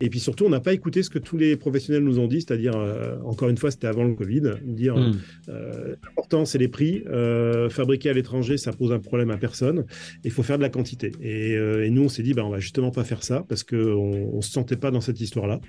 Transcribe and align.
Et 0.00 0.10
puis 0.10 0.20
surtout, 0.20 0.44
on 0.44 0.48
n'a 0.48 0.60
pas 0.60 0.72
écouté 0.72 1.02
ce 1.02 1.10
que 1.10 1.18
tous 1.18 1.36
les 1.36 1.56
professionnels 1.56 2.04
nous 2.04 2.18
ont 2.18 2.28
dit, 2.28 2.40
c'est-à-dire, 2.40 2.76
euh, 2.76 3.16
encore 3.24 3.48
une 3.48 3.56
fois, 3.56 3.70
c'était 3.70 3.86
avant 3.86 4.04
le 4.04 4.14
Covid, 4.14 4.42
dire 4.62 4.96
mm. 4.96 5.12
euh, 5.48 5.96
l'important, 6.04 6.44
c'est 6.44 6.58
les 6.58 6.68
prix. 6.68 7.02
Euh, 7.08 7.68
fabriquer 7.68 8.10
à 8.10 8.12
l'étranger, 8.12 8.56
ça 8.58 8.72
pose 8.72 8.92
un 8.92 9.00
problème 9.00 9.30
à 9.30 9.36
personne. 9.36 9.84
Il 10.24 10.30
faut 10.30 10.42
faire 10.42 10.58
de 10.58 10.62
la 10.62 10.68
quantité. 10.68 11.12
Et, 11.20 11.52
et 11.52 11.90
nous, 11.90 12.04
on 12.04 12.08
s'est 12.08 12.22
dit, 12.22 12.34
bah, 12.34 12.44
on 12.44 12.50
va 12.50 12.60
justement 12.60 12.90
pas 12.90 13.04
faire 13.04 13.24
ça 13.24 13.44
parce 13.48 13.64
qu'on 13.64 14.36
ne 14.36 14.40
se 14.40 14.50
sentait 14.50 14.76
pas 14.76 14.90
dans 14.90 15.00
cette 15.00 15.20
histoire-là 15.20 15.60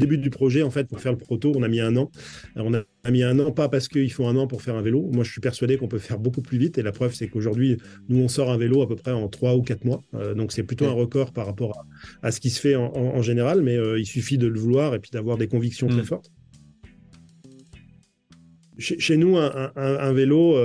début 0.00 0.18
du 0.18 0.30
projet, 0.30 0.62
en 0.62 0.70
fait, 0.70 0.88
pour 0.88 1.00
faire 1.00 1.12
le 1.12 1.18
proto, 1.18 1.52
on 1.54 1.62
a 1.62 1.68
mis 1.68 1.80
un 1.80 1.96
an. 1.96 2.10
on 2.56 2.74
a 2.74 3.10
mis 3.10 3.22
un 3.22 3.38
an, 3.38 3.52
pas 3.52 3.68
parce 3.68 3.88
qu'il 3.88 4.12
faut 4.12 4.26
un 4.26 4.36
an 4.36 4.46
pour 4.46 4.62
faire 4.62 4.74
un 4.74 4.82
vélo. 4.82 5.08
Moi, 5.12 5.24
je 5.24 5.30
suis 5.30 5.40
persuadé 5.40 5.76
qu'on 5.76 5.88
peut 5.88 5.98
faire 5.98 6.18
beaucoup 6.18 6.42
plus 6.42 6.58
vite. 6.58 6.78
Et 6.78 6.82
la 6.82 6.92
preuve, 6.92 7.14
c'est 7.14 7.28
qu'aujourd'hui, 7.28 7.76
nous, 8.08 8.18
on 8.18 8.28
sort 8.28 8.50
un 8.50 8.56
vélo 8.56 8.82
à 8.82 8.88
peu 8.88 8.96
près 8.96 9.12
en 9.12 9.28
trois 9.28 9.54
ou 9.56 9.62
quatre 9.62 9.84
mois. 9.84 10.02
Euh, 10.14 10.34
donc, 10.34 10.52
c'est 10.52 10.62
plutôt 10.62 10.86
un 10.86 10.92
record 10.92 11.32
par 11.32 11.46
rapport 11.46 11.84
à, 12.22 12.32
ce 12.32 12.40
qui 12.40 12.50
se 12.50 12.60
fait 12.60 12.76
en, 12.76 13.22
général. 13.22 13.62
Mais 13.62 13.76
euh, 13.76 13.98
il 13.98 14.06
suffit 14.06 14.38
de 14.38 14.46
le 14.46 14.58
vouloir 14.58 14.94
et 14.94 14.98
puis 14.98 15.10
d'avoir 15.10 15.36
des 15.36 15.48
convictions 15.48 15.86
très 15.86 16.02
mm. 16.02 16.06
fortes. 16.06 16.30
Chez, 18.78 19.16
nous, 19.18 19.36
un, 19.36 20.12
vélo. 20.12 20.56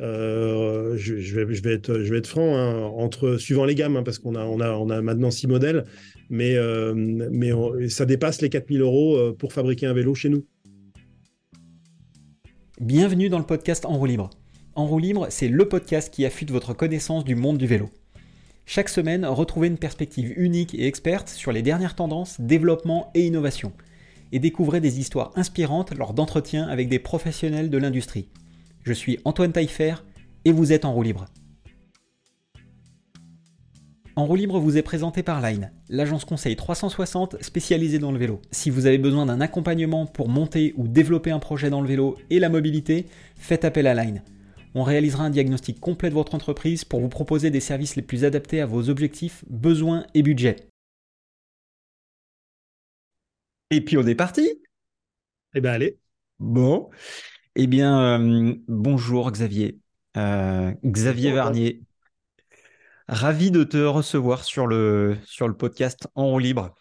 Euh, 0.00 0.96
je, 0.96 1.14
vais, 1.14 1.54
je, 1.54 1.62
vais, 1.62 1.74
être, 1.74 2.00
je 2.02 2.10
vais 2.10 2.18
être 2.18 2.26
franc, 2.26 2.56
hein, 2.56 2.82
entre, 2.96 3.36
suivant 3.36 3.64
les 3.64 3.74
gammes, 3.74 3.96
hein, 3.96 4.02
parce 4.02 4.18
qu'on 4.18 4.34
a, 4.34 4.44
on 4.44 4.60
a, 4.60 4.70
on 4.72 4.90
a 4.90 5.02
maintenant 5.02 5.30
six 5.30 5.46
modèles, 5.46 5.84
mais, 6.32 6.56
euh, 6.56 7.88
ça 7.88 8.06
dépasse 8.06 8.40
les 8.40 8.48
4000 8.48 8.80
euros 8.80 9.16
euh, 9.16 9.36
pour 9.38 9.52
fabriquer 9.52 9.86
un 9.86 9.92
vélo 9.92 10.14
chez 10.14 10.30
nous. 10.30 10.46
Bienvenue 12.80 13.28
dans 13.28 13.38
le 13.38 13.44
podcast 13.44 13.84
En 13.84 13.98
roue 13.98 14.06
libre. 14.06 14.30
En 14.74 14.86
roue 14.86 14.98
libre, 14.98 15.26
c'est 15.28 15.48
le 15.48 15.68
podcast 15.68 16.12
qui 16.12 16.24
affûte 16.24 16.50
votre 16.50 16.72
connaissance 16.72 17.24
du 17.24 17.34
monde 17.34 17.58
du 17.58 17.66
vélo. 17.66 17.90
Chaque 18.64 18.88
semaine, 18.88 19.26
retrouvez 19.26 19.68
une 19.68 19.76
perspective 19.76 20.32
unique 20.38 20.74
et 20.74 20.86
experte 20.86 21.28
sur 21.28 21.52
les 21.52 21.60
dernières 21.60 21.96
tendances, 21.96 22.40
développement 22.40 23.10
et 23.14 23.26
innovation. 23.26 23.72
Et 24.32 24.38
découvrez 24.38 24.80
des 24.80 24.98
histoires 24.98 25.32
inspirantes 25.36 25.94
lors 25.94 26.14
d'entretiens 26.14 26.66
avec 26.66 26.88
des 26.88 26.98
professionnels 26.98 27.68
de 27.68 27.78
l'industrie. 27.78 28.30
Je 28.84 28.94
suis 28.94 29.18
Antoine 29.26 29.52
Taillefer 29.52 29.96
et 30.46 30.52
vous 30.52 30.72
êtes 30.72 30.86
en 30.86 30.94
roue 30.94 31.02
libre. 31.02 31.26
En 34.14 34.26
roue 34.26 34.36
libre 34.36 34.60
vous 34.60 34.76
est 34.76 34.82
présenté 34.82 35.22
par 35.22 35.40
Line, 35.40 35.72
l'agence 35.88 36.26
conseil 36.26 36.54
360 36.54 37.42
spécialisée 37.42 37.98
dans 37.98 38.12
le 38.12 38.18
vélo. 38.18 38.42
Si 38.50 38.68
vous 38.68 38.84
avez 38.84 38.98
besoin 38.98 39.24
d'un 39.24 39.40
accompagnement 39.40 40.04
pour 40.04 40.28
monter 40.28 40.74
ou 40.76 40.86
développer 40.86 41.30
un 41.30 41.38
projet 41.38 41.70
dans 41.70 41.80
le 41.80 41.88
vélo 41.88 42.18
et 42.28 42.38
la 42.38 42.50
mobilité, 42.50 43.06
faites 43.36 43.64
appel 43.64 43.86
à 43.86 43.94
Line. 43.94 44.22
On 44.74 44.82
réalisera 44.82 45.24
un 45.24 45.30
diagnostic 45.30 45.80
complet 45.80 46.10
de 46.10 46.14
votre 46.14 46.34
entreprise 46.34 46.84
pour 46.84 47.00
vous 47.00 47.08
proposer 47.08 47.50
des 47.50 47.60
services 47.60 47.96
les 47.96 48.02
plus 48.02 48.24
adaptés 48.24 48.60
à 48.60 48.66
vos 48.66 48.90
objectifs, 48.90 49.44
besoins 49.48 50.06
et 50.12 50.22
budgets. 50.22 50.56
Et 53.70 53.80
puis 53.80 53.96
on 53.96 54.06
est 54.06 54.14
parti 54.14 54.60
Eh 55.54 55.62
bien 55.62 55.72
allez. 55.72 55.98
Bon. 56.38 56.90
Eh 57.54 57.66
bien, 57.66 58.20
euh, 58.20 58.54
bonjour 58.68 59.30
Xavier. 59.30 59.78
Euh, 60.18 60.72
Xavier 60.84 61.32
Varnier, 61.32 61.82
Ravi 63.08 63.50
de 63.50 63.64
te 63.64 63.78
recevoir 63.78 64.44
sur 64.44 64.66
le, 64.66 65.16
sur 65.24 65.48
le 65.48 65.54
podcast 65.54 66.08
En 66.14 66.28
roue 66.28 66.38
libre. 66.38 66.74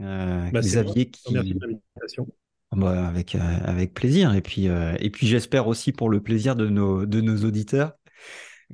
Euh, 0.00 0.50
bah, 0.50 0.60
Xavier 0.60 1.10
qui... 1.10 1.32
Merci 1.32 1.54
de 1.54 1.60
l'invitation. 1.60 2.28
Bah, 2.72 3.06
avec, 3.06 3.34
euh, 3.34 3.58
avec 3.64 3.94
plaisir. 3.94 4.34
Et 4.34 4.40
puis, 4.40 4.68
euh, 4.68 4.94
et 4.98 5.10
puis 5.10 5.26
j'espère 5.26 5.68
aussi 5.68 5.92
pour 5.92 6.10
le 6.10 6.20
plaisir 6.20 6.56
de 6.56 6.68
nos, 6.68 7.06
de 7.06 7.20
nos 7.20 7.44
auditeurs 7.44 7.92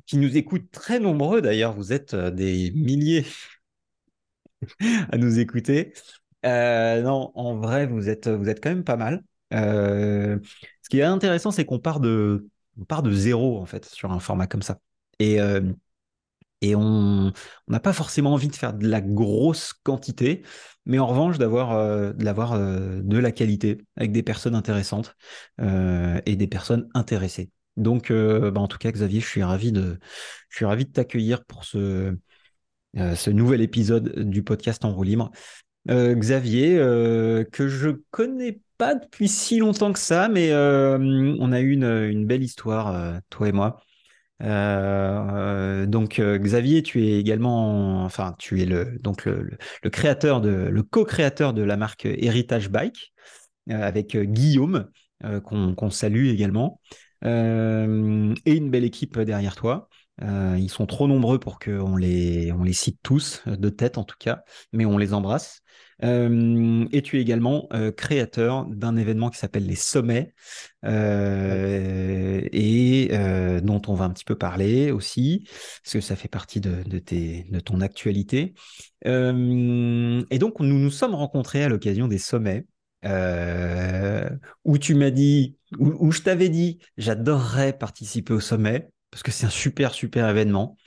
qui 0.05 0.17
nous 0.17 0.37
écoutent 0.37 0.71
très 0.71 0.99
nombreux 0.99 1.41
d'ailleurs. 1.41 1.73
Vous 1.73 1.93
êtes 1.93 2.15
des 2.15 2.71
milliers 2.71 3.25
à 5.11 5.17
nous 5.17 5.39
écouter. 5.39 5.93
non, 6.43 7.31
en 7.35 7.57
vrai, 7.57 7.85
vous 7.85 8.09
êtes, 8.09 8.27
vous 8.27 8.49
êtes 8.49 8.61
quand 8.61 8.69
même 8.69 8.83
pas 8.83 8.97
mal. 8.97 9.23
ce 9.51 10.39
qui 10.89 10.99
est 10.99 11.03
intéressant, 11.03 11.51
c'est 11.51 11.65
qu'on 11.65 11.79
part 11.79 11.99
de, 11.99 12.47
on 12.79 12.85
part 12.85 13.03
de 13.03 13.11
zéro 13.11 13.59
en 13.59 13.65
fait 13.65 13.85
sur 13.85 14.11
un 14.11 14.19
format 14.19 14.47
comme 14.47 14.63
ça. 14.63 14.79
Et 15.19 15.39
et 16.61 16.75
on 16.75 17.33
n'a 17.67 17.79
pas 17.79 17.93
forcément 17.93 18.33
envie 18.33 18.47
de 18.47 18.55
faire 18.55 18.73
de 18.73 18.87
la 18.87 19.01
grosse 19.01 19.73
quantité, 19.73 20.43
mais 20.85 20.99
en 20.99 21.07
revanche 21.07 21.37
d'avoir 21.37 21.73
euh, 21.73 22.13
euh, 22.13 23.01
de 23.03 23.17
la 23.17 23.31
qualité 23.31 23.79
avec 23.95 24.11
des 24.11 24.23
personnes 24.23 24.55
intéressantes 24.55 25.15
euh, 25.59 26.21
et 26.25 26.35
des 26.35 26.47
personnes 26.47 26.87
intéressées. 26.93 27.51
Donc, 27.77 28.11
bah, 28.11 28.59
en 28.59 28.67
tout 28.67 28.77
cas, 28.77 28.91
Xavier, 28.91 29.21
je 29.21 29.27
suis 29.27 29.43
ravi 29.43 29.71
de, 29.71 29.97
t'accueillir 30.93 31.45
pour 31.45 31.63
ce, 31.63 32.13
nouvel 33.27 33.61
épisode 33.61 34.29
du 34.29 34.43
podcast 34.43 34.83
En 34.85 34.93
roue 34.93 35.03
libre. 35.03 35.31
Xavier, 35.87 36.75
que 37.51 37.67
je 37.69 37.89
connais 38.11 38.59
pas 38.77 38.95
depuis 38.95 39.29
si 39.29 39.57
longtemps 39.59 39.93
que 39.93 39.99
ça, 39.99 40.27
mais 40.27 40.53
on 40.53 41.51
a 41.53 41.61
eu 41.61 41.71
une 41.71 42.25
belle 42.27 42.43
histoire, 42.43 43.21
toi 43.29 43.47
et 43.47 43.53
moi. 43.53 43.81
Euh, 44.43 45.85
donc 45.85 46.19
euh, 46.19 46.37
Xavier, 46.37 46.83
tu 46.83 47.05
es 47.05 47.19
également, 47.19 48.03
enfin 48.03 48.35
tu 48.39 48.61
es 48.61 48.65
le 48.65 48.97
donc 48.99 49.25
le, 49.25 49.57
créateur 49.91 50.41
de 50.41 50.49
le 50.49 50.83
co-créateur 50.83 51.53
de 51.53 51.61
la 51.61 51.77
marque 51.77 52.05
Heritage 52.05 52.69
Bike 52.69 53.13
euh, 53.69 53.81
avec 53.81 54.17
Guillaume 54.17 54.89
qu'on 55.43 55.89
salue 55.91 56.29
également 56.29 56.81
et 57.23 57.27
une 57.27 58.71
belle 58.71 58.83
équipe 58.83 59.19
derrière 59.19 59.55
toi. 59.55 59.87
ils 60.19 60.69
sont 60.71 60.87
trop 60.87 61.07
nombreux 61.07 61.39
pour 61.39 61.59
qu'on 61.59 61.95
les 61.95 62.51
on 62.51 62.63
les 62.63 62.73
cite 62.73 62.99
tous 63.03 63.43
de 63.45 63.69
tête 63.69 63.99
en 63.99 64.03
tout 64.03 64.15
cas, 64.17 64.41
mais 64.73 64.85
on 64.85 64.97
les 64.97 65.13
embrasse. 65.13 65.61
Euh, 66.03 66.87
et 66.91 67.01
tu 67.01 67.17
es 67.17 67.21
également 67.21 67.67
euh, 67.73 67.91
créateur 67.91 68.65
d'un 68.65 68.95
événement 68.95 69.29
qui 69.29 69.37
s'appelle 69.37 69.65
les 69.65 69.75
Sommets 69.75 70.33
euh, 70.83 72.41
et 72.51 73.09
dont 73.61 73.81
on 73.87 73.93
va 73.93 74.05
un 74.05 74.09
petit 74.09 74.25
peu 74.25 74.35
parler 74.35 74.91
aussi, 74.91 75.47
parce 75.83 75.93
que 75.93 76.01
ça 76.01 76.15
fait 76.15 76.27
partie 76.27 76.59
de, 76.59 76.83
de, 76.83 77.59
ton 77.59 77.81
actualité. 77.81 78.53
et 79.05 80.39
donc, 80.39 80.59
nous 80.59 80.79
nous 80.79 80.91
sommes 80.91 81.15
rencontrés 81.15 81.63
à 81.63 81.69
l'occasion 81.69 82.07
des 82.07 82.17
Sommets. 82.17 82.65
où 84.63 84.77
tu 84.77 84.95
m'as 84.95 85.11
dit, 85.11 85.57
où 85.77 86.11
je 86.11 86.21
t'avais 86.21 86.49
dit, 86.49 86.79
j'adorerais 86.97 87.77
participer 87.77 88.33
au 88.33 88.39
sommet 88.39 88.89
parce 89.11 89.23
que 89.23 89.31
c'est 89.31 89.45
un 89.45 89.49
super 89.49 89.93
super 89.93 90.27
événement. 90.29 90.77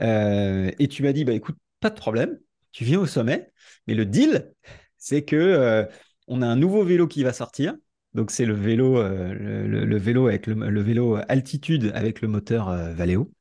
et 0.00 0.88
tu 0.90 1.02
m'as 1.02 1.12
dit, 1.12 1.24
bah 1.24 1.32
écoute, 1.32 1.56
pas 1.80 1.90
de 1.90 1.94
problème, 1.94 2.38
tu 2.72 2.84
viens 2.84 3.00
au 3.00 3.06
sommet. 3.06 3.50
Mais 3.90 3.96
le 3.96 4.06
deal, 4.06 4.54
c'est 4.98 5.24
que 5.24 5.34
euh, 5.34 5.84
on 6.28 6.42
a 6.42 6.46
un 6.46 6.54
nouveau 6.54 6.84
vélo 6.84 7.08
qui 7.08 7.24
va 7.24 7.32
sortir. 7.32 7.74
Donc 8.14 8.30
c'est 8.30 8.44
le 8.44 8.54
vélo, 8.54 8.98
euh, 8.98 9.34
le, 9.34 9.98
vélo 9.98 10.28
avec 10.28 10.46
le, 10.46 10.80
vélo 10.80 11.18
altitude 11.28 11.90
avec 11.94 12.20
le 12.20 12.28
moteur 12.28 12.68
euh, 12.68 12.94
Valeo. 12.94 13.32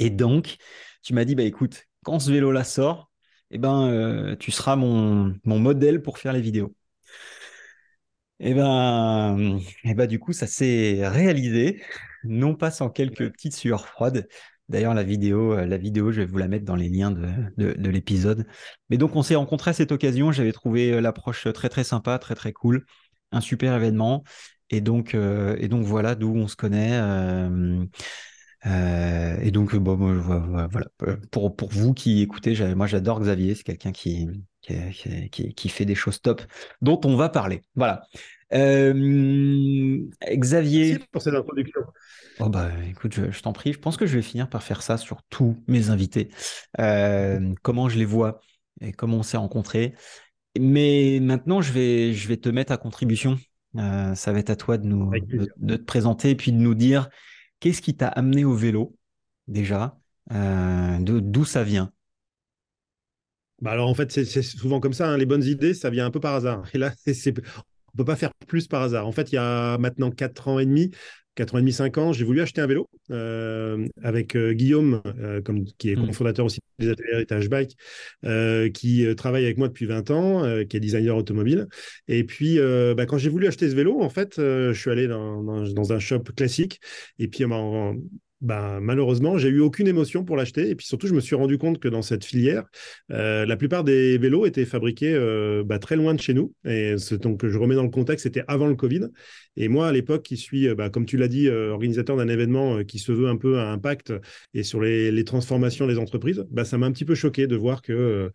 Et 0.00 0.10
donc 0.10 0.56
tu 1.04 1.14
m'as 1.14 1.24
dit 1.24 1.36
bah 1.36 1.44
écoute, 1.44 1.84
quand 2.04 2.18
ce 2.18 2.32
vélo-là 2.32 2.64
sort, 2.64 3.12
eh 3.52 3.58
ben 3.58 4.36
tu 4.40 4.50
seras 4.50 4.74
mon, 4.74 5.36
mon 5.44 5.60
modèle 5.60 6.02
pour 6.02 6.18
faire 6.18 6.32
les 6.32 6.40
vidéos. 6.40 6.74
Et 8.40 8.50
eh 8.50 8.54
ben, 8.54 9.58
et 9.84 9.90
eh 9.90 9.94
ben 9.94 10.06
du 10.08 10.18
coup 10.18 10.32
ça 10.32 10.48
s'est 10.48 11.06
réalisé, 11.06 11.80
non 12.24 12.56
pas 12.56 12.72
sans 12.72 12.90
quelques 12.90 13.30
petites 13.30 13.54
sueurs 13.54 13.86
froides, 13.86 14.26
D'ailleurs, 14.68 14.94
la 14.94 15.02
vidéo, 15.02 15.52
euh, 15.52 15.66
la 15.66 15.76
vidéo, 15.76 16.12
je 16.12 16.20
vais 16.20 16.26
vous 16.26 16.38
la 16.38 16.48
mettre 16.48 16.64
dans 16.64 16.76
les 16.76 16.88
liens 16.88 17.10
de, 17.10 17.74
de, 17.74 17.90
l'épisode. 17.90 18.46
Mais 18.90 18.96
donc, 18.96 19.16
on 19.16 19.22
s'est 19.22 19.34
rencontrés 19.34 19.70
à 19.70 19.74
cette 19.74 19.92
occasion. 19.92 20.32
J'avais 20.32 20.52
trouvé 20.52 20.92
euh, 20.92 21.00
l'approche 21.00 21.46
très 21.52 21.68
très 21.68 21.84
sympa, 21.84 22.18
très 22.18 22.34
très 22.34 22.52
cool, 22.52 22.86
un 23.32 23.40
super 23.40 23.74
événement. 23.74 24.24
Et 24.70 24.80
donc, 24.80 25.14
euh, 25.14 25.56
voilà 25.82 26.14
d'où 26.14 26.34
on 26.34 26.48
se 26.48 26.56
connaît. 26.56 26.98
et 28.64 29.50
donc, 29.50 29.76
bon, 29.76 29.96
voilà. 29.96 30.86
Pour, 31.30 31.54
vous 31.70 31.92
qui 31.92 32.22
écoutez, 32.22 32.74
moi 32.74 32.86
j'adore 32.86 33.20
Xavier, 33.20 33.54
c'est 33.54 33.64
quelqu'un 33.64 33.92
qui, 33.92 34.28
fait 35.68 35.84
des 35.84 35.94
choses 35.94 36.22
top 36.22 36.40
dont 36.80 37.00
on 37.04 37.16
va 37.16 37.28
parler. 37.28 37.64
Voilà. 37.74 38.04
Xavier. 38.52 40.92
Merci 40.92 41.06
pour 41.10 41.22
cette 41.22 41.34
introduction. 41.34 41.80
Oh 42.40 42.48
bah 42.48 42.70
écoute, 42.88 43.14
je, 43.14 43.40
t'en 43.40 43.52
prie, 43.52 43.72
je 43.72 43.78
pense 43.78 43.96
que 43.96 44.06
je 44.06 44.16
vais 44.16 44.22
finir 44.22 44.48
par 44.48 44.62
faire 44.62 44.82
ça 44.82 44.96
sur 44.96 45.22
tous 45.24 45.62
mes 45.66 45.90
invités. 45.90 46.30
Euh, 46.80 47.52
comment 47.62 47.88
je 47.88 47.98
les 47.98 48.04
vois 48.04 48.40
et 48.80 48.92
comment 48.92 49.18
on 49.18 49.22
s'est 49.22 49.36
rencontrés. 49.36 49.94
Mais 50.58 51.18
maintenant, 51.20 51.60
je 51.60 51.72
vais, 51.72 52.12
je 52.12 52.28
vais 52.28 52.36
te 52.36 52.48
mettre 52.48 52.72
à 52.72 52.76
contribution. 52.76 53.38
Euh, 53.76 54.14
ça 54.14 54.32
va 54.32 54.38
être 54.38 54.50
à 54.50 54.56
toi 54.56 54.76
de, 54.76 54.86
nous, 54.86 55.10
de, 55.56 55.76
te 55.76 55.82
présenter 55.82 56.30
et 56.30 56.34
puis 56.34 56.52
de 56.52 56.58
nous 56.58 56.74
dire 56.74 57.08
qu'est-ce 57.60 57.80
qui 57.80 57.96
t'a 57.96 58.08
amené 58.08 58.44
au 58.44 58.54
vélo 58.54 58.96
déjà, 59.48 59.98
euh, 60.32 60.98
d'où 61.00 61.44
ça 61.44 61.64
vient. 61.64 61.90
Bah 63.60 63.70
alors 63.70 63.88
en 63.88 63.94
fait, 63.94 64.10
c'est 64.10 64.42
souvent 64.42 64.80
comme 64.80 64.92
ça. 64.92 65.08
Hein. 65.08 65.16
les 65.16 65.26
bonnes 65.26 65.44
idées, 65.44 65.72
ça 65.72 65.88
vient 65.88 66.04
un 66.04 66.10
peu 66.10 66.20
par 66.20 66.34
hasard. 66.34 66.68
Et 66.74 66.78
là, 66.78 66.92
c'est 67.06 67.32
on 67.94 67.98
peut 67.98 68.04
pas 68.04 68.16
faire 68.16 68.32
plus 68.46 68.66
par 68.68 68.82
hasard. 68.82 69.06
En 69.06 69.12
fait, 69.12 69.32
il 69.32 69.36
y 69.36 69.38
a 69.38 69.78
maintenant 69.78 70.10
4 70.10 70.48
ans 70.48 70.58
et 70.58 70.66
demi, 70.66 70.90
4 71.34 71.54
ans 71.54 71.58
et 71.58 71.60
demi, 71.62 71.72
5 71.72 71.98
ans, 71.98 72.12
j'ai 72.12 72.24
voulu 72.24 72.40
acheter 72.40 72.60
un 72.60 72.66
vélo 72.66 72.90
euh, 73.10 73.86
avec 74.02 74.36
euh, 74.36 74.52
Guillaume, 74.52 75.00
euh, 75.18 75.40
comme, 75.40 75.64
qui 75.78 75.90
est 75.90 75.96
mm. 75.96 76.08
cofondateur 76.08 76.44
aussi 76.44 76.60
des 76.78 76.90
ateliers 76.90 77.12
Heritage 77.12 77.48
Bike, 77.48 77.76
qui 78.74 79.06
travaille 79.16 79.44
avec 79.44 79.56
moi 79.56 79.68
depuis 79.68 79.86
20 79.86 80.10
ans, 80.10 80.64
qui 80.64 80.76
est 80.76 80.80
designer 80.80 81.16
automobile. 81.16 81.68
Et 82.08 82.24
puis, 82.24 82.58
bah, 82.96 83.06
quand 83.06 83.18
j'ai 83.18 83.30
voulu 83.30 83.46
acheter 83.46 83.70
ce 83.70 83.74
vélo, 83.74 84.02
en 84.02 84.10
fait, 84.10 84.34
je 84.36 84.72
suis 84.72 84.90
allé 84.90 85.06
dans, 85.06 85.42
dans, 85.42 85.92
un 85.92 85.98
shop 85.98 86.24
classique. 86.36 86.80
Et 87.18 87.28
puis, 87.28 87.44
en, 87.44 87.96
bah, 88.42 88.80
malheureusement, 88.82 89.38
j'ai 89.38 89.48
eu 89.48 89.60
aucune 89.60 89.86
émotion 89.86 90.24
pour 90.24 90.36
l'acheter. 90.36 90.68
Et 90.68 90.74
puis 90.74 90.84
surtout, 90.84 91.06
je 91.06 91.14
me 91.14 91.20
suis 91.20 91.36
rendu 91.36 91.58
compte 91.58 91.78
que 91.78 91.86
dans 91.86 92.02
cette 92.02 92.24
filière, 92.24 92.64
euh, 93.12 93.46
la 93.46 93.56
plupart 93.56 93.84
des 93.84 94.18
vélos 94.18 94.46
étaient 94.46 94.64
fabriqués 94.64 95.14
euh, 95.14 95.62
bah, 95.64 95.78
très 95.78 95.94
loin 95.94 96.12
de 96.12 96.20
chez 96.20 96.34
nous. 96.34 96.52
Et 96.64 96.96
donc, 97.20 97.46
je 97.46 97.56
remets 97.56 97.76
dans 97.76 97.84
le 97.84 97.90
contexte, 97.90 98.24
c'était 98.24 98.42
avant 98.48 98.66
le 98.66 98.74
Covid. 98.74 99.06
Et 99.56 99.68
moi, 99.68 99.86
à 99.86 99.92
l'époque, 99.92 100.24
qui 100.24 100.36
suis, 100.36 100.66
euh, 100.68 100.74
bah, 100.74 100.90
comme 100.90 101.06
tu 101.06 101.16
l'as 101.16 101.28
dit, 101.28 101.48
organisateur 101.48 102.16
d'un 102.16 102.28
événement 102.28 102.82
qui 102.82 102.98
se 102.98 103.12
veut 103.12 103.28
un 103.28 103.36
peu 103.36 103.60
à 103.60 103.70
impact 103.70 104.12
et 104.54 104.64
sur 104.64 104.80
les, 104.80 105.22
transformations 105.24 105.86
des 105.86 105.98
entreprises, 105.98 106.44
bah, 106.50 106.64
ça 106.64 106.78
m'a 106.78 106.86
un 106.86 106.92
petit 106.92 107.04
peu 107.04 107.14
choqué 107.14 107.46
de 107.46 107.54
voir 107.54 107.80
que, 107.80 108.32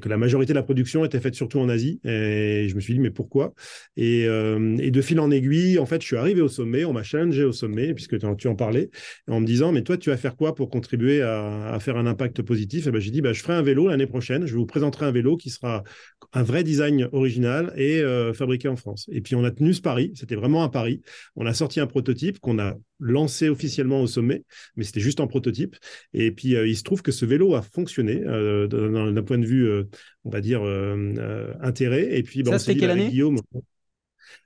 que 0.00 0.08
la 0.08 0.16
majorité 0.16 0.52
de 0.52 0.58
la 0.58 0.62
production 0.62 1.04
était 1.04 1.20
faite 1.20 1.34
surtout 1.34 1.58
en 1.58 1.68
Asie. 1.68 2.00
Et 2.04 2.66
je 2.68 2.74
me 2.74 2.80
suis 2.80 2.94
dit, 2.94 3.00
mais 3.00 3.10
pourquoi? 3.10 3.54
Et, 3.96 4.22
et, 4.22 4.90
de 4.90 5.00
fil 5.02 5.20
en 5.20 5.30
aiguille, 5.30 5.78
en 5.78 5.86
fait, 5.86 6.00
je 6.00 6.06
suis 6.06 6.16
arrivé 6.16 6.40
au 6.40 6.48
sommet, 6.48 6.84
on 6.84 6.92
m'a 6.92 7.02
challengé 7.02 7.44
au 7.44 7.52
sommet, 7.52 7.94
puisque 7.94 8.18
tu 8.18 8.48
en 8.48 8.54
parlais 8.54 8.90
en 9.28 9.40
me 9.40 9.46
disant, 9.46 9.72
mais 9.72 9.82
toi, 9.82 9.96
tu 9.96 10.10
vas 10.10 10.16
faire 10.16 10.36
quoi 10.36 10.54
pour 10.54 10.70
contribuer 10.70 11.22
à, 11.22 11.78
faire 11.80 11.96
un 11.96 12.06
impact 12.06 12.42
positif? 12.42 12.86
Et 12.86 12.90
ben, 12.90 13.00
j'ai 13.00 13.10
dit, 13.10 13.20
bah, 13.20 13.32
je 13.32 13.42
ferai 13.42 13.54
un 13.54 13.62
vélo 13.62 13.88
l'année 13.88 14.06
prochaine. 14.06 14.46
Je 14.46 14.54
vous 14.54 14.66
présenterai 14.66 15.06
un 15.06 15.12
vélo 15.12 15.36
qui 15.36 15.50
sera 15.50 15.84
un 16.32 16.42
vrai 16.42 16.64
design 16.64 17.08
original 17.12 17.72
et 17.76 18.00
euh, 18.00 18.32
fabriqué 18.32 18.68
en 18.68 18.76
France. 18.76 19.06
Et 19.12 19.20
puis, 19.20 19.34
on 19.34 19.44
a 19.44 19.50
tenu 19.50 19.74
ce 19.74 19.80
pari. 19.80 20.12
C'était 20.14 20.36
vraiment 20.36 20.64
un 20.64 20.68
pari. 20.68 21.02
On 21.36 21.46
a 21.46 21.54
sorti 21.54 21.80
un 21.80 21.86
prototype 21.86 22.38
qu'on 22.40 22.58
a 22.58 22.74
lancé 23.04 23.48
officiellement 23.48 24.00
au 24.00 24.06
sommet, 24.06 24.44
mais 24.76 24.84
c'était 24.84 25.00
juste 25.00 25.20
en 25.20 25.26
prototype. 25.26 25.76
Et 26.14 26.30
puis, 26.30 26.56
euh, 26.56 26.66
il 26.66 26.76
se 26.76 26.82
trouve 26.82 27.02
que 27.02 27.12
ce 27.12 27.26
vélo 27.26 27.54
a 27.54 27.62
fonctionné 27.62 28.22
euh, 28.24 28.66
d'un 28.66 29.22
point 29.22 29.38
de 29.38 29.46
vue, 29.46 29.70
on 30.24 30.30
va 30.30 30.40
dire, 30.40 30.62
intérêt. 31.60 32.18
Et 32.18 32.22
puis, 32.22 32.42
bah, 32.42 32.52
Ça, 32.52 32.58
c'était 32.58 32.80
quelle 32.80 32.90
année? 32.90 33.10
Guillaume, 33.10 33.38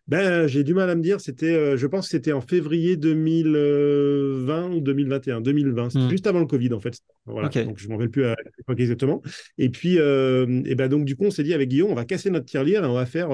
ben, 0.09 0.47
j'ai 0.47 0.65
du 0.65 0.73
mal 0.73 0.89
à 0.89 0.95
me 0.95 1.03
dire. 1.03 1.21
C'était, 1.21 1.53
euh, 1.53 1.77
je 1.77 1.87
pense 1.87 2.07
que 2.07 2.13
c'était 2.13 2.33
en 2.33 2.41
février 2.41 2.97
2020 2.97 4.71
ou 4.71 4.81
2021. 4.81 5.43
2020, 5.43 5.91
c'était 5.91 6.05
hmm. 6.07 6.11
juste 6.11 6.27
avant 6.27 6.41
le 6.41 6.47
Covid 6.47 6.73
en 6.73 6.81
fait. 6.81 6.99
Voilà. 7.27 7.51
Donc 7.51 7.79
je 7.79 7.89
m'en 7.89 7.97
rappelle 7.97 8.11
plus 8.11 8.25
à 8.25 8.35
l'époque 8.57 8.81
exactement. 8.81 9.21
Et 9.59 9.69
puis, 9.69 9.99
euh, 9.99 10.63
et 10.65 10.75
ben 10.75 10.89
donc 10.89 11.05
du 11.05 11.15
coup, 11.15 11.25
on 11.27 11.31
s'est 11.31 11.43
dit 11.43 11.53
avec 11.53 11.69
Guillaume, 11.69 11.91
on 11.91 11.95
va 11.95 12.07
casser 12.07 12.31
notre 12.31 12.47
tirelire 12.47 12.85
et 12.85 12.87
on 12.87 12.95
va 12.95 13.05
faire 13.05 13.29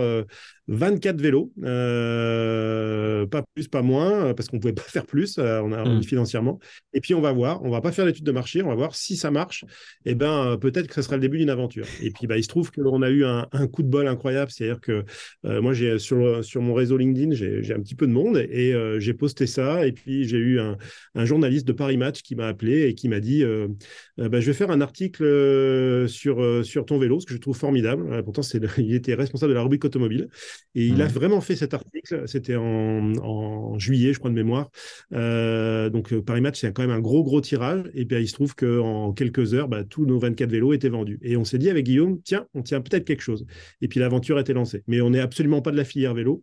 24 0.66 1.16
euh, 1.16 1.22
vélos, 1.22 1.52
pas 3.28 3.44
plus, 3.54 3.68
pas 3.68 3.82
moins, 3.82 4.34
parce 4.34 4.48
qu'on 4.48 4.58
pouvait 4.58 4.72
pas 4.72 4.82
faire 4.88 5.06
plus, 5.06 5.38
on 5.38 5.72
a 5.72 5.84
hmm. 5.84 6.02
financièrement. 6.02 6.58
Et 6.92 7.00
puis 7.00 7.14
on 7.14 7.20
va 7.20 7.30
voir, 7.30 7.62
on 7.62 7.70
va 7.70 7.80
pas 7.80 7.92
faire 7.92 8.04
l'étude 8.04 8.24
de 8.24 8.32
marché, 8.32 8.62
on 8.62 8.68
va 8.68 8.74
voir 8.74 8.96
si 8.96 9.16
ça 9.16 9.30
marche. 9.30 9.64
Et 10.06 10.16
ben 10.16 10.58
peut-être 10.60 10.88
que 10.88 10.94
ce 10.94 11.02
sera 11.02 11.14
le 11.14 11.22
début 11.22 11.38
d'une 11.38 11.50
aventure. 11.50 11.86
Et 12.02 12.10
puis 12.10 12.26
bah, 12.26 12.36
il 12.36 12.42
se 12.42 12.48
trouve 12.48 12.72
qu'on 12.72 13.02
a 13.02 13.10
eu 13.10 13.24
un, 13.24 13.46
un, 13.52 13.68
coup 13.68 13.84
de 13.84 13.88
bol 13.88 14.08
incroyable, 14.08 14.50
c'est-à-dire 14.50 14.80
que 14.80 15.04
moi 15.44 15.72
j'ai 15.72 16.00
sur 16.00 16.44
sur 16.44 16.63
mon 16.64 16.74
réseau 16.74 16.96
LinkedIn, 16.96 17.32
j'ai 17.32 17.72
un 17.72 17.80
petit 17.80 17.94
peu 17.94 18.06
de 18.06 18.12
monde 18.12 18.36
et 18.36 18.72
euh, 18.72 18.98
j'ai 18.98 19.14
posté 19.14 19.46
ça. 19.46 19.86
Et 19.86 19.92
puis, 19.92 20.24
j'ai 20.26 20.38
eu 20.38 20.58
un, 20.58 20.76
journaliste 21.24 21.66
de 21.66 21.72
Paris 21.72 21.96
Match 21.96 22.22
qui 22.22 22.34
m'a 22.34 22.48
appelé 22.48 22.88
et 22.88 22.94
qui 22.94 23.08
m'a 23.08 23.20
dit 23.20 23.42
euh, 23.44 23.68
euh, 24.18 24.28
bah, 24.28 24.40
Je 24.40 24.46
vais 24.46 24.52
faire 24.52 24.70
un 24.70 24.80
article 24.80 26.08
sur, 26.08 26.64
sur 26.64 26.84
ton 26.84 26.98
vélo, 26.98 27.20
ce 27.20 27.26
que 27.26 27.34
je 27.34 27.38
trouve 27.38 27.56
formidable. 27.56 28.22
pourtant, 28.24 28.42
il 28.78 28.94
était 28.94 29.14
responsable 29.14 29.50
de 29.50 29.54
la 29.54 29.62
rubrique 29.62 29.84
automobile. 29.84 30.28
Et 30.74 30.86
il 30.86 31.00
a 31.02 31.06
vraiment 31.06 31.40
fait 31.40 31.56
cet 31.56 31.74
article. 31.74 32.24
C'était 32.26 32.56
en, 32.56 33.78
juillet, 33.78 34.12
je 34.12 34.18
crois, 34.18 34.30
de 34.30 34.34
mémoire. 34.34 34.70
donc, 35.10 36.14
Paris 36.20 36.40
Match, 36.40 36.60
c'est 36.60 36.72
quand 36.72 36.82
même 36.82 36.90
un 36.90 37.00
gros, 37.00 37.22
gros 37.22 37.40
tirage. 37.40 37.82
Et 37.94 38.04
puis, 38.04 38.20
il 38.20 38.28
se 38.28 38.34
trouve 38.34 38.54
qu'en 38.54 39.12
quelques 39.12 39.54
heures, 39.54 39.68
bah, 39.68 39.84
tous 39.84 40.06
nos 40.06 40.18
24 40.18 40.50
vélos 40.50 40.72
étaient 40.72 40.88
vendus. 40.88 41.18
Et 41.22 41.36
on 41.36 41.44
s'est 41.44 41.58
dit 41.58 41.70
avec 41.70 41.84
Guillaume 41.84 42.20
Tiens, 42.22 42.46
on 42.54 42.62
tient 42.62 42.80
peut-être 42.80 43.04
quelque 43.04 43.22
chose. 43.22 43.46
Et 43.80 43.88
puis, 43.88 44.00
l'aventure 44.00 44.38
était 44.38 44.54
lancée. 44.54 44.82
Mais 44.86 45.00
on 45.00 45.10
n'est 45.10 45.20
absolument 45.20 45.62
pas 45.62 45.70
de 45.70 45.76
la 45.76 45.84
filière 45.84 46.14
vélo. 46.14 46.42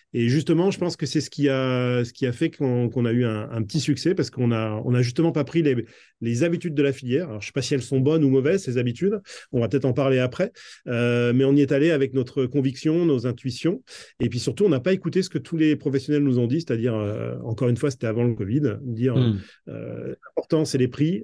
Et 0.13 0.27
justement, 0.27 0.71
je 0.71 0.77
pense 0.77 0.97
que 0.97 1.05
c'est 1.05 1.21
ce 1.21 1.29
qui 1.29 1.47
a, 1.47 2.03
ce 2.03 2.11
qui 2.11 2.25
a 2.25 2.31
fait 2.31 2.49
qu'on 2.49 3.05
a 3.05 3.11
eu 3.11 3.23
un, 3.25 3.61
petit 3.63 3.79
succès 3.79 4.13
parce 4.13 4.29
qu'on 4.29 4.51
a, 4.51 4.81
on 4.83 4.93
a 4.93 5.01
justement 5.01 5.31
pas 5.31 5.43
pris 5.43 5.61
les, 5.61 5.85
les 6.21 6.43
habitudes 6.43 6.73
de 6.73 6.83
la 6.83 6.91
filière. 6.91 7.29
Alors, 7.29 7.41
je 7.41 7.47
sais 7.47 7.53
pas 7.53 7.61
si 7.61 7.73
elles 7.73 7.81
sont 7.81 7.99
bonnes 7.99 8.23
ou 8.23 8.29
mauvaises, 8.29 8.63
ces 8.63 8.77
habitudes. 8.77 9.19
On 9.51 9.61
va 9.61 9.69
peut-être 9.69 9.85
en 9.85 9.93
parler 9.93 10.19
après. 10.19 10.51
Euh, 10.87 11.31
mais 11.33 11.45
on 11.45 11.55
y 11.55 11.61
est 11.61 11.71
allé 11.71 11.91
avec 11.91 12.13
notre 12.13 12.45
conviction, 12.45 13.05
nos 13.05 13.25
intuitions. 13.25 13.81
Et 14.19 14.29
puis 14.29 14.39
surtout, 14.39 14.65
on 14.65 14.69
n'a 14.69 14.79
pas 14.79 14.93
écouté 14.93 15.23
ce 15.23 15.29
que 15.29 15.37
tous 15.37 15.57
les 15.57 15.75
professionnels 15.75 16.23
nous 16.23 16.39
ont 16.39 16.47
dit, 16.47 16.61
c'est-à-dire, 16.61 16.95
euh, 16.95 17.35
encore 17.43 17.69
une 17.69 17.77
fois, 17.77 17.89
c'était 17.91 18.07
avant 18.07 18.23
le 18.23 18.33
Covid, 18.33 18.77
dire 18.81 19.15
hmm. 19.15 19.39
euh, 19.69 20.15
l'important, 20.27 20.65
c'est 20.65 20.77
les 20.77 20.87
prix. 20.87 21.23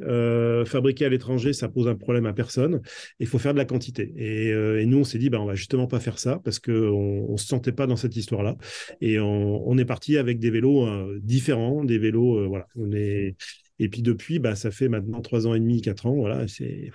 fabriquer 0.65 1.05
à 1.05 1.09
l'étranger, 1.09 1.53
ça 1.53 1.67
pose 1.69 1.87
un 1.87 1.95
problème 1.95 2.25
à 2.25 2.33
personne. 2.33 2.81
Il 3.19 3.27
faut 3.27 3.39
faire 3.39 3.53
de 3.53 3.57
la 3.57 3.65
quantité. 3.65 4.13
Et, 4.17 4.49
et 4.49 4.85
nous, 4.85 4.99
on 4.99 5.03
s'est 5.03 5.17
dit, 5.17 5.29
ben, 5.29 5.39
on 5.39 5.45
va 5.45 5.55
justement 5.55 5.87
pas 5.87 5.99
faire 5.99 6.19
ça 6.19 6.39
parce 6.43 6.59
qu'on 6.59 7.31
ne 7.31 7.37
se 7.37 7.45
sentait 7.45 7.71
pas 7.71 7.87
dans 7.87 7.95
cette 7.95 8.15
histoire-là. 8.15 8.57
Et 9.01 9.19
on, 9.19 9.77
est 9.77 9.85
parti 9.85 10.17
avec 10.17 10.39
des 10.39 10.49
vélos 10.49 10.85
euh, 10.85 11.19
différents, 11.21 11.83
des 11.83 11.97
vélos, 11.97 12.39
euh, 12.39 12.47
voilà. 12.47 12.67
On 12.75 12.91
est... 12.91 13.35
Et 13.79 13.89
puis 13.89 14.01
depuis, 14.01 14.39
bah, 14.39 14.55
ça 14.55 14.71
fait 14.71 14.89
maintenant 14.89 15.21
trois 15.21 15.45
ans 15.47 15.53
et 15.53 15.59
demi, 15.59 15.81
quatre 15.81 16.07
ans, 16.07 16.15
voilà, 16.15 16.47
c'est 16.47 16.89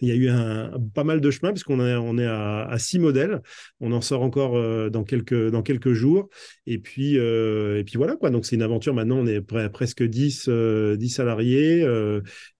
il 0.00 0.08
y 0.08 0.12
a 0.12 0.14
eu 0.14 0.28
un, 0.28 0.72
pas 0.94 1.04
mal 1.04 1.20
de 1.20 1.30
chemin 1.30 1.52
puisqu'on 1.52 1.80
est, 1.80 2.22
est 2.22 2.26
à, 2.26 2.76
six 2.78 2.98
modèles. 2.98 3.42
On 3.80 3.92
en 3.92 4.00
sort 4.00 4.22
encore 4.22 4.56
euh, 4.56 4.88
dans, 4.88 5.04
quelques, 5.04 5.92
jours. 5.92 6.28
Et 6.66 6.78
puis, 6.78 7.18
euh, 7.18 7.78
et 7.78 7.84
puis 7.84 7.96
voilà, 7.96 8.16
quoi. 8.16 8.30
Donc, 8.30 8.46
c'est 8.46 8.56
une 8.56 8.62
aventure. 8.62 8.94
Maintenant, 8.94 9.18
on 9.18 9.26
est 9.26 9.40
près 9.40 9.64
à 9.64 9.70
presque 9.70 10.02
10, 10.02 10.44
10 10.44 10.48
euh, 10.48 11.08
salariés, 11.08 11.84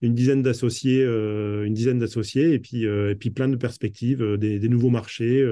une 0.01 0.13
dizaine 0.13 0.41
d'associés, 0.43 1.03
une 1.03 1.73
dizaine 1.73 1.99
d'associés, 1.99 2.53
et 2.53 2.59
puis, 2.59 3.29
plein 3.31 3.47
de 3.47 3.55
perspectives, 3.55 4.37
des, 4.37 4.69
nouveaux 4.69 4.89
marchés, 4.89 5.45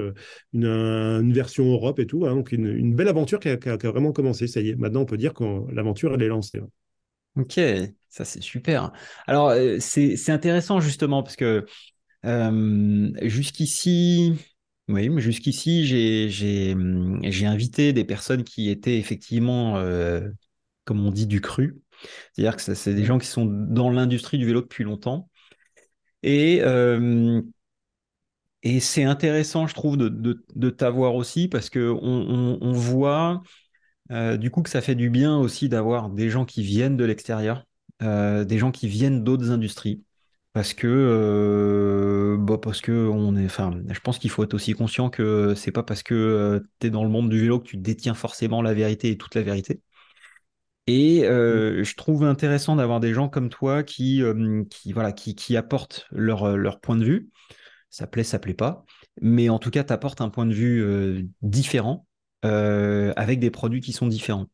une, 0.52 1.32
version 1.32 1.70
Europe 1.72 1.98
et 1.98 2.06
tout. 2.06 2.26
Hein. 2.26 2.34
donc, 2.34 2.52
une, 2.52 2.94
belle 2.94 3.08
aventure 3.08 3.40
qui 3.40 3.48
a, 3.48 3.76
vraiment 3.76 4.12
commencé. 4.12 4.46
Ça 4.46 4.60
y 4.60 4.70
est, 4.70 4.76
maintenant, 4.76 5.02
on 5.02 5.06
peut 5.06 5.16
dire 5.16 5.34
que 5.34 5.44
l'aventure, 5.72 6.14
elle 6.14 6.22
est 6.22 6.28
lancée. 6.28 6.60
Ok, 7.38 7.60
ça 8.08 8.24
c'est 8.24 8.42
super. 8.42 8.92
Alors 9.28 9.50
euh, 9.50 9.78
c'est 9.80 10.30
intéressant 10.30 10.80
justement 10.80 11.22
parce 11.22 11.36
que 11.36 11.66
euh, 12.26 13.10
jusqu'ici, 13.22 14.34
oui, 14.88 15.10
jusqu'ici 15.18 15.86
j'ai 15.86 17.46
invité 17.46 17.92
des 17.92 18.04
personnes 18.04 18.44
qui 18.44 18.70
étaient 18.70 18.98
effectivement, 18.98 19.76
euh, 19.78 20.28
comme 20.84 21.06
on 21.06 21.12
dit, 21.12 21.26
du 21.28 21.40
cru. 21.40 21.80
C'est-à-dire 22.32 22.56
que 22.56 22.74
c'est 22.74 22.94
des 22.94 23.04
gens 23.04 23.18
qui 23.18 23.28
sont 23.28 23.46
dans 23.46 23.90
l'industrie 23.90 24.38
du 24.38 24.46
vélo 24.46 24.62
depuis 24.62 24.84
longtemps. 24.84 25.30
Et, 26.24 26.62
et 28.62 28.80
c'est 28.80 29.04
intéressant, 29.04 29.66
je 29.66 29.74
trouve, 29.74 29.96
de, 29.96 30.08
de, 30.08 30.70
t'avoir 30.70 31.14
aussi 31.14 31.48
parce 31.48 31.70
qu'on 31.70 32.58
on 32.60 32.72
voit 32.72 33.42
euh, 34.10 34.36
du 34.36 34.50
coup, 34.50 34.62
que 34.62 34.70
ça 34.70 34.80
fait 34.80 34.94
du 34.94 35.10
bien 35.10 35.36
aussi 35.38 35.68
d'avoir 35.68 36.08
des 36.10 36.30
gens 36.30 36.44
qui 36.44 36.62
viennent 36.62 36.96
de 36.96 37.04
l'extérieur, 37.04 37.64
euh, 38.02 38.44
des 38.44 38.58
gens 38.58 38.70
qui 38.70 38.88
viennent 38.88 39.24
d'autres 39.24 39.50
industries. 39.50 40.04
Parce 40.54 40.74
que, 40.74 40.86
euh, 40.88 42.36
bah, 42.38 42.58
parce 42.58 42.80
que 42.80 42.92
on 42.92 43.36
est, 43.36 43.44
enfin, 43.44 43.70
je 43.88 44.00
pense 44.00 44.18
qu'il 44.18 44.30
faut 44.30 44.42
être 44.44 44.54
aussi 44.54 44.72
conscient 44.72 45.10
que 45.10 45.54
c'est 45.54 45.72
pas 45.72 45.82
parce 45.82 46.02
que 46.02 46.64
tu 46.80 46.86
es 46.86 46.90
dans 46.90 47.04
le 47.04 47.10
monde 47.10 47.28
du 47.28 47.38
vélo 47.40 47.60
que 47.60 47.66
tu 47.66 47.76
détiens 47.76 48.14
forcément 48.14 48.62
la 48.62 48.74
vérité 48.74 49.10
et 49.10 49.18
toute 49.18 49.34
la 49.34 49.42
vérité. 49.42 49.82
Et 50.86 51.20
mmh. 51.22 51.84
je 51.84 51.94
trouve 51.96 52.24
intéressant 52.24 52.76
d'avoir 52.76 52.98
des 52.98 53.12
gens 53.12 53.28
comme 53.28 53.50
toi 53.50 53.82
qui, 53.82 54.22
qui, 54.70 54.92
voilà, 54.92 55.12
qui, 55.12 55.34
qui 55.34 55.56
apportent 55.56 56.06
leur, 56.10 56.56
leur 56.56 56.80
point 56.80 56.96
de 56.96 57.04
vue. 57.04 57.28
Ça 57.90 58.06
plaît, 58.06 58.24
ça 58.24 58.38
plaît 58.38 58.54
pas. 58.54 58.84
Mais 59.20 59.50
en 59.50 59.58
tout 59.58 59.70
cas, 59.70 59.84
tu 59.84 59.92
apportes 59.92 60.22
un 60.22 60.30
point 60.30 60.46
de 60.46 60.54
vue 60.54 61.28
différent 61.42 62.07
avec 62.42 63.40
des 63.40 63.50
produits 63.50 63.80
qui 63.80 63.92
sont 63.92 64.06
différents. 64.06 64.48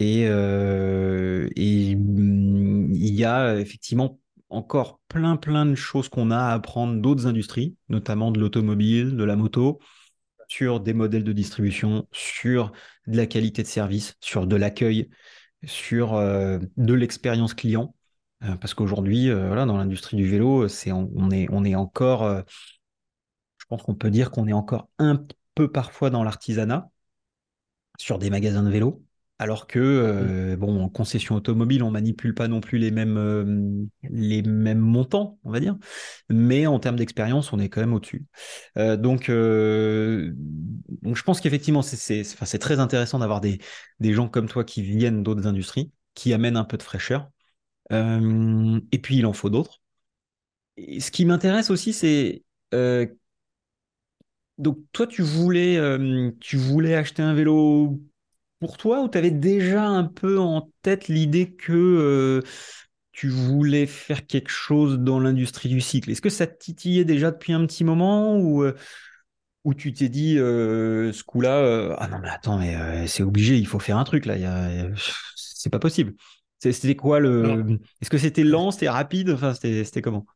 Et, 0.00 0.26
euh, 0.28 1.48
mm, 1.56 2.94
il 2.94 3.14
y 3.14 3.24
a 3.24 3.56
effectivement 3.58 4.20
encore 4.50 5.00
plein 5.08 5.36
plein 5.36 5.66
de 5.66 5.74
choses 5.74 6.08
qu'on 6.08 6.30
a 6.30 6.38
à 6.38 6.54
apprendre 6.54 7.00
d'autres 7.00 7.26
industries, 7.26 7.76
notamment 7.88 8.30
de 8.30 8.40
l'automobile, 8.40 9.16
de 9.16 9.24
la 9.24 9.36
moto, 9.36 9.80
sur 10.48 10.80
des 10.80 10.94
modèles 10.94 11.24
de 11.24 11.32
distribution, 11.32 12.08
sur 12.12 12.72
de 13.06 13.16
la 13.16 13.26
qualité 13.26 13.62
de 13.62 13.68
service, 13.68 14.16
sur 14.20 14.46
de 14.46 14.56
l'accueil, 14.56 15.10
sur 15.64 16.14
euh, 16.14 16.58
de 16.76 16.94
l'expérience 16.94 17.54
client. 17.54 17.94
parce 18.60 18.74
qu'aujourd'hui, 18.74 19.30
voilà, 19.30 19.66
dans 19.66 19.76
l'industrie 19.76 20.16
du 20.16 20.28
vélo, 20.28 20.68
c'est 20.68 20.92
on, 20.92 21.30
est, 21.30 21.48
on 21.50 21.64
est 21.64 21.74
encore, 21.74 22.44
je 23.58 23.64
pense 23.68 23.82
qu'on 23.82 23.96
peut 23.96 24.10
dire 24.10 24.30
qu'on 24.30 24.46
est 24.46 24.52
encore 24.52 24.88
un 24.98 25.26
peu 25.54 25.70
parfois 25.70 26.10
dans 26.10 26.22
l'artisanat, 26.24 26.88
sur 27.98 28.18
des 28.18 28.30
magasins 28.30 28.62
de 28.62 28.70
vélo. 28.70 29.04
Alors 29.40 29.68
que, 29.68 29.78
euh, 29.78 30.56
bon, 30.56 30.82
en 30.82 30.88
concession 30.88 31.36
automobile, 31.36 31.84
on 31.84 31.92
manipule 31.92 32.34
pas 32.34 32.48
non 32.48 32.60
plus 32.60 32.78
les 32.78 32.90
mêmes, 32.90 33.16
euh, 33.16 33.84
les 34.02 34.42
mêmes 34.42 34.80
montants, 34.80 35.38
on 35.44 35.52
va 35.52 35.60
dire. 35.60 35.76
Mais 36.28 36.66
en 36.66 36.80
termes 36.80 36.96
d'expérience, 36.96 37.52
on 37.52 37.60
est 37.60 37.68
quand 37.68 37.80
même 37.80 37.94
au-dessus. 37.94 38.26
Euh, 38.78 38.96
donc, 38.96 39.30
donc, 39.30 41.16
je 41.16 41.22
pense 41.22 41.40
qu'effectivement, 41.40 41.82
c'est 41.82 42.58
très 42.58 42.80
intéressant 42.80 43.20
d'avoir 43.20 43.40
des, 43.40 43.60
des 44.00 44.12
gens 44.12 44.28
comme 44.28 44.48
toi 44.48 44.64
qui 44.64 44.82
viennent 44.82 45.22
d'autres 45.22 45.46
industries, 45.46 45.92
qui 46.14 46.32
amènent 46.32 46.56
un 46.56 46.64
peu 46.64 46.76
de 46.76 46.82
fraîcheur. 46.82 47.30
et 47.92 48.98
puis, 49.00 49.18
il 49.18 49.26
en 49.26 49.32
faut 49.32 49.50
d'autres. 49.50 49.80
ce 50.76 51.10
qui 51.12 51.24
m'intéresse 51.24 51.70
aussi, 51.70 51.92
c'est 51.92 52.42
donc 54.58 54.78
toi, 54.92 55.06
tu 55.06 55.22
voulais, 55.22 55.78
tu 56.40 56.56
voulais 56.56 56.94
acheter 56.94 57.22
un 57.22 57.34
vélo 57.34 58.00
pour 58.60 58.76
toi 58.76 59.02
ou 59.02 59.08
tu 59.08 59.18
avais 59.18 59.30
déjà 59.30 59.84
un 59.84 60.04
peu 60.04 60.38
en 60.38 60.70
tête 60.82 61.08
l'idée 61.08 61.52
que 61.54 61.72
euh, 61.72 62.42
tu 63.12 63.28
voulais 63.28 63.86
faire 63.86 64.26
quelque 64.26 64.50
chose 64.50 64.98
dans 64.98 65.20
l'industrie 65.20 65.68
du 65.68 65.80
cycle? 65.80 66.10
Est-ce 66.10 66.20
que 66.20 66.30
ça 66.30 66.46
te 66.46 66.58
titillait 66.58 67.04
déjà 67.04 67.30
depuis 67.30 67.52
un 67.52 67.64
petit 67.66 67.84
moment 67.84 68.36
ou, 68.36 68.64
euh, 68.64 68.74
tu 69.76 69.92
t'es 69.92 70.08
dit 70.08 70.38
euh, 70.38 71.12
ce 71.12 71.22
coup-là, 71.24 71.94
ah 71.98 72.08
non 72.08 72.18
mais 72.20 72.28
attends, 72.30 72.58
mais 72.58 73.06
c'est 73.06 73.22
obligé, 73.22 73.58
il 73.58 73.66
faut 73.66 73.78
faire 73.78 73.98
un 73.98 74.04
truc 74.04 74.24
là, 74.24 74.34
c'est 75.36 75.70
pas 75.70 75.78
possible. 75.78 76.14
C'était 76.58 76.96
quoi 76.96 77.20
le. 77.20 77.78
Est-ce 78.00 78.10
que 78.10 78.18
c'était 78.18 78.44
lent, 78.44 78.70
c'était 78.70 78.88
rapide? 78.88 79.30
Enfin, 79.30 79.54
c'était 79.54 80.02
comment? 80.02 80.26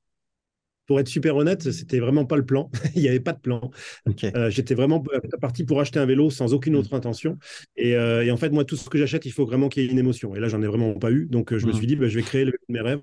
Pour 0.87 1.01
être 1.01 1.09
super 1.09 1.37
honnête, 1.37 1.71
c'était 1.71 2.01
vraiment 2.01 2.25
pas 2.25 2.37
le 2.37 2.45
plan. 2.45 2.71
Il 2.95 3.03
n'y 3.03 3.09
avait 3.09 3.21
pas 3.21 3.33
de 3.33 3.41
plan. 3.41 3.71
Euh, 4.25 4.51
j'étais 4.51 4.75
vraiment 4.75 5.03
parti 5.41 5.65
pour 5.65 5.81
acheter 5.81 5.99
un 5.99 6.07
vélo 6.07 6.31
sans 6.31 6.55
aucune 6.55 6.75
mm. 6.75 6.77
autre 6.77 6.95
intention. 6.95 7.39
Euh, 7.81 8.23
et, 8.23 8.31
en 8.31 8.37
fait, 8.37 8.51
moi, 8.51 8.65
tout 8.65 8.77
ce 8.77 8.91
que 8.91 8.99
j'achète, 8.99 9.27
il 9.27 9.33
faut 9.33 9.47
vraiment 9.47 9.69
qu'il 9.69 9.85
y 9.85 9.87
ait 9.87 9.91
une 9.91 9.99
émotion. 9.99 10.35
Et 10.35 10.41
là, 10.41 10.49
j'en 10.49 10.63
ai 10.63 10.67
vraiment 10.67 10.95
pas 10.95 11.11
eu. 11.11 11.27
Donc, 11.27 11.53
euh, 11.53 11.59
je 11.59 11.67
me 11.67 11.73
mm. 11.73 11.77
suis 11.77 11.87
dit, 11.87 11.97
bah, 11.97 12.09
je 12.09 12.17
vais 12.17 12.23
créer 12.23 12.45
le 12.45 12.53
vélo 12.53 12.65
de 12.69 12.73
mes 12.73 12.81
rêves. 12.81 13.01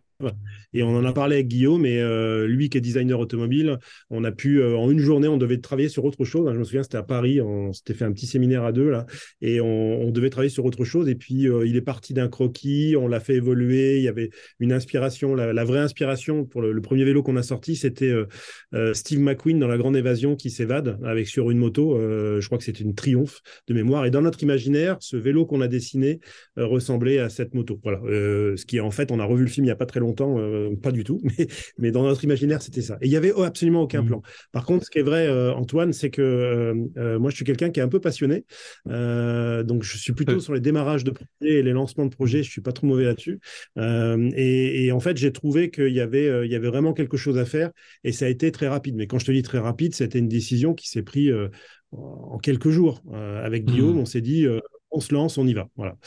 Et 0.74 0.84
on 0.84 0.96
en 0.96 1.06
a 1.06 1.14
parlé 1.14 1.36
avec 1.36 1.48
Guillaume, 1.48 1.86
et 1.86 2.00
lui 2.48 2.70
qui 2.70 2.78
est 2.78 2.82
designer 2.82 3.20
automobile, 3.20 3.78
on 4.10 4.24
a 4.24 4.32
pu, 4.32 4.64
en 4.64 4.90
une 4.90 5.00
journée, 5.00 5.28
on 5.28 5.38
devait 5.38 5.58
travailler 5.58 5.90
sur 5.90 6.06
autre 6.06 6.26
chose. 6.26 6.50
Je 6.52 6.58
me 6.58 6.64
souviens, 6.64 6.84
c'était 6.84 6.98
à 6.98 7.04
Paris, 7.04 7.42
on 7.42 7.74
s'était 7.74 7.94
fait 7.94 8.06
un 8.06 8.12
petit 8.12 8.28
séminaire 8.28 8.64
à 8.64 8.72
deux, 8.72 8.90
là, 8.90 9.06
et 9.42 9.62
on, 9.62 10.12
devait 10.12 10.30
travailler 10.30 10.50
sur 10.50 10.66
autre 10.66 10.86
chose. 10.86 11.08
Et 11.10 11.16
puis, 11.16 11.48
il 11.66 11.76
est 11.76 11.82
parti 11.82 12.14
d'un 12.14 12.28
croquis, 12.28 12.96
on 12.98 13.08
l'a 13.08 13.20
fait 13.20 13.36
évoluer. 13.36 13.98
Il 13.98 14.04
y 14.04 14.08
avait 14.08 14.30
une 14.60 14.74
inspiration, 14.74 15.36
la, 15.36 15.64
vraie 15.64 15.80
inspiration 15.80 16.46
pour 16.46 16.62
le 16.62 16.82
premier 16.82 17.04
vélo 17.04 17.24
qu'on 17.24 17.36
a 17.36 17.44
sorti, 17.44 17.76
c'était 17.76 18.10
euh, 18.10 18.26
euh, 18.74 18.94
Steve 18.94 19.20
McQueen 19.20 19.60
dans 19.60 19.68
La 19.68 19.78
Grande 19.78 19.96
Évasion 19.96 20.36
qui 20.36 20.50
s'évade 20.50 21.00
avec 21.04 21.28
sur 21.28 21.52
une 21.52 21.58
moto. 21.58 21.96
Euh, 21.96 22.42
je 22.42 22.46
crois 22.48 22.58
que 22.58 22.64
c'est 22.64 22.80
une 22.80 22.96
triomphe 22.96 23.42
de 23.68 23.74
mémoire. 23.74 24.06
Et 24.06 24.12
dans 24.12 24.22
notre 24.22 24.42
imaginaire, 24.44 24.98
ce 25.00 25.18
vélo 25.18 25.46
qu'on 25.46 25.62
a 25.62 25.68
dessiné 25.68 26.20
ressemblait 26.58 27.20
à 27.20 27.30
cette 27.30 27.54
moto. 27.54 27.80
Voilà. 27.84 28.00
ce 28.04 28.66
qui 28.66 28.78
est 28.78 28.82
en 28.82 28.92
fait, 28.92 29.12
on 29.12 29.20
a 29.20 29.26
revu 29.26 29.44
le 29.44 29.50
film 29.50 29.66
il 29.66 29.68
n'y 29.68 29.72
a 29.72 29.76
pas 29.76 29.86
très 29.86 30.00
longtemps, 30.00 30.09
pas 30.14 30.92
du 30.92 31.04
tout, 31.04 31.22
mais, 31.24 31.48
mais 31.78 31.92
dans 31.92 32.04
notre 32.04 32.24
imaginaire, 32.24 32.62
c'était 32.62 32.82
ça. 32.82 32.98
Et 33.02 33.08
il 33.08 33.10
n'y 33.10 33.18
avait 33.18 33.34
absolument 33.42 33.84
aucun 33.84 34.02
mmh. 34.02 34.08
plan. 34.08 34.22
Par 34.52 34.66
contre, 34.66 34.86
ce 34.86 34.90
qui 34.90 35.00
est 35.00 35.04
vrai, 35.04 35.30
Antoine, 35.52 35.94
c'est 35.94 36.10
que 36.10 36.74
moi, 37.18 37.30
je 37.30 37.36
suis 37.36 37.46
quelqu'un 37.46 37.70
qui 37.70 37.80
est 37.80 37.84
un 37.84 37.90
peu 37.90 38.00
passionné. 38.00 38.46
donc, 38.86 39.84
je 39.84 39.98
suis 39.98 40.14
plutôt 40.14 40.40
sur 40.40 40.54
les 40.54 40.60
démarrages 40.60 41.04
de 41.04 41.12
projets 41.12 41.60
et 41.60 41.64
les 41.64 41.72
lancements 41.72 42.06
de 42.06 42.14
projets. 42.14 42.44
Je 42.44 42.50
suis 42.50 42.62
pas 42.62 42.72
trop 42.72 42.88
mauvais 42.88 43.06
là-dessus. 43.06 43.40
Et, 43.78 44.86
et, 44.86 44.92
en 44.92 45.00
fait, 45.00 45.18
j'ai 45.18 45.32
trouvé 45.32 45.70
qu'il 45.70 45.94
y 45.94 46.02
avait, 46.02 46.46
il 46.46 46.52
y 46.52 46.56
avait 46.56 46.70
vraiment 46.70 46.94
quelque 46.94 47.18
chose 47.18 47.38
à 47.38 47.46
faire 47.46 47.72
et 48.04 48.12
ça 48.12 48.26
a 48.26 48.30
été 48.30 48.52
très 48.52 48.68
rapide. 48.68 48.96
Mais 48.96 49.08
quand 49.08 49.20
je 49.20 49.26
te 49.26 49.32
dis 49.32 49.44
très 49.44 49.60
rapide, 49.60 49.94
c'était 49.94 50.20
une 50.20 50.28
décision 50.28 50.74
qui 50.74 50.90
s'est 50.90 51.04
prise 51.04 51.32
euh, 51.32 51.50
en 51.92 52.38
quelques 52.38 52.70
jours. 52.70 53.02
Euh, 53.14 53.44
avec 53.44 53.66
Guillaume, 53.66 53.96
mmh. 53.96 54.00
on 54.00 54.06
s'est 54.06 54.22
dit, 54.22 54.46
euh, 54.46 54.60
on 54.92 55.00
se 55.00 55.14
lance, 55.14 55.38
on 55.38 55.48
y 55.48 55.54
va. 55.54 55.68
Voilà. 55.76 55.98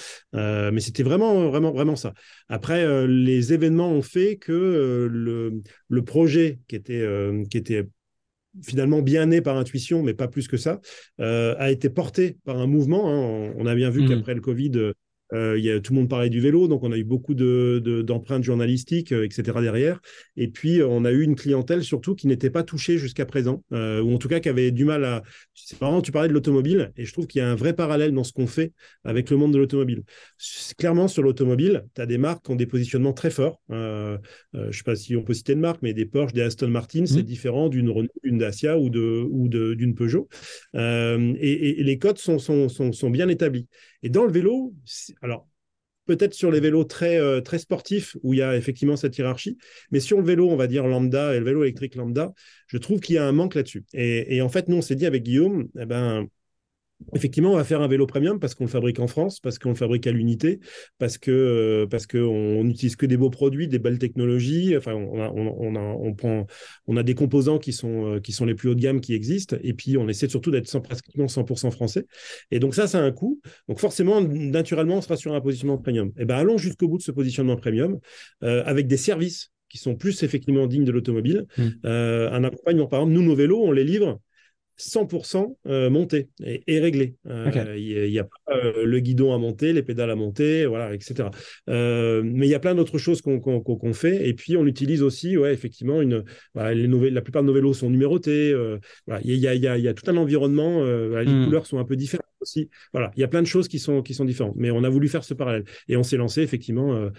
mais 0.70 0.80
c'était 0.80 1.02
vraiment, 1.02 1.48
vraiment, 1.48 1.72
vraiment 1.72 1.96
ça. 1.96 2.14
Après, 2.48 3.06
les 3.06 3.52
événements 3.52 3.90
ont 3.90 4.02
fait 4.02 4.36
que 4.36 5.08
le, 5.10 5.62
le, 5.88 6.04
projet 6.04 6.58
qui 6.68 6.76
était, 6.76 7.06
qui 7.50 7.56
était 7.58 7.88
finalement 8.64 9.02
bien 9.02 9.26
né 9.26 9.40
par 9.40 9.56
intuition, 9.56 10.02
mais 10.02 10.14
pas 10.14 10.28
plus 10.28 10.48
que 10.48 10.56
ça, 10.56 10.80
a 11.18 11.70
été 11.70 11.88
porté 11.90 12.38
par 12.44 12.58
un 12.58 12.66
mouvement. 12.66 13.10
Hein. 13.10 13.54
On 13.56 13.66
a 13.66 13.74
bien 13.74 13.90
vu 13.90 14.02
mmh. 14.02 14.08
qu'après 14.08 14.34
le 14.34 14.40
Covid, 14.40 14.92
euh, 15.32 15.58
y 15.58 15.70
a, 15.70 15.80
tout 15.80 15.92
le 15.92 16.00
monde 16.00 16.08
parlait 16.08 16.30
du 16.30 16.40
vélo, 16.40 16.68
donc 16.68 16.82
on 16.82 16.92
a 16.92 16.96
eu 16.96 17.04
beaucoup 17.04 17.34
d'empreintes 17.34 18.40
de, 18.40 18.44
journalistiques, 18.44 19.12
euh, 19.12 19.24
etc. 19.24 19.60
derrière. 19.60 20.00
Et 20.36 20.48
puis, 20.48 20.82
on 20.82 21.04
a 21.04 21.12
eu 21.12 21.22
une 21.22 21.36
clientèle 21.36 21.82
surtout 21.82 22.14
qui 22.14 22.26
n'était 22.26 22.50
pas 22.50 22.62
touchée 22.62 22.98
jusqu'à 22.98 23.26
présent, 23.26 23.64
euh, 23.72 24.00
ou 24.02 24.14
en 24.14 24.18
tout 24.18 24.28
cas 24.28 24.40
qui 24.40 24.48
avait 24.48 24.70
du 24.70 24.84
mal 24.84 25.04
à... 25.04 25.22
C'est 25.54 25.80
marrant, 25.80 26.02
tu 26.02 26.12
parlais 26.12 26.28
de 26.28 26.34
l'automobile, 26.34 26.92
et 26.96 27.04
je 27.04 27.12
trouve 27.12 27.26
qu'il 27.26 27.40
y 27.40 27.42
a 27.42 27.50
un 27.50 27.54
vrai 27.54 27.72
parallèle 27.72 28.12
dans 28.12 28.24
ce 28.24 28.32
qu'on 28.32 28.46
fait 28.46 28.72
avec 29.04 29.30
le 29.30 29.36
monde 29.36 29.52
de 29.52 29.58
l'automobile. 29.58 30.02
Clairement, 30.78 31.08
sur 31.08 31.22
l'automobile, 31.22 31.84
tu 31.94 32.00
as 32.00 32.06
des 32.06 32.18
marques 32.18 32.44
qui 32.44 32.50
ont 32.50 32.56
des 32.56 32.66
positionnements 32.66 33.12
très 33.12 33.30
forts. 33.30 33.60
je 33.70 34.18
ne 34.54 34.72
sais 34.72 34.82
pas 34.84 34.96
si 34.96 35.16
on 35.16 35.22
peut 35.22 35.34
citer 35.34 35.54
de 35.54 35.60
marque, 35.60 35.80
mais 35.82 35.94
des 35.94 36.06
Porsche, 36.06 36.32
des 36.32 36.42
Aston 36.42 36.68
Martin, 36.68 37.06
c'est 37.06 37.20
mmh. 37.20 37.22
différent 37.22 37.68
d'une 37.68 37.90
Renault, 37.90 38.08
d'une 38.22 38.38
Dacia 38.38 38.78
ou 38.78 38.90
d'une 38.90 39.90
ou 39.90 39.94
Peugeot. 39.94 40.28
Et, 40.74 41.80
et, 41.80 41.82
les 41.82 41.98
codes 41.98 42.18
sont, 42.18 42.38
sont, 42.38 42.68
sont, 42.68 42.92
sont 42.92 43.10
bien 43.10 43.28
établis. 43.28 43.66
Et 44.02 44.08
dans 44.08 44.24
le 44.24 44.32
vélo, 44.32 44.74
alors 45.22 45.48
peut-être 46.06 46.34
sur 46.34 46.50
les 46.50 46.60
vélos 46.60 46.84
très, 46.84 47.18
euh, 47.18 47.40
très 47.40 47.58
sportifs 47.58 48.16
où 48.22 48.34
il 48.34 48.38
y 48.38 48.42
a 48.42 48.56
effectivement 48.56 48.96
cette 48.96 49.16
hiérarchie, 49.16 49.56
mais 49.90 50.00
sur 50.00 50.18
le 50.18 50.24
vélo, 50.24 50.50
on 50.50 50.56
va 50.56 50.66
dire 50.66 50.86
lambda 50.86 51.34
et 51.34 51.38
le 51.38 51.44
vélo 51.44 51.62
électrique 51.62 51.94
lambda, 51.94 52.32
je 52.66 52.78
trouve 52.78 53.00
qu'il 53.00 53.14
y 53.14 53.18
a 53.18 53.26
un 53.26 53.32
manque 53.32 53.54
là-dessus. 53.54 53.84
Et, 53.92 54.36
et, 54.36 54.42
en 54.42 54.48
fait, 54.48 54.68
nous, 54.68 54.76
on 54.76 54.82
s'est 54.82 54.96
dit 54.96 55.06
avec 55.06 55.22
Guillaume, 55.22 55.68
eh 55.78 55.86
ben, 55.86 56.26
Effectivement, 57.14 57.52
on 57.52 57.56
va 57.56 57.64
faire 57.64 57.80
un 57.82 57.88
vélo 57.88 58.06
premium 58.06 58.38
parce 58.38 58.54
qu'on 58.54 58.64
le 58.64 58.70
fabrique 58.70 58.98
en 58.98 59.06
France, 59.06 59.40
parce 59.40 59.58
qu'on 59.58 59.70
le 59.70 59.74
fabrique 59.74 60.06
à 60.06 60.12
l'unité, 60.12 60.60
parce 60.98 61.18
que 61.18 61.30
euh, 61.30 61.86
parce 61.86 62.06
qu'on 62.06 62.64
n'utilise 62.64 62.96
que 62.96 63.06
des 63.06 63.16
beaux 63.16 63.30
produits, 63.30 63.68
des 63.68 63.78
belles 63.78 63.98
technologies. 63.98 64.76
Enfin, 64.76 64.94
on 64.94 65.20
a, 65.20 65.30
on, 65.30 65.76
a, 65.76 65.80
on 65.80 66.14
prend, 66.14 66.46
on 66.86 66.96
a 66.96 67.02
des 67.02 67.14
composants 67.14 67.58
qui 67.58 67.72
sont 67.72 68.14
euh, 68.14 68.20
qui 68.20 68.32
sont 68.32 68.44
les 68.44 68.54
plus 68.54 68.68
haut 68.68 68.74
de 68.74 68.80
gamme 68.80 69.00
qui 69.00 69.14
existent, 69.14 69.56
et 69.62 69.74
puis 69.74 69.96
on 69.96 70.08
essaie 70.08 70.28
surtout 70.28 70.50
d'être 70.50 70.78
pratiquement 70.80 71.26
100% 71.26 71.70
français. 71.70 72.06
Et 72.50 72.58
donc 72.58 72.74
ça, 72.74 72.86
ça 72.86 72.98
a 72.98 73.02
un 73.02 73.12
coût. 73.12 73.40
Donc 73.68 73.78
forcément, 73.78 74.20
naturellement, 74.20 74.96
on 74.96 75.02
sera 75.02 75.16
sur 75.16 75.34
un 75.34 75.40
positionnement 75.40 75.78
premium. 75.78 76.08
Et 76.16 76.22
eh 76.22 76.24
ben 76.24 76.36
allons 76.36 76.58
jusqu'au 76.58 76.88
bout 76.88 76.98
de 76.98 77.02
ce 77.02 77.12
positionnement 77.12 77.56
premium 77.56 77.98
euh, 78.42 78.62
avec 78.66 78.86
des 78.86 78.96
services 78.96 79.50
qui 79.68 79.78
sont 79.78 79.94
plus 79.94 80.22
effectivement 80.22 80.66
dignes 80.66 80.84
de 80.84 80.92
l'automobile. 80.92 81.46
Mmh. 81.56 81.86
un 81.86 82.44
accompagnement, 82.44 82.86
par 82.86 83.00
exemple, 83.00 83.14
nous 83.14 83.22
nos 83.22 83.34
vélos, 83.34 83.62
on 83.62 83.72
les 83.72 83.84
livre 83.84 84.20
100% 84.82 85.56
euh, 85.66 85.90
monté 85.90 86.28
et, 86.44 86.80
réglé. 86.80 87.14
Euh, 87.26 87.76
il 87.76 88.10
n'y 88.10 88.18
a, 88.18 88.24
pas 88.24 88.54
euh, 88.54 88.84
le 88.84 89.00
guidon 89.00 89.32
à 89.32 89.38
monter, 89.38 89.72
les 89.72 89.82
pédales 89.82 90.10
à 90.10 90.16
monter, 90.16 90.66
voilà, 90.66 90.92
etc. 90.94 91.28
mais 91.68 92.46
il 92.46 92.50
y 92.50 92.54
a 92.54 92.58
plein 92.58 92.74
d'autres 92.74 92.98
choses 92.98 93.22
qu'on 93.22 93.92
fait. 93.92 94.28
Et 94.28 94.34
puis, 94.34 94.56
on 94.56 94.66
utilise 94.66 95.02
aussi, 95.02 95.36
ouais, 95.36 95.52
effectivement, 95.52 96.02
une, 96.02 96.24
les 96.54 97.10
la 97.10 97.22
plupart 97.22 97.42
de 97.42 97.46
nos 97.46 97.54
vélos 97.54 97.74
sont 97.74 97.90
numérotés. 97.90 98.54
il, 99.24 99.36
y 99.36 99.46
a, 99.46 99.54
y 99.54 99.88
a, 99.88 99.94
tout 99.94 100.10
un 100.10 100.16
environnement. 100.16 100.84
les 100.84 101.24
hmm. 101.26 101.44
couleurs 101.44 101.66
sont 101.66 101.78
un 101.78 101.84
peu 101.84 101.96
différentes 101.96 102.26
aussi. 102.40 102.68
Voilà, 102.92 103.12
il 103.16 103.20
y 103.20 103.24
a 103.24 103.28
plein 103.28 103.42
de 103.42 103.46
choses 103.46 103.68
qui 103.68 103.78
sont, 103.78 104.02
qui 104.02 104.14
sont 104.14 104.24
différentes. 104.24 104.56
Mais 104.56 104.70
on 104.70 104.84
a 104.84 104.88
voulu 104.88 105.08
faire 105.08 105.24
ce 105.24 105.34
parallèle. 105.34 105.64
Et 105.88 105.96
on 105.96 106.02
s'est 106.02 106.16
lancé, 106.16 106.42
effectivement 106.42 107.10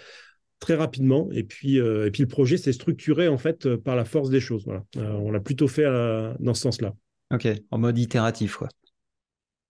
très 0.60 0.75
rapidement. 0.75 1.29
Et 1.34 1.43
puis, 1.43 1.77
et 1.77 2.12
puis 2.12 2.22
le 2.22 2.27
projet 2.27 2.58
s'est 2.58 2.72
structuré 2.72 3.27
en 3.27 3.38
fait 3.38 3.75
par 3.75 3.96
la 3.96 4.05
force 4.05 4.29
des 4.29 4.39
choses. 4.39 4.65
Voilà. 4.65 4.84
on 4.96 5.32
l'a 5.32 5.39
plutôt 5.39 5.67
fait 5.67 5.84
dans 6.39 6.53
ce 6.53 6.62
sens-là. 6.62 6.93
Ok, 7.33 7.47
en 7.71 7.79
mode 7.79 7.97
itératif, 7.97 8.57
quoi. 8.57 8.69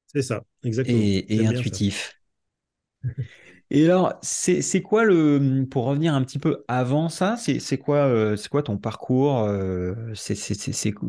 C'est 0.07 0.21
ça, 0.21 0.43
exactement. 0.63 0.99
Et, 0.99 1.45
intuitif. 1.45 2.19
et 3.71 3.85
alors, 3.85 4.19
c'est 4.21 4.81
quoi 4.81 5.05
le. 5.05 5.65
Pour 5.71 5.85
revenir 5.85 6.13
un 6.13 6.23
petit 6.23 6.39
peu 6.39 6.65
avant 6.67 7.07
ça, 7.07 7.37
c'est 7.37 7.77
quoi, 7.77 8.05
euh, 8.05 8.35
c'est 8.35 8.49
quoi 8.49 8.63
ton 8.63 8.77
parcours 8.77 9.39
euh, 9.39 9.95
c'est 10.13 10.35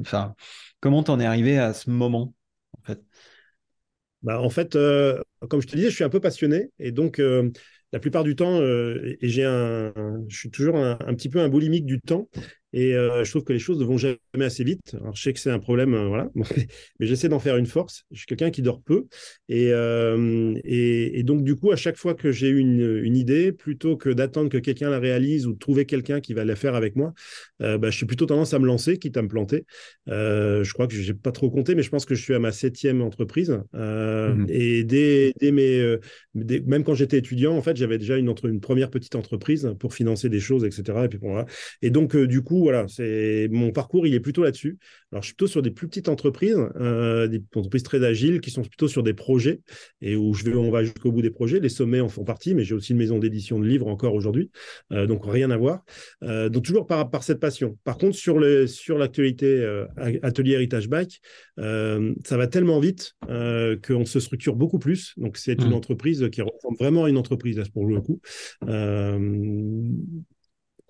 enfin, 0.01 0.35
Comment 0.79 1.03
t'en 1.03 1.19
es 1.19 1.27
arrivé 1.27 1.59
à 1.59 1.75
ce 1.75 1.91
moment, 1.91 2.33
en 2.79 2.83
fait? 2.87 3.01
Bah, 4.23 4.41
En 4.41 4.49
fait, 4.49 4.77
euh, 4.77 5.21
comme 5.51 5.61
je 5.61 5.67
te 5.67 5.75
disais, 5.75 5.91
je 5.91 5.95
suis 5.95 6.05
un 6.05 6.09
peu 6.09 6.21
passionné. 6.21 6.71
Et 6.79 6.93
donc, 6.93 7.21
la 7.93 7.99
plupart 7.99 8.23
du 8.23 8.37
temps, 8.37 8.63
et 8.63 9.19
j'ai 9.23 9.45
un, 9.45 9.93
je 10.29 10.37
suis 10.37 10.51
toujours 10.51 10.77
un, 10.77 10.99
un, 11.05 11.15
petit 11.15 11.29
peu 11.29 11.41
un 11.41 11.49
boulimique 11.49 11.85
du 11.85 12.01
temps. 12.01 12.29
Et 12.77 12.97
euh, 12.97 13.23
je 13.23 13.31
trouve 13.31 13.45
que 13.45 13.53
les 13.53 13.61
choses 13.61 13.79
ne 13.79 13.85
vont 13.85 13.99
jamais 13.99 14.19
assez 14.41 14.65
vite. 14.65 14.97
Alors, 15.01 15.15
je 15.15 15.23
sais 15.23 15.33
que 15.33 15.39
c'est 15.39 15.51
un 15.51 15.61
problème, 15.61 15.95
euh, 15.95 16.09
voilà, 16.09 16.29
mais 16.35 17.07
j'essaie 17.07 17.29
d'en 17.29 17.39
faire 17.39 17.57
une 17.57 17.67
force. 17.67 18.03
Je 18.11 18.19
suis 18.19 18.27
quelqu'un 18.27 18.51
qui 18.51 18.63
dort 18.63 18.83
peu. 18.83 19.07
Euh, 19.53 20.55
et, 20.65 21.21
et, 21.21 21.23
donc, 21.23 21.45
du 21.45 21.55
coup, 21.55 21.71
à 21.71 21.77
chaque 21.77 21.97
fois 21.97 22.15
que 22.15 22.33
j'ai 22.33 22.49
une, 22.49 23.01
une 23.05 23.17
idée, 23.17 23.53
plutôt 23.53 23.97
que 23.97 24.11
d'attendre 24.11 24.49
que 24.49 24.59
quelqu'un 24.59 24.91
la 24.91 24.99
réalise 24.99 25.47
ou 25.47 25.53
de 25.53 25.59
trouver 25.59 25.87
quelqu'un 25.87 26.21
qui 26.21 26.35
va 26.35 26.45
la 26.45 26.57
faire 26.57 26.75
avec 26.75 26.97
moi, 26.97 27.13
bah, 27.61 27.79
je 27.91 27.97
suis 27.97 28.07
plutôt 28.07 28.27
tendance 28.27 28.53
à 28.55 28.59
me 28.59 28.67
lancer, 28.67 28.99
quitte 28.99 29.17
à 29.17 29.23
me 29.23 29.29
planter. 29.29 29.65
je 30.09 30.73
crois 30.73 30.89
que 30.89 30.95
je 30.95 31.13
n'ai 31.13 31.17
pas 31.17 31.31
trop 31.31 31.51
compté, 31.51 31.77
mais 31.77 31.85
je 31.85 31.91
pense 31.91 32.05
que 32.05 32.17
je 32.17 32.23
suis 32.23 32.35
à 32.35 32.41
ma 32.41 32.51
septième 32.51 33.03
entreprise. 33.03 33.57
Mmh 33.73 34.47
et 34.49 34.85
dès, 34.85 35.33
dès 35.41 35.53
mes, 35.53 35.97
même 36.35 36.83
quand 36.83 36.95
j'étais 36.95 37.19
étudiant, 37.19 37.57
en 37.57 37.63
fait, 37.63 37.77
j'avais 37.77 37.99
déjà 37.99 38.17
une, 38.17 38.35
une 38.45 38.61
première 38.61 38.91
petite 38.91 39.15
entreprise 39.15 39.75
pour 39.79 39.95
financer 39.95 40.29
des 40.29 40.41
choses, 40.41 40.65
etc. 40.65 41.05
Et, 41.05 41.09
puis, 41.09 41.19
voilà. 41.23 41.47
et 41.83 41.91
donc, 41.91 42.17
du 42.17 42.43
coup, 42.43 42.64
voilà, 42.65 42.87
c'est 42.89 43.49
mon 43.51 43.71
parcours, 43.71 44.07
il 44.07 44.15
est 44.15 44.21
plutôt 44.21 44.43
là-dessus. 44.43 44.79
Alors, 45.13 45.23
je 45.23 45.29
suis 45.29 45.35
plutôt 45.35 45.51
sur 45.51 45.63
des 45.63 45.71
plus 45.71 45.87
petites 45.87 46.09
entreprises, 46.09 46.57
euh, 46.77 47.29
des 47.29 47.43
entreprises 47.55 47.83
très 47.83 48.05
agiles 48.05 48.41
qui 48.41 48.51
sont 48.51 48.63
plutôt 48.63 48.89
sur 48.89 49.03
des 49.03 49.15
projets 49.15 49.61
et 50.01 50.17
où 50.17 50.35
je 50.35 50.45
vais, 50.45 50.55
on 50.55 50.71
va 50.71 50.83
jusqu'au 50.83 51.13
bout 51.13 51.23
des 51.23 51.31
projets. 51.31 51.61
Les 51.61 51.69
sommets 51.69 52.01
en 52.01 52.09
font 52.09 52.25
partie, 52.25 52.55
mais 52.55 52.65
j'ai 52.65 52.75
aussi 52.75 52.93
une 52.93 52.99
maison 52.99 53.19
d'édition 53.19 53.61
de 53.61 53.67
livres 53.67 53.87
encore 53.87 54.15
aujourd'hui, 54.15 54.51
euh, 54.93 55.07
donc 55.07 55.23
rien 55.25 55.51
à 55.51 55.57
voir. 55.57 55.85
Euh, 56.23 56.49
donc 56.49 56.65
toujours 56.65 56.87
par, 56.87 57.11
par 57.11 57.23
cette 57.23 57.39
passion. 57.39 57.79
Par 57.85 57.97
contre, 57.97 58.17
sur 58.17 58.39
le 58.39 58.67
sur 58.67 58.99
l'actualité 58.99 59.65
atelier 60.23 60.53
héritage 60.53 60.89
bac, 60.89 61.21
ça 61.57 62.37
va 62.37 62.47
tellement 62.47 62.81
vite 62.81 63.15
qu'on 63.29 64.05
se 64.05 64.21
structure 64.21 64.57
beaucoup 64.57 64.79
plus. 64.79 65.15
Donc 65.17 65.37
c'est 65.37 65.63
une 65.63 65.71
mmh. 65.71 65.75
entreprise 65.75 66.29
qui 66.33 66.43
ressemble 66.43 66.77
vraiment 66.79 67.05
à 67.05 67.09
une 67.09 67.19
entreprise 67.19 67.63
pour 67.73 67.87
le 67.87 68.01
coup 68.01 68.21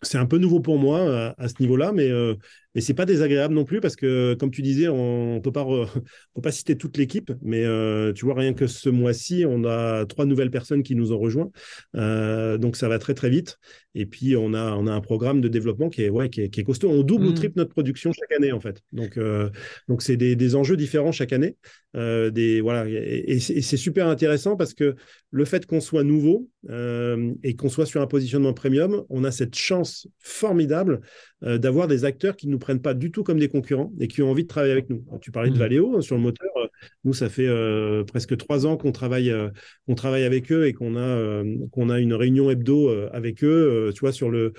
c'est 0.05 0.19
un 0.19 0.27
peu 0.27 0.39
nouveau 0.39 0.61
pour 0.61 0.79
moi 0.79 1.35
à, 1.39 1.49
ce 1.49 1.55
niveau-là, 1.61 1.93
mais 1.93 2.09
euh, 2.11 2.35
mais 2.75 2.81
c'est 2.81 2.95
pas 2.95 3.07
désagréable 3.07 3.55
non 3.55 3.65
plus 3.65 3.81
parce 3.81 3.95
que, 3.95 4.35
comme 4.35 4.51
tu 4.51 4.63
disais, 4.63 4.89
on, 4.89 5.37
ne 5.37 5.41
peut 5.41 5.53
pas, 5.53 5.65
peut 6.35 6.41
pas 6.43 6.51
citer 6.51 6.77
toute 6.77 6.97
l'équipe, 6.97 7.33
mais 7.43 7.65
euh, 7.65 8.13
tu 8.13 8.25
vois, 8.25 8.35
rien 8.35 8.53
que 8.53 8.67
ce 8.67 8.89
mois-ci, 8.89 9.45
on 9.47 9.65
a 9.65 10.05
trois 10.07 10.27
nouvelles 10.27 10.51
personnes 10.51 10.83
qui 10.83 10.97
nous 10.97 11.13
ont 11.13 11.19
rejoints. 11.19 11.51
Euh, 11.95 12.59
donc, 12.59 12.77
ça 12.77 12.89
va 12.89 12.99
très, 12.99 13.15
très 13.15 13.31
vite. 13.31 13.59
Et 13.95 14.07
puis, 14.07 14.37
on 14.37 14.55
a, 14.55 14.73
on 14.73 14.89
a 14.89 14.93
un 14.93 15.01
programme 15.01 15.41
de 15.41 15.47
développement 15.47 15.89
qui 15.89 16.03
est, 16.03 16.09
ouais, 16.09 16.29
qui 16.29 16.41
est, 16.43 16.65
costaud. 16.65 16.91
On 16.91 17.05
double 17.05 17.27
ou 17.27 17.31
mmh. 17.31 17.35
triple 17.35 17.59
notre 17.59 17.71
production 17.71 18.13
chaque 18.13 18.33
année, 18.33 18.51
en 18.51 18.61
fait. 18.61 18.83
Donc, 18.93 19.17
euh, 19.19 19.51
donc 19.89 20.03
c'est 20.03 20.17
des, 20.17 20.35
des, 20.35 20.57
enjeux 20.57 20.77
différents 20.77 21.13
chaque 21.13 21.33
année. 21.33 21.57
des, 21.95 22.61
voilà, 22.61 22.87
et, 22.89 23.39
c'est 23.39 23.77
super 23.77 24.09
intéressant 24.09 24.57
parce 24.57 24.75
que 24.75 24.97
le 25.31 25.45
fait 25.45 25.65
qu'on 25.67 25.81
soit 25.81 26.03
nouveau 26.03 26.49
et 26.69 27.55
qu'on 27.57 27.69
soit 27.69 27.87
sur 27.87 28.01
un 28.01 28.07
positionnement 28.09 28.53
premium, 28.53 29.05
on 29.11 29.23
a 29.23 29.31
cette 29.31 29.55
chance 29.55 30.09
formidable 30.19 31.01
d'avoir 31.45 31.89
des 31.89 32.05
acteurs 32.05 32.37
qui 32.37 32.49
nous 32.49 32.59
prennent 32.59 32.81
pas 32.81 32.95
du 32.95 33.11
tout 33.11 33.23
comme 33.23 33.39
des 33.39 33.49
concurrents 33.49 33.93
et 34.01 34.09
qui 34.09 34.23
ont 34.23 34.31
envie 34.31 34.45
de 34.45 34.49
travailler 34.49 34.73
avec 34.73 34.89
nous. 34.89 35.05
tu 35.21 35.31
parlais 35.31 35.51
de 35.51 35.57
mmh. 35.57 35.59
Valeo 35.59 35.97
hein, 35.97 36.01
sur 36.01 36.17
le 36.17 36.23
moteur. 36.23 36.51
Euh, 36.57 36.67
nous, 37.05 37.13
ça 37.15 37.29
fait 37.29 37.47
euh, 37.47 38.05
presque 38.05 38.37
trois 38.37 38.67
ans 38.67 38.77
qu'on 38.77 38.93
travaille, 38.93 39.31
euh, 39.31 39.51
on 39.89 39.95
travaille 39.95 40.25
avec 40.25 40.51
eux 40.53 40.67
et 40.67 40.73
qu'on 40.73 40.97
a, 40.97 41.43
qu'on 41.71 41.91
a 41.91 41.99
une 41.99 42.15
réunion 42.15 42.51
hebdo 42.51 42.91
avec 43.13 43.45
eux. 43.45 43.91
tu 43.95 44.01
vois, 44.01 44.13
sur 44.13 44.31
le 44.31 44.53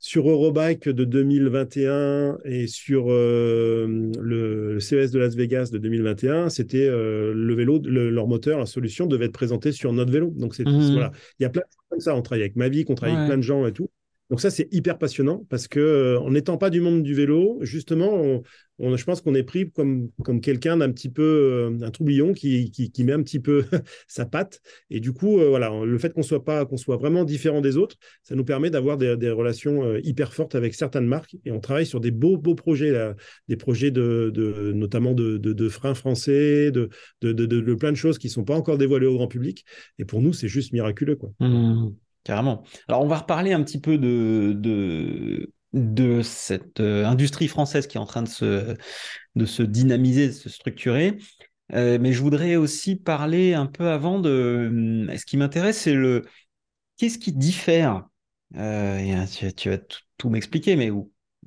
sur 0.00 0.30
Eurobike 0.30 0.88
de 0.88 1.02
2021 1.02 2.38
et 2.44 2.68
sur 2.68 3.08
le, 3.08 4.78
CES 4.78 5.10
de 5.10 5.18
Las 5.18 5.34
Vegas 5.34 5.70
de 5.72 5.78
2021, 5.78 6.50
c'était 6.50 6.88
le 6.88 7.54
vélo, 7.54 7.80
leur 7.84 8.28
moteur, 8.28 8.60
la 8.60 8.66
solution 8.66 9.06
devait 9.06 9.24
être 9.24 9.32
présentée 9.32 9.72
sur 9.72 9.92
notre 9.92 10.12
vélo. 10.12 10.32
Donc 10.36 10.54
c'est 10.54 10.64
mmh. 10.64 10.92
voilà, 10.92 11.10
il 11.40 11.42
y 11.42 11.46
a 11.46 11.50
plein 11.50 11.62
de 11.62 11.66
choses 11.66 11.86
comme 11.90 12.00
ça. 12.00 12.14
On 12.14 12.22
travaille 12.22 12.42
avec 12.42 12.54
Mavic, 12.54 12.88
on 12.90 12.94
travaille 12.94 13.16
avec 13.16 13.28
plein 13.28 13.38
de 13.38 13.42
gens 13.42 13.66
et 13.66 13.72
tout. 13.72 13.90
Donc 14.30 14.40
ça, 14.42 14.50
c'est 14.50 14.68
hyper 14.72 14.98
passionnant 14.98 15.46
parce 15.48 15.68
que 15.68 15.80
euh, 15.80 16.20
en 16.20 16.30
n'étant 16.30 16.58
pas 16.58 16.68
du 16.68 16.80
monde 16.80 17.02
du 17.02 17.14
vélo, 17.14 17.58
justement, 17.62 18.42
je 18.78 19.04
pense 19.04 19.22
qu'on 19.22 19.34
est 19.34 19.42
pris 19.42 19.70
comme, 19.70 20.10
comme 20.22 20.42
quelqu'un 20.42 20.76
d'un 20.76 20.92
petit 20.92 21.08
peu 21.08 21.22
euh, 21.22 21.84
un 21.84 21.90
troublion 21.90 22.34
qui, 22.34 22.70
qui, 22.70 23.04
met 23.04 23.12
un 23.12 23.22
petit 23.22 23.40
peu 23.40 23.64
sa 24.06 24.26
patte. 24.26 24.60
Et 24.90 25.00
du 25.00 25.12
coup, 25.12 25.40
euh, 25.40 25.48
voilà, 25.48 25.70
le 25.82 25.98
fait 25.98 26.12
qu'on 26.12 26.22
soit 26.22 26.44
pas 26.44 26.66
qu'on 26.66 26.76
soit 26.76 26.98
vraiment 26.98 27.24
différent 27.24 27.62
des 27.62 27.78
autres, 27.78 27.96
ça 28.22 28.34
nous 28.34 28.44
permet 28.44 28.68
d'avoir 28.68 28.98
des, 28.98 29.30
relations 29.30 29.96
hyper 29.98 30.34
fortes 30.34 30.54
avec 30.54 30.74
certaines 30.74 31.06
marques. 31.06 31.36
Et 31.46 31.50
on 31.50 31.60
travaille 31.60 31.86
sur 31.86 32.00
des 32.00 32.10
beaux 32.10 32.36
beaux 32.36 32.54
projets, 32.54 32.92
des 33.48 33.56
projets 33.56 33.90
de, 33.90 34.30
de 34.34 34.72
notamment 34.72 35.14
de, 35.14 35.38
de, 35.38 35.68
freins 35.68 35.94
français, 35.94 36.70
de, 36.70 36.90
de, 37.22 37.74
plein 37.74 37.92
de 37.92 37.96
choses 37.96 38.18
qui 38.18 38.28
sont 38.28 38.44
pas 38.44 38.54
encore 38.54 38.76
dévoilées 38.78 39.06
au 39.06 39.14
grand 39.14 39.28
public. 39.28 39.64
Et 39.98 40.04
pour 40.04 40.20
nous, 40.20 40.32
c'est 40.32 40.48
juste 40.48 40.72
miraculeux, 40.72 41.16
quoi. 41.16 41.30
Mmh. 41.40 41.90
Carrément. 42.24 42.62
Alors, 42.88 43.02
on 43.02 43.08
va 43.08 43.18
reparler 43.18 43.52
un 43.52 43.62
petit 43.62 43.80
peu 43.80 43.98
de, 43.98 44.52
de, 45.72 46.22
cette 46.22 46.80
euh, 46.80 47.04
industrie 47.06 47.48
française 47.48 47.86
qui 47.86 47.96
est 47.96 48.00
en 48.00 48.06
train 48.06 48.22
de 48.22 48.28
se, 48.28 48.76
de 49.34 49.46
se 49.46 49.62
dynamiser, 49.62 50.28
de 50.28 50.32
se 50.32 50.50
structurer. 50.50 51.18
Euh, 51.74 51.98
mais 52.00 52.12
je 52.12 52.22
voudrais 52.22 52.56
aussi 52.56 52.96
parler 52.96 53.54
un 53.54 53.66
peu 53.66 53.88
avant 53.88 54.18
de. 54.18 55.06
Ce 55.16 55.24
qui 55.26 55.36
m'intéresse, 55.36 55.78
c'est 55.78 55.94
le. 55.94 56.24
Qu'est-ce 56.96 57.18
qui 57.18 57.32
diffère 57.32 58.06
euh, 58.56 59.24
tu, 59.56 59.70
vas 59.70 59.78
tout, 60.16 60.30
m'expliquer, 60.30 60.76
mais 60.76 60.90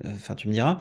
Enfin, 0.03 0.33
tu 0.33 0.47
me 0.47 0.53
diras. 0.53 0.79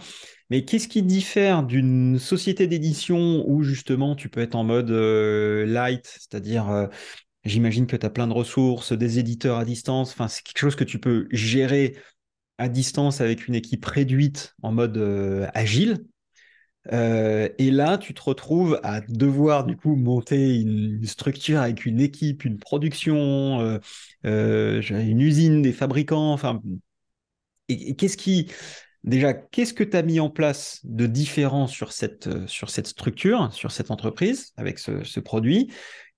Mais 0.49 0.65
qu'est-ce 0.65 0.89
qui 0.89 1.03
diffère 1.03 1.63
d'une 1.63 2.19
société 2.19 2.67
d'édition 2.67 3.45
où 3.47 3.63
justement 3.63 4.17
tu 4.17 4.31
peux 4.31 4.41
être 4.41 4.55
en 4.55 4.65
mode 4.65 4.91
light, 4.91 6.07
c'est-à-dire 6.07 6.89
J'imagine 7.45 7.87
que 7.87 7.97
tu 7.97 8.05
as 8.05 8.11
plein 8.11 8.27
de 8.27 8.33
ressources, 8.33 8.93
des 8.93 9.19
éditeurs 9.19 9.59
à 9.59 9.65
distance. 9.65 10.13
Enfin, 10.13 10.29
c'est 10.29 10.43
quelque 10.43 10.59
chose 10.59 10.77
que 10.77 10.85
tu 10.85 10.99
peux 10.99 11.27
gérer 11.31 11.97
à 12.59 12.69
distance 12.69 13.23
avec 13.23 13.49
une 13.49 13.55
équipe 13.55 13.85
réduite 13.87 14.55
en 14.63 14.73
mode 14.73 14.99
euh, 14.99 15.49
agile. 15.55 16.05
Euh, 16.93 17.49
et 17.59 17.71
là, 17.71 17.97
tu 17.97 18.13
te 18.13 18.23
retrouves 18.23 18.79
à 18.83 19.01
devoir 19.01 19.65
du 19.65 19.77
coup 19.77 19.97
monter 19.97 20.61
une 20.61 21.05
structure 21.07 21.61
avec 21.61 21.87
une 21.87 22.01
équipe, 22.01 22.45
une 22.45 22.59
production, 22.59 23.81
euh, 24.25 24.83
une 24.83 25.21
usine, 25.21 25.63
des 25.63 25.73
fabricants. 25.73 26.33
Enfin, 26.33 26.61
et, 27.69 27.95
qu'est-ce 27.97 28.19
qui 28.19 28.51
déjà, 29.03 29.33
qu'est-ce 29.33 29.73
que 29.73 29.85
tu 29.85 29.97
as 29.97 30.03
mis 30.03 30.21
en 30.21 30.29
place 30.29 30.81
de 30.85 31.07
différent 31.07 31.67
sur 31.67 31.93
cette, 31.93 32.47
sur 32.47 32.69
cette 32.69 32.87
structure, 32.87 33.51
sur 33.55 33.73
cette 33.73 33.91
entreprise 33.91 34.53
avec 34.57 34.79
ce, 34.79 35.05
ce 35.05 35.21
produit? 35.21 35.71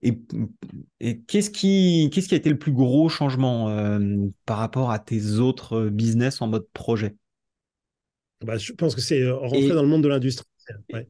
Et, 0.03 1.23
qu'est-ce 1.27 1.51
qui, 1.51 2.11
qu'est-ce 2.13 2.29
qui 2.29 2.35
a 2.35 2.37
été 2.37 2.51
le 2.51 2.59
plus 2.59 2.73
gros 2.73 3.09
changement 3.09 3.69
euh, 3.69 4.01
par 4.47 4.59
rapport 4.59 4.91
à 4.91 4.99
tes 4.99 5.39
autres 5.39 5.89
business 5.89 6.43
en 6.43 6.49
mode 6.49 6.67
projet? 6.73 7.15
Bah, 8.45 8.57
Je 8.57 8.73
pense 8.73 8.97
que 8.97 9.01
c'est 9.01 9.23
euh, 9.23 9.37
rentrer 9.37 9.69
dans 9.69 9.83
le 9.83 9.89
monde 9.89 10.03
de 10.03 10.09
l'industrie. 10.09 10.47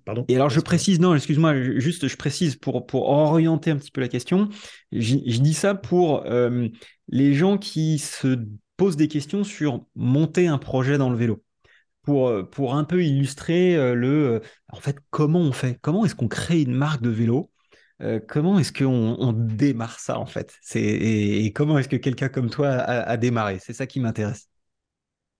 pardon. 0.04 0.26
Et 0.28 0.36
alors 0.36 0.50
je 0.50 0.60
précise, 0.60 1.00
non, 1.00 1.14
excuse-moi, 1.14 1.62
juste 1.78 2.06
je 2.06 2.16
précise 2.16 2.56
pour, 2.56 2.86
pour 2.86 3.08
orienter 3.08 3.70
un 3.70 3.76
petit 3.76 3.90
peu 3.90 4.02
la 4.02 4.08
question. 4.08 4.50
Je, 4.92 5.16
dis 5.16 5.54
ça 5.54 5.74
pour 5.74 6.26
euh, 6.26 6.68
les 7.08 7.32
gens 7.32 7.56
qui 7.56 7.98
se 7.98 8.44
posent 8.76 8.96
des 8.96 9.08
questions 9.08 9.42
sur 9.42 9.86
monter 9.94 10.48
un 10.48 10.58
projet 10.58 10.98
dans 10.98 11.08
le 11.08 11.16
vélo. 11.16 11.42
Pour, 12.02 12.32
pour 12.50 12.74
un 12.74 12.82
peu 12.82 13.04
illustrer 13.04 13.94
le, 13.94 14.42
en 14.72 14.80
fait, 14.80 14.96
comment 15.10 15.38
on 15.38 15.52
fait? 15.52 15.78
Comment 15.82 16.04
est-ce 16.04 16.16
qu'on 16.16 16.26
crée 16.26 16.60
une 16.60 16.74
marque 16.74 17.00
de 17.00 17.10
vélo? 17.10 17.51
Euh, 18.00 18.20
comment 18.26 18.58
est-ce 18.58 18.72
qu'on 18.72 19.16
on 19.18 19.32
démarre 19.32 19.98
ça 19.98 20.18
en 20.18 20.26
fait? 20.26 20.58
Et, 20.74 21.44
et, 21.46 21.52
comment 21.52 21.78
est-ce 21.78 21.88
que 21.88 21.96
quelqu'un 21.96 22.28
comme 22.28 22.50
toi 22.50 22.68
a, 22.68 23.16
démarré? 23.16 23.58
C'est 23.60 23.72
ça 23.72 23.86
qui 23.86 24.00
m'intéresse. 24.00 24.48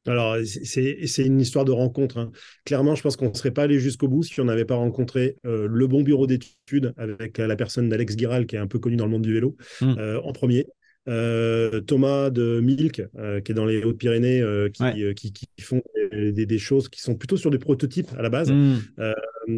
Alors, 0.06 0.36
c'est 0.44 1.24
une 1.24 1.40
histoire 1.40 1.64
de 1.64 1.70
rencontre. 1.70 2.18
Hein. 2.18 2.32
Clairement, 2.64 2.96
je 2.96 3.02
pense 3.02 3.16
qu'on 3.16 3.28
ne 3.28 3.34
serait 3.34 3.52
pas 3.52 3.62
allé 3.62 3.78
jusqu'au 3.78 4.08
bout 4.08 4.24
si 4.24 4.40
on 4.40 4.44
n'avait 4.44 4.64
pas 4.64 4.74
rencontré 4.74 5.36
euh, 5.46 5.68
le 5.70 5.86
bon 5.86 6.02
bureau 6.02 6.26
d'études 6.26 6.92
avec 6.96 7.38
la 7.38 7.54
personne 7.54 7.88
d'Alex 7.88 8.16
Giral, 8.16 8.46
qui 8.46 8.56
est 8.56 8.58
un 8.58 8.66
peu 8.66 8.80
connu 8.80 8.96
dans 8.96 9.04
le 9.04 9.12
monde 9.12 9.22
du 9.22 9.32
vélo, 9.32 9.56
mmh. 9.80 9.94
euh, 9.98 10.20
en 10.22 10.32
premier. 10.32 10.66
Euh, 11.08 11.80
Thomas 11.80 12.30
de 12.30 12.60
Milk, 12.60 13.02
euh, 13.18 13.40
qui 13.40 13.50
est 13.50 13.54
dans 13.54 13.64
les 13.64 13.82
Hautes-Pyrénées, 13.82 14.40
euh, 14.40 14.68
qui, 14.68 15.32
qui, 15.32 15.48
font 15.60 15.82
des, 16.12 16.58
choses 16.58 16.88
qui 16.88 17.00
sont 17.00 17.16
plutôt 17.16 17.36
sur 17.36 17.50
des 17.50 17.58
prototypes 17.58 18.10
à 18.16 18.22
la 18.22 18.28
base. 18.28 18.52
Hmm. 18.52 18.78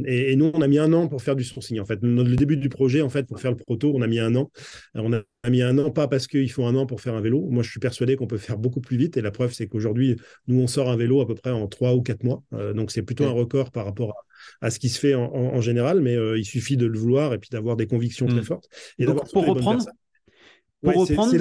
Et, 0.06 0.34
nous, 0.36 0.50
on 0.54 0.62
a 0.62 0.68
mis 0.68 0.78
un 0.78 0.92
an 0.94 1.06
pour 1.06 1.20
faire 1.20 1.36
du 1.36 1.44
sourcing. 1.44 1.78
En 1.80 1.84
fait, 1.84 1.98
le 2.02 2.36
début 2.36 2.56
du 2.56 2.70
projet, 2.70 3.02
en 3.02 3.10
fait, 3.10 3.26
pour 3.26 3.40
faire 3.40 3.50
le 3.50 3.58
proto, 3.58 3.92
on 3.94 4.00
a 4.00 4.06
mis 4.06 4.18
un 4.18 4.34
an. 4.36 4.50
on 4.94 5.12
a 5.12 5.22
mis 5.50 5.60
un 5.60 5.76
an, 5.76 5.90
pas 5.90 6.08
parce 6.08 6.26
qu'il 6.26 6.50
faut 6.50 6.64
un 6.64 6.74
an 6.76 6.86
pour 6.86 7.02
faire 7.02 7.14
un 7.14 7.20
vélo. 7.20 7.46
Moi, 7.50 7.62
je 7.62 7.70
suis 7.70 7.80
persuadé 7.80 8.16
qu'on 8.16 8.26
peut 8.26 8.38
faire 8.38 8.56
beaucoup 8.56 8.80
plus 8.80 8.96
vite. 8.96 9.18
Et 9.18 9.20
la 9.20 9.30
preuve, 9.30 9.52
c'est 9.52 9.66
qu'aujourd'hui, 9.66 10.16
nous, 10.46 10.60
on 10.60 10.66
sort 10.66 10.90
un 10.90 10.96
vélo 10.96 11.20
à 11.20 11.26
peu 11.26 11.34
près 11.34 11.50
en 11.50 11.66
trois 11.66 11.94
ou 11.94 12.00
quatre 12.00 12.24
mois. 12.24 12.42
donc, 12.74 12.90
c'est 12.90 13.02
plutôt 13.02 13.24
un 13.24 13.32
record 13.32 13.70
par 13.70 13.84
rapport 13.84 14.14
à, 14.62 14.70
ce 14.70 14.78
qui 14.78 14.88
se 14.88 14.98
fait 14.98 15.14
en, 15.14 15.60
général. 15.60 16.00
Mais 16.00 16.16
il 16.38 16.44
suffit 16.46 16.78
de 16.78 16.86
le 16.86 16.98
vouloir 16.98 17.34
et 17.34 17.38
puis 17.38 17.50
d'avoir 17.52 17.76
des 17.76 17.86
convictions 17.86 18.26
très 18.26 18.40
hmm. 18.40 18.44
fortes. 18.44 18.68
Et 18.98 19.04
donc, 19.04 19.30
pour 19.30 19.46
reprendre, 19.46 19.84
pour 20.84 21.06
reprendre, 21.08 21.32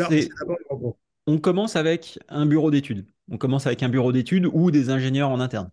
on 1.27 1.38
commence 1.38 1.75
avec 1.75 2.19
un 2.29 2.45
bureau 2.45 2.71
d'études. 2.71 3.06
On 3.32 3.38
commence 3.38 3.67
avec 3.67 3.84
un 3.84 3.89
bureau 3.89 4.12
d'études 4.12 4.47
ou 4.51 4.71
des 4.71 4.89
ingénieurs 4.89 5.29
en 5.29 5.39
interne. 5.39 5.69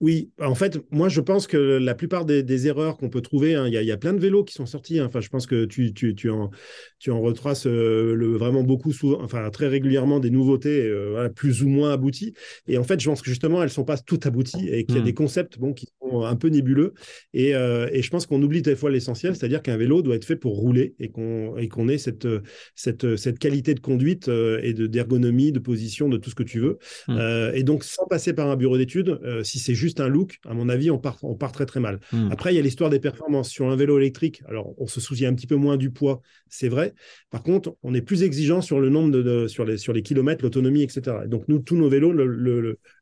Oui, 0.00 0.30
en 0.40 0.54
fait, 0.54 0.78
moi 0.90 1.10
je 1.10 1.20
pense 1.20 1.46
que 1.46 1.58
la 1.58 1.94
plupart 1.94 2.24
des, 2.24 2.66
erreurs 2.66 2.96
qu'on 2.96 3.10
peut 3.10 3.20
trouver, 3.20 3.54
hein, 3.54 3.66
il 3.66 3.74
y, 3.74 3.92
a 3.92 3.96
plein 3.98 4.14
de 4.14 4.18
vélos 4.18 4.44
qui 4.44 4.54
sont 4.54 4.64
sortis. 4.64 4.98
Hein. 4.98 5.06
enfin, 5.06 5.20
je 5.20 5.28
pense 5.28 5.46
que 5.46 5.66
tu, 5.66 5.92
tu, 5.92 6.30
en, 6.30 6.50
tu 6.98 7.10
en 7.10 7.20
retraces 7.20 7.66
euh, 7.66 8.14
le, 8.14 8.34
vraiment 8.36 8.62
beaucoup, 8.62 8.92
souvent, 8.92 9.22
enfin 9.22 9.48
très 9.50 9.68
régulièrement 9.68 10.18
des 10.18 10.30
nouveautés 10.30 10.86
euh, 10.86 11.28
plus 11.28 11.62
ou 11.62 11.68
moins 11.68 11.92
abouties. 11.92 12.32
Et 12.66 12.78
en 12.78 12.84
fait, 12.84 12.98
je 12.98 13.08
pense 13.10 13.20
que 13.20 13.28
justement, 13.28 13.58
elles 13.62 13.68
ne 13.68 13.74
sont 13.74 13.84
pas 13.84 13.98
toutes 13.98 14.24
abouties 14.24 14.68
et 14.70 14.84
qu'il 14.84 14.94
y 14.94 14.98
a 14.98 15.02
hmm. 15.02 15.04
des 15.04 15.14
concepts 15.14 15.58
bon, 15.58 15.74
qui 15.74 15.86
sont 15.86 16.00
sont 16.10 16.22
un 16.24 16.36
peu 16.36 16.48
nébuleux. 16.48 16.94
Et, 17.34 17.50
et 17.50 18.02
je 18.02 18.10
pense 18.10 18.26
qu'on 18.26 18.42
oublie 18.42 18.62
des 18.62 18.74
fois 18.74 18.90
l'essentiel, 18.90 19.36
c'est-à-dire 19.36 19.62
qu'un 19.62 19.76
vélo 19.76 20.02
doit 20.02 20.16
être 20.16 20.24
fait 20.24 20.36
pour 20.36 20.56
rouler 20.56 20.94
et 20.98 21.08
qu'on 21.10 21.88
ait 21.88 21.98
cette, 21.98 22.26
cette, 22.74 23.16
cette 23.16 23.38
qualité 23.38 23.74
de 23.74 23.80
conduite 23.80 24.28
et 24.28 24.72
d'ergonomie, 24.74 25.52
de, 25.52 25.58
position, 25.58 26.08
de 26.08 26.16
tout 26.16 26.30
ce 26.30 26.34
que 26.34 26.42
tu 26.42 26.60
veux. 26.60 26.78
Mmh. 27.08 27.18
et 27.54 27.62
donc, 27.62 27.84
sans 27.84 28.06
passer 28.06 28.32
par 28.32 28.48
un 28.48 28.56
bureau 28.56 28.76
d'études, 28.76 29.20
si 29.42 29.58
c'est 29.58 29.74
juste 29.74 29.89
un 29.98 30.08
look, 30.08 30.38
à 30.46 30.54
mon 30.54 30.68
avis, 30.68 30.90
on 30.90 30.98
part, 30.98 31.18
on 31.22 31.34
part 31.34 31.50
très 31.50 31.66
très 31.66 31.80
mal. 31.80 31.98
Mmh. 32.12 32.28
Après, 32.30 32.52
il 32.52 32.56
y 32.56 32.60
a 32.60 32.62
l'histoire 32.62 32.90
des 32.90 33.00
performances. 33.00 33.50
Sur 33.50 33.70
un 33.70 33.76
vélo 33.76 33.98
électrique, 33.98 34.42
alors 34.48 34.74
on 34.78 34.86
se 34.86 35.00
soucie 35.00 35.26
un 35.26 35.34
petit 35.34 35.46
peu 35.46 35.56
moins 35.56 35.76
du 35.76 35.90
poids, 35.90 36.20
c'est 36.48 36.68
vrai. 36.68 36.94
Par 37.30 37.42
contre, 37.42 37.76
on 37.82 37.94
est 37.94 38.02
plus 38.02 38.22
exigeant 38.22 38.60
sur 38.60 38.80
le 38.80 38.90
nombre 38.90 39.10
de, 39.10 39.46
sur, 39.48 39.64
les, 39.64 39.76
sur 39.76 39.92
les 39.92 40.02
kilomètres, 40.02 40.44
l'autonomie, 40.44 40.82
etc. 40.82 41.16
donc, 41.26 41.48
nous, 41.48 41.58
tous 41.58 41.76
nos 41.76 41.88
vélos, 41.88 42.12
le, 42.12 42.26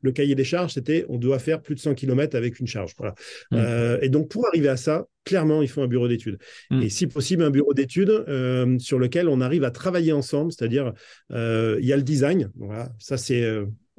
le, 0.01 0.11
cahier 0.11 0.35
des 0.35 0.43
charges, 0.43 0.73
c'était 0.73 1.05
on 1.09 1.17
doit 1.17 1.39
faire 1.39 1.61
plus 1.61 1.75
de 1.75 1.79
100 1.79 1.95
km 1.95 2.35
avec 2.35 2.59
une 2.59 2.67
charge. 2.67 2.93
Voilà. 2.97 3.13
Mmh. 3.51 3.57
Euh, 3.57 3.99
et 4.01 4.09
donc, 4.09 4.29
pour 4.29 4.47
arriver 4.47 4.69
à 4.69 4.77
ça, 4.77 5.07
clairement, 5.25 5.61
il 5.61 5.67
faut 5.67 5.81
un 5.81 5.87
bureau 5.87 6.07
d'études. 6.07 6.39
Mmh. 6.71 6.81
Et 6.83 6.89
si 6.89 7.07
possible, 7.07 7.43
un 7.43 7.51
bureau 7.51 7.73
d'études 7.73 8.09
euh, 8.09 8.77
sur 8.79 8.99
lequel 8.99 9.27
on 9.29 9.41
arrive 9.41 9.63
à 9.63 9.71
travailler 9.71 10.13
ensemble, 10.13 10.51
c'est-à-dire, 10.51 10.93
euh, 11.31 11.77
il 11.81 11.87
y 11.87 11.93
a 11.93 11.97
le 11.97 12.03
design. 12.03 12.51
Voilà, 12.55 12.91
ça, 12.99 13.17
c'est 13.17 13.45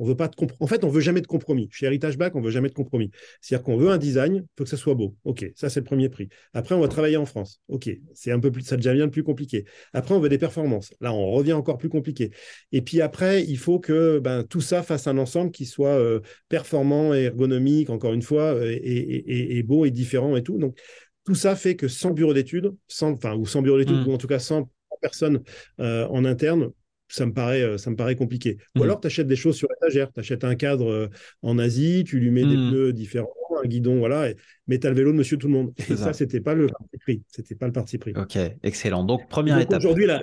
on 0.01 0.05
veut 0.05 0.17
pas 0.17 0.29
de 0.29 0.35
En 0.61 0.67
fait, 0.67 0.83
on 0.83 0.89
veut 0.89 1.03
jamais 1.03 1.21
de 1.21 1.27
compromis. 1.27 1.69
Chez 1.71 1.85
Heritage 1.85 2.17
Back, 2.17 2.35
on 2.35 2.41
veut 2.41 2.51
jamais 2.51 2.71
de 2.71 2.75
compromis. 2.75 3.11
C'est-à-dire 3.43 3.63
qu'on 3.63 3.77
veut 3.77 3.91
un 3.91 3.99
design, 3.99 4.37
il 4.37 4.47
faut 4.57 4.65
que 4.65 4.71
ça 4.71 4.79
soit 4.79 4.95
beau. 4.95 5.15
OK, 5.25 5.45
ça 5.55 5.69
c'est 5.69 5.81
le 5.81 5.85
premier 5.85 6.09
prix. 6.09 6.31
Après, 6.55 6.75
on 6.75 6.81
va 6.81 6.89
travailler 6.89 7.19
en 7.19 7.27
France. 7.27 7.61
OK, 7.69 7.91
c'est 8.15 8.33
un 8.33 8.41
peu 8.41 8.51
plus 8.51 8.63
ça 8.63 8.79
devient 8.79 9.09
plus 9.13 9.23
compliqué. 9.23 9.67
Après, 9.93 10.15
on 10.15 10.21
veut 10.21 10.31
des 10.31 10.39
performances. 10.39 10.95
Là, 11.03 11.13
on 11.13 11.31
revient 11.31 11.53
encore 11.53 11.77
plus 11.77 11.91
compliqué. 11.91 12.31
Et 12.73 12.81
puis 12.81 13.03
après, 13.03 13.45
il 13.45 13.59
faut 13.59 13.79
que 13.79 14.21
ben, 14.21 14.43
tout 14.43 14.63
ça 14.63 14.83
fasse 14.83 15.07
un 15.07 15.19
ensemble 15.19 15.51
qui 15.51 15.67
soit 15.67 15.99
euh, 15.99 16.21
performant 16.49 17.13
et 17.13 17.25
ergonomique, 17.25 17.91
encore 17.91 18.15
une 18.15 18.23
fois, 18.23 18.55
euh, 18.55 18.79
et, 18.83 19.63
beau 19.65 19.85
et 19.85 19.91
différent 19.91 20.35
et 20.35 20.43
tout. 20.43 20.57
Donc, 20.57 20.79
tout 21.25 21.35
ça 21.35 21.57
fait 21.57 21.77
que 21.77 21.89
sans 21.89 22.13
bureau 22.13 22.33
d'études, 22.33 22.75
sans, 22.89 23.13
enfin, 23.13 23.35
ou 23.35 23.45
sans 23.45 23.61
bureau 23.61 23.77
d'études, 23.77 24.07
mmh. 24.07 24.09
ou 24.09 24.13
en 24.15 24.19
tout 24.19 24.27
cas 24.29 24.39
sans 24.39 24.71
personne 25.03 25.43
euh, 25.81 26.07
en 26.09 26.25
interne, 26.25 26.71
ça 27.11 27.27
me 27.27 27.33
paraît, 27.33 27.63
euh, 27.63 27.79
ça 27.79 27.91
me 27.91 27.97
paraît 27.97 28.17
compliqué. 28.17 28.59
Ou 28.77 28.81
mmh. 28.81 28.83
alors, 28.83 29.01
tu 29.01 29.07
achètes 29.07 29.27
des 29.27 29.37
choses 29.37 29.57
sur 29.57 29.69
l'étagère. 29.69 30.13
Tu 30.13 30.21
achètes 30.21 30.45
un 30.45 30.55
cadre 30.55 30.91
euh, 30.91 31.09
en 31.43 31.59
Asie, 31.59 32.05
tu 32.07 32.19
lui 32.19 32.31
mets 32.31 32.45
des 32.45 32.57
mmh. 32.57 32.71
pneus 32.71 32.93
différents, 32.93 33.29
un 33.63 33.69
guidon, 33.69 33.99
voilà, 33.99 34.31
et, 34.31 34.37
mais 34.67 34.79
tu 34.79 34.87
as 34.87 34.91
le 34.91 34.97
vélo 34.97 35.13
de 35.13 35.17
monsieur 35.17 35.37
tout 35.37 35.49
le 35.49 35.53
monde. 35.53 35.73
Et 35.91 35.97
ça, 35.97 36.13
c'était 36.13 36.41
pas 36.41 36.55
le 36.55 36.69
parti 36.69 36.99
pris. 36.99 37.23
C'était 37.29 37.55
pas 37.55 37.67
le 37.67 37.73
parti 37.73 37.99
pris. 37.99 38.13
Ok, 38.17 38.39
excellent. 38.63 39.05
Donc, 39.05 39.29
première 39.29 39.59
étape. 39.59 39.79
Aujourd'hui, 39.79 40.07
la, 40.07 40.23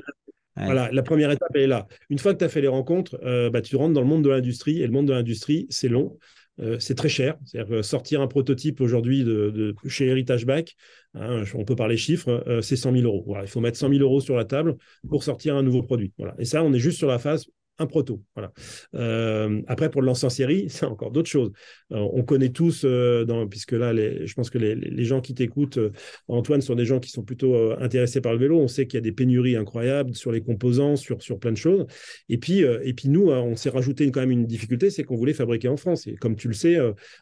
voilà, 0.56 0.90
la 0.92 1.04
première 1.04 1.32
étape, 1.32 1.50
elle 1.54 1.62
est 1.62 1.68
là. 1.68 1.88
Une 2.10 2.20
fois 2.20 2.34
que 2.34 2.40
tu 2.40 2.46
as 2.46 2.50
fait 2.50 2.62
les 2.62 2.68
rencontres, 2.68 3.20
euh, 3.24 3.50
bah, 3.50 3.62
tu 3.62 3.76
rentres 3.76 3.94
dans 3.94 4.02
le 4.02 4.08
monde 4.08 4.24
de 4.24 4.30
l'industrie. 4.30 4.82
Et 4.82 4.88
le 4.88 4.94
monde 4.94 5.08
de 5.08 5.14
l'industrie, 5.14 5.68
c'est 5.70 5.90
long. 5.90 6.18
Euh, 6.60 6.80
c'est 6.80 6.96
très 6.96 7.10
cher. 7.10 7.38
C'est-à-dire 7.46 7.84
sortir 7.84 8.22
un 8.22 8.28
prototype 8.28 8.82
aujourd'hui 8.82 9.24
de, 9.24 9.76
chez 9.88 10.08
Heritage 10.08 10.46
Back, 10.46 10.76
hein, 11.14 11.44
on 11.54 11.66
peut 11.66 11.76
parler 11.76 11.98
chiffres, 11.98 12.44
euh, 12.48 12.62
c'est 12.62 12.76
100 12.76 12.94
000 12.94 13.04
euros. 13.06 13.38
Il 13.42 13.48
faut 13.48 13.60
mettre 13.60 13.78
100 13.78 13.90
000 13.90 14.02
euros 14.02 14.22
sur 14.22 14.36
la 14.36 14.46
table 14.46 14.76
pour 15.10 15.24
sortir 15.24 15.56
un 15.56 15.64
nouveau 15.64 15.84
produit. 15.84 16.14
Voilà. 16.18 16.36
Et 16.40 16.46
ça, 16.46 16.64
on 16.64 16.74
est 16.74 16.80
juste 16.80 16.98
sur 16.98 17.08
la 17.08 17.20
phase 17.20 17.48
un 17.80 17.86
proto. 17.86 18.22
Voilà. 18.36 18.52
Euh, 18.96 19.62
après, 19.68 19.90
pour 19.90 20.02
le 20.02 20.08
lancer 20.08 20.26
en 20.26 20.30
série, 20.30 20.66
c'est 20.70 20.86
encore 20.86 21.12
d'autres 21.12 21.30
choses. 21.30 21.52
Euh, 21.92 22.08
on 22.14 22.24
connaît 22.24 22.50
tous, 22.50 22.84
euh, 22.86 23.26
dans, 23.26 23.48
puisque 23.48 23.74
là, 23.74 23.94
je 23.96 24.34
pense 24.34 24.50
que 24.50 24.58
les, 24.58 24.76
les 24.76 25.06
gens 25.06 25.22
qui 25.22 25.34
t'écoutent, 25.34 25.80
Antoine, 26.28 26.62
sont 26.62 26.76
des 26.76 26.86
gens 26.86 27.00
qui 27.00 27.10
sont 27.10 27.24
plutôt 27.24 27.56
intéressés 27.80 28.22
par 28.22 28.34
le 28.34 28.40
vélo. 28.40 28.60
On 28.60 28.68
sait 28.68 28.88
qu'il 28.88 28.98
y 28.98 29.02
a 29.02 29.02
des 29.02 29.12
pénuries 29.12 29.56
incroyables 29.56 30.16
sur 30.16 30.32
les 30.32 30.42
composants, 30.42 30.96
sur, 30.96 31.22
sur 31.22 31.40
plein 31.40 31.52
de 31.52 31.58
choses. 31.58 31.86
Et 32.30 32.38
puis, 32.38 32.60
et 32.60 32.94
puis 32.94 33.10
nous, 33.10 33.30
on 33.30 33.56
s'est 33.56 33.70
rajouté 33.70 34.10
quand 34.12 34.22
même 34.22 34.32
une 34.32 34.46
difficulté, 34.46 34.90
c'est 34.90 35.04
qu'on 35.04 35.16
voulait 35.16 35.34
fabriquer 35.34 35.68
en 35.68 35.78
France. 35.78 36.08
Et 36.08 36.16
comme 36.16 36.36
tu 36.36 36.48
le 36.48 36.54
sais, 36.54 36.78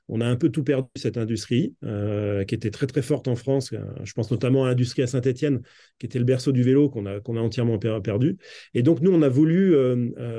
on 0.07 0.21
a 0.21 0.25
un 0.25 0.35
peu 0.35 0.49
tout 0.49 0.63
perdu, 0.63 0.87
cette 0.95 1.17
industrie, 1.17 1.75
qui 1.81 2.55
était 2.55 2.71
très, 2.71 2.87
très 2.87 3.01
forte 3.01 3.27
en 3.27 3.35
France. 3.35 3.73
Je 4.03 4.13
pense 4.13 4.31
notamment 4.31 4.65
à 4.65 4.69
l'industrie 4.69 5.01
à 5.01 5.07
Saint-Etienne, 5.07 5.61
qui 5.99 6.05
était 6.05 6.19
le 6.19 6.25
berceau 6.25 6.51
du 6.51 6.63
vélo 6.63 6.89
qu'on 6.89 7.05
a, 7.05 7.19
qu'on 7.19 7.37
a 7.37 7.41
entièrement 7.41 7.77
perdu. 7.77 8.37
Et 8.73 8.83
donc, 8.83 9.01
nous, 9.01 9.11
on 9.11 9.21
a 9.21 9.29
voulu 9.29 9.75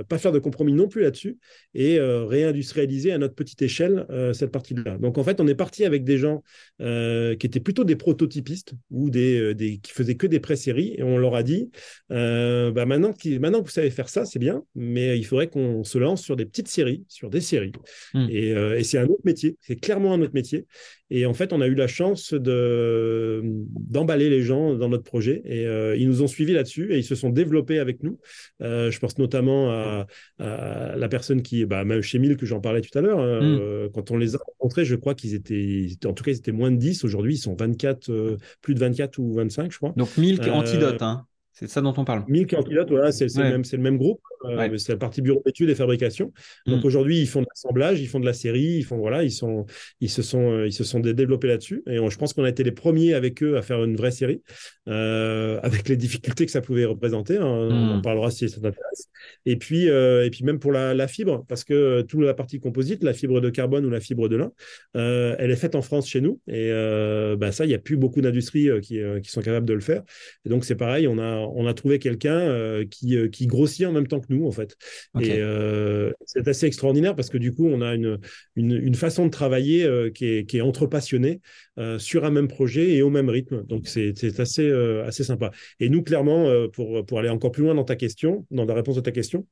pas 0.09 0.19
faire 0.19 0.33
de 0.33 0.39
compromis 0.39 0.73
non 0.73 0.89
plus 0.89 1.03
là-dessus 1.03 1.39
et 1.75 1.99
euh, 1.99 2.25
réindustrialiser 2.25 3.13
à 3.13 3.19
notre 3.19 3.35
petite 3.35 3.61
échelle 3.63 4.07
euh, 4.11 4.33
cette 4.33 4.51
partie-là. 4.51 4.99
Donc 4.99 5.19
en 5.19 5.25
fait, 5.25 5.41
on 5.41 5.47
est 5.47 5.55
parti 5.55 5.85
avec 5.85 6.05
des 6.05 6.19
gens 6.19 6.43
euh, 6.81 7.37
qui 7.37 7.47
étaient 7.47 7.61
plutôt 7.61 7.85
des 7.85 7.97
prototypistes 7.97 8.75
ou 8.91 9.11
des, 9.11 9.55
des 9.55 9.79
qui 9.79 9.93
faisaient 9.93 10.15
que 10.15 10.27
des 10.27 10.41
pré-séries 10.41 10.95
et 10.97 11.03
on 11.03 11.19
leur 11.19 11.35
a 11.35 11.43
dit 11.43 11.71
bah 12.09 12.87
maintenant, 12.87 13.15
maintenant 13.41 13.61
que 13.61 13.67
vous 13.67 13.71
savez 13.71 13.91
faire 13.91 14.09
ça, 14.09 14.25
c'est 14.25 14.39
bien, 14.39 14.63
mais 14.75 15.19
il 15.19 15.25
faudrait 15.25 15.49
qu'on 15.49 15.85
se 15.85 15.99
lance 15.99 16.23
sur 16.23 16.37
des 16.37 16.47
petites 16.47 16.69
séries, 16.69 17.05
sur 17.09 17.31
des 17.31 17.41
séries. 17.41 17.73
Hmm. 18.15 18.27
Et, 18.31 18.49
et 18.51 18.85
c'est 18.85 18.99
un 18.99 19.07
autre 19.07 19.23
métier, 19.25 19.57
c'est 19.61 19.77
clairement 19.77 20.13
un 20.13 20.21
autre 20.21 20.35
métier. 20.35 20.67
Et 21.09 21.25
en 21.25 21.35
fait, 21.35 21.53
on 21.53 21.61
a 21.61 21.69
eu 21.69 21.75
la 21.75 21.87
chance 21.87 22.35
de, 22.35 23.41
d'emballer 23.45 24.29
les 24.29 24.43
gens 24.43 24.75
dans 24.75 24.89
notre 24.89 25.05
projet 25.05 25.41
et 25.45 25.65
ils 25.97 26.09
nous 26.09 26.23
ont 26.23 26.27
suivis 26.27 26.53
là-dessus 26.53 26.93
et 26.93 26.99
ils 26.99 27.05
se 27.05 27.15
sont 27.15 27.31
développés 27.31 27.79
avec 27.79 28.03
nous. 28.03 28.19
je 28.61 28.99
pense 28.99 29.19
notamment 29.19 29.71
à 29.71 29.96
la 30.39 31.09
personne 31.09 31.43
qui, 31.43 31.65
bah, 31.65 31.85
même 31.85 32.03
chez 32.03 32.19
Mille, 32.19 32.37
que 32.37 32.47
j'en 32.47 32.61
parlais 32.61 32.81
tout 32.81 32.97
à 32.97 33.01
l'heure, 33.01 33.21
euh, 33.21 33.89
quand 33.93 34.11
on 34.11 34.17
les 34.17 34.35
a 34.35 34.39
rencontrés, 34.39 34.85
je 34.85 34.95
crois 34.95 35.15
qu'ils 35.15 35.35
étaient, 35.35 35.89
en 36.07 36.13
tout 36.13 36.25
cas, 36.25 36.31
ils 36.31 36.39
étaient 36.39 36.53
moins 36.53 36.71
de 36.71 36.77
10. 36.77 37.05
Aujourd'hui, 37.05 37.35
ils 37.35 37.39
sont 37.39 37.55
24, 37.55 38.11
euh, 38.11 38.37
plus 38.63 38.75
de 38.75 38.81
24 38.81 39.19
ou 39.19 39.35
25, 39.35 39.73
je 39.73 39.77
crois. 39.77 39.93
Donc 39.97 40.17
Milk 40.17 40.47
euh, 40.47 40.53
Antidote, 40.53 41.03
hein. 41.03 41.27
C'est 41.59 41.71
ça 41.71 41.81
dont 41.81 41.95
on 41.97 42.05
parle. 42.05 42.23
Milk 42.29 42.53
Antidote, 42.53 42.91
voilà, 42.91 43.13
c'est, 43.13 43.35
le 43.35 43.43
même, 43.43 43.65
c'est 43.65 43.79
le 43.79 43.83
même 43.83 43.97
groupe. 43.97 44.21
Euh, 44.45 44.79
c'est 44.79 44.93
la 44.93 44.99
partie 44.99 45.23
bureau 45.23 45.43
d'études 45.45 45.71
et 45.71 45.75
fabrication. 45.75 46.33
Donc 46.67 46.83
mm. 46.83 46.87
aujourd'hui, 46.87 47.21
ils 47.21 47.27
font 47.27 47.41
de 47.41 47.47
l'assemblage, 47.49 48.01
ils 48.01 48.09
font 48.09 48.21
de 48.21 48.27
la 48.27 48.33
série, 48.33 48.77
ils 48.79 48.85
font 48.85 48.99
voilà, 48.99 49.25
ils 49.25 49.33
sont, 49.33 49.67
ils 50.01 50.11
se 50.11 50.23
sont, 50.23 50.53
euh, 50.53 50.67
ils 50.67 50.73
se 50.73 50.85
sont 50.85 51.01
développés 51.01 51.49
là-dessus. 51.49 51.83
Et 51.87 51.97
je 51.97 52.19
pense 52.19 52.33
qu'on 52.33 52.45
a 52.45 52.49
été 52.49 52.63
les 52.63 52.73
premiers 52.73 53.15
avec 53.15 53.43
eux 53.43 53.57
à 53.57 53.63
faire 53.63 53.83
une 53.85 53.97
vraie 53.97 54.11
série, 54.11 54.43
euh, 54.89 55.59
avec 55.63 55.89
les 55.89 55.97
difficultés 55.97 56.47
que 56.47 56.53
ça 56.53 56.61
pouvait 56.61 56.85
représenter. 56.85 57.39
Hein. 57.39 57.47
On 57.47 57.97
en 57.97 58.01
parlera 58.01 58.31
si 58.31 58.49
ça 58.49 58.57
t'intéresse. 58.57 59.09
Et 59.45 59.57
puis, 59.57 59.87
et 59.87 60.29
puis 60.31 60.45
même 60.45 60.59
pour 60.59 60.73
la, 60.73 61.09
fibre, 61.09 61.45
parce 61.49 61.65
que 61.65 62.03
toute 62.03 62.21
la 62.21 62.35
partie 62.35 62.61
composite, 62.61 63.03
la 63.03 63.13
fibre 63.13 63.41
de 63.41 63.51
carbone 63.51 63.85
ou 63.87 63.91
la 63.91 64.01
fibre 64.01 64.29
de 64.29 64.37
lin, 64.37 64.53
elle 64.95 65.51
est 65.51 65.57
faite 65.57 65.75
en 65.75 65.83
France 65.83 66.09
chez 66.09 66.21
nous. 66.21 66.41
Et 66.49 66.71
bah, 67.39 67.53
ça, 67.53 67.65
il 67.65 67.69
n'y 67.69 67.75
a 67.75 67.79
plus 67.79 67.97
beaucoup 67.97 68.21
d'industries 68.21 68.69
qui, 68.83 69.01
qui, 69.23 69.31
sont 69.31 69.41
capables 69.41 69.67
de 69.67 69.75
le 69.75 69.81
faire. 69.81 70.03
Et 70.45 70.49
donc 70.49 70.65
c'est 70.65 70.77
pareil, 70.77 71.09
on 71.09 71.19
a, 71.19 71.46
on 71.55 71.67
a 71.67 71.75
trouvé 71.75 71.99
quelqu'un 71.99 72.85
qui, 72.91 73.17
qui 73.31 73.47
grossit 73.47 73.87
en 73.87 73.93
même 73.93 74.07
temps 74.07 74.21
que 74.21 74.33
nous 74.33 74.47
en 74.47 74.53
fait. 74.53 74.77
Et 75.21 75.37
euh, 75.39 76.13
c'est 76.25 76.47
assez 76.49 76.67
extraordinaire 76.67 77.15
parce 77.15 77.29
que 77.29 77.39
du 77.39 77.53
coup, 77.53 77.67
on 77.67 77.81
a 77.81 77.95
une, 77.95 78.19
une, 78.57 78.95
façon 78.95 79.27
de 79.27 79.31
travailler 79.31 79.85
euh, 79.85 80.11
qui, 80.11 80.27
est, 80.27 80.47
qui, 80.47 80.59
est, 80.59 80.61
entre 80.61 80.87
passionnés 80.87 81.41
euh, 81.79 81.99
sur 81.99 82.25
un 82.25 82.31
même 82.31 82.49
projet 82.49 82.93
et 82.93 83.03
au 83.03 83.11
même 83.11 83.29
rythme. 83.29 83.65
Donc, 83.65 83.89
c'est 83.89 84.41
assez, 84.41 84.71
assez 85.05 85.25
sympa. 85.25 85.51
Et 85.81 85.89
nous, 85.89 86.03
clairement, 86.03 86.69
pour, 86.73 87.05
pour 87.05 87.19
aller 87.19 87.29
encore 87.29 87.53
plus 87.53 87.63
loin 87.63 87.75
dans 87.75 87.85
ta 87.85 87.97
question, 87.97 88.47
dans 88.51 88.65
la 88.65 88.75
réponse 88.75 88.99
à 88.99 89.03
ta 89.03 89.13
question, 89.13 89.47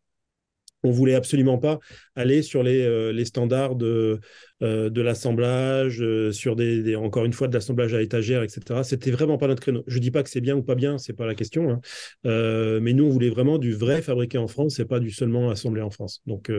on 0.83 0.91
voulait 0.91 1.15
absolument 1.15 1.59
pas 1.59 1.79
aller 2.15 2.43
sur 2.43 2.63
les, 2.63 3.13
les 3.13 3.25
standards 3.25 3.77
de, 3.77 4.21
euh, 4.63 4.89
de 4.89 5.03
l'assemblage, 5.03 6.01
euh, 6.01 6.31
sur 6.31 6.55
des, 6.55 6.95
encore 6.95 7.25
une 7.25 7.33
fois 7.33 7.49
de 7.49 7.55
l'assemblage 7.55 7.93
à 7.93 8.01
étagère, 8.01 8.45
etc. 8.45 8.83
C'était 8.85 9.11
vraiment 9.11 9.37
pas 9.37 9.49
notre 9.49 9.61
créneau. 9.61 9.83
Je 9.89 9.99
dis 9.99 10.13
pas 10.13 10.23
que 10.23 10.31
c'est 10.31 10.41
bien 10.41 10.55
ou 10.55 10.63
pas 10.63 10.77
bien, 10.77 10.97
c'est 10.97 11.13
pas 11.13 11.27
la 11.27 11.35
question. 11.35 11.71
Hein. 11.71 11.81
Euh, 12.25 12.79
mais 12.81 12.93
nous, 12.93 13.05
on 13.05 13.11
voulait 13.11 13.31
vraiment 13.31 13.59
du 13.59 13.73
vrai 13.73 14.01
fabriqué 14.01 14.39
en 14.39 14.47
France 14.47 14.79
et 14.79 14.85
pas 14.85 15.01
du 15.01 15.11
seulement 15.11 15.51
assemblé 15.51 15.83
en 15.83 15.91
France. 15.91 16.23
Donc, 16.27 16.53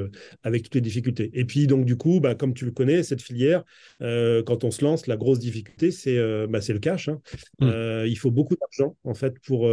avec 0.44 0.64
toutes 0.64 0.76
les 0.76 0.82
difficultés. 0.82 1.32
Et 1.34 1.46
puis, 1.46 1.68
donc, 1.68 1.86
du 1.86 1.96
coup, 1.96 2.20
bah, 2.20 2.36
comme 2.36 2.54
tu 2.54 2.66
le 2.66 2.72
connais, 2.72 3.02
cette 3.02 3.22
filière, 3.22 3.64
quand 4.02 4.64
on 4.66 4.72
se 4.72 4.84
lance, 4.84 5.08
la 5.08 5.16
grosse 5.16 5.40
difficulté, 5.40 5.92
c'est 5.92 6.18
bah, 6.48 6.60
le 6.68 6.80
cash. 6.80 7.08
Hein. 7.08 7.22
Mmh. 7.62 8.08
il 8.08 8.18
faut 8.18 8.32
beaucoup 8.32 8.56
d'argent, 8.56 8.98
en 9.06 9.14
fait, 9.14 9.40
pour, 9.40 9.70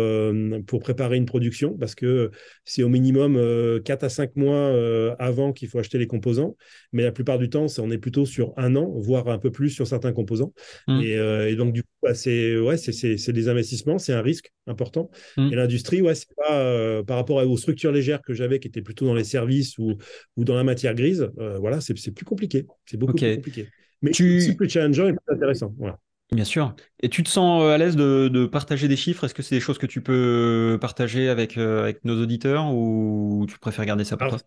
pour 0.67 0.81
préparer 0.81 1.17
une 1.17 1.27
production 1.27 1.77
parce 1.77 1.97
que 1.97 2.31
c'est 2.65 2.85
au 2.85 2.89
minimum 2.89 3.81
4 3.85 4.05
à 4.05 4.09
5 4.09 4.37
mois 4.37 5.17
avant 5.19 5.53
qu'il 5.53 5.69
faut 5.69 5.81
acheter 5.81 5.99
les 5.99 6.07
composants. 6.07 6.57
Mais 6.93 7.03
la 7.03 7.13
plupart 7.13 7.39
du 7.39 7.51
temps, 7.51 7.67
on 7.79 7.91
est 7.91 7.99
plutôt 8.13 8.27
sur 8.27 8.53
un 8.59 8.77
an, 8.77 8.93
voire 8.95 9.29
un 9.29 9.39
peu 9.39 9.51
plus 9.51 9.71
sur 9.71 9.87
certains 9.87 10.13
composants. 10.13 10.53
Mmh. 10.87 11.01
Euh, 11.05 11.49
et, 11.49 11.57
donc, 11.57 11.73
du 11.73 11.83
coup, 11.83 11.89
bah, 12.03 12.15
c'est 12.15 12.59
ouais, 12.59 12.77
c'est 12.77 13.33
des 13.33 13.49
investissements, 13.49 13.99
c'est 13.99 14.13
un 14.13 14.21
risque 14.21 14.53
important. 14.67 15.11
Mmh. 15.39 15.53
Et 15.53 15.57
l'industrie, 15.57 16.03
ouais, 16.03 16.15
c'est 16.15 16.29
pas 16.37 16.61
euh, 16.61 17.03
par 17.03 17.17
rapport 17.17 17.39
aux 17.39 17.57
structures 17.57 17.91
légères 17.91 18.21
que 18.21 18.35
j'avais, 18.35 18.59
qui 18.59 18.69
étaient 18.69 18.83
plutôt 18.83 19.07
dans 19.07 19.15
les 19.15 19.25
services 19.25 19.79
ou, 19.79 19.97
ou 20.37 20.45
dans 20.45 20.55
la 20.55 20.65
matière 20.65 20.95
grise, 20.95 21.31
euh, 21.39 21.57
voilà, 21.59 21.81
c'est 21.81 21.95
plus 21.95 22.27
compliqué. 22.27 22.67
C'est 22.85 22.99
beaucoup 22.99 23.15
plus 23.15 23.37
compliqué. 23.37 23.69
Mais 24.03 24.11
tu... 24.11 24.43
c'est 24.43 24.57
plus 24.57 24.69
challengeant 24.69 25.09
et 25.09 25.13
plus 25.13 25.35
intéressant. 25.35 25.75
Voilà. 25.79 25.99
Bien 26.33 26.45
sûr. 26.45 26.75
Et 27.01 27.09
tu 27.09 27.23
te 27.23 27.29
sens 27.29 27.63
à 27.65 27.79
l'aise 27.79 27.97
de, 27.97 28.47
partager 28.47 28.89
des 28.89 28.97
chiffres? 28.97 29.25
Est-ce 29.25 29.35
que 29.35 29.43
c'est 29.43 29.55
des 29.55 29.61
choses 29.61 29.79
que 29.79 29.87
tu 29.87 30.03
peux 30.03 30.77
partager 30.81 31.29
avec, 31.29 31.57
avec 31.57 32.05
nos 32.05 32.21
auditeurs 32.21 32.75
ou 32.75 33.47
tu 33.49 33.59
préfères 33.59 33.87
garder 33.87 34.05
ça 34.05 34.17
pour 34.17 34.29
toi? 34.29 34.39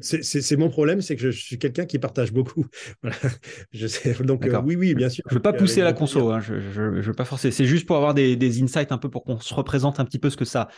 C'est 0.00 0.56
mon 0.56 0.70
problème, 0.70 1.02
c'est 1.02 1.16
que 1.16 1.30
je, 1.30 1.30
suis 1.30 1.58
quelqu'un 1.58 1.84
qui 1.84 1.98
partage 1.98 2.32
beaucoup. 2.32 2.66
Je 3.72 3.86
sais, 3.86 4.14
donc 4.24 4.46
euh, 4.46 4.60
oui, 4.64 4.74
oui, 4.74 4.94
bien 4.94 5.10
sûr. 5.10 5.22
Je 5.28 5.34
ne 5.34 5.38
veux 5.38 5.42
pas 5.42 5.52
pousser 5.52 5.82
la 5.82 5.92
conso, 5.92 6.30
hein, 6.30 6.40
je 6.40 6.54
ne 6.54 7.00
veux 7.00 7.12
pas 7.12 7.26
forcer. 7.26 7.50
C'est 7.50 7.66
juste 7.66 7.86
pour 7.86 7.96
avoir 7.96 8.14
des, 8.14 8.62
insights 8.62 8.92
un 8.92 8.98
peu 8.98 9.10
pour 9.10 9.22
qu'on 9.24 9.38
se 9.38 9.52
représente 9.52 10.00
un 10.00 10.04
petit 10.04 10.18
peu 10.18 10.30
ce 10.30 10.36
que 10.36 10.46
ça, 10.46 10.68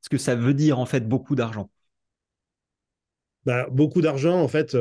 ce 0.00 0.08
que 0.08 0.16
ça 0.18 0.34
veut 0.34 0.54
dire 0.54 0.78
en 0.78 0.86
fait 0.86 1.06
beaucoup 1.06 1.34
d'argent. 1.34 1.70
bah, 3.44 3.66
beaucoup 3.70 4.00
d'argent, 4.00 4.40
en 4.40 4.48
fait. 4.48 4.76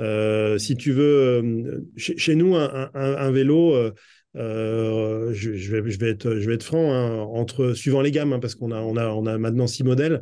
Euh, 0.00 0.58
si 0.58 0.76
tu 0.76 0.92
veux, 0.92 1.84
chez, 1.96 2.34
nous, 2.34 2.56
un, 2.56 3.30
vélo, 3.30 3.92
je, 4.34 5.70
vais, 5.70 5.90
je, 5.90 5.98
vais 6.00 6.10
être, 6.10 6.36
je 6.36 6.48
vais 6.48 6.54
être 6.54 6.64
franc, 6.64 6.92
hein, 6.92 7.20
entre, 7.20 7.74
suivant 7.74 8.00
les 8.00 8.10
gammes, 8.10 8.32
hein, 8.32 8.40
parce 8.40 8.56
qu'on 8.56 8.72
a, 8.72 8.80
on 8.80 8.96
a, 8.96 9.06
on 9.08 9.26
a 9.26 9.38
maintenant 9.38 9.68
six 9.68 9.84
modèles, 9.84 10.20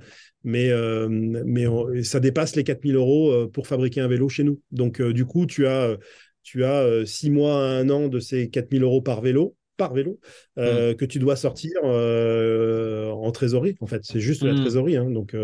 mais, 0.49 0.71
mais 1.09 1.67
ça 2.03 2.21
dépasse 2.21 2.57
les 2.57 2.65
4000 2.65 2.97
euros 2.97 3.49
pour 3.49 3.67
fabriquer 3.67 4.01
un 4.01 4.09
vélo 4.09 4.29
chez 4.29 4.45
nous. 4.45 4.61
Donc, 4.71 5.03
du 5.03 5.25
coup, 5.25 5.47
tu 5.47 5.67
as, 5.67 5.97
tu 6.43 6.65
as 6.65 7.05
six 7.05 7.31
mois 7.31 7.63
à 7.63 7.71
un 7.79 7.91
an 7.91 8.09
de 8.09 8.19
ces 8.19 8.49
4000 8.49 8.83
euros 8.83 9.03
par 9.03 9.21
vélo 9.21 9.55
par 9.77 9.95
vélo 9.95 10.19
mmh. 10.57 10.95
que 10.95 11.05
tu 11.05 11.19
dois 11.21 11.37
sortir 11.37 11.71
en 11.85 13.31
trésorerie. 13.31 13.77
En 13.81 13.87
fait, 13.87 14.03
c'est 14.05 14.21
juste 14.21 14.43
la 14.43 14.55
mmh. 14.55 14.61
trésorerie. 14.61 14.97
Hein, 14.97 15.11
donc, 15.11 15.37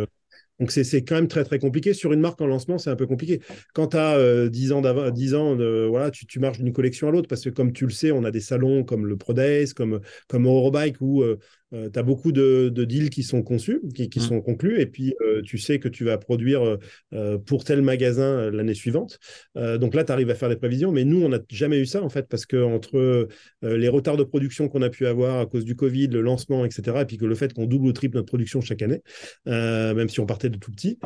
donc 0.60 0.70
c'est 0.70 1.04
quand 1.04 1.16
même 1.16 1.28
très 1.28 1.44
très 1.44 1.58
compliqué. 1.58 1.94
Sur 1.94 2.12
une 2.12 2.20
marque 2.20 2.40
en 2.40 2.46
lancement, 2.46 2.78
c'est 2.78 2.90
un 2.90 2.96
peu 2.96 3.06
compliqué. 3.06 3.40
Quand 3.74 3.88
tu 3.88 3.96
as 3.96 4.48
10 4.48 4.72
ans, 4.72 5.10
10 5.10 5.34
ans 5.34 5.56
de, 5.56 5.86
voilà, 5.88 6.10
tu, 6.10 6.26
tu 6.26 6.38
marches 6.38 6.58
d'une 6.58 6.72
collection 6.72 7.08
à 7.08 7.10
l'autre, 7.10 7.28
parce 7.28 7.42
que 7.42 7.50
comme 7.50 7.72
tu 7.72 7.86
le 7.86 7.90
sais, 7.90 8.12
on 8.12 8.24
a 8.24 8.30
des 8.30 8.40
salons 8.40 8.84
comme 8.84 9.06
le 9.06 9.16
Pro 9.16 9.34
Days, 9.34 9.74
comme, 9.74 10.00
comme 10.28 10.46
Eurobike, 10.46 10.96
où 11.00 11.22
euh, 11.22 11.38
euh, 11.74 11.90
tu 11.90 11.98
as 11.98 12.02
beaucoup 12.02 12.32
de, 12.32 12.68
deals 12.68 13.10
qui 13.10 13.22
sont 13.22 13.42
conçus, 13.42 13.80
qui, 13.94 14.08
mmh. 14.14 14.22
sont 14.22 14.40
conclus, 14.40 14.80
et 14.80 14.86
puis 14.86 15.14
euh, 15.20 15.42
tu 15.42 15.58
sais 15.58 15.78
que 15.78 15.88
tu 15.88 16.04
vas 16.04 16.18
produire 16.18 16.78
euh, 17.12 17.38
pour 17.38 17.64
tel 17.64 17.82
magasin 17.82 18.50
l'année 18.50 18.74
suivante. 18.74 19.18
donc 19.56 19.94
là, 19.94 20.04
tu 20.04 20.12
arrives 20.12 20.30
à 20.30 20.34
faire 20.34 20.48
des 20.48 20.56
prévisions, 20.56 20.92
mais 20.92 21.04
nous, 21.04 21.22
on 21.22 21.28
n'a 21.28 21.38
jamais 21.50 21.78
eu 21.78 21.86
ça, 21.86 22.02
en 22.02 22.08
fait, 22.08 22.28
parce 22.28 22.46
que 22.46 22.62
entre 22.62 23.28
les 23.62 23.88
retards 23.88 24.16
de 24.16 24.24
production 24.24 24.68
qu'on 24.68 24.82
a 24.82 24.90
pu 24.90 25.06
avoir 25.06 25.40
à 25.40 25.46
cause 25.46 25.64
du 25.64 25.76
Covid, 25.76 26.08
le 26.08 26.20
lancement, 26.20 26.64
etc., 26.64 26.98
et 27.00 27.04
puis 27.04 27.16
que 27.16 27.24
le 27.24 27.34
fait 27.34 27.52
qu'on 27.52 27.66
double 27.66 27.86
ou 27.86 27.92
triple 27.92 28.16
notre 28.16 28.26
production 28.26 28.60
chaque 28.60 28.82
année, 28.82 29.02
même 29.46 30.08
si 30.08 30.20
on 30.20 30.26
partait 30.26 30.50
de 30.50 30.58
tout 30.58 30.70
petit, 30.70 30.98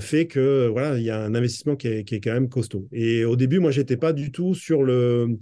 fait 0.00 0.26
que 0.26 0.66
voilà, 0.66 0.98
il 0.98 1.04
y 1.04 1.10
a 1.10 1.20
un 1.20 1.34
investissement 1.34 1.76
qui 1.76 1.88
est, 1.88 2.04
qui 2.04 2.16
est, 2.16 2.20
quand 2.20 2.32
même 2.32 2.48
costaud. 2.48 2.88
Et 2.92 3.24
au 3.24 3.36
début, 3.36 3.58
moi, 3.58 3.70
j'étais 3.70 3.96
pas 3.96 4.12
du 4.12 4.32
tout 4.32 4.54
sur 4.54 4.82
le 4.82 5.38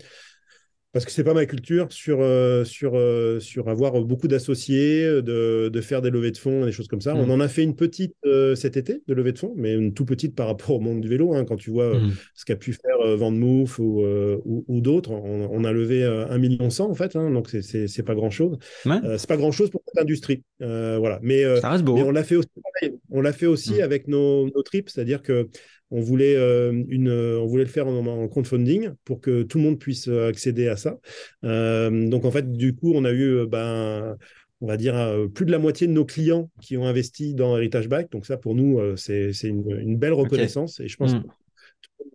parce 0.93 1.05
que 1.05 1.11
c'est 1.11 1.25
pas 1.25 1.35
ma 1.35 1.45
culture 1.47 1.93
sur, 1.93 2.21
euh, 2.21 2.65
sur, 2.65 2.93
euh, 2.95 3.39
sur 3.39 3.69
avoir 3.69 4.01
beaucoup 4.03 4.29
d'associés, 4.29 5.05
de, 5.05 5.69
de, 5.69 5.81
faire 5.81 6.01
des 6.01 6.11
levées 6.11 6.31
de 6.31 6.39
fonds, 6.39 6.65
des 6.65 6.73
choses 6.73 6.89
comme 6.89 7.01
ça. 7.01 7.15
On 7.15 7.27
mm. 7.27 7.31
en 7.31 7.41
a 7.41 7.49
fait 7.49 7.63
une 7.63 7.77
petite 7.77 8.15
euh, 8.25 8.55
cet 8.55 8.77
été 8.77 9.03
de 9.07 9.15
levée 9.15 9.33
de 9.33 9.39
fonds, 9.39 9.53
mais 9.57 9.75
une 9.75 9.93
tout 9.93 10.05
petite 10.05 10.35
par 10.35 10.47
rapport 10.47 10.77
au 10.77 10.81
monde 10.81 11.01
du 11.01 11.09
vélo. 11.09 11.35
Hein, 11.35 11.45
quand 11.45 11.57
tu 11.57 11.71
vois 11.71 11.99
mm. 11.99 12.13
ce 12.35 12.45
qu'a 12.45 12.57
pu 12.57 12.73
faire 12.73 13.17
Vandemouf 13.17 13.79
ou, 13.79 14.05
ou, 14.45 14.65
ou 14.69 14.81
d'autres, 14.81 15.11
on, 15.11 15.65
a 15.65 15.73
levé 15.73 16.03
1,1 16.03 16.39
million 16.39 16.69
en 16.79 16.95
fait, 16.95 17.17
hein, 17.17 17.31
donc 17.31 17.49
c'est 17.49 18.03
pas 18.03 18.15
grand 18.15 18.31
chose. 18.31 18.57
c'est 18.85 19.29
pas 19.29 19.37
grand 19.37 19.53
chose 19.53 19.71
pour 19.71 19.83
cette 19.87 20.03
industrie. 20.03 20.43
Voilà. 20.61 21.19
Mais, 21.23 21.43
ça 21.61 21.71
reste 21.71 21.85
beau. 21.85 21.95
mais 21.95 22.03
on 22.03 22.11
l'a 22.11 22.25
fait 22.25 22.37
aussi, 22.37 22.49
on 23.11 23.21
l'a 23.21 23.33
fait 23.33 23.47
aussi 23.47 23.75
mm. 23.75 23.81
avec 23.81 24.09
nos, 24.09 24.47
nos 24.47 24.63
trips, 24.63 24.91
c'est-à-dire 24.91 25.23
que 25.23 25.49
on 25.91 26.01
voulait, 26.01 26.37
euh, 26.37 26.85
une, 26.89 27.09
euh, 27.09 27.39
on 27.41 27.47
voulait 27.47 27.65
le 27.65 27.71
faire 27.71 27.87
en, 27.87 28.29
crowdfunding 28.29 28.91
pour 29.05 29.21
que 29.21 29.43
tout 29.43 29.59
le 29.59 29.65
monde 29.65 29.79
puisse 29.79 30.09
euh, 30.09 30.29
accéder 30.29 30.69
à 30.69 30.77
ça. 30.77 30.99
donc, 31.43 32.25
en 32.25 32.31
fait, 32.31 32.53
du 32.53 32.75
coup, 32.75 32.93
on 32.95 33.05
a 33.05 33.13
eu, 33.13 33.47
ben, 33.47 34.17
on 34.61 34.67
va 34.67 34.77
dire, 34.77 34.97
plus 35.35 35.47
de 35.47 35.53
la 35.53 35.59
moitié 35.59 35.87
de 35.87 35.93
nos 35.93 36.05
clients 36.05 36.51
qui 36.61 36.77
ont 36.77 36.87
investi 36.87 37.35
dans 37.35 37.57
Heritage 37.57 37.89
Back. 37.89 38.11
Donc, 38.11 38.27
ça, 38.27 38.37
pour 38.37 38.55
nous, 38.55 38.81
c'est 38.97 39.31
une, 39.45 39.97
belle 39.97 40.15
reconnaissance. 40.15 40.81
Et 40.81 40.89
je 40.89 40.97
pense 40.97 41.15
mmh. 41.15 41.25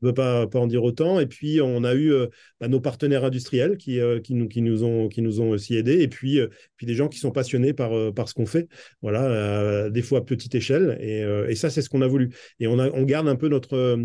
Ne 0.01 0.09
peut 0.09 0.13
pas, 0.13 0.47
pas 0.47 0.59
en 0.59 0.67
dire 0.67 0.83
autant. 0.83 1.19
Et 1.19 1.27
puis, 1.27 1.61
on 1.61 1.83
a 1.83 1.93
eu 1.93 2.11
euh, 2.11 2.27
bah, 2.59 2.67
nos 2.67 2.79
partenaires 2.79 3.23
industriels 3.23 3.77
qui, 3.77 3.99
euh, 3.99 4.19
qui, 4.19 4.33
nous, 4.33 4.47
qui, 4.47 4.61
nous 4.61 4.83
ont, 4.83 5.07
qui 5.07 5.21
nous 5.21 5.41
ont 5.41 5.49
aussi 5.49 5.75
aidés. 5.75 6.01
Et 6.01 6.07
puis, 6.07 6.39
euh, 6.39 6.47
puis 6.77 6.85
des 6.85 6.95
gens 6.95 7.07
qui 7.07 7.19
sont 7.19 7.31
passionnés 7.31 7.73
par, 7.73 8.13
par 8.13 8.29
ce 8.29 8.33
qu'on 8.33 8.45
fait. 8.45 8.67
Voilà, 9.01 9.89
des 9.89 10.01
fois 10.01 10.19
à 10.19 10.21
petite 10.21 10.55
échelle. 10.55 10.97
Et, 11.01 11.21
et 11.49 11.55
ça, 11.55 11.69
c'est 11.69 11.81
ce 11.81 11.89
qu'on 11.89 12.01
a 12.01 12.07
voulu. 12.07 12.31
Et 12.59 12.67
on, 12.67 12.79
a, 12.79 12.89
on 12.89 13.03
garde 13.03 13.27
un 13.27 13.35
peu 13.35 13.47
notre. 13.47 13.99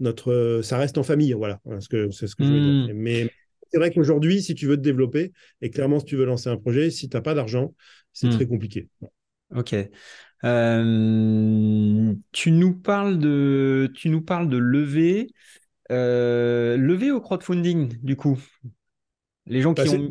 notre 0.00 0.60
ça 0.62 0.78
reste 0.78 0.98
en 0.98 1.02
famille. 1.02 1.32
Voilà, 1.32 1.60
c'est 1.66 1.80
ce 1.80 1.88
que, 1.88 2.10
ce 2.10 2.34
que 2.34 2.44
je 2.44 2.50
veux 2.50 2.60
dire. 2.60 2.94
Mmh. 2.94 2.98
Mais 2.98 3.30
c'est 3.70 3.78
vrai 3.78 3.90
qu'aujourd'hui, 3.92 4.42
si 4.42 4.54
tu 4.54 4.66
veux 4.66 4.76
te 4.76 4.82
développer, 4.82 5.32
et 5.60 5.70
clairement, 5.70 6.00
si 6.00 6.06
tu 6.06 6.16
veux 6.16 6.24
lancer 6.24 6.48
un 6.48 6.56
projet, 6.56 6.90
si 6.90 7.08
tu 7.08 7.16
n'as 7.16 7.20
pas 7.20 7.34
d'argent, 7.34 7.74
c'est 8.12 8.28
mmh. 8.28 8.30
très 8.30 8.46
compliqué. 8.46 8.88
Ok. 9.54 9.74
Euh, 10.44 12.14
tu 12.32 12.50
nous 12.50 12.74
parles 12.74 13.18
de, 13.18 13.90
tu 13.94 14.08
nous 14.08 14.22
parles 14.22 14.48
de 14.48 14.56
lever, 14.56 15.28
euh, 15.90 16.76
lever 16.76 17.10
au 17.10 17.20
crowdfunding 17.20 17.98
du 18.02 18.16
coup. 18.16 18.38
Les 19.46 19.62
gens 19.62 19.72
qui 19.72 19.82
bah, 19.88 19.96
ont. 19.96 20.10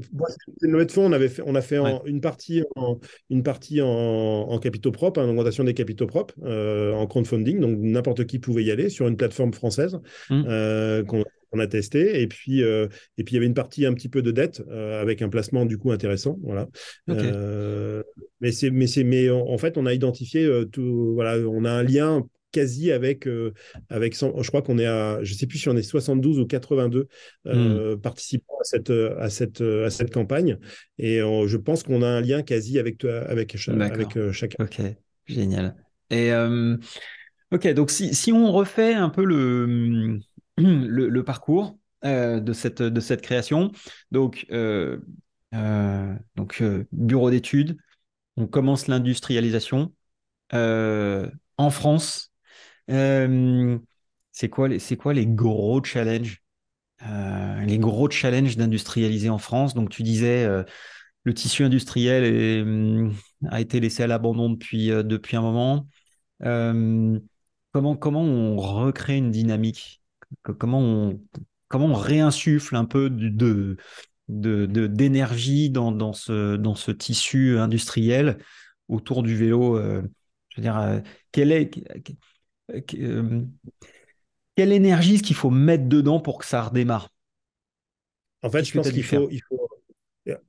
une 0.64 0.72
levée 0.72 0.88
de 0.88 0.92
fonds, 0.92 1.06
on, 1.06 1.12
avait 1.12 1.30
fait, 1.30 1.44
on 1.46 1.54
a 1.54 1.62
fait 1.62 1.78
une 2.06 2.22
partie 2.22 2.64
en, 2.76 3.00
une 3.30 3.44
partie 3.44 3.82
en, 3.84 4.58
capitaux 4.60 4.92
propres, 4.92 5.22
en 5.22 5.30
augmentation 5.30 5.64
des 5.64 5.76
capitaux 5.76 6.08
propres, 6.08 6.34
euh, 6.44 6.94
en 6.94 7.06
crowdfunding. 7.06 7.60
Donc 7.60 7.78
n'importe 7.78 8.26
qui 8.26 8.40
pouvait 8.40 8.64
y 8.64 8.72
aller 8.72 8.90
sur 8.90 9.08
une 9.08 9.16
plateforme 9.16 9.54
française 9.54 10.00
mmh. 10.32 11.04
qu'on 11.06 11.24
on 11.52 11.60
a 11.60 11.68
testé. 11.68 12.22
Et 12.22 12.28
puis, 12.28 12.64
euh, 12.64 12.88
et 13.18 13.24
puis 13.24 13.34
il 13.34 13.36
y 13.36 13.38
avait 13.38 13.46
une 13.46 13.54
partie 13.54 13.86
un 13.86 13.94
petit 13.94 14.10
peu 14.10 14.22
de 14.22 14.32
dette 14.32 14.64
euh, 14.70 15.02
avec 15.02 15.22
un 15.22 15.30
placement 15.30 15.66
du 15.66 15.78
coup 15.78 15.92
intéressant. 15.92 16.38
Voilà. 16.44 16.68
Euh, 17.10 18.04
mais 18.42 18.52
c'est, 18.52 18.70
mais 18.70 18.88
c'est, 18.88 19.04
mais 19.04 19.30
en, 19.30 19.58
fait, 19.58 19.78
on 19.78 19.86
a 19.86 19.94
identifié 19.94 20.50
tout. 20.72 21.14
Voilà, 21.16 21.38
on 21.48 21.66
a 21.66 21.72
un 21.72 21.84
lien 21.84 22.26
quasi 22.52 22.92
avec, 22.92 23.28
avec 23.90 24.18
je 24.18 24.48
crois 24.48 24.62
qu'on 24.62 24.80
est 24.80 24.86
à, 24.86 25.20
je 25.22 25.34
sais 25.34 25.48
plus 25.48 25.60
si 25.60 25.70
on 25.70 25.76
est 25.76 25.84
72 25.84 26.40
ou 26.40 26.46
82 26.46 27.08
hmm. 27.46 27.98
participants 27.98 28.58
à 28.60 28.64
cette, 28.64 28.90
à 28.90 29.30
cette, 29.30 29.62
à 29.62 29.90
cette 29.90 30.14
campagne. 30.14 30.58
Et 30.98 31.18
je 31.20 31.58
pense 31.58 31.84
qu'on 31.84 32.02
a 32.02 32.08
un 32.08 32.22
lien 32.22 32.42
quasi 32.44 32.80
avec, 32.80 33.04
avec, 33.06 33.56
avec 33.70 34.32
chacun. 34.32 34.64
Ok, 34.64 34.82
génial. 35.26 35.76
Et 36.10 36.32
ok, 37.52 37.74
donc 37.74 37.92
si, 37.92 38.14
si 38.14 38.32
on 38.32 38.52
refait 38.52 38.94
un 38.94 39.10
peu 39.10 39.26
le, 39.26 40.20
le, 40.64 41.24
parcours 41.24 41.78
euh, 42.04 42.40
de, 42.40 42.54
cette, 42.54 42.82
de 42.82 43.16
création. 43.16 43.72
Donc, 44.12 44.46
euh, 44.52 45.00
euh, 45.54 46.16
bureau 46.92 47.30
d'études, 47.30 47.78
on 48.38 48.48
commence 48.48 48.88
l'industrialisation 48.88 49.94
en 50.52 51.70
France. 51.70 52.32
c'est 52.88 54.50
quoi, 54.50 54.68
les, 54.68 55.28
gros 55.28 55.84
challenges 55.84 56.42
Les 57.02 57.78
gros 57.80 58.10
challenges 58.10 58.58
d'industrialiser 58.58 59.30
en 59.30 59.38
France? 59.38 59.74
Donc, 59.74 59.90
tu 59.90 60.04
disais 60.04 60.48
le 61.24 61.34
tissu 61.34 61.64
industriel 61.64 62.62
hum, 62.64 63.14
a 63.50 63.62
été 63.62 63.80
laissé 63.80 64.04
à 64.04 64.08
l'abandon 64.08 64.50
depuis, 64.50 64.92
un 64.92 65.42
moment. 65.42 65.88
comment 66.40 68.22
on 68.22 68.58
recrée 68.58 69.18
une 69.18 69.32
dynamique 69.32 70.02
comment 70.44 70.80
on, 70.80 71.22
comment 71.68 71.88
on 71.88 71.94
réinsuffle 71.94 72.76
un 72.76 72.86
peu 72.86 73.10
de, 73.10 73.78
d'énergie 74.28 75.70
dans, 75.70 75.92
dans, 75.92 76.14
ce, 76.14 76.56
dans 76.56 76.76
ce 76.76 76.92
tissu 76.92 77.58
industriel 77.58 78.38
autour 78.88 79.24
du 79.24 79.36
vélo 79.36 79.78
euh, 79.78 80.02
Je 80.50 80.58
veux 80.58 80.64
dire, 80.64 80.78
euh, 80.78 81.00
quelle, 81.32 81.52
est, 81.52 81.72
euh, 82.96 83.44
quelle 84.56 84.72
énergie 84.72 85.16
est-ce 85.16 85.24
qu'il 85.24 85.36
faut 85.36 85.50
mettre 85.50 85.88
dedans 85.88 86.20
pour 86.20 86.38
que 86.40 86.46
ça 86.46 86.64
redémarre? 86.64 87.10
En 88.44 88.50
fait, 88.50 88.64
je 88.64 88.74
pense 88.74 88.92
qu'il 88.92 89.04
faut, 89.04 89.30
il 89.32 89.42
faut, 89.42 89.57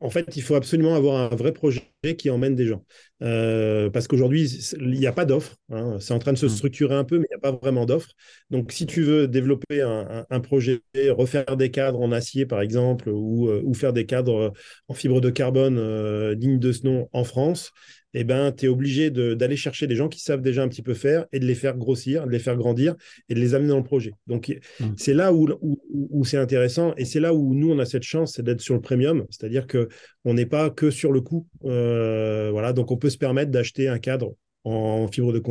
en 0.01 0.11
fait, 0.11 0.37
il 0.37 0.43
faut 0.43 0.55
absolument 0.55 0.95
avoir 0.95 1.33
un 1.33 1.37
vrai 1.37 1.53
projet 1.53 1.83
qui 2.19 2.31
emmène 2.31 2.55
des 2.55 2.67
gens. 2.67 2.85
Euh, 3.23 3.91
parce 3.91 4.09
qu'aujourd'hui, 4.09 4.45
il 4.81 4.99
n'y 4.99 5.07
a 5.07 5.12
pas 5.12 5.25
d'offre. 5.25 5.57
Hein. 5.71 5.99
C'est 6.01 6.14
en 6.14 6.19
train 6.19 6.33
de 6.33 6.38
se 6.38 6.47
mmh. 6.47 6.51
structurer 6.51 6.95
un 6.95 7.05
peu, 7.05 7.19
mais 7.19 7.27
il 7.31 7.35
n'y 7.35 7.38
a 7.38 7.53
pas 7.53 7.57
vraiment 7.57 7.87
d'offre. 7.87 8.11
Donc, 8.51 8.73
si 8.73 8.87
tu 8.87 9.03
veux 9.03 9.29
développer 9.29 9.83
un, 9.83 10.41
projet, 10.41 10.81
refaire 11.11 11.57
des 11.57 11.71
cadres 11.71 12.01
en 12.01 12.12
acier, 12.12 12.47
par 12.47 12.61
exemple, 12.61 13.09
ou, 13.09 13.49
euh, 13.49 13.62
ou 13.64 13.75
faire 13.75 13.93
des 13.93 14.07
cadres 14.07 14.53
en 14.88 14.95
fibre 14.95 15.21
de 15.21 15.31
carbone 15.31 15.79
euh, 15.79 16.35
dignes 16.35 16.59
de 16.59 16.73
ce 16.73 16.85
nom 16.85 17.09
en 17.12 17.25
France, 17.25 17.73
eh 18.14 18.25
ben, 18.25 18.53
tu 18.53 18.66
es 18.66 18.68
obligé 18.68 19.11
d'aller 19.11 19.57
chercher 19.57 19.87
des 19.87 19.97
gens 19.97 20.09
qui 20.09 20.21
savent 20.21 20.40
déjà 20.40 20.62
un 20.62 20.68
petit 20.68 20.83
peu 20.83 20.94
faire 20.94 21.27
et 21.33 21.40
de 21.40 21.47
les 21.47 21.55
faire 21.55 21.77
grossir, 21.77 22.27
de 22.27 22.31
les 22.31 22.38
faire 22.38 22.57
grandir 22.57 22.94
et 23.29 23.35
de 23.35 23.40
les 23.40 23.55
amener 23.55 23.68
dans 23.68 23.79
le 23.79 23.85
projet. 23.85 24.12
Donc, 24.27 24.49
mmh. 24.81 24.85
c'est 24.97 25.14
là 25.14 25.33
où, 25.33 25.49
où, 25.61 26.25
c'est 26.25 26.38
intéressant 26.38 26.94
et 26.97 27.05
c'est 27.05 27.21
là 27.21 27.35
où 27.35 27.55
nous, 27.55 27.71
on 27.71 27.79
a 27.79 27.85
cette 27.85 28.03
chance, 28.03 28.35
c'est 28.35 28.42
d'être 28.42 28.61
sur 28.61 28.75
le 28.75 28.81
premium, 28.81 29.25
c'est-à-dire 29.31 29.66
qu'on 29.66 30.35
n'est 30.35 30.47
pas 30.47 30.71
que 30.71 30.90
sur 30.90 31.12
le 31.12 31.21
coût. 31.21 31.47
Euh, 31.64 32.51
voilà, 32.51 32.73
donc 32.73 32.90
on 32.90 32.97
peut 32.97 33.11
se 33.11 33.18
permettre 33.18 33.51
d'acheter 33.51 33.88
un 33.88 33.99
cadre 33.99 34.35
en 34.64 35.09
fibre 35.09 35.33
de 35.33 35.42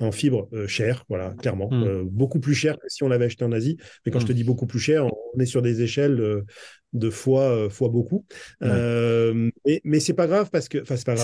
en, 0.00 0.12
fibre 0.12 0.48
euh, 0.52 0.66
cher, 0.66 1.04
voilà, 1.08 1.34
clairement, 1.34 1.68
hmm. 1.70 1.82
euh, 1.82 2.04
beaucoup 2.04 2.40
plus 2.40 2.54
cher 2.54 2.78
que 2.78 2.88
si 2.88 3.02
on 3.02 3.08
l'avait 3.08 3.24
acheté 3.24 3.44
en 3.44 3.52
Asie. 3.52 3.76
Mais 4.04 4.12
quand 4.12 4.20
je 4.20 4.26
te 4.26 4.32
hmm. 4.32 4.36
dis 4.36 4.44
beaucoup 4.44 4.66
plus 4.66 4.78
cher, 4.78 5.06
on 5.06 5.40
est 5.40 5.46
sur 5.46 5.62
des 5.62 5.82
échelles 5.82 6.44
de 6.92 7.10
fois 7.10 7.68
fois 7.70 7.88
beaucoup. 7.88 8.24
mais 8.60 9.80
mais 9.84 10.00
c'est 10.00 10.14
pas 10.14 10.26
grave 10.26 10.50
parce 10.50 10.68
que. 10.68 10.82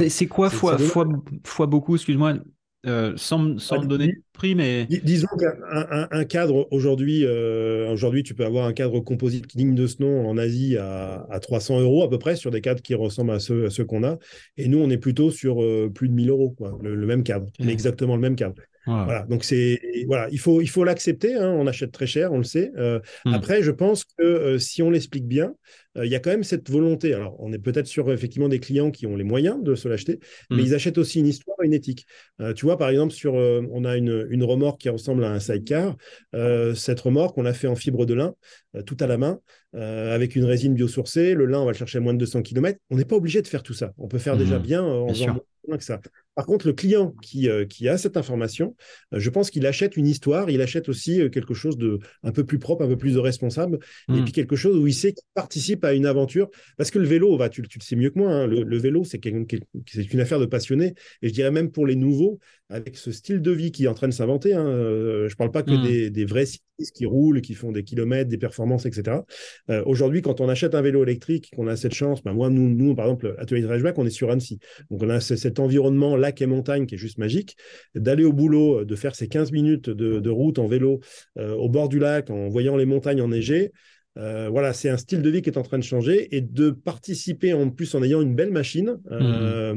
C'est 0.09 0.27
quoi 0.27 0.51
fois, 0.51 0.79
fois 0.79 1.07
fois 1.45 1.67
beaucoup? 1.67 1.95
Excuse-moi. 1.95 2.39
Euh, 2.87 3.15
sans, 3.17 3.59
sans 3.59 3.79
bah, 3.79 3.87
donner 3.87 4.09
de 4.09 4.23
prix, 4.33 4.55
mais. 4.55 4.87
disons 4.87 5.29
qu'un 5.39 6.09
un, 6.11 6.25
cadre 6.25 6.69
aujourd'hui, 6.71 7.25
euh, 7.25 7.91
aujourd'hui, 7.93 8.23
tu 8.23 8.35
peux 8.35 8.45
avoir 8.45 8.67
un 8.67 8.73
cadre 8.73 9.01
composite 9.01 9.57
digne 9.57 9.75
de 9.75 9.87
ce 9.87 10.03
nom 10.03 10.29
en 10.29 10.37
Asie 10.37 10.77
à, 10.77 11.27
à 11.31 11.41
300 11.41 11.81
euros 11.81 12.03
à 12.03 12.11
peu 12.11 12.19
près 12.19 12.37
sur 12.37 12.51
des 12.51 12.61
cadres 12.61 12.83
qui 12.83 12.95
ressemblent 12.95 13.33
à 13.33 13.41
ceux, 13.41 13.71
ceux 13.71 13.85
qu'on 13.85 14.05
a. 14.05 14.19
Et 14.57 14.69
nous, 14.69 14.79
on 14.79 14.91
est 14.91 14.99
plutôt 14.99 15.31
sur 15.31 15.63
euh, 15.63 15.91
plus 15.95 16.09
de 16.09 16.15
1000 16.15 16.31
euros, 16.31 16.51
quoi, 16.51 16.79
le, 16.83 17.07
même 17.07 17.23
cadre, 17.23 17.47
exactement 17.67 18.17
le 18.17 18.23
même 18.23 18.37
cadre. 18.37 18.55
Voilà, 18.87 19.23
donc 19.23 19.45
c'est 19.45 19.81
voilà, 20.07 20.29
il 20.31 20.39
faut 20.39 20.61
il 20.61 20.69
faut 20.69 20.85
l'accepter. 20.85 21.35
Hein, 21.35 21.55
on 21.57 21.67
achète 21.67 21.91
très 21.91 22.07
cher, 22.07 22.33
on 22.33 22.39
le 22.39 22.45
sait. 22.45 22.71
Euh, 22.77 23.01
Hmm. 23.25 23.35
Après, 23.35 23.63
je 23.63 23.71
pense 23.71 24.05
que 24.05 24.23
euh, 24.23 24.59
si 24.59 24.83
on 24.83 24.91
l'explique 24.91 25.27
bien, 25.27 25.55
il 26.03 26.11
y 26.11 26.15
a 26.15 26.19
quand 26.21 26.31
même 26.31 26.45
cette 26.45 26.69
volonté. 26.71 27.15
Alors, 27.15 27.37
on 27.39 27.53
est 27.53 27.59
peut-être 27.59 27.87
sur 27.87 28.11
effectivement 28.13 28.49
des 28.49 28.59
clients 28.61 28.91
qui 28.91 29.07
ont 29.07 29.17
les 29.17 29.25
moyens 29.25 29.63
de 29.63 29.75
se 29.75 29.87
l'acheter, 29.89 30.19
mais 30.51 30.63
ils 30.63 30.75
achètent 30.75 30.99
aussi 30.99 31.21
une 31.21 31.27
histoire, 31.27 31.57
une 31.63 31.73
éthique. 31.73 32.07
Euh, 32.41 32.53
tu 32.53 32.67
vois, 32.67 32.77
par 32.77 32.89
exemple, 32.89 33.13
sur 33.13 33.37
euh, 33.37 33.63
on 33.71 33.85
a 33.85 33.97
une, 33.97 34.27
une 34.31 34.43
remorque 34.43 34.81
qui 34.81 34.89
ressemble 34.89 35.25
à 35.25 35.31
un 35.33 35.39
sidecar. 35.41 35.97
Euh, 36.35 36.75
cette 36.75 37.01
remorque, 37.01 37.39
on 37.39 37.43
l'a 37.43 37.55
fait 37.55 37.69
en 37.69 37.77
fibre 37.77 38.07
de 38.07 38.15
lin, 38.15 38.35
euh, 38.77 38.83
tout 38.83 38.97
à 39.01 39.07
la 39.07 39.19
main, 39.19 39.39
euh, 39.77 40.15
avec 40.15 40.35
une 40.37 40.45
résine 40.45 40.75
biosourcée. 40.75 41.35
Le 41.35 41.47
lin, 41.47 41.61
on 41.61 41.65
va 41.65 41.73
le 41.73 41.77
chercher 41.77 41.99
à 41.99 42.01
moins 42.01 42.15
de 42.15 42.19
200 42.19 42.43
km. 42.43 42.79
On 42.91 42.97
n'est 42.97 43.05
pas 43.05 43.17
obligé 43.17 43.43
de 43.43 43.47
faire 43.47 43.63
tout 43.63 43.75
ça. 43.75 43.93
On 43.99 44.09
peut 44.09 44.19
faire 44.19 44.37
déjà 44.37 44.57
Mhm. 44.59 44.63
bien 44.63 44.85
euh, 44.85 45.01
en 45.01 45.09
faisant 45.09 45.27
moins 45.69 45.79
que 45.79 45.85
ça. 45.85 45.99
Par 46.35 46.45
contre, 46.47 46.67
le 46.67 46.73
client 46.73 47.15
qui, 47.23 47.49
euh, 47.49 47.65
qui 47.65 47.89
a 47.89 47.97
cette 47.97 48.17
information, 48.17 48.75
euh, 49.15 49.21
je 49.21 49.31
pense 49.31 49.51
qu'il 49.51 49.65
achète 49.67 49.97
une 49.97 50.07
histoire, 50.07 50.51
il 50.51 50.61
achète 50.61 50.89
aussi 50.89 51.21
euh, 51.23 51.29
quelque 51.31 51.55
chose 51.55 51.79
de 51.79 52.01
un 52.25 52.33
peu 52.33 52.45
plus 52.45 52.59
propre, 52.59 52.85
un 52.85 52.89
peu 52.89 52.99
plus 52.99 53.15
de 53.15 53.19
responsable, 53.21 53.79
et 54.09 54.21
Hmm. 54.21 54.25
puis 54.25 54.33
quelque 54.33 54.57
chose 54.57 54.77
où 54.77 54.87
il 54.87 54.93
sait 54.93 55.13
qu'il 55.13 55.25
participe 55.35 55.84
à 55.85 55.95
une 55.95 56.07
aventure. 56.07 56.49
Parce 56.77 56.91
que 56.91 56.99
le 56.99 57.07
vélo, 57.07 57.37
va, 57.37 57.49
tu, 57.49 57.63
tu 57.63 57.79
le 57.79 57.85
sais 57.85 57.97
mieux 57.97 58.11
que 58.11 58.19
moi, 58.19 58.31
hein, 58.31 58.47
le, 58.47 58.63
le 58.63 58.79
vélo, 58.79 59.05
c'est 59.05 59.25
une 59.25 60.21
affaire 60.21 60.41
de 60.41 60.47
passionné, 60.47 60.95
et 61.23 61.29
je 61.29 61.33
dirais 61.35 61.51
même 61.51 61.71
pour 61.71 61.87
les 61.87 61.97
nouveaux, 61.97 62.39
avec 62.71 62.97
ce 62.97 63.13
style 63.13 63.43
de 63.43 63.51
vie 63.51 63.73
qui 63.73 63.85
est 63.85 63.89
en 63.89 63.95
train 63.95 64.09
de 64.09 64.13
s'inventer. 64.13 64.55
Hein, 64.55 64.67
euh, 64.67 65.29
je 65.29 65.35
ne 65.35 65.37
parle 65.37 65.51
pas 65.51 65.63
que 65.63 65.75
Hmm. 65.75 65.83
des, 65.83 66.11
des 66.11 66.25
vrais 66.25 66.47
cyclistes 66.47 66.95
qui 66.97 67.07
roulent, 67.07 67.41
qui 67.41 67.55
font 67.55 67.73
des 67.73 67.85
kilomètres, 67.85 68.29
des 68.31 68.39
performances, 68.39 68.87
etc. 68.87 69.25
Euh, 69.71 69.83
Aujourd'hui, 69.87 70.23
quand 70.23 70.41
on 70.41 70.49
achète 70.49 70.75
un 70.75 70.83
vélo 70.83 71.03
électrique, 71.03 71.51
qu'on 71.55 71.67
a 71.69 71.77
cette 71.77 71.95
chance, 71.95 72.23
ben 72.23 72.33
moi, 72.33 72.51
nous, 72.51 72.69
nous, 72.69 72.95
par 72.95 73.07
exemple, 73.07 73.35
Atelier 73.39 73.63
de 73.63 73.67
Reichbach, 73.67 73.95
on 73.99 74.07
est 74.07 74.11
sur 74.11 74.31
Annecy. 74.31 74.59
Donc, 74.91 75.03
on 75.03 75.11
a 75.11 75.21
ce- 75.21 75.37
cet 75.37 75.61
environnement 75.61 76.17
lac 76.17 76.41
et 76.43 76.47
montagne 76.47 76.87
qui 76.87 76.95
est 76.97 76.99
juste 76.99 77.19
magique. 77.19 77.57
D'aller 77.95 78.25
au 78.25 78.33
boulot, 78.33 78.81
euh, 78.81 78.85
de 78.85 78.97
faire 78.97 79.15
ces 79.15 79.29
15 79.29 79.53
minutes 79.53 79.91
de, 79.91 80.19
de 80.21 80.31
route 80.31 80.59
en 80.59 80.67
vélo 80.67 81.01
euh, 81.39 81.53
au 81.55 81.69
bord 81.69 81.89
du 81.89 81.99
lac, 81.99 82.31
en 82.31 82.49
voyant 82.49 82.77
les 82.77 82.87
montagnes 82.87 83.21
enneigées. 83.21 83.73
Euh, 84.17 84.49
voilà, 84.49 84.73
c'est 84.73 84.89
un 84.89 84.97
style 84.97 85.23
de 85.23 85.31
vie 85.31 85.43
qui 85.43 85.51
est 85.51 85.59
en 85.59 85.63
train 85.63 85.79
de 85.79 85.85
changer 85.85 86.35
et 86.37 86.41
de 86.41 86.71
participer 86.71 87.53
en 87.53 87.71
plus 87.71 87.95
en 87.95 88.03
ayant 88.03 88.21
une 88.21 88.35
belle 88.35 88.53
machine. 88.53 88.99
euh, 89.11 89.75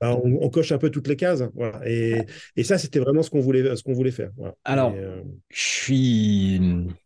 ben, 0.00 0.18
on, 0.24 0.38
on 0.42 0.48
coche 0.50 0.72
un 0.72 0.78
peu 0.78 0.90
toutes 0.90 1.08
les 1.08 1.16
cases. 1.16 1.42
Voilà. 1.54 1.80
Et, 1.88 2.24
et 2.56 2.64
ça, 2.64 2.78
c'était 2.78 2.98
vraiment 3.00 3.22
ce 3.22 3.30
qu'on 3.30 3.40
voulait, 3.40 3.76
ce 3.76 3.82
qu'on 3.82 3.92
voulait 3.92 4.10
faire. 4.10 4.30
Voilà. 4.36 4.54
Alors, 4.64 4.92
euh, 4.94 5.22
je 5.50 5.60
suis, 5.60 6.56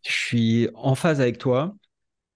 je 0.05 0.11
suis 0.11 0.69
en 0.75 0.95
phase 0.95 1.21
avec 1.21 1.37
toi. 1.37 1.75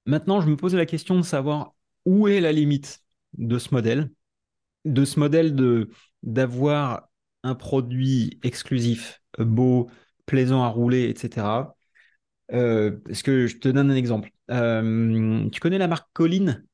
Maintenant, 0.06 0.42
je 0.42 0.50
me 0.50 0.56
pose 0.58 0.76
la 0.76 0.86
question 0.86 1.18
de 1.18 1.24
savoir 1.24 1.76
où 2.06 2.28
est 2.28 2.42
la 2.42 2.52
limite 2.52 3.02
de 3.38 3.60
ce 3.60 3.74
modèle, 3.74 4.10
de 4.86 5.06
ce 5.06 5.20
modèle 5.20 5.56
de 5.56 5.90
d'avoir 6.24 7.10
un 7.44 7.56
produit 7.56 8.40
exclusif, 8.44 9.22
beau, 9.38 9.90
plaisant 10.26 10.64
à 10.64 10.68
rouler, 10.68 11.10
etc. 11.10 11.76
Euh, 12.54 12.92
parce 13.06 13.22
que 13.24 13.48
je 13.48 13.58
te 13.58 13.68
donne 13.70 13.92
un 13.92 13.96
exemple? 13.96 14.32
Euh, 14.52 15.50
tu 15.52 15.60
connais 15.60 15.78
la 15.78 15.88
marque 15.88 16.10
Colline? 16.14 16.66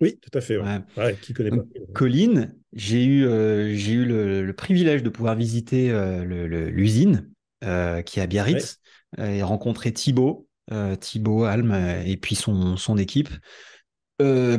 oui, 0.00 0.18
tout 0.20 0.36
à 0.36 0.40
fait. 0.40 0.56
Ouais. 0.58 0.66
Ouais. 0.66 0.80
Ouais, 0.96 1.18
qui 1.20 1.32
connaît 1.32 1.52
pas. 1.52 1.62
Donc, 1.62 1.92
Colline, 1.94 2.56
j'ai 2.72 3.04
eu, 3.04 3.26
euh, 3.26 3.74
j'ai 3.76 3.92
eu 3.94 4.04
le, 4.06 4.44
le 4.44 4.52
privilège 4.54 5.02
de 5.02 5.10
pouvoir 5.10 5.36
visiter 5.36 5.90
euh, 5.90 6.24
l'usine 6.70 7.30
euh, 7.64 8.02
qui 8.02 8.20
est 8.20 8.22
à 8.22 8.26
Biarritz 8.26 8.80
euh, 9.18 9.26
et 9.30 9.42
rencontrer 9.42 9.92
Thibaut, 9.92 10.48
euh, 10.72 10.96
Thibaut 10.96 11.44
Alm 11.44 11.72
euh, 11.72 12.02
et 12.04 12.16
puis 12.16 12.36
son, 12.36 12.76
son 12.76 12.98
équipe. 12.98 13.30
Euh, 14.22 14.58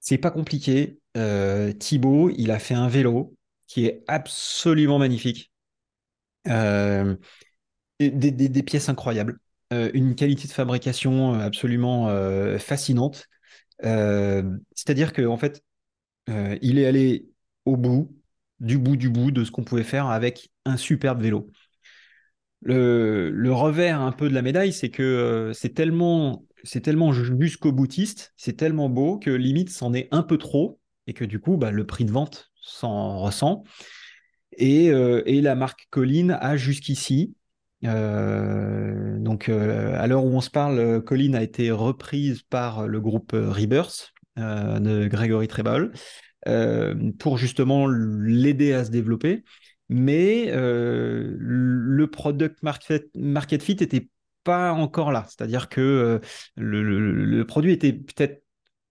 c'est 0.00 0.18
pas 0.18 0.30
compliqué. 0.30 0.98
Euh, 1.16 1.72
Thibaut, 1.72 2.30
il 2.36 2.50
a 2.50 2.58
fait 2.58 2.74
un 2.74 2.88
vélo 2.88 3.34
qui 3.68 3.86
est 3.86 4.04
absolument 4.08 4.98
magnifique. 4.98 5.52
Euh, 8.08 8.30
des, 8.30 8.62
pièces 8.62 8.88
incroyables. 8.88 9.38
Euh, 9.72 9.90
une 9.94 10.14
qualité 10.14 10.46
de 10.46 10.52
fabrication 10.52 11.34
absolument 11.34 12.08
euh, 12.08 12.58
fascinante. 12.58 13.28
Euh, 13.84 14.42
c'est-à-dire 14.74 15.12
que 15.12 15.26
en 15.26 15.36
fait, 15.36 15.62
euh, 16.28 16.56
il 16.62 16.78
est 16.78 16.86
allé 16.86 17.26
au 17.64 17.76
bout, 17.76 18.14
du 18.60 18.78
bout 18.78 18.96
du 18.96 19.10
bout 19.10 19.30
de 19.30 19.44
ce 19.44 19.50
qu'on 19.50 19.64
pouvait 19.64 19.84
faire 19.84 20.06
avec 20.06 20.50
un 20.64 20.76
superbe 20.76 21.22
vélo. 21.22 21.50
Le, 22.62 23.52
revers 23.52 24.00
un 24.00 24.12
peu 24.12 24.28
de 24.28 24.34
la 24.34 24.40
médaille, 24.42 24.72
c'est 24.72 24.88
que 24.90 25.02
euh, 25.02 25.52
c'est 25.52 25.74
tellement, 25.74 26.46
c'est 26.62 26.80
tellement 26.80 27.12
jusqu'au 27.12 27.72
boutiste, 27.72 28.32
c'est 28.36 28.56
tellement 28.56 28.88
beau 28.88 29.18
que 29.18 29.30
limite 29.30 29.68
c'en 29.68 29.92
est 29.92 30.08
un 30.12 30.22
peu 30.22 30.38
trop 30.38 30.80
et 31.06 31.12
que 31.12 31.24
du 31.26 31.40
coup, 31.40 31.58
bah, 31.58 31.70
le 31.70 31.86
prix 31.86 32.06
de 32.06 32.12
vente 32.12 32.50
s'en 32.62 33.18
ressent. 33.18 33.64
Et, 34.56 34.90
euh, 34.90 35.22
et 35.26 35.40
la 35.42 35.56
marque 35.56 35.88
Colline 35.90 36.38
a 36.40 36.56
jusqu'ici, 36.56 37.34
euh, 37.84 39.18
donc 39.18 39.48
euh, 39.48 39.94
à 39.98 40.06
l'heure 40.06 40.24
où 40.24 40.34
on 40.34 40.40
se 40.40 40.50
parle, 40.50 40.78
euh, 40.78 41.00
Colline 41.00 41.34
a 41.34 41.42
été 41.42 41.70
reprise 41.70 42.42
par 42.42 42.86
le 42.86 43.00
groupe 43.00 43.32
Rebirth 43.32 44.12
de 44.36 45.06
Grégory 45.06 45.46
Trebal 45.46 45.92
pour 47.18 47.38
justement 47.38 47.86
l'aider 47.86 48.72
à 48.72 48.84
se 48.84 48.90
développer. 48.90 49.44
Mais 49.88 50.50
le 50.52 52.06
product 52.10 52.62
market, 52.62 53.62
fit 53.62 53.72
était 53.72 54.08
pas 54.42 54.72
encore 54.72 55.12
là. 55.12 55.24
C'est-à-dire 55.28 55.68
que 55.68 56.20
le, 56.56 57.42
produit 57.44 57.72
était 57.72 57.92
peut-être 57.92 58.42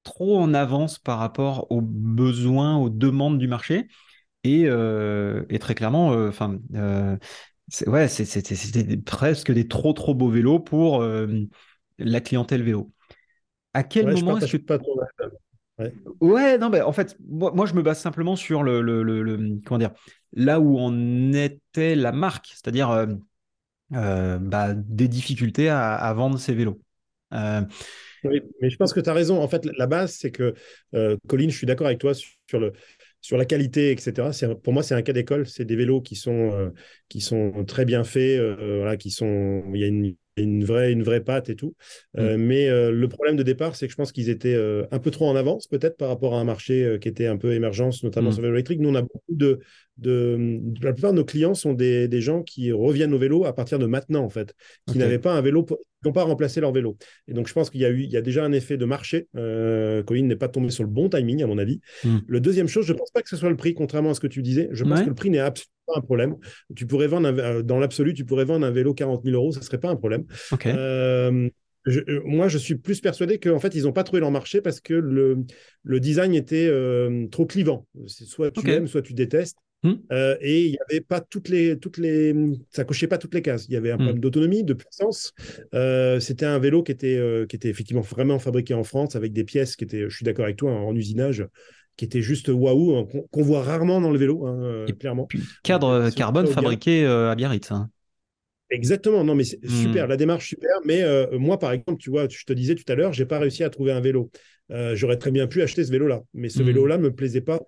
trop 0.03 0.39
en 0.39 0.53
avance 0.53 0.97
par 0.97 1.19
rapport 1.19 1.69
aux 1.71 1.81
besoins, 1.81 2.77
aux 2.77 2.89
demandes 2.89 3.37
du 3.37 3.49
marché. 3.49 3.87
Et, 4.45 4.69
très 5.59 5.75
clairement, 5.75 6.07
enfin, 6.07 6.57
ouais, 7.87 8.07
c'est- 8.07 8.25
c'était 8.25 8.55
c'était 8.55 8.97
presque 8.97 9.51
des 9.51 9.67
trop 9.67 9.93
trop 9.93 10.13
beaux 10.13 10.29
vélos 10.29 10.59
pour 10.59 11.01
euh, 11.01 11.27
la 11.97 12.21
clientèle 12.21 12.63
vélo. 12.63 12.91
À 13.73 13.83
quel 13.83 14.07
Ouais, 14.07 14.15
je 14.15 14.23
moment 14.23 14.37
est-ce 14.37 14.47
que 14.57 14.57
pas 14.57 14.77
ton 14.79 14.85
Ouais. 15.79 15.93
Ouais, 16.21 16.57
non, 16.57 16.69
ben 16.69 16.83
en 16.83 16.93
fait, 16.93 17.17
moi, 17.27 17.51
moi, 17.53 17.65
je 17.65 17.73
me 17.73 17.81
base 17.81 17.99
simplement 17.99 18.35
sur 18.35 18.63
le, 18.63 18.81
le, 18.81 19.03
le- 19.03 19.23
le- 19.23 19.59
comment 19.65 19.77
dire, 19.79 19.91
là 20.33 20.59
où 20.59 20.77
en 20.79 21.33
était 21.33 21.95
la 21.95 22.11
marque, 22.11 22.47
c'est-à-dire 22.47 22.89
euh, 22.91 23.07
euh, 23.93 24.39
bah, 24.39 24.73
des 24.75 25.07
difficultés 25.09 25.69
à, 25.69 25.95
à 25.95 26.13
vendre 26.13 26.39
ces 26.39 26.53
vélos. 26.55 26.81
Oui, 28.23 28.41
mais 28.61 28.69
je 28.69 28.77
pense 28.77 28.93
que 28.93 28.99
tu 29.01 29.09
as 29.09 29.13
raison. 29.13 29.41
En 29.41 29.47
fait, 29.47 29.65
la 29.77 29.87
base, 29.87 30.13
c'est 30.15 30.31
que, 30.31 30.53
Colline, 31.27 31.49
je 31.49 31.57
suis 31.57 31.67
d'accord 31.67 31.87
avec 31.87 31.99
toi 31.99 32.13
sur, 32.13 32.59
le, 32.59 32.73
sur 33.23 33.37
la 33.37 33.45
qualité, 33.45 33.91
etc. 33.91 34.29
Pour 34.63 34.73
moi, 34.73 34.83
c'est 34.83 34.95
un 34.95 35.01
cas 35.01 35.13
d'école. 35.13 35.47
C'est 35.47 35.63
des 35.63 35.77
vélos 35.77 36.01
qui 36.01 36.15
sont, 36.17 36.51
euh, 36.51 36.69
qui 37.07 37.21
sont 37.21 37.63
très 37.65 37.85
bien 37.85 38.03
faits, 38.03 38.37
euh, 38.37 38.79
voilà, 38.79 38.97
qui 38.97 39.11
sont, 39.11 39.63
il 39.73 39.79
y 39.79 39.85
a 39.85 39.87
une, 39.87 40.13
une 40.35 40.65
vraie, 40.65 40.91
une 40.91 41.03
vraie 41.03 41.21
patte 41.21 41.49
et 41.49 41.55
tout. 41.55 41.73
Euh, 42.17 42.35
Mais 42.37 42.67
euh, 42.67 42.91
le 42.91 43.07
problème 43.07 43.37
de 43.37 43.43
départ, 43.43 43.77
c'est 43.77 43.87
que 43.87 43.91
je 43.91 43.95
pense 43.95 44.11
qu'ils 44.11 44.29
étaient 44.29 44.59
un 44.91 44.99
peu 44.99 45.09
trop 45.09 45.29
en 45.29 45.37
avance, 45.37 45.67
peut-être, 45.67 45.95
par 45.95 46.09
rapport 46.09 46.35
à 46.35 46.41
un 46.41 46.43
marché 46.43 46.97
qui 46.99 47.07
était 47.07 47.27
un 47.27 47.37
peu 47.37 47.53
émergence, 47.53 48.03
notamment 48.03 48.29
Mm. 48.29 48.33
sur 48.33 48.41
le 48.41 48.47
vélo 48.49 48.55
électrique. 48.57 48.79
Nous, 48.81 48.89
on 48.89 48.95
a 48.95 49.01
beaucoup 49.03 49.21
de, 49.29 49.59
de, 49.97 50.59
la 50.81 50.91
plupart 50.91 51.13
de 51.13 51.17
nos 51.17 51.25
clients 51.25 51.53
sont 51.53 51.71
des, 51.73 52.09
des 52.09 52.19
gens 52.19 52.43
qui 52.43 52.73
reviennent 52.73 53.13
au 53.13 53.19
vélo 53.19 53.45
à 53.45 53.55
partir 53.55 53.79
de 53.79 53.85
maintenant, 53.85 54.25
en 54.25 54.29
fait, 54.29 54.53
qui 54.85 54.97
n'avaient 54.97 55.17
pas 55.17 55.33
un 55.33 55.41
vélo, 55.41 55.65
qui 56.03 56.07
n'ont 56.09 56.13
pas 56.13 56.23
remplacé 56.23 56.61
leur 56.61 56.71
vélo. 56.71 56.97
Et 57.27 57.33
donc, 57.33 57.47
je 57.47 57.53
pense 57.53 57.69
qu'il 57.71 57.81
y 57.81 57.85
a 57.85 57.89
eu, 57.89 58.01
il 58.03 58.11
y 58.11 58.17
a 58.17 58.21
déjà 58.21 58.43
un 58.45 58.51
effet 58.51 58.77
de 58.77 58.85
marché. 58.85 59.27
Euh, 59.35 60.03
Colin 60.03 60.23
n'est 60.25 60.35
pas 60.35 60.49
tombé 60.49 60.69
sur 60.69 60.83
le 60.83 60.89
bon 60.89 61.09
timing, 61.09 61.41
à 61.41 61.47
mon 61.47 61.57
avis. 61.57 61.79
Mm. 62.03 62.17
Le 62.27 62.39
deuxième 62.39 62.67
chose, 62.67 62.85
je 62.85 62.93
ne 62.93 62.97
pense 62.99 63.09
pas 63.11 63.21
que 63.23 63.29
ce 63.29 63.37
soit 63.37 63.49
le 63.49 63.55
prix, 63.55 63.73
contrairement 63.73 64.11
à 64.11 64.13
ce 64.13 64.19
que 64.19 64.27
tu 64.27 64.41
disais. 64.43 64.69
Je 64.71 64.83
pense 64.83 64.99
Ouais. 64.99 65.03
que 65.05 65.09
le 65.09 65.15
prix 65.15 65.29
n'est 65.31 65.39
absolument 65.39 65.71
pas 65.87 65.97
un 65.97 66.01
problème. 66.01 66.35
Tu 66.75 66.85
pourrais 66.85 67.07
vendre, 67.07 67.27
un- 67.29 67.37
euh, 67.39 67.61
dans 67.63 67.79
l'absolu, 67.79 68.13
tu 68.13 68.25
pourrais 68.25 68.45
vendre 68.45 68.65
un 68.65 68.71
vélo 68.71 68.93
40 68.93 69.23
000 69.23 69.35
euros, 69.35 69.51
ça 69.51 69.59
ne 69.61 69.65
serait 69.65 69.79
pas 69.79 69.89
un 69.89 69.95
problème. 69.95 70.25
Euh, 70.65 71.49
je- 71.85 71.99
euh, 72.07 72.21
moi, 72.25 72.47
je 72.47 72.57
suis 72.57 72.75
plus 72.75 73.01
persuadé 73.01 73.39
qu'en 73.39 73.59
fait, 73.59 73.75
ils 73.75 73.83
n'ont 73.83 73.91
pas 73.93 74.03
trouvé 74.03 74.19
leur 74.21 74.31
marché 74.31 74.61
parce 74.61 74.79
que 74.79 74.93
le, 74.93 75.39
le 75.83 75.99
design 75.99 76.33
était 76.33 76.67
euh, 76.69 77.27
trop 77.27 77.45
clivant. 77.45 77.87
C'est 78.07 78.25
Soit 78.25 78.51
tu 78.51 78.69
aimes, 78.69 78.87
soit 78.87 79.01
tu 79.01 79.13
détestes. 79.13 79.57
Hmm. 79.83 79.93
Euh, 80.11 80.37
et 80.41 80.65
il 80.65 80.71
n'y 80.71 80.77
avait 80.89 81.01
pas 81.01 81.21
toutes 81.21 81.49
les, 81.49 81.79
toutes 81.79 81.97
les, 81.97 82.35
ça 82.69 82.83
cochait 82.83 83.07
pas 83.07 83.17
toutes 83.17 83.33
les 83.33 83.41
cases. 83.41 83.65
Il 83.67 83.73
y 83.73 83.77
avait 83.77 83.91
un 83.91 83.95
Hmm. 83.95 84.03
problème 84.03 84.19
d'autonomie, 84.19 84.63
de 84.63 84.73
puissance. 84.73 85.33
Euh, 85.73 86.19
c'était 86.19 86.45
un 86.45 86.59
vélo 86.59 86.83
qui 86.83 86.91
était, 86.91 87.17
euh, 87.17 87.45
qui 87.47 87.55
était 87.55 87.69
effectivement 87.69 88.01
vraiment 88.01 88.37
fabriqué 88.39 88.73
en 88.73 88.83
France 88.83 89.15
avec 89.15 89.33
des 89.33 89.43
pièces 89.43 89.75
qui 89.75 89.83
étaient, 89.85 90.09
je 90.09 90.15
suis 90.15 90.25
d'accord 90.25 90.45
avec 90.45 90.57
toi, 90.57 90.71
en 90.71 90.95
usinage, 90.95 91.45
qui 91.95 92.05
étaient 92.05 92.21
juste 92.21 92.49
waouh, 92.49 92.95
hein, 92.97 93.05
qu'on 93.11 93.21
qu'on 93.23 93.41
voit 93.43 93.63
rarement 93.63 94.01
dans 94.01 94.11
le 94.11 94.17
vélo, 94.19 94.45
hein, 94.45 94.85
Et 94.87 94.93
clairement. 94.93 95.25
Puis, 95.25 95.39
cadre 95.63 96.09
carbone 96.11 96.47
fabriqué 96.47 97.05
à 97.05 97.35
Biarritz. 97.35 97.71
hein. 97.71 97.89
Exactement, 98.69 99.23
non, 99.23 99.35
mais 99.35 99.43
c'est 99.43 99.59
Hmm. 99.67 99.81
super, 99.81 100.07
la 100.07 100.17
démarche 100.17 100.47
super. 100.49 100.71
Mais 100.85 101.03
euh, 101.03 101.37
moi, 101.37 101.59
par 101.59 101.71
exemple, 101.73 101.97
tu 102.01 102.09
vois, 102.09 102.27
je 102.27 102.43
te 102.43 102.53
disais 102.53 102.73
tout 102.73 102.83
à 102.91 102.95
l'heure, 102.95 103.13
j'ai 103.13 103.25
pas 103.25 103.37
réussi 103.37 103.63
à 103.63 103.69
trouver 103.69 103.91
un 103.91 104.01
vélo. 104.01 104.31
Euh, 104.71 104.95
J'aurais 104.95 105.17
très 105.17 105.29
bien 105.31 105.45
pu 105.45 105.61
acheter 105.61 105.83
ce 105.83 105.91
vélo-là, 105.91 106.23
mais 106.33 106.49
ce 106.49 106.63
vélo-là 106.63 106.97
me 106.97 107.13
plaisait 107.13 107.41
pas. 107.41 107.61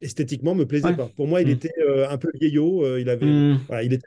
Esthétiquement, 0.00 0.54
me 0.54 0.64
plaisait 0.64 0.86
Ouais. 0.86 0.96
pas. 0.96 1.10
Pour 1.16 1.26
moi, 1.26 1.40
il 1.42 1.48
Hmm. 1.48 1.52
était 1.52 1.72
euh, 1.80 2.08
un 2.08 2.18
peu 2.18 2.28
vieillot. 2.40 2.84
euh, 2.84 3.00
il 3.00 3.08
avait, 3.08 3.26
Hmm. 3.26 3.58
voilà, 3.66 3.82
il 3.82 3.92
était. 3.92 4.06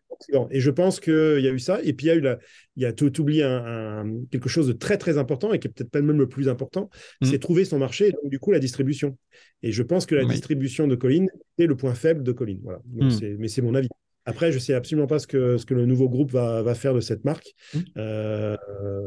Et 0.52 0.60
je 0.60 0.70
pense 0.70 1.00
qu'il 1.00 1.40
y 1.42 1.48
a 1.48 1.52
eu 1.52 1.58
ça. 1.60 1.80
Et 1.84 1.94
puis 1.94 2.06
il 2.06 2.10
y 2.10 2.12
a 2.12 2.16
eu 2.16 2.22
la, 2.22 2.38
il 2.76 2.84
y 2.84 2.86
a 2.86 2.94
tout 2.94 3.20
oublié 3.20 3.44
un, 3.44 4.04
un- 4.06 4.24
quelque 4.30 4.50
chose 4.50 4.68
de 4.68 4.74
très 4.74 4.98
très 5.00 5.18
important 5.18 5.52
et 5.52 5.58
qui 5.60 5.68
est 5.68 5.72
peut-être 5.72 5.90
pas 5.90 6.00
même 6.02 6.20
le 6.20 6.30
plus 6.30 6.48
important, 6.48 6.90
Hmm. 7.22 7.26
c'est 7.26 7.40
trouver 7.40 7.66
son 7.66 7.80
marché 7.80 8.10
et 8.10 8.12
donc 8.12 8.30
du 8.30 8.38
coup 8.40 8.52
la 8.52 8.60
distribution. 8.60 9.18
Et 9.64 9.72
je 9.72 9.82
pense 9.84 10.06
que 10.06 10.14
la 10.16 10.24
Oui. 10.24 10.30
distribution 10.30 10.88
de 10.88 10.96
Colline 10.96 11.28
est 11.58 11.66
le 11.66 11.76
point 11.76 11.96
faible 11.96 12.22
de 12.24 12.32
Colline. 12.32 12.60
Voilà. 12.64 12.80
Donc, 12.86 13.12
mais 13.40 13.48
c'est 13.48 13.62
mon 13.64 13.74
avis. 13.76 13.90
Après, 14.26 14.52
je 14.52 14.60
sais 14.60 14.76
absolument 14.76 15.08
pas 15.08 15.18
ce 15.18 15.26
que, 15.26 15.58
ce 15.58 15.66
que 15.66 15.74
le 15.74 15.88
nouveau 15.88 16.08
groupe 16.08 16.32
va, 16.32 16.62
va 16.62 16.76
faire 16.76 16.94
de 16.94 17.00
cette 17.00 17.26
marque. 17.26 17.56
Mmh. 17.74 17.80
Euh, 17.98 18.58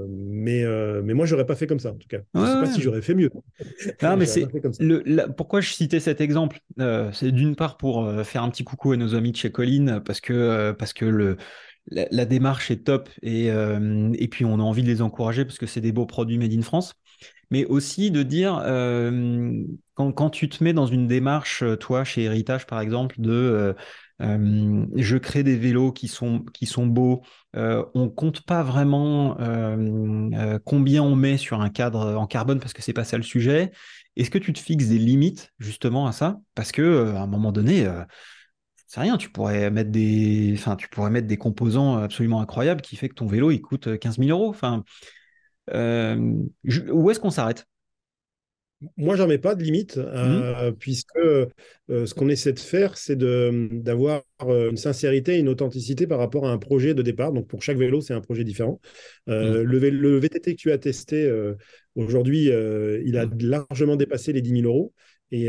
mais, 0.08 0.64
euh, 0.64 1.02
mais 1.04 1.14
moi, 1.14 1.24
j'aurais 1.24 1.46
pas 1.46 1.54
fait 1.54 1.68
comme 1.68 1.78
ça, 1.78 1.90
en 1.90 1.96
tout 1.96 2.08
cas. 2.08 2.18
Je 2.34 2.40
ne 2.40 2.46
sais 2.46 2.52
pas 2.52 2.66
si 2.66 2.82
j'aurais 2.82 3.02
fait 3.02 3.14
mieux. 3.14 3.30
Non, 4.02 4.16
mais 4.16 4.26
c'est 4.26 4.46
le, 4.80 5.26
pourquoi 5.32 5.60
je 5.60 5.72
citais 5.72 6.00
cet 6.00 6.20
exemple. 6.20 6.58
Euh, 6.80 7.10
c'est 7.12 7.30
d'une 7.30 7.54
part 7.54 7.76
pour 7.76 8.10
faire 8.24 8.42
un 8.42 8.50
petit 8.50 8.64
coucou 8.64 8.92
à 8.92 8.96
nos 8.96 9.14
amis 9.14 9.30
de 9.30 9.36
chez 9.36 9.52
Colline, 9.52 10.02
parce 10.04 10.20
que, 10.20 10.72
parce 10.72 10.92
que 10.92 11.04
le, 11.04 11.36
la, 11.86 12.24
démarche 12.24 12.70
est 12.70 12.84
top 12.84 13.08
et, 13.22 13.46
et 13.46 14.28
puis 14.28 14.44
on 14.44 14.58
a 14.58 14.62
envie 14.62 14.82
de 14.82 14.88
les 14.88 15.02
encourager 15.02 15.44
parce 15.44 15.58
que 15.58 15.66
c'est 15.66 15.80
des 15.80 15.92
beaux 15.92 16.06
produits 16.06 16.38
made 16.38 16.52
in 16.52 16.62
France. 16.62 16.94
Mais 17.50 17.66
aussi 17.66 18.10
de 18.10 18.22
dire, 18.24 18.54
quand, 19.94 20.12
quand, 20.12 20.30
tu 20.30 20.48
te 20.48 20.64
mets 20.64 20.72
dans 20.72 20.86
une 20.86 21.06
démarche, 21.06 21.62
toi, 21.78 22.02
chez 22.02 22.24
Héritage, 22.24 22.66
par 22.66 22.80
exemple, 22.80 23.14
de 23.18 23.30
euh, 23.30 23.74
je 24.20 25.16
crée 25.16 25.42
des 25.42 25.56
vélos 25.56 25.92
qui 25.92 26.08
sont, 26.08 26.44
beaux. 26.86 27.22
Euh, 27.56 27.84
on 27.94 28.08
compte 28.08 28.42
pas 28.42 28.62
vraiment 28.62 29.36
combien 30.64 31.02
on 31.02 31.16
met 31.16 31.36
sur 31.36 31.60
un 31.60 31.70
cadre 31.70 32.16
en 32.16 32.26
carbone 32.26 32.60
parce 32.60 32.72
que 32.72 32.82
c'est 32.82 32.92
pas 32.92 33.04
ça 33.04 33.16
le 33.16 33.22
sujet. 33.22 33.72
Est-ce 34.16 34.30
que 34.30 34.38
tu 34.38 34.52
te 34.52 34.58
fixes 34.58 34.86
des 34.86 34.98
limites 34.98 35.52
justement 35.58 36.06
à 36.06 36.12
ça? 36.12 36.40
Parce 36.54 36.72
que 36.72 37.14
à 37.14 37.22
un 37.22 37.26
moment 37.26 37.52
donné, 37.52 37.88
c'est 38.86 39.00
rien. 39.00 39.16
Tu 39.16 39.30
pourrais 39.30 39.70
mettre 39.70 39.90
des, 39.90 40.56
tu 40.78 40.88
pourrais 40.88 41.10
mettre 41.10 41.26
des 41.26 41.36
composants 41.36 41.96
absolument 41.96 42.40
incroyables 42.40 42.82
qui 42.82 42.96
fait 42.96 43.08
que 43.08 43.14
ton 43.14 43.26
vélo 43.26 43.50
coûte 43.58 43.98
15 43.98 44.18
000 44.18 44.30
euros. 44.30 44.54
Où 45.72 47.10
est-ce 47.10 47.20
qu'on 47.20 47.30
s'arrête? 47.30 47.66
Moi, 48.96 49.16
j'en 49.16 49.26
mets 49.26 49.38
pas 49.38 49.54
de 49.54 49.62
limite, 49.62 49.98
euh, 49.98 50.70
mmh. 50.70 50.76
puisque 50.76 51.16
euh, 51.16 51.46
ce 51.88 52.14
qu'on 52.14 52.28
essaie 52.28 52.52
de 52.52 52.58
faire, 52.58 52.96
c'est 52.96 53.16
d'avoir 53.16 54.22
euh, 54.42 54.70
une 54.70 54.76
sincérité 54.76 55.36
et 55.36 55.38
une 55.38 55.48
authenticité 55.48 56.06
par 56.06 56.18
rapport 56.18 56.46
à 56.46 56.50
un 56.50 56.58
projet 56.58 56.94
de 56.94 57.02
départ. 57.02 57.32
Donc, 57.32 57.46
pour 57.46 57.62
chaque 57.62 57.78
vélo, 57.78 58.00
c'est 58.00 58.14
un 58.14 58.20
projet 58.20 58.44
différent. 58.44 58.80
Mmh. 59.26 59.32
le, 59.32 60.18
VTT 60.18 60.54
que 60.54 60.60
tu 60.60 60.72
as 60.72 60.78
testé 60.78 61.30
aujourd'hui, 61.94 62.46
il 62.46 63.16
a 63.16 63.26
mmh. 63.26 63.38
largement 63.40 63.96
dépassé 63.96 64.32
les 64.32 64.42
10 64.42 64.62
000 64.62 64.66
euros. 64.66 64.92
Et, 65.30 65.48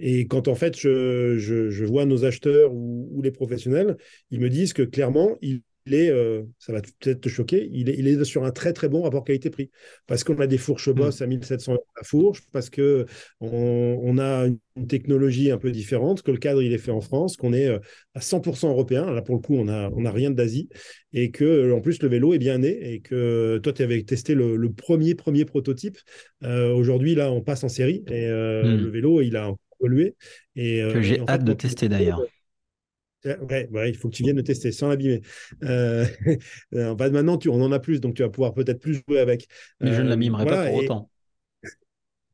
et, 0.00 0.26
quand 0.26 0.48
en 0.48 0.54
fait 0.54 0.78
je, 0.78 1.36
je, 1.38 1.84
vois 1.84 2.06
nos 2.06 2.24
acheteurs 2.24 2.72
ou, 2.72 3.08
ou, 3.12 3.22
les 3.22 3.30
professionnels, 3.30 3.96
ils 4.30 4.40
me 4.40 4.48
disent 4.48 4.72
que 4.72 4.82
clairement, 4.82 5.36
ils 5.42 5.56
il 5.56 5.62
est, 5.94 6.10
euh, 6.10 6.42
ça 6.58 6.72
va 6.72 6.80
peut-être 6.80 7.20
te 7.20 7.28
choquer, 7.28 7.68
il 7.72 7.88
est, 7.88 7.96
il 7.98 8.08
est, 8.08 8.24
sur 8.24 8.44
un 8.44 8.50
très 8.50 8.72
très 8.72 8.88
bon 8.88 9.02
rapport 9.02 9.24
qualité-prix. 9.24 9.70
Parce 10.06 10.24
qu'on 10.24 10.38
a 10.40 10.46
des 10.46 10.58
fourches 10.58 10.90
Boss 10.90 11.20
mm. 11.20 11.24
à 11.24 11.26
1700 11.26 11.72
euros 11.72 11.86
la 11.96 12.02
fourche, 12.02 12.42
parce 12.52 12.70
qu'on 12.70 13.06
on 13.40 14.18
a 14.18 14.46
une 14.46 14.86
technologie 14.86 15.50
un 15.50 15.58
peu 15.58 15.70
différente, 15.70 16.22
que 16.22 16.30
le 16.30 16.38
cadre 16.38 16.62
il 16.62 16.72
est 16.72 16.78
fait 16.78 16.90
en 16.90 17.00
France, 17.00 17.36
qu'on 17.36 17.52
est 17.52 17.68
euh, 17.68 17.78
à 18.14 18.20
100% 18.20 18.68
européen. 18.68 19.10
Là 19.12 19.22
pour 19.22 19.36
le 19.36 19.40
coup, 19.40 19.56
on 19.56 19.64
n'a 19.64 19.90
on 19.94 20.04
a 20.04 20.10
rien 20.10 20.30
d'Asie. 20.30 20.68
Et 21.12 21.30
que 21.30 21.72
en 21.72 21.80
plus, 21.80 22.02
le 22.02 22.08
vélo 22.08 22.34
est 22.34 22.38
bien 22.38 22.58
né. 22.58 22.92
Et 22.92 23.00
que 23.00 23.58
toi, 23.62 23.72
tu 23.72 23.82
avais 23.82 24.02
testé 24.02 24.34
le, 24.34 24.70
premier 24.72 25.14
premier 25.14 25.44
prototype. 25.44 25.96
Euh, 26.42 26.72
aujourd'hui, 26.72 27.14
là, 27.14 27.32
on 27.32 27.40
passe 27.40 27.64
en 27.64 27.68
série. 27.68 28.04
Et 28.08 28.26
mm. 28.26 28.76
le 28.76 28.88
vélo, 28.88 29.20
il 29.20 29.36
a 29.36 29.52
évolué. 29.80 30.16
Et, 30.56 30.80
que 30.92 31.02
j'ai 31.02 31.20
hâte 31.28 31.44
de 31.44 31.52
tester 31.52 31.88
d'ailleurs. 31.88 32.22
Ouais, 33.26 33.90
il 33.90 33.96
faut 33.96 34.08
que 34.08 34.14
tu 34.14 34.22
viennes 34.22 34.36
le 34.36 34.42
tester 34.42 34.72
sans 34.72 34.88
l'abîmer. 34.88 35.22
Euh, 35.64 36.06
euh 36.74 36.94
maintenant, 37.10 37.38
tu, 37.38 37.48
on 37.48 37.60
en 37.62 37.72
a 37.72 37.78
plus, 37.78 38.00
donc 38.00 38.14
tu 38.14 38.22
vas 38.22 38.28
pouvoir 38.28 38.54
peut-être 38.54 38.80
plus 38.80 39.02
jouer 39.08 39.18
avec. 39.18 39.48
Mais 39.80 39.92
je 39.92 40.02
ne 40.02 40.08
l'abîmerai 40.08 40.46
pas 40.46 40.66
pour 40.66 40.74
autant. 40.76 41.10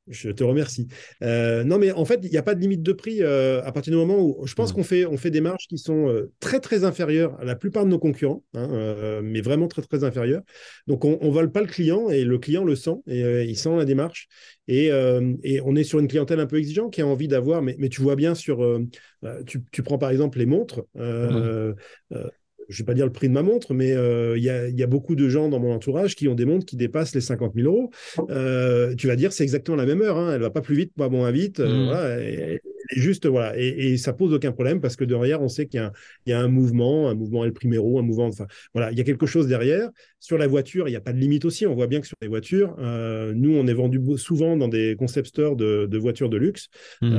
Je 0.08 0.30
te 0.30 0.42
remercie. 0.42 0.88
Euh, 1.22 1.62
non, 1.62 1.78
mais 1.78 1.92
en 1.92 2.04
fait, 2.04 2.20
il 2.24 2.30
n'y 2.30 2.36
a 2.36 2.42
pas 2.42 2.56
de 2.56 2.60
limite 2.60 2.82
de 2.82 2.92
prix 2.92 3.22
euh, 3.22 3.62
à 3.62 3.70
partir 3.70 3.92
du 3.92 3.96
moment 3.96 4.18
où 4.20 4.46
je 4.46 4.54
pense 4.54 4.72
mmh. 4.72 4.74
qu'on 4.74 4.82
fait, 4.82 5.06
on 5.06 5.16
fait 5.16 5.30
des 5.30 5.40
marges 5.40 5.68
qui 5.68 5.78
sont 5.78 6.08
euh, 6.08 6.32
très, 6.40 6.58
très 6.58 6.84
inférieures 6.84 7.38
à 7.40 7.44
la 7.44 7.54
plupart 7.54 7.84
de 7.84 7.90
nos 7.90 8.00
concurrents, 8.00 8.42
hein, 8.54 9.20
mais 9.22 9.40
vraiment 9.40 9.68
très, 9.68 9.82
très 9.82 10.02
inférieures. 10.02 10.42
Donc, 10.88 11.04
on 11.04 11.18
ne 11.22 11.30
vole 11.30 11.52
pas 11.52 11.60
le 11.60 11.68
client 11.68 12.08
et 12.10 12.24
le 12.24 12.38
client 12.38 12.64
le 12.64 12.74
sent 12.74 12.96
et 13.06 13.44
il 13.44 13.56
sent 13.56 13.76
la 13.76 13.84
démarche. 13.84 14.28
Et, 14.66 14.86
et, 15.42 15.60
on 15.64 15.76
est 15.76 15.84
sur 15.84 15.98
une 15.98 16.08
clientèle 16.08 16.40
un 16.40 16.46
peu 16.46 16.58
exigeante 16.58 16.92
qui 16.92 17.00
a 17.00 17.06
envie 17.06 17.28
d'avoir, 17.28 17.62
mais, 17.62 17.76
mais, 17.78 17.88
tu 17.88 18.02
vois 18.02 18.16
bien 18.16 18.34
sur. 18.34 18.80
Tu, 19.46 19.62
tu, 19.70 19.82
prends 19.82 19.98
par 19.98 20.10
exemple 20.10 20.38
les 20.38 20.46
montres. 20.46 20.82
Mmh 20.94 21.74
je 22.68 22.74
ne 22.74 22.78
vais 22.78 22.84
pas 22.84 22.94
dire 22.94 23.06
le 23.06 23.12
prix 23.12 23.28
de 23.28 23.32
ma 23.32 23.42
montre, 23.42 23.74
mais 23.74 23.92
euh, 23.92 24.36
il 24.36 24.44
y, 24.44 24.82
a, 24.82 24.86
beaucoup 24.86 25.14
de 25.14 25.28
gens 25.28 25.48
dans 25.48 25.58
mon 25.58 25.72
entourage 25.72 26.14
qui 26.16 26.28
ont 26.28 26.34
des 26.34 26.44
montres 26.44 26.66
qui 26.66 26.76
dépassent 26.76 27.14
les 27.14 27.20
50 27.20 27.54
000 27.54 27.66
euros. 27.66 27.90
Euh, 28.30 28.94
tu 28.94 29.06
vas 29.06 29.16
dire 29.16 29.32
c'est 29.32 29.42
exactement 29.42 29.76
la 29.76 29.86
même 29.86 30.02
heure, 30.02 30.18
hein, 30.18 30.32
elle 30.34 30.40
va 30.40 30.50
pas 30.50 30.60
plus 30.60 30.74
vite, 30.74 30.92
pas 30.96 31.08
moins 31.08 31.30
vite. 31.30 31.60
Euh, 31.60 32.18
mmh. 32.18 32.20
et, 32.20 32.60
juste 32.90 33.26
voilà, 33.26 33.54
et, 33.56 33.96
ça 33.96 34.12
pose 34.12 34.32
aucun 34.32 34.52
problème 34.52 34.80
parce 34.80 34.96
que 34.96 35.04
derrière 35.04 35.40
on 35.40 35.48
sait 35.48 35.66
qu'il 35.66 35.90
y, 36.26 36.32
a 36.32 36.40
un 36.40 36.48
mouvement, 36.48 37.08
un 37.08 37.14
mouvement 37.14 37.44
El 37.44 37.52
Primero, 37.52 37.98
un 37.98 38.02
mouvement. 38.02 38.26
Enfin 38.26 38.46
voilà, 38.74 38.92
il 38.92 38.98
y 38.98 39.00
a 39.00 39.04
quelque 39.04 39.26
chose 39.26 39.46
derrière. 39.46 39.88
Sur 40.20 40.38
la 40.38 40.46
voiture, 40.46 40.88
il 40.88 40.92
n'y 40.92 40.96
a 40.96 41.00
pas 41.00 41.12
de 41.12 41.18
limite 41.18 41.44
aussi. 41.44 41.66
On 41.66 41.74
voit 41.74 41.86
bien 41.86 42.00
que 42.00 42.06
sur 42.06 42.16
les 42.20 42.28
voitures, 42.28 42.76
nous 42.78 43.56
on 43.56 43.66
est 43.66 43.74
vendu 43.74 44.00
souvent 44.16 44.56
dans 44.56 44.68
des 44.68 44.96
concept 44.96 45.28
stores 45.28 45.56
de, 45.56 45.98
voitures 45.98 46.28
de 46.28 46.36
luxe. 46.36 46.68
Mmh. 47.00 47.16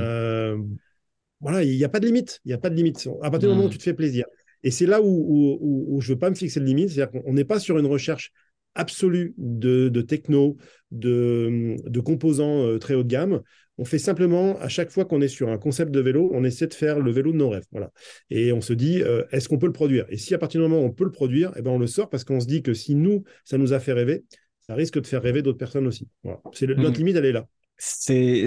voilà, 1.41 1.64
il 1.64 1.76
n'y 1.76 1.84
a 1.84 1.89
pas 1.89 2.00
de 2.00 2.06
limite. 2.06 2.39
Il 2.46 2.50
n'y 2.50 2.54
a 2.54 2.60
pas 2.60 2.70
de 2.70 2.76
limite. 2.76 3.08
À 3.22 3.32
partir 3.32 3.50
du 3.50 3.56
moment 3.56 3.66
où 3.66 3.70
mmh. 3.70 3.72
tu 3.72 3.78
te 3.78 3.84
fais 3.84 3.94
plaisir. 3.94 4.26
Et 4.64 4.72
c'est 4.72 4.86
là 4.86 5.01
où, 5.01 5.99
je 6.01 6.09
ne 6.09 6.14
veux 6.14 6.20
pas 6.20 6.30
me 6.30 6.36
fixer 6.36 6.59
de 6.59 6.66
limite, 6.66 6.89
c'est-à-dire 6.89 7.22
qu'on 7.22 7.34
n'est 7.34 7.45
pas 7.45 7.59
sur 7.59 7.78
une 7.78 7.86
recherche 7.86 8.32
absolue 8.76 9.34
de, 9.38 10.01
techno, 10.01 10.57
de, 10.91 11.99
composants 12.03 12.66
euh, 12.66 12.80
très 12.80 12.95
haut 12.95 13.03
de 13.03 13.07
gamme. 13.07 13.41
On 13.78 13.86
fait 13.86 13.99
simplement, 13.99 14.57
à 14.59 14.68
chaque 14.68 14.91
fois 14.91 15.05
qu'on 15.05 15.22
est 15.22 15.28
sur 15.28 15.49
un 15.49 15.57
concept 15.57 15.91
de 15.91 15.99
vélo, 15.99 16.30
on 16.34 16.43
essaie 16.43 16.68
de 16.68 16.74
faire 16.74 16.99
le 16.99 17.11
vélo 17.11 17.32
de 17.32 17.38
nos 17.38 17.49
rêves. 17.49 17.66
Voilà. 17.72 17.91
Et 18.30 18.53
on 18.53 18.61
se 18.61 18.74
dit, 18.74 19.01
euh, 19.01 19.24
est-ce 19.32 19.49
qu'on 19.49 19.57
peut 19.57 19.66
le 19.66 19.74
produire? 19.74 20.05
Et 20.09 20.18
si 20.18 20.36
à 20.36 20.38
partir 20.38 20.61
du 20.61 20.68
moment 20.68 20.82
où 20.82 20.86
on 20.86 20.91
peut 20.91 21.03
le 21.03 21.11
produire, 21.11 21.51
eh 21.55 21.61
ben 21.61 21.72
on 21.72 21.80
le 21.80 21.88
sort 21.88 22.09
parce 22.09 22.24
qu'on 22.24 22.39
se 22.39 22.45
dit 22.45 22.61
que 22.61 22.74
si 22.76 22.93
nous, 22.93 23.24
ça 23.45 23.57
nous 23.57 23.74
a 23.74 23.80
fait 23.80 23.93
rêver, 23.93 24.26
ça 24.59 24.76
risque 24.76 25.01
de 25.01 25.07
faire 25.07 25.24
rêver 25.24 25.41
d'autres 25.41 25.57
personnes 25.57 25.88
aussi. 25.88 26.07
Voilà. 26.24 26.39
C'est 26.53 26.68
Notre 26.68 26.91
mmh. 26.91 26.93
limite, 26.93 27.16
elle 27.16 27.26
est 27.26 27.32
là. 27.32 27.47
C'est, 27.78 28.45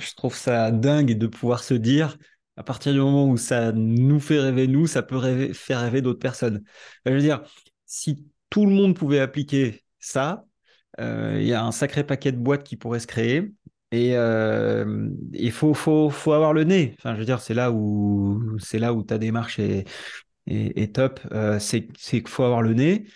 je 0.00 0.14
trouve 0.16 0.34
ça 0.34 0.70
dingue 0.70 1.16
de 1.16 1.26
pouvoir 1.26 1.62
se 1.62 1.74
dire, 1.74 2.16
à 2.58 2.64
partir 2.64 2.92
du 2.92 2.98
moment 2.98 3.28
où 3.28 3.36
ça 3.36 3.70
nous 3.70 4.18
fait 4.18 4.40
rêver, 4.40 4.66
nous, 4.66 4.88
ça 4.88 5.02
peut 5.02 5.52
faire 5.52 5.80
rêver 5.80 6.02
d'autres 6.02 6.18
personnes. 6.18 6.64
je 7.06 7.12
veux 7.12 7.20
dire, 7.20 7.42
si 7.86 8.26
tout 8.50 8.66
le 8.66 8.72
monde 8.72 8.96
pouvait 8.96 9.20
appliquer 9.20 9.84
ça, 10.00 10.44
euh, 10.98 11.38
il 11.40 11.46
y 11.46 11.52
a 11.52 11.64
un 11.64 11.70
sacré 11.70 12.02
paquet 12.04 12.32
de 12.32 12.36
boîtes 12.38 12.64
qui 12.64 12.76
pourraient 12.76 12.98
se 12.98 13.06
créer. 13.06 13.52
Et 13.92 14.16
euh, 14.16 15.08
il 15.32 15.52
faut, 15.52 15.72
avoir 16.32 16.52
le 16.52 16.64
nez. 16.64 16.96
Enfin, 16.98 17.14
je 17.14 17.20
veux 17.20 17.24
dire, 17.24 17.40
c'est 17.40 17.54
là 17.54 17.70
où, 17.70 18.58
c'est 18.58 18.80
là 18.80 18.92
où 18.92 19.04
ta 19.04 19.18
démarche 19.18 19.60
est, 19.60 19.86
top. 20.92 21.20
Euh, 21.30 21.60
c'est 21.60 21.86
qu'il 21.86 22.26
faut 22.26 22.42
avoir 22.42 22.62
le 22.62 22.74
nez. 22.74 23.06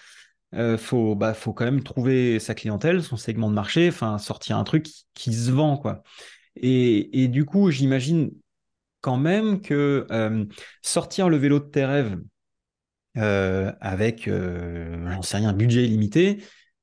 Faut, 0.78 1.16
bah, 1.16 1.34
faut 1.34 1.52
quand 1.52 1.64
même 1.64 1.82
trouver 1.82 2.38
sa 2.38 2.54
clientèle, 2.54 3.02
son 3.02 3.16
segment 3.16 3.50
de 3.50 3.54
marché, 3.54 3.88
enfin, 3.88 4.18
sortir 4.18 4.56
un 4.56 4.64
truc 4.64 4.86
qui, 5.14 5.32
se 5.32 5.50
vend, 5.50 5.78
quoi. 5.78 6.04
Et 6.54 7.26
du 7.28 7.44
coup, 7.44 7.70
j'imagine 7.70 8.30
quand 9.02 9.18
même 9.18 9.60
que 9.60 10.06
euh, 10.10 10.46
sortir 10.80 11.28
le 11.28 11.36
vélo 11.36 11.58
de 11.58 11.66
tes 11.66 11.84
rêves 11.84 12.18
euh, 13.18 13.72
avec, 13.80 14.28
euh, 14.28 15.10
j'en 15.10 15.20
sais 15.20 15.36
rien, 15.36 15.50
un 15.50 15.52
budget 15.54 15.82
limité, 15.82 16.42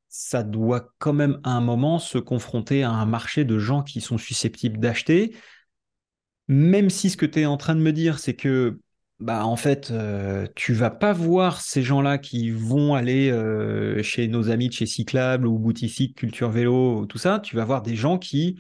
ça 0.10 0.44
doit 0.44 0.94
quand 1.00 1.14
même 1.14 1.40
à 1.44 1.52
un 1.52 1.62
moment 1.62 1.98
se 1.98 2.20
confronter 2.20 2.84
à 2.84 2.92
un 2.92 3.06
marché 3.06 3.46
de 3.46 3.58
gens 3.58 3.82
qui 3.82 4.02
sont 4.02 4.18
susceptibles 4.18 4.80
d'acheter. 4.80 5.36
Même 6.48 6.90
si 6.90 7.10
ce 7.10 7.18
que 7.18 7.26
tu 7.26 7.40
es 7.40 7.46
en 7.46 7.58
train 7.58 7.76
de 7.76 7.82
me 7.82 7.94
dire, 7.94 8.20
c'est 8.20 8.36
que 8.36 8.80
bah 9.20 9.46
en 9.46 9.58
fait, 9.58 9.94
tu 10.56 10.74
vas 10.74 10.90
pas 10.90 11.12
voir 11.12 11.60
ces 11.60 11.84
gens-là 11.84 12.18
qui 12.18 12.52
vont 12.52 12.96
aller 12.96 13.32
chez 14.02 14.30
nos 14.30 14.50
amis 14.50 14.70
de 14.70 14.74
chez 14.74 14.86
Cyclable 14.86 15.46
ou 15.46 15.60
Boutifique, 15.60 16.16
Culture 16.16 16.50
Vélo, 16.50 17.06
tout 17.06 17.18
ça. 17.18 17.40
Tu 17.40 17.56
vas 17.56 17.66
voir 17.66 17.82
des 17.82 17.96
gens 17.96 18.18
qui 18.18 18.60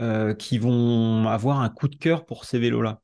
euh, 0.00 0.34
qui 0.34 0.58
vont 0.58 1.26
avoir 1.26 1.60
un 1.60 1.68
coup 1.68 1.88
de 1.88 1.96
cœur 1.96 2.24
pour 2.26 2.44
ces 2.44 2.58
vélos-là. 2.58 3.00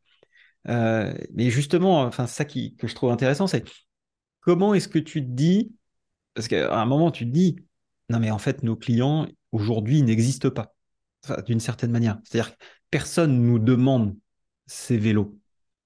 Euh, 0.69 1.13
mais 1.33 1.51
justement, 1.51 2.03
enfin, 2.03 2.27
ça 2.27 2.45
qui, 2.45 2.77
que 2.77 2.87
je 2.87 2.95
trouve 2.95 3.11
intéressant, 3.11 3.47
c'est 3.47 3.65
comment 4.41 4.75
est-ce 4.75 4.89
que 4.89 4.99
tu 4.99 5.21
te 5.23 5.31
dis, 5.31 5.73
parce 6.35 6.49
qu'à 6.49 6.79
un 6.79 6.87
moment, 6.87 7.11
tu 7.11 7.27
te 7.27 7.31
dis, 7.31 7.57
non, 8.11 8.21
mais 8.21 8.31
en 8.31 8.39
fait, 8.39 8.63
nos 8.63 8.77
clients, 8.77 9.27
aujourd'hui, 9.53 10.03
n'existent 10.03 10.51
pas, 10.51 10.75
d'une 11.47 11.61
certaine 11.61 11.91
manière. 11.91 12.19
C'est-à-dire 12.25 12.57
que 12.57 12.65
personne 12.91 13.43
nous 13.43 13.59
demande 13.59 14.17
ces 14.67 14.97
vélos. 14.97 15.39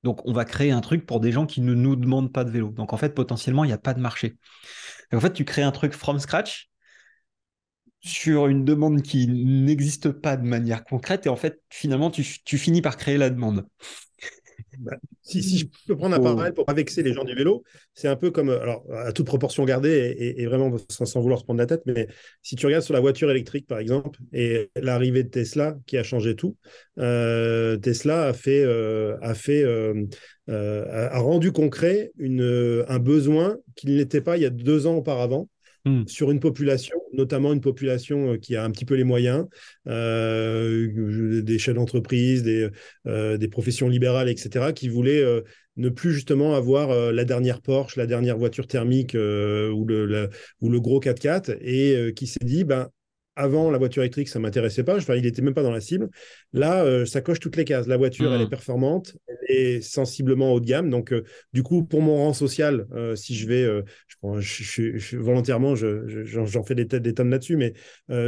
Donc, 0.04 0.24
on 0.26 0.32
va 0.32 0.44
créer 0.44 0.70
un 0.70 0.80
truc 0.80 1.06
pour 1.06 1.20
des 1.20 1.32
gens 1.32 1.46
qui 1.46 1.60
ne 1.60 1.74
nous 1.74 1.96
demandent 1.96 2.32
pas 2.32 2.44
de 2.44 2.50
vélo. 2.50 2.70
Donc, 2.70 2.92
en 2.92 2.96
fait, 2.96 3.14
potentiellement, 3.14 3.64
il 3.64 3.68
n'y 3.68 3.72
a 3.72 3.78
pas 3.78 3.94
de 3.94 4.00
marché. 4.00 4.36
en 5.12 5.20
fait, 5.20 5.32
tu 5.32 5.44
crées 5.44 5.62
un 5.62 5.72
truc 5.72 5.92
from 5.92 6.18
scratch 6.18 6.67
sur 8.00 8.46
une 8.46 8.64
demande 8.64 9.02
qui 9.02 9.26
n'existe 9.26 10.10
pas 10.10 10.36
de 10.36 10.46
manière 10.46 10.84
concrète 10.84 11.26
et 11.26 11.28
en 11.28 11.36
fait 11.36 11.60
finalement 11.68 12.10
tu, 12.10 12.22
finis 12.22 12.82
par 12.82 12.96
créer 12.96 13.18
la 13.18 13.30
demande. 13.30 13.66
bah, 14.78 14.96
si, 15.22 15.42
si, 15.42 15.58
je 15.58 15.66
peux 15.88 15.96
prendre 15.96 16.14
un 16.14 16.20
parallèle 16.20 16.54
pour 16.54 16.64
pas 16.64 16.74
vexer 16.74 17.02
les 17.02 17.12
gens 17.12 17.24
du 17.24 17.34
vélo, 17.34 17.64
c'est 17.94 18.06
un 18.06 18.14
peu 18.14 18.30
comme, 18.30 18.50
alors 18.50 18.84
à 18.92 19.12
toute 19.12 19.26
proportion 19.26 19.64
gardée 19.64 20.14
et, 20.38 20.46
vraiment 20.46 20.74
sans, 20.88 21.20
vouloir 21.20 21.40
se 21.40 21.44
prendre 21.44 21.58
la 21.58 21.66
tête, 21.66 21.82
mais 21.86 22.06
si 22.42 22.54
tu 22.54 22.66
regardes 22.66 22.84
sur 22.84 22.94
la 22.94 23.00
voiture 23.00 23.30
électrique 23.30 23.66
par 23.66 23.78
exemple 23.78 24.20
et 24.32 24.70
l'arrivée 24.76 25.24
de 25.24 25.28
Tesla 25.28 25.76
qui 25.86 25.98
a 25.98 26.04
changé 26.04 26.36
tout, 26.36 26.56
euh, 26.98 27.76
Tesla 27.78 28.26
a 28.28 28.32
fait, 28.32 28.62
euh, 28.62 29.16
a 29.20 29.34
fait, 29.34 29.64
euh, 29.64 30.06
a 30.48 31.18
rendu 31.18 31.50
concret 31.50 32.12
une, 32.16 32.84
un 32.88 32.98
besoin 33.00 33.56
qu'il 33.74 33.96
n'était 33.96 34.20
pas 34.20 34.36
il 34.36 34.44
y 34.44 34.46
a 34.46 34.50
deux 34.50 34.86
ans 34.86 34.94
auparavant 34.94 35.48
Hmm. 35.84 36.04
sur 36.06 36.30
une 36.32 36.40
population, 36.40 36.96
notamment 37.12 37.52
une 37.52 37.60
population 37.60 38.32
euh, 38.32 38.36
qui 38.36 38.56
a 38.56 38.64
un 38.64 38.70
petit 38.70 38.84
peu 38.84 38.94
les 38.94 39.04
moyens, 39.04 39.46
euh, 39.86 41.40
des 41.42 41.58
chefs 41.58 41.76
d'entreprise, 41.76 42.42
des, 42.42 42.68
euh, 43.06 43.36
des, 43.36 43.48
professions 43.48 43.88
libérales, 43.88 44.28
etc., 44.28 44.72
qui 44.72 44.88
voulaient 44.88 45.24
ne 45.76 45.88
plus 45.88 46.12
justement 46.12 46.54
avoir 46.56 47.12
la 47.12 47.24
dernière 47.24 47.60
Porsche, 47.60 47.96
la 47.96 48.06
dernière 48.06 48.36
voiture 48.36 48.66
thermique 48.66 49.14
ou, 49.14 49.84
le, 49.86 50.30
ou 50.60 50.68
le 50.68 50.80
gros 50.80 51.00
4x4, 51.00 51.56
et 51.60 52.12
qui 52.14 52.26
s'est 52.26 52.44
dit, 52.44 52.64
ben, 52.64 52.88
avant, 53.38 53.70
la 53.70 53.78
voiture 53.78 54.02
électrique, 54.02 54.28
ça 54.28 54.40
ne 54.40 54.42
m'intéressait 54.42 54.82
pas. 54.82 54.96
Enfin, 54.96 55.14
il 55.14 55.22
n'était 55.22 55.42
même 55.42 55.54
pas 55.54 55.62
dans 55.62 55.70
la 55.70 55.80
cible. 55.80 56.08
Là, 56.52 56.82
euh, 56.82 57.06
ça 57.06 57.20
coche 57.20 57.38
toutes 57.38 57.54
les 57.54 57.64
cases. 57.64 57.86
La 57.86 57.96
voiture, 57.96 58.34
elle 58.34 58.40
est 58.40 58.46
mmh. 58.46 58.50
performante, 58.50 59.16
elle 59.28 59.56
est 59.56 59.80
sensiblement 59.80 60.52
haut 60.52 60.58
de 60.58 60.66
gamme. 60.66 60.90
Donc, 60.90 61.12
euh, 61.12 61.22
du 61.52 61.62
coup, 61.62 61.84
pour 61.84 62.02
mon 62.02 62.16
rang 62.16 62.32
social, 62.32 62.86
euh, 62.92 63.14
si 63.14 63.36
je 63.36 63.46
vais, 63.46 63.64
je, 64.40 65.16
volontairement, 65.16 65.76
j'en 65.76 66.62
fais 66.64 66.74
des, 66.74 66.84
des 66.84 67.14
tonnes 67.14 67.30
là-dessus, 67.30 67.56
mais 67.56 67.74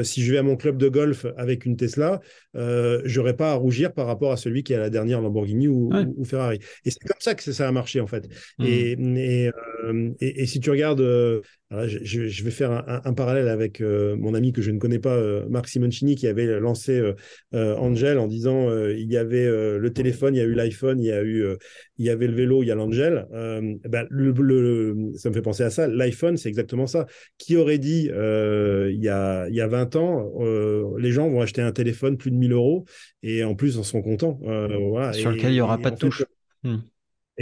si 0.04 0.22
je 0.22 0.30
vais 0.30 0.38
à 0.38 0.44
mon 0.44 0.56
club 0.56 0.76
de 0.76 0.88
golf 0.88 1.26
avec 1.36 1.66
une 1.66 1.76
Tesla, 1.76 2.20
je 2.54 3.18
n'aurai 3.18 3.34
pas 3.34 3.50
à 3.50 3.54
rougir 3.54 3.92
par 3.92 4.06
rapport 4.06 4.30
à 4.30 4.36
celui 4.36 4.62
qui 4.62 4.74
a 4.74 4.78
la 4.78 4.90
dernière 4.90 5.20
Lamborghini 5.20 5.66
ou, 5.66 5.90
Ferrari. 6.24 6.60
Et 6.84 6.90
c'est 6.92 7.00
comme 7.00 7.20
ça 7.20 7.34
que 7.34 7.42
ça 7.42 7.66
a 7.66 7.72
marché, 7.72 8.00
en 8.00 8.06
fait. 8.06 8.28
Mmh. 8.58 8.64
Et, 9.16 9.50
et, 10.20 10.46
si 10.46 10.60
tu 10.60 10.70
regardes 10.70 11.02
je, 11.70 12.44
vais 12.44 12.50
faire 12.50 12.84
un, 13.04 13.12
parallèle 13.14 13.48
avec 13.48 13.80
euh, 13.80 14.16
mon 14.16 14.34
ami 14.34 14.52
que 14.52 14.60
je 14.60 14.72
ne 14.72 14.78
connais 14.78 14.98
pas, 14.98 15.14
euh, 15.14 15.46
Marc 15.48 15.68
Simoncini, 15.68 16.16
qui 16.16 16.26
avait 16.26 16.58
lancé 16.58 17.00
euh, 17.54 17.76
Angel 17.76 18.18
en 18.18 18.26
disant 18.26 18.68
il 18.88 19.10
y 19.10 19.16
avait 19.16 19.46
le 19.78 19.92
téléphone, 19.92 20.34
il 20.34 20.38
y 20.38 20.40
a 20.40 20.44
eu 20.44 20.54
l'iPhone, 20.54 21.00
il 21.00 21.06
y 21.06 21.12
a 21.12 21.22
eu, 21.22 21.44
il 21.98 22.06
y 22.06 22.10
avait 22.10 22.26
le 22.26 22.34
vélo, 22.34 22.62
il 22.62 22.66
y 22.66 22.70
a 22.70 22.74
l'Angel. 22.74 23.26
Ben, 23.30 24.06
le, 24.10 25.12
ça 25.16 25.28
me 25.28 25.34
fait 25.34 25.42
penser 25.42 25.62
à 25.62 25.70
ça. 25.70 25.86
L'iPhone, 25.86 26.36
c'est 26.36 26.48
exactement 26.48 26.86
ça. 26.86 27.06
Qui 27.38 27.56
aurait 27.56 27.78
dit 27.78 28.08
il, 28.10 29.00
y 29.00 29.08
a, 29.08 29.48
il 29.48 29.54
y 29.54 29.60
a 29.60 29.68
20 29.68 29.96
ans, 29.96 30.32
les 30.98 31.12
gens 31.12 31.28
vont 31.28 31.40
acheter 31.40 31.62
un 31.62 31.72
téléphone 31.72 32.16
plus 32.16 32.30
de 32.30 32.36
1000 32.36 32.52
euros 32.52 32.84
et 33.22 33.44
en 33.44 33.54
plus 33.54 33.78
en 33.78 33.82
seront 33.82 34.02
contents. 34.02 34.40
Voilà. 34.42 35.12
Sur 35.12 35.30
lequel 35.30 35.50
il 35.50 35.54
n'y 35.54 35.60
aura 35.60 35.78
pas 35.78 35.90
de 35.90 35.96
touche. 35.96 36.24
Hmm 36.62 36.78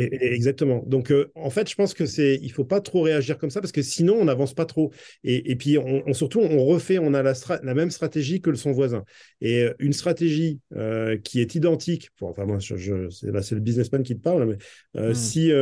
exactement. 0.04 0.82
Donc, 0.86 1.10
euh, 1.10 1.30
en 1.34 1.50
fait, 1.50 1.68
je 1.68 1.74
pense 1.74 1.94
que 1.94 2.06
c'est, 2.06 2.38
il 2.42 2.50
faut 2.52 2.64
pas 2.64 2.80
trop 2.80 3.02
réagir 3.02 3.38
comme 3.38 3.50
ça 3.50 3.60
parce 3.60 3.72
que 3.72 3.82
sinon, 3.82 4.14
on 4.14 4.24
n'avance 4.26 4.54
pas 4.54 4.64
trop. 4.64 4.92
Et, 5.24 5.56
puis, 5.56 5.78
on, 5.78 6.12
surtout, 6.12 6.40
on 6.40 6.64
refait, 6.64 6.98
on 6.98 7.14
a 7.14 7.22
la, 7.22 7.32
la, 7.62 7.74
même 7.74 7.90
stratégie 7.90 8.40
que 8.40 8.54
son 8.54 8.72
voisin. 8.72 9.04
Et 9.40 9.62
euh, 9.62 9.74
une 9.78 9.92
stratégie 9.92 10.60
euh, 10.74 11.18
qui 11.18 11.40
est 11.40 11.54
identique, 11.54 12.10
enfin, 12.20 12.44
moi, 12.44 12.58
je, 12.58 13.08
c'est, 13.10 13.30
là, 13.30 13.42
c'est 13.42 13.54
le 13.54 13.60
businessman 13.60 14.02
qui 14.02 14.16
te 14.16 14.22
parle, 14.22 14.56
mais 14.94 15.10
hmm. 15.10 15.14
si, 15.14 15.52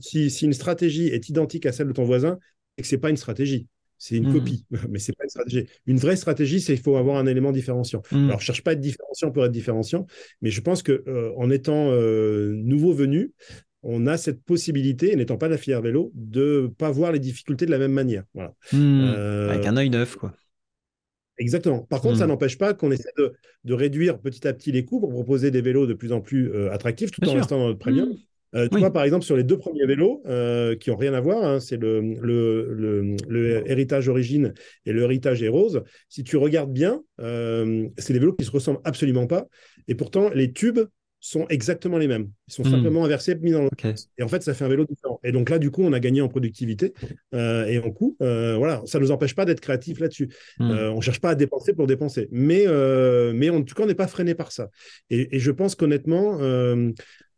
si, 0.00 0.30
si, 0.30 0.44
une 0.44 0.52
stratégie 0.52 1.08
est 1.08 1.28
identique 1.28 1.66
à 1.66 1.72
celle 1.72 1.88
de 1.88 1.92
ton 1.92 2.04
voisin, 2.04 2.38
c'est 2.76 2.82
que 2.82 2.88
c'est 2.88 2.98
pas 2.98 3.10
une 3.10 3.16
stratégie. 3.16 3.66
C'est 3.98 4.16
une 4.16 4.30
mmh. 4.30 4.32
copie, 4.32 4.64
mais 4.88 5.00
c'est 5.00 5.12
pas 5.12 5.24
une 5.24 5.30
stratégie. 5.30 5.66
Une 5.86 5.98
vraie 5.98 6.16
stratégie, 6.16 6.60
c'est 6.60 6.74
qu'il 6.74 6.82
faut 6.82 6.96
avoir 6.96 7.18
un 7.18 7.26
élément 7.26 7.50
différenciant. 7.50 8.02
Mmh. 8.12 8.28
Alors, 8.28 8.40
je 8.40 8.46
cherche 8.46 8.62
pas 8.62 8.70
à 8.70 8.74
être 8.74 8.80
différenciant 8.80 9.32
pour 9.32 9.44
être 9.44 9.52
différenciant, 9.52 10.06
mais 10.40 10.50
je 10.50 10.60
pense 10.60 10.82
que 10.82 11.02
euh, 11.08 11.32
en 11.36 11.50
étant 11.50 11.90
euh, 11.90 12.52
nouveau 12.54 12.92
venu, 12.92 13.32
on 13.82 14.06
a 14.06 14.16
cette 14.16 14.42
possibilité, 14.44 15.14
n'étant 15.16 15.36
pas 15.36 15.46
de 15.46 15.52
la 15.52 15.58
filière 15.58 15.82
vélo, 15.82 16.12
de 16.14 16.72
pas 16.78 16.90
voir 16.90 17.10
les 17.10 17.18
difficultés 17.18 17.66
de 17.66 17.70
la 17.72 17.78
même 17.78 17.92
manière. 17.92 18.22
Voilà. 18.34 18.54
Mmh. 18.72 19.00
Euh, 19.16 19.50
Avec 19.50 19.66
un 19.66 19.76
œil 19.76 19.90
neuf, 19.90 20.14
quoi. 20.14 20.32
Exactement. 21.40 21.80
Par 21.82 22.00
contre, 22.00 22.18
ça 22.18 22.26
n'empêche 22.26 22.58
pas 22.58 22.74
qu'on 22.74 22.90
essaie 22.90 23.12
de, 23.16 23.72
réduire 23.72 24.18
petit 24.18 24.46
à 24.48 24.52
petit 24.52 24.72
les 24.72 24.84
coûts 24.84 24.98
pour 24.98 25.10
proposer 25.10 25.52
des 25.52 25.60
vélos 25.60 25.86
de 25.86 25.94
plus 25.94 26.10
en 26.10 26.20
plus 26.20 26.52
attractifs, 26.68 27.12
tout 27.12 27.24
en 27.28 27.34
restant 27.34 27.58
dans 27.58 27.68
notre 27.68 27.78
premium. 27.78 28.12
Euh, 28.54 28.68
tu 28.68 28.78
vois, 28.78 28.92
par 28.92 29.04
exemple, 29.04 29.24
sur 29.24 29.36
les 29.36 29.44
deux 29.44 29.58
premiers 29.58 29.86
vélos, 29.86 30.22
euh, 30.26 30.76
qui 30.76 30.90
n'ont 30.90 30.96
rien 30.96 31.14
à 31.14 31.20
voir, 31.20 31.44
hein, 31.44 31.60
c'est 31.60 31.76
le, 31.76 32.00
le, 32.00 33.16
le, 33.28 33.70
héritage 33.70 34.08
origine 34.08 34.54
et 34.86 34.92
le 34.92 35.02
héritage 35.02 35.42
Heroes. 35.42 35.82
Si 36.08 36.24
tu 36.24 36.36
regardes 36.36 36.72
bien, 36.72 37.02
euh, 37.20 37.88
c'est 37.98 38.12
des 38.12 38.18
vélos 38.18 38.34
qui 38.34 38.44
se 38.44 38.50
ressemblent 38.50 38.80
absolument 38.84 39.26
pas. 39.26 39.46
Et 39.86 39.94
pourtant, 39.94 40.30
les 40.30 40.52
tubes 40.52 40.80
sont 41.20 41.46
exactement 41.48 41.98
les 41.98 42.06
mêmes. 42.06 42.30
Ils 42.46 42.54
sont 42.54 42.62
hmm. 42.62 42.70
simplement 42.70 43.04
inversés, 43.04 43.34
mis 43.34 43.50
dans 43.50 43.64
le. 43.64 43.70
Et 44.18 44.22
en 44.22 44.28
fait, 44.28 44.42
ça 44.42 44.54
fait 44.54 44.64
un 44.64 44.68
vélo 44.68 44.84
différent. 44.84 45.18
Et 45.24 45.32
donc 45.32 45.50
là, 45.50 45.58
du 45.58 45.72
coup, 45.72 45.82
on 45.82 45.92
a 45.92 45.98
gagné 45.98 46.20
en 46.20 46.28
productivité 46.28 46.94
et 47.32 47.78
en 47.78 47.90
coût. 47.90 48.16
voilà, 48.20 48.82
ça 48.86 48.98
ne 48.98 49.04
nous 49.04 49.10
empêche 49.10 49.34
pas 49.34 49.44
d'être 49.44 49.60
créatifs 49.60 49.98
là-dessus. 49.98 50.28
Hmm. 50.58 50.70
on 50.70 50.96
ne 50.96 51.00
cherche 51.00 51.20
pas 51.20 51.30
à 51.30 51.34
dépenser 51.34 51.74
pour 51.74 51.88
dépenser. 51.88 52.28
Mais, 52.30 52.66
mais 53.34 53.50
en 53.50 53.62
tout 53.62 53.74
cas, 53.74 53.82
on 53.82 53.86
n'est 53.86 53.94
pas 53.96 54.06
freiné 54.06 54.34
par 54.34 54.52
ça. 54.52 54.70
Et, 55.10 55.36
et 55.36 55.40
je 55.40 55.50
pense 55.50 55.74
qu'honnêtement, 55.74 56.38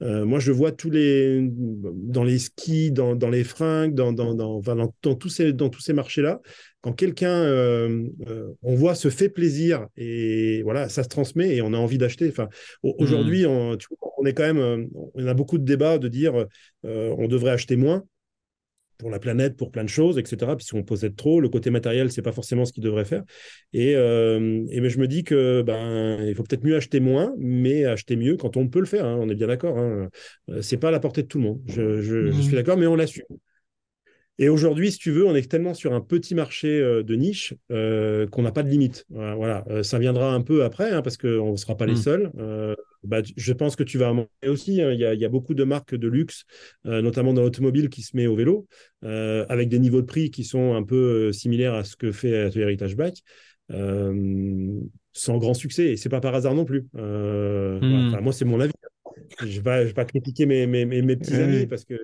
euh, 0.03 0.25
moi, 0.25 0.39
je 0.39 0.51
vois 0.53 0.73
tous 0.73 0.91
les 0.91 1.51
dans 1.51 2.25
les 2.25 2.39
skis, 2.39 2.91
dans, 2.91 3.15
dans 3.15 3.29
les 3.29 3.45
fringues, 3.45 3.95
dans, 3.95 4.13
dans, 4.13 4.35
dans, 4.35 4.61
dans, 4.61 5.15
tous 5.15 5.29
ces, 5.29 5.53
dans 5.53 5.69
tous 5.69 5.81
ces 5.81 5.93
marchés-là, 5.93 6.41
quand 6.81 6.93
quelqu'un, 6.93 7.43
euh, 7.43 8.07
euh, 8.29 8.49
on 8.63 8.75
voit, 8.75 8.95
se 8.95 9.11
fait 9.11 9.29
plaisir 9.29 9.87
et 9.97 10.63
voilà, 10.63 10.89
ça 10.89 11.03
se 11.03 11.09
transmet 11.09 11.57
et 11.57 11.63
on 11.63 11.75
a 11.75 11.79
envie 11.79 11.99
d'acheter. 11.99 12.29
Enfin, 12.29 12.49
aujourd'hui, 12.83 13.45
mmh. 13.45 13.51
on, 13.51 13.79
on, 14.19 14.25
est 14.25 14.33
quand 14.33 14.53
même, 14.55 14.89
on 15.15 15.27
a 15.27 15.35
beaucoup 15.35 15.59
de 15.59 15.65
débats 15.65 15.99
de 15.99 16.09
dire 16.09 16.47
on 16.83 17.29
devrait 17.29 17.53
acheter 17.53 17.77
moins 17.77 18.05
pour 19.01 19.11
la 19.11 19.19
planète, 19.19 19.57
pour 19.57 19.71
plein 19.73 19.83
de 19.83 19.89
choses, 19.89 20.19
etc. 20.19 20.55
Puis 20.57 20.67
si 20.67 20.75
on 20.75 20.83
possède 20.83 21.17
trop, 21.17 21.41
le 21.41 21.49
côté 21.49 21.71
matériel, 21.71 22.13
c'est 22.13 22.23
pas 22.23 22.33
forcément 22.33 22.65
ce 22.65 22.73
qu'il 22.73 22.85
devrait 22.85 23.05
faire. 23.05 23.25
Et, 23.73 23.97
euh, 23.97 24.65
et 24.71 24.89
je 24.89 24.99
me 24.99 25.09
dis 25.09 25.25
que 25.25 25.63
ben 25.63 26.19
il 26.23 26.35
faut 26.35 26.43
peut-être 26.43 26.65
mieux 26.65 26.77
acheter 26.77 27.01
moins, 27.01 27.35
mais 27.39 27.85
acheter 27.85 28.17
mieux 28.17 28.37
quand 28.37 28.57
on 28.57 28.69
peut 28.69 28.81
le 28.81 28.87
faire. 28.87 29.05
Hein, 29.05 29.19
on 29.21 29.29
est 29.29 29.35
bien 29.35 29.49
d'accord. 29.49 29.79
Hein. 29.79 30.09
Euh, 30.51 30.63
c'est 30.63 30.77
pas 30.77 30.89
à 30.89 30.93
la 30.93 31.01
portée 31.01 31.23
de 31.23 31.29
tout 31.29 31.39
le 31.39 31.45
monde. 31.45 31.61
Je, 31.67 32.01
je, 32.03 32.31
je 32.31 32.41
suis 32.41 32.55
d'accord, 32.55 32.77
mais 32.77 32.87
on 32.87 32.97
l'assume. 32.97 33.25
Et 34.41 34.49
aujourd'hui, 34.49 34.91
si 34.91 34.99
tu 34.99 35.11
veux, 35.11 35.27
on 35.27 35.35
est 35.35 35.51
tellement 35.51 35.75
sur 35.75 35.93
un 35.93 36.01
petit 36.01 36.35
marché 36.35 36.81
euh, 36.81 37.03
de 37.03 37.15
niche 37.15 37.53
euh, 37.71 38.27
qu'on 38.27 38.41
n'a 38.41 38.53
pas 38.53 38.63
de 38.63 38.71
limite. 38.71 39.05
Voilà, 39.11 39.67
euh, 39.69 39.83
ça 39.83 39.99
viendra 39.99 40.33
un 40.33 40.41
peu 40.41 40.65
après, 40.65 40.91
hein, 40.91 41.03
parce 41.03 41.19
qu'on 41.19 41.53
ne 41.53 41.57
sera 41.57 41.77
pas 41.77 41.85
les 41.85 41.93
mmh. 41.93 41.97
seuls. 41.97 42.33
Bah, 43.03 43.21
je 43.37 43.53
pense 43.53 43.77
que 43.77 43.83
tu 43.83 43.99
vas 43.99 44.15
monter 44.15 44.49
aussi. 44.49 44.81
Hein. 44.81 44.93
Il 44.93 44.99
y, 44.99 45.25
a 45.25 45.29
beaucoup 45.29 45.53
de 45.53 45.65
marques 45.65 45.95
de 45.95 46.09
luxe, 46.09 46.45
notamment 46.85 47.35
dans 47.35 47.43
l'automobile, 47.43 47.91
qui 47.91 48.01
se 48.01 48.17
met 48.17 48.27
au 48.27 48.35
vélo, 48.35 48.67
avec 49.03 49.69
des 49.69 49.79
niveaux 49.79 50.01
de 50.01 50.07
prix 50.07 50.31
qui 50.31 50.45
sont 50.45 50.75
un 50.75 50.83
peu 50.83 51.33
similaires 51.33 51.75
à 51.75 51.85
ce 51.85 51.97
que 51.97 52.11
fait 52.11 52.51
Heritage 52.57 52.97
Bike. 52.97 53.23
sans 55.13 55.39
grand 55.39 55.55
succès, 55.55 55.93
et 55.93 55.97
c'est 55.97 56.09
pas 56.09 56.21
par 56.21 56.35
hasard 56.35 56.55
non 56.55 56.65
plus. 56.65 56.89
Mmh. 56.95 58.21
moi, 58.23 58.33
c'est 58.33 58.47
mon 58.47 58.61
avis. 58.61 58.73
Je 59.41 59.61
ne 59.61 59.85
vais, 59.85 59.93
pas 59.93 60.05
critiquer 60.05 60.47
mes, 60.47 60.67
mes, 60.67 60.85
mes, 60.85 61.17
petits 61.17 61.35
amis 61.35 61.67
parce 61.67 61.85
qu'ils 61.85 61.99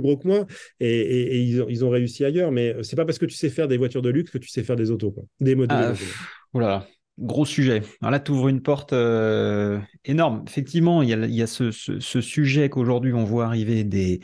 plus 0.00 0.08
gros 0.08 0.16
que 0.16 0.26
moi 0.26 0.46
et, 0.80 0.88
et, 0.88 1.42
ils, 1.42 1.62
ont, 1.62 1.66
ils, 1.68 1.84
ont, 1.84 1.90
réussi 1.90 2.24
ailleurs. 2.24 2.52
Mais 2.52 2.74
c'est 2.82 2.96
pas 2.96 3.04
parce 3.04 3.18
que 3.18 3.26
tu 3.26 3.34
sais 3.34 3.50
faire 3.50 3.68
des 3.68 3.76
voitures 3.76 4.02
de 4.02 4.10
luxe 4.10 4.30
que 4.30 4.38
tu 4.38 4.48
sais 4.48 4.62
faire 4.62 4.76
des 4.76 4.90
autos, 4.90 5.10
quoi. 5.12 5.24
des 5.40 5.54
modèles. 5.54 5.94
Ah, 5.94 6.04
voilà, 6.52 6.86
gros 7.18 7.44
sujet. 7.44 7.82
Alors 8.00 8.10
là, 8.10 8.20
tu 8.20 8.32
ouvres 8.32 8.48
une 8.48 8.62
porte 8.62 8.92
euh, 8.92 9.78
énorme. 10.04 10.44
Effectivement, 10.48 11.02
il 11.02 11.10
y 11.10 11.14
a, 11.14 11.16
il 11.18 11.34
y 11.34 11.42
a 11.42 11.46
ce, 11.46 11.70
ce, 11.70 12.20
sujet 12.20 12.68
qu'aujourd'hui 12.68 13.12
on 13.12 13.24
voit 13.24 13.46
arriver 13.46 13.84
des 13.84 14.20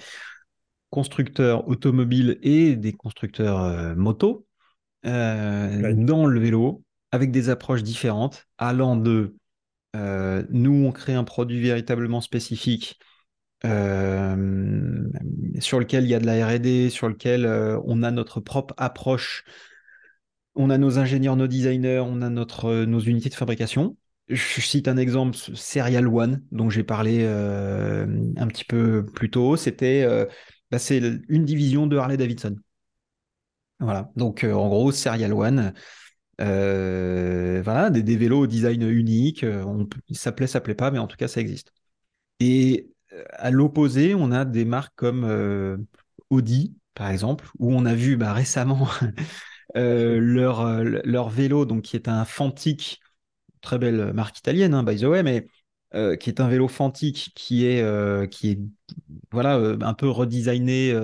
constructeurs 0.90 1.68
automobiles 1.68 2.38
et 2.42 2.76
des 2.76 2.92
constructeurs 2.92 3.62
euh, 3.62 3.94
moto 3.94 4.46
euh, 5.04 5.92
dans 5.94 6.26
le 6.26 6.40
vélo 6.40 6.82
avec 7.12 7.30
des 7.30 7.48
approches 7.48 7.82
différentes, 7.82 8.46
allant 8.58 8.96
de 8.96 9.36
euh, 9.96 10.44
nous, 10.50 10.84
on 10.86 10.92
crée 10.92 11.14
un 11.14 11.24
produit 11.24 11.60
véritablement 11.60 12.20
spécifique 12.20 12.98
sur 15.60 15.80
lequel 15.80 16.04
il 16.04 16.10
y 16.10 16.14
a 16.14 16.20
de 16.20 16.26
la 16.26 16.46
RD, 16.46 16.90
sur 16.90 17.08
lequel 17.08 17.46
euh, 17.46 17.80
on 17.84 18.02
a 18.02 18.10
notre 18.10 18.40
propre 18.40 18.74
approche. 18.76 19.44
On 20.54 20.70
a 20.70 20.78
nos 20.78 20.98
ingénieurs, 20.98 21.36
nos 21.36 21.46
designers, 21.46 22.02
on 22.04 22.22
a 22.22 22.30
notre, 22.30 22.84
nos 22.84 23.00
unités 23.00 23.28
de 23.28 23.34
fabrication. 23.34 23.96
Je 24.28 24.60
cite 24.60 24.88
un 24.88 24.96
exemple, 24.96 25.36
Serial 25.36 26.08
One, 26.08 26.42
dont 26.50 26.70
j'ai 26.70 26.82
parlé 26.82 27.24
un 27.24 28.46
petit 28.48 28.64
peu 28.64 29.04
plus 29.04 29.30
tôt. 29.30 29.56
C'était 29.56 30.04
bah, 30.70 30.78
une 31.28 31.44
division 31.44 31.86
de 31.86 31.96
Harley 31.96 32.16
Davidson. 32.16 32.56
Voilà. 33.78 34.10
Donc, 34.16 34.44
en 34.44 34.68
gros, 34.68 34.90
Serial 34.90 35.32
One, 35.34 35.74
euh, 36.40 37.62
voilà, 37.62 37.90
des, 37.90 38.16
vélos 38.16 38.40
au 38.40 38.46
design 38.46 38.82
unique. 38.82 39.44
Euh, 39.44 39.64
on, 39.64 39.88
ça 40.12 40.32
plaît, 40.32 40.46
ça 40.46 40.60
plaît 40.60 40.74
pas, 40.74 40.90
mais 40.90 40.98
en 40.98 41.06
tout 41.06 41.16
cas, 41.16 41.28
ça 41.28 41.40
existe. 41.40 41.72
Et 42.40 42.90
euh, 42.90 42.95
à 43.30 43.50
l'opposé, 43.50 44.14
on 44.14 44.32
a 44.32 44.44
des 44.44 44.64
marques 44.64 44.94
comme 44.96 45.86
Audi, 46.30 46.76
par 46.94 47.10
exemple, 47.10 47.48
où 47.58 47.72
on 47.72 47.84
a 47.86 47.94
vu 47.94 48.16
bah, 48.16 48.32
récemment 48.32 48.88
leur, 49.74 50.82
leur 50.84 51.28
vélo, 51.28 51.64
donc 51.64 51.82
qui 51.82 51.96
est 51.96 52.08
un 52.08 52.24
Fantic, 52.24 53.00
très 53.60 53.78
belle 53.78 54.12
marque 54.12 54.38
italienne, 54.38 54.74
hein, 54.74 54.82
by 54.82 54.96
the 54.96 55.04
way, 55.04 55.22
mais 55.22 55.46
qui 56.18 56.28
est 56.28 56.40
un 56.40 56.48
vélo 56.48 56.68
Fantique 56.68 57.32
qui 57.34 57.64
est, 57.64 58.30
qui 58.30 58.50
est 58.50 58.60
voilà, 59.30 59.56
un 59.56 59.94
peu 59.94 60.08
redesigné, 60.08 60.94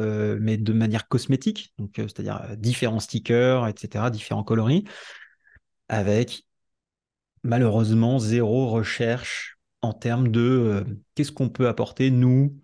mais 0.40 0.56
de 0.56 0.72
manière 0.72 1.08
cosmétique, 1.08 1.72
donc 1.78 1.92
c'est-à-dire 1.96 2.56
différents 2.56 3.00
stickers, 3.00 3.66
etc., 3.68 4.10
différents 4.10 4.44
coloris, 4.44 4.84
avec 5.88 6.44
malheureusement 7.42 8.18
zéro 8.18 8.68
recherche 8.68 9.51
en 9.82 9.92
termes 9.92 10.28
de 10.28 10.84
qu'est-ce 11.14 11.32
qu'on 11.32 11.48
peut 11.48 11.68
apporter, 11.68 12.10
nous, 12.10 12.56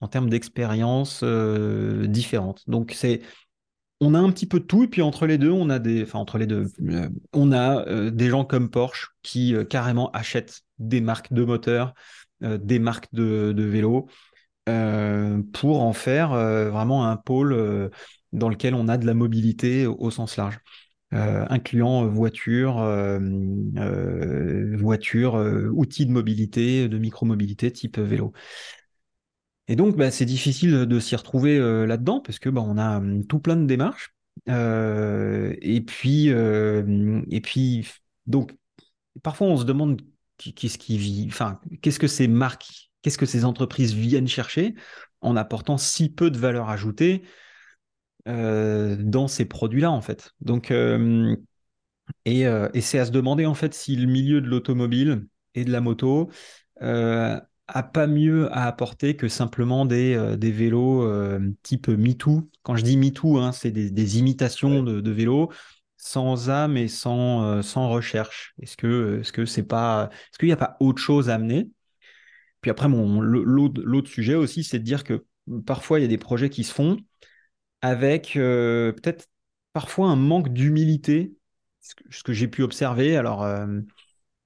en 0.00 0.08
termes 0.08 0.28
d'expériences 0.28 1.24
différentes. 1.24 2.62
Donc 2.68 2.92
c'est 2.94 3.22
on 4.00 4.14
a 4.14 4.18
un 4.18 4.30
petit 4.30 4.46
peu 4.46 4.60
de 4.60 4.64
tout, 4.64 4.84
et 4.84 4.88
puis 4.88 5.02
entre 5.02 5.26
les 5.26 5.38
deux, 5.38 5.50
on 5.50 5.70
a 5.70 5.78
des, 5.78 6.02
enfin 6.02 6.18
entre 6.18 6.38
les 6.38 6.46
deux, 6.46 6.66
euh, 6.82 7.08
on 7.32 7.52
a 7.52 7.86
euh, 7.86 8.10
des 8.10 8.28
gens 8.28 8.44
comme 8.44 8.70
Porsche 8.70 9.10
qui 9.22 9.54
euh, 9.54 9.64
carrément 9.64 10.10
achètent 10.12 10.62
des 10.78 11.00
marques 11.00 11.32
de 11.32 11.44
moteurs, 11.44 11.94
des 12.42 12.78
marques 12.78 13.08
de, 13.14 13.54
de 13.56 13.62
vélos, 13.62 14.08
pour 15.54 15.82
en 15.82 15.94
faire 15.94 16.30
vraiment 16.30 17.06
un 17.06 17.16
pôle 17.16 17.90
dans 18.32 18.50
lequel 18.50 18.74
on 18.74 18.88
a 18.88 18.98
de 18.98 19.06
la 19.06 19.14
mobilité 19.14 19.86
au, 19.86 20.10
sens 20.10 20.36
large. 20.36 20.58
Incluant 21.16 22.06
voiture, 22.06 22.76
voiture, 24.78 25.34
outils 25.72 26.06
de 26.06 26.12
mobilité, 26.12 26.88
de 26.88 26.98
micro-mobilité 26.98 27.70
type 27.70 27.98
vélo. 27.98 28.32
Et 29.68 29.76
donc, 29.76 29.96
bah, 29.96 30.10
c'est 30.10 30.24
difficile 30.24 30.86
de 30.86 31.00
s'y 31.00 31.16
retrouver 31.16 31.58
euh, 31.58 31.86
là-dedans 31.86 32.20
parce 32.20 32.38
que 32.38 32.48
bah, 32.48 32.62
on 32.64 32.78
a 32.78 32.98
hum, 32.98 33.26
tout 33.26 33.40
plein 33.40 33.56
de 33.56 33.66
démarches. 33.66 34.14
Euh, 34.48 35.54
et 35.60 35.80
puis, 35.80 36.30
euh, 36.30 37.22
et 37.30 37.40
puis, 37.40 37.88
donc, 38.26 38.54
parfois, 39.22 39.48
on 39.48 39.56
se 39.56 39.64
demande 39.64 40.00
qu'est-ce 40.38 40.78
qui 40.78 40.98
vit, 40.98 41.26
enfin, 41.28 41.60
qu'est-ce 41.82 41.98
que 41.98 42.06
ces 42.06 42.28
marques, 42.28 42.90
qu'est-ce 43.02 43.18
que 43.18 43.26
ces 43.26 43.44
entreprises 43.44 43.94
viennent 43.94 44.28
chercher 44.28 44.74
en 45.20 45.36
apportant 45.36 45.78
si 45.78 46.10
peu 46.10 46.30
de 46.30 46.38
valeur 46.38 46.68
ajoutée 46.68 47.22
dans 48.26 49.28
ces 49.28 49.44
produits-là, 49.44 49.90
en 49.90 50.00
fait. 50.00 50.32
Donc, 50.40 50.70
et, 50.72 52.40
et 52.42 52.80
c'est 52.80 52.98
à 52.98 53.06
se 53.06 53.10
demander 53.10 53.46
en 53.46 53.54
fait 53.54 53.72
si 53.72 53.96
le 53.96 54.06
milieu 54.06 54.40
de 54.40 54.48
l'automobile 54.48 55.26
et 55.54 55.64
de 55.64 55.70
la 55.70 55.80
moto 55.80 56.30
a 57.68 57.82
pas 57.82 58.06
mieux 58.06 58.52
à 58.52 58.66
apporter 58.66 59.16
que 59.16 59.28
simplement 59.28 59.86
des, 59.86 60.14
euh, 60.14 60.36
des 60.36 60.52
vélos 60.52 61.02
euh, 61.02 61.40
type 61.62 61.88
MeToo. 61.88 62.48
Quand 62.62 62.76
je 62.76 62.84
dis 62.84 62.96
MeToo, 62.96 63.38
hein, 63.38 63.52
c'est 63.52 63.70
des, 63.70 64.18
imitations 64.18 64.82
de, 64.82 65.10
vélos 65.10 65.50
sans 65.96 66.50
âme 66.50 66.76
et 66.76 66.88
sans, 66.88 67.42
euh, 67.44 67.62
sans 67.62 67.88
recherche. 67.88 68.54
Est-ce 68.62 68.76
que 68.76 69.20
est-ce 69.20 69.32
que 69.32 69.44
c'est 69.46 69.64
pas 69.64 70.10
est-ce 70.30 70.38
qu'il 70.38 70.48
n'y 70.48 70.52
a 70.52 70.56
pas 70.56 70.76
autre 70.80 71.02
chose 71.02 71.28
à 71.28 71.34
amener? 71.34 71.70
Puis 72.60 72.70
après, 72.70 72.88
mon 72.88 73.20
l'autre 73.20 74.10
sujet 74.10 74.34
aussi, 74.34 74.64
c'est 74.64 74.78
de 74.78 74.84
dire 74.84 75.04
que 75.04 75.24
parfois 75.66 75.98
il 75.98 76.02
y 76.02 76.04
a 76.04 76.08
des 76.08 76.18
projets 76.18 76.50
qui 76.50 76.64
se 76.64 76.72
font 76.72 76.98
avec 77.86 78.32
peut-être 78.34 79.28
parfois 79.72 80.08
un 80.08 80.16
manque 80.16 80.52
d'humilité, 80.52 81.34
ce 81.80 82.22
que, 82.22 82.32
j'ai 82.32 82.48
pu 82.48 82.62
observer. 82.62 83.16
Alors 83.16 83.44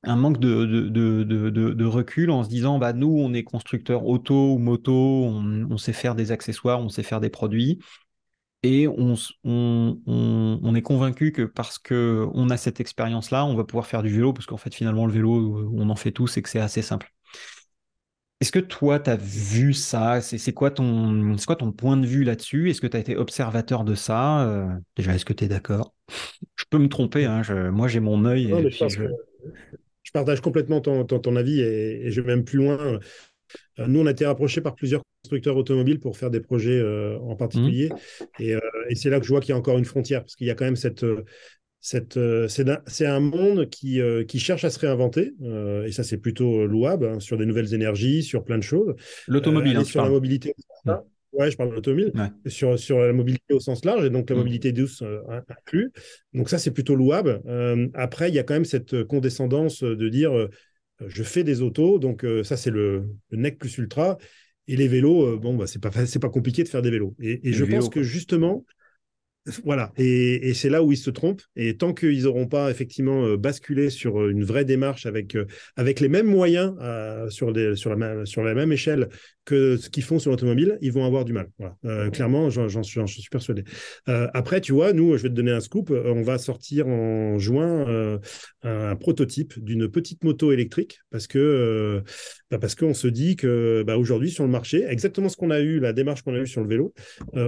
un 0.03 0.17
manque 0.17 0.39
de, 0.39 1.85
recul 1.85 2.31
en 2.31 2.45
se 2.45 2.49
disant 2.49 2.79
bah 2.79 2.93
nous 2.93 3.19
on 3.19 3.35
est 3.35 3.45
constructeur 3.45 4.07
auto 4.07 4.55
ou 4.55 4.59
moto, 4.59 4.93
on, 4.93 5.77
sait 5.79 5.93
faire 5.93 6.15
des 6.15 6.33
accessoires, 6.33 6.81
on 6.81 6.89
sait 6.89 7.03
faire 7.03 7.21
des 7.21 7.31
produits 7.31 7.79
et 8.63 8.89
on, 8.89 9.15
on, 9.45 10.75
est 10.75 10.83
convaincu 10.83 11.33
que 11.33 11.43
parce 11.43 11.79
que 11.79 12.29
on 12.35 12.51
a 12.51 12.57
cette 12.57 12.81
expérience 12.81 13.31
là, 13.31 13.45
on 13.47 13.55
va 13.55 13.65
pouvoir 13.65 13.87
faire 13.87 14.03
du 14.03 14.11
vélo 14.11 14.33
parce 14.33 14.47
qu'en 14.47 14.59
fait 14.59 14.75
finalement 14.75 15.07
le 15.07 15.13
vélo 15.13 15.71
on 15.75 15.89
en 15.91 15.97
fait 15.97 16.13
tous 16.13 16.37
et 16.37 16.43
que 16.43 16.49
c'est 16.49 16.61
assez 16.61 16.83
simple. 16.83 17.13
Est-ce 18.41 18.53
que 18.53 18.59
toi, 18.59 18.99
tu 18.99 19.11
as 19.11 19.17
vu 19.17 19.75
ça? 19.75 20.21
C'est 20.21 20.53
quoi, 20.53 20.71
ton, 20.71 21.37
quoi 21.47 21.57
ton 21.57 21.73
point 21.73 21.97
de 21.97 22.07
vue 22.07 22.25
là-dessus? 22.25 22.71
Est-ce 22.71 22.81
que 22.81 22.87
tu 22.87 22.97
as 22.97 23.01
été 23.01 23.17
observateur 23.17 23.85
de 23.85 23.95
ça? 23.95 24.47
Euh, 24.49 24.67
Déjà, 24.97 25.15
est-ce 25.15 25.27
que 25.27 25.35
tu 25.35 25.45
es 25.45 25.49
d'accord? 25.49 25.95
Je 26.57 26.65
peux 26.71 26.79
me 26.79 26.89
tromper, 26.89 27.27
hein, 27.27 27.43
moi 27.71 27.87
j'ai 27.87 28.01
mon 28.01 28.25
œil. 28.25 28.53
et 28.53 28.71
je 28.71 29.09
je 30.11 30.13
partage 30.13 30.41
complètement 30.41 30.81
ton, 30.81 31.05
ton, 31.05 31.37
avis 31.37 31.61
et, 31.61 32.11
je 32.11 32.21
vais 32.21 32.35
même 32.35 32.45
plus 32.45 32.59
loin. 32.59 32.99
Euh, 33.79 33.87
nous, 33.87 34.01
on 34.01 34.07
a 34.07 34.11
été 34.11 34.27
rapprochés 34.27 34.61
par 34.61 34.75
plusieurs 34.75 35.03
constructeurs 35.23 35.57
automobiles 35.57 36.01
pour 36.01 36.17
faire 36.17 36.31
des 36.31 36.41
projets 36.41 36.81
euh, 36.81 37.17
en 37.21 37.37
particulier. 37.37 37.91
Mmh. 37.91 38.43
Euh, 38.43 38.61
et, 38.89 38.97
c'est 38.97 39.09
là 39.09 39.21
que 39.21 39.25
je 39.27 39.31
vois 39.31 39.41
qu'il 39.41 39.51
y 39.51 39.53
a 39.53 39.57
encore 39.57 39.79
une 39.79 39.85
frontière, 39.85 40.23
parce 40.23 40.35
qu'il 40.35 40.49
y 40.49 40.51
a 40.51 40.55
quand 40.55 40.65
même 40.65 40.75
cette. 40.75 41.05
Cette 41.81 42.19
c'est 42.47 43.07
un 43.07 43.21
monde 43.21 43.69
qui, 43.71 44.01
qui 44.29 44.39
cherche 44.39 44.65
à 44.65 44.71
se 44.71 44.79
réinventer, 44.79 45.33
et 45.87 45.93
ça 45.93 46.05
c'est 46.05 46.19
plutôt 46.19 46.67
louable, 46.67 47.07
hein, 47.07 47.21
sur 47.21 47.39
des 47.39 47.47
nouvelles 47.47 47.73
énergies, 47.75 48.23
sur 48.23 48.45
plein 48.45 48.59
de 48.59 48.63
choses. 48.63 48.95
L'automobile, 49.29 49.77
hein, 49.77 49.85
sur 49.85 50.03
la 50.03 50.11
mobilité. 50.11 50.55
Mmh. 50.85 50.93
Ouais, 51.33 51.51
je 51.51 51.57
parle 51.57 51.71
de 51.71 51.75
l'automobile, 51.77 52.13
sur, 52.47 52.79
sur 52.79 52.99
la 52.99 53.13
mobilité 53.13 53.55
au 53.55 53.61
sens 53.61 53.85
large, 53.85 54.05
et 54.05 54.11
donc 54.11 54.31
la 54.31 54.37
mm. 54.37 54.39
mobilité 54.39 54.73
douce 54.73 55.03
euh, 55.03 55.21
inclus. 55.49 55.93
Donc 56.35 56.49
ça, 56.49 56.59
c'est 56.59 56.73
plutôt 56.73 56.97
louable. 56.97 57.41
Euh, 57.47 57.89
après, 57.95 58.31
il 58.31 58.35
y 58.35 58.39
a 58.39 58.43
quand 58.43 58.55
même 58.55 58.65
cette 58.65 59.05
condescendance 59.05 59.85
de 59.85 60.09
dire, 60.09 60.37
euh, 60.37 60.51
je 61.07 61.23
fais 61.23 61.45
des 61.45 61.63
autos, 61.63 61.99
donc 61.99 62.27
ça, 62.43 62.57
c'est 62.57 62.71
le, 62.71 63.05
le, 63.31 63.39
nec 63.39 63.59
plus 63.59 63.79
ultra. 63.79 64.19
Et 64.67 64.77
les 64.77 64.87
vélos, 64.87 65.39
bon, 65.39 65.57
bah, 65.57 65.67
c'est 65.67 65.81
pas, 65.81 65.91
pas 65.91 66.29
compliqué 66.29 66.63
de 66.63 66.69
faire 66.69 66.83
des 66.83 66.91
vélos. 66.91 67.17
Et, 67.21 67.49
et 67.49 67.53
je 67.53 67.65
pense 67.65 67.89
que 67.89 68.03
justement, 68.03 68.67
voilà, 69.65 69.93
et, 69.97 70.55
c'est 70.55 70.69
là 70.69 70.83
où 70.83 70.93
ils 70.93 70.97
se 70.97 71.11
trompent. 71.11 71.43
Et 71.57 71.77
tant 71.77 71.93
qu'ils 71.93 72.25
n'auront 72.25 72.47
pas 72.47 72.71
effectivement 72.71 73.25
euh, 73.25 73.37
basculé 73.37 73.91
sur 73.91 74.21
euh, 74.21 74.31
une 74.31 74.45
vraie 74.45 74.65
démarche 74.65 75.07
avec, 75.07 75.37
euh, 75.37 75.47
les 75.79 76.09
mêmes 76.09 76.27
moyens 76.27 76.75
sur, 77.31 77.51
la, 77.53 78.55
même 78.55 78.73
échelle 78.73 79.09
que 79.45 79.77
ce 79.77 79.91
qu'ils 79.91 80.03
font 80.03 80.19
sur 80.19 80.31
l'automobile, 80.31 80.79
ils 80.81 80.93
vont 80.93 81.05
avoir 81.05 81.25
du 81.25 81.33
mal. 81.33 81.49
clairement, 82.13 82.49
j'en 82.49 82.83
suis, 82.83 83.29
persuadé. 83.31 83.65
après, 84.07 84.61
tu 84.61 84.73
vois, 84.73 84.93
nous, 84.93 85.17
je 85.17 85.23
vais 85.23 85.29
te 85.29 85.35
donner 85.35 85.51
un 85.51 85.61
scoop. 85.61 85.91
On 85.91 86.23
va 86.23 86.39
sortir 86.39 86.87
en 86.87 87.39
juin 87.39 88.19
un 88.63 88.97
prototype 88.97 89.63
d'une 89.63 89.89
petite 89.89 90.23
moto 90.25 90.53
électrique 90.53 91.01
parce 91.11 91.27
que 91.27 92.03
bah, 92.51 92.59
parce 92.59 92.75
qu'on 92.75 92.95
se 92.95 93.09
dit 93.09 93.37
que 93.37 93.83
bah, 93.87 93.99
aujourd'hui 93.99 94.31
sur 94.31 94.45
le 94.45 94.51
marché, 94.51 94.85
exactement 94.89 95.29
ce 95.29 95.37
qu'on 95.37 95.51
a 95.51 95.61
eu, 95.61 95.81
la 95.81 95.93
démarche 95.93 96.23
qu'on 96.23 96.35
a 96.35 96.39
eue 96.39 96.47
sur 96.47 96.63
le 96.63 96.69
vélo, 96.69 96.95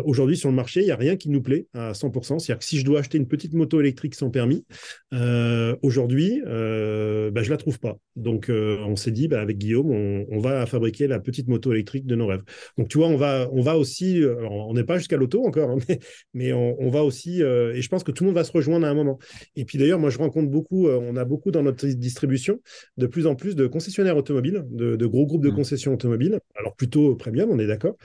aujourd'hui 0.05 0.36
sur 0.36 0.48
le 0.48 0.57
marché, 0.57 0.80
il 0.80 0.86
n'y 0.86 0.90
a 0.90 0.96
rien 0.96 1.16
qui 1.16 1.30
nous 1.30 1.42
plaît 1.42 1.66
100%. 1.93 2.38
C'est-à-dire 2.38 2.59
que 2.59 2.64
si 2.64 2.78
je 2.78 2.84
dois 2.84 3.01
acheter 3.01 3.18
une 3.18 3.28
petite 3.28 3.55
moto 3.55 3.80
électrique 3.80 4.14
sans 4.14 4.30
permis, 4.30 4.64
euh, 5.12 5.76
aujourd'hui, 5.82 6.43
euh, 6.47 7.30
bah, 7.30 7.43
je 7.43 7.49
ne 7.49 7.53
la 7.53 7.57
trouve 7.57 7.78
pas. 7.78 7.99
Donc, 8.16 8.49
euh, 8.49 8.78
on 8.86 8.97
s'est 8.97 9.11
dit, 9.11 9.28
bah, 9.28 9.40
avec 9.40 9.59
Guillaume, 9.59 9.90
on, 9.90 10.38
va 10.43 10.66
fabriquer 10.66 11.07
la 11.07 11.20
petite 11.20 11.49
moto 11.49 11.72
électrique 11.72 12.05
de 12.05 12.16
nos 12.16 12.26
rêves. 12.26 12.43
Donc, 12.76 12.88
tu 12.88 12.99
vois, 12.99 13.07
on 13.07 13.16
va, 13.16 13.49
on 13.53 13.62
va 13.62 13.76
aussi, 13.78 14.22
on 14.51 14.74
n'est 14.74 14.84
pas 14.84 14.99
jusqu'à 14.99 15.16
l'auto 15.16 15.45
encore, 15.45 15.70
hein, 15.70 15.78
mais, 16.34 16.53
on, 16.53 16.90
va 16.90 17.05
aussi, 17.05 17.40
et 17.40 17.80
je 17.80 17.88
pense 17.88 18.03
que 18.03 18.11
tout 18.11 18.24
le 18.24 18.28
monde 18.28 18.36
va 18.36 18.45
se 18.45 18.53
rejoindre 18.53 18.86
à 18.86 18.90
un 18.90 18.95
moment. 18.95 19.18
Et 19.57 19.64
puis 19.64 19.78
d'ailleurs, 19.78 20.01
moi, 20.01 20.11
je 20.11 20.18
rencontre 20.18 20.51
beaucoup, 20.51 20.88
on 20.88 21.16
a 21.16 21.24
beaucoup 21.24 21.51
dans 21.53 21.62
notre 21.62 21.86
distribution, 21.86 22.61
de 22.97 23.07
plus 23.07 23.26
en 23.26 23.36
plus 23.36 23.55
de 23.55 23.66
concessionnaires 23.66 24.16
automobiles, 24.16 24.64
de, 24.70 25.07
gros 25.07 25.26
groupes 25.26 25.45
de 25.45 25.51
mmh. 25.51 25.55
concessions 25.55 25.95
automobiles, 25.95 26.40
alors 26.57 26.74
plutôt 26.74 27.14
premium, 27.14 27.51
on 27.51 27.59
est 27.59 27.66
d'accord, 27.66 27.97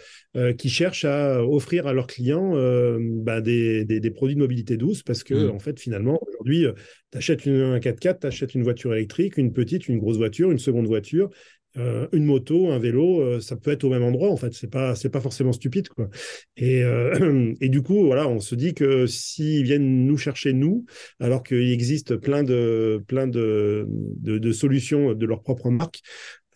qui 0.57 0.69
cherchent 0.69 1.05
à 1.05 1.43
offrir 1.43 1.87
à 1.87 1.93
leurs 1.93 2.07
clients 2.07 2.53
bah, 2.99 3.41
des 3.41 3.66
des, 3.85 4.11
produits 4.11 4.35
de 4.35 4.39
mobilité 4.39 4.77
douce 4.77 5.03
parce 5.03 5.23
que, 5.23 5.33
mm. 5.33 5.51
en 5.51 5.59
fait, 5.59 5.79
finalement, 5.79 6.19
aujourd'hui, 6.27 6.65
euh, 6.65 6.73
tu 7.11 7.17
achètes 7.17 7.45
une, 7.45 7.61
un 7.61 7.79
4x4, 7.79 8.19
tu 8.21 8.27
achètes 8.27 8.55
une 8.55 8.63
voiture 8.63 8.93
électrique, 8.93 9.37
une 9.37 9.53
petite, 9.53 9.87
une 9.87 9.99
grosse 9.99 10.17
voiture, 10.17 10.51
une 10.51 10.59
seconde 10.59 10.87
voiture, 10.87 11.29
euh, 11.77 12.07
une 12.11 12.25
moto, 12.25 12.71
un 12.71 12.79
vélo, 12.79 13.21
euh, 13.21 13.39
ça 13.39 13.55
peut 13.55 13.69
être 13.71 13.83
au 13.83 13.89
même 13.89 14.01
endroit 14.01 14.31
en 14.31 14.37
fait. 14.37 14.53
C'est 14.53 14.69
pas 14.69 14.95
c'est 14.95 15.09
pas 15.09 15.21
forcément 15.21 15.51
stupide 15.51 15.89
quoi. 15.89 16.09
Et, 16.55 16.81
et 17.61 17.69
du 17.69 17.83
coup 17.83 18.05
voilà, 18.05 18.27
on 18.27 18.39
se 18.39 18.55
dit 18.55 18.73
que 18.73 19.05
s'ils 19.05 19.63
viennent 19.63 20.05
nous 20.05 20.17
chercher 20.17 20.53
nous, 20.53 20.85
alors 21.19 21.43
qu'il 21.43 21.71
existe 21.71 22.15
plein 22.15 22.43
de 22.43 23.03
plein 23.07 23.27
de, 23.27 23.85
de, 23.87 24.51
solutions 24.51 25.13
de 25.13 25.25
leur 25.25 25.43
propre 25.43 25.69
marque, 25.69 26.01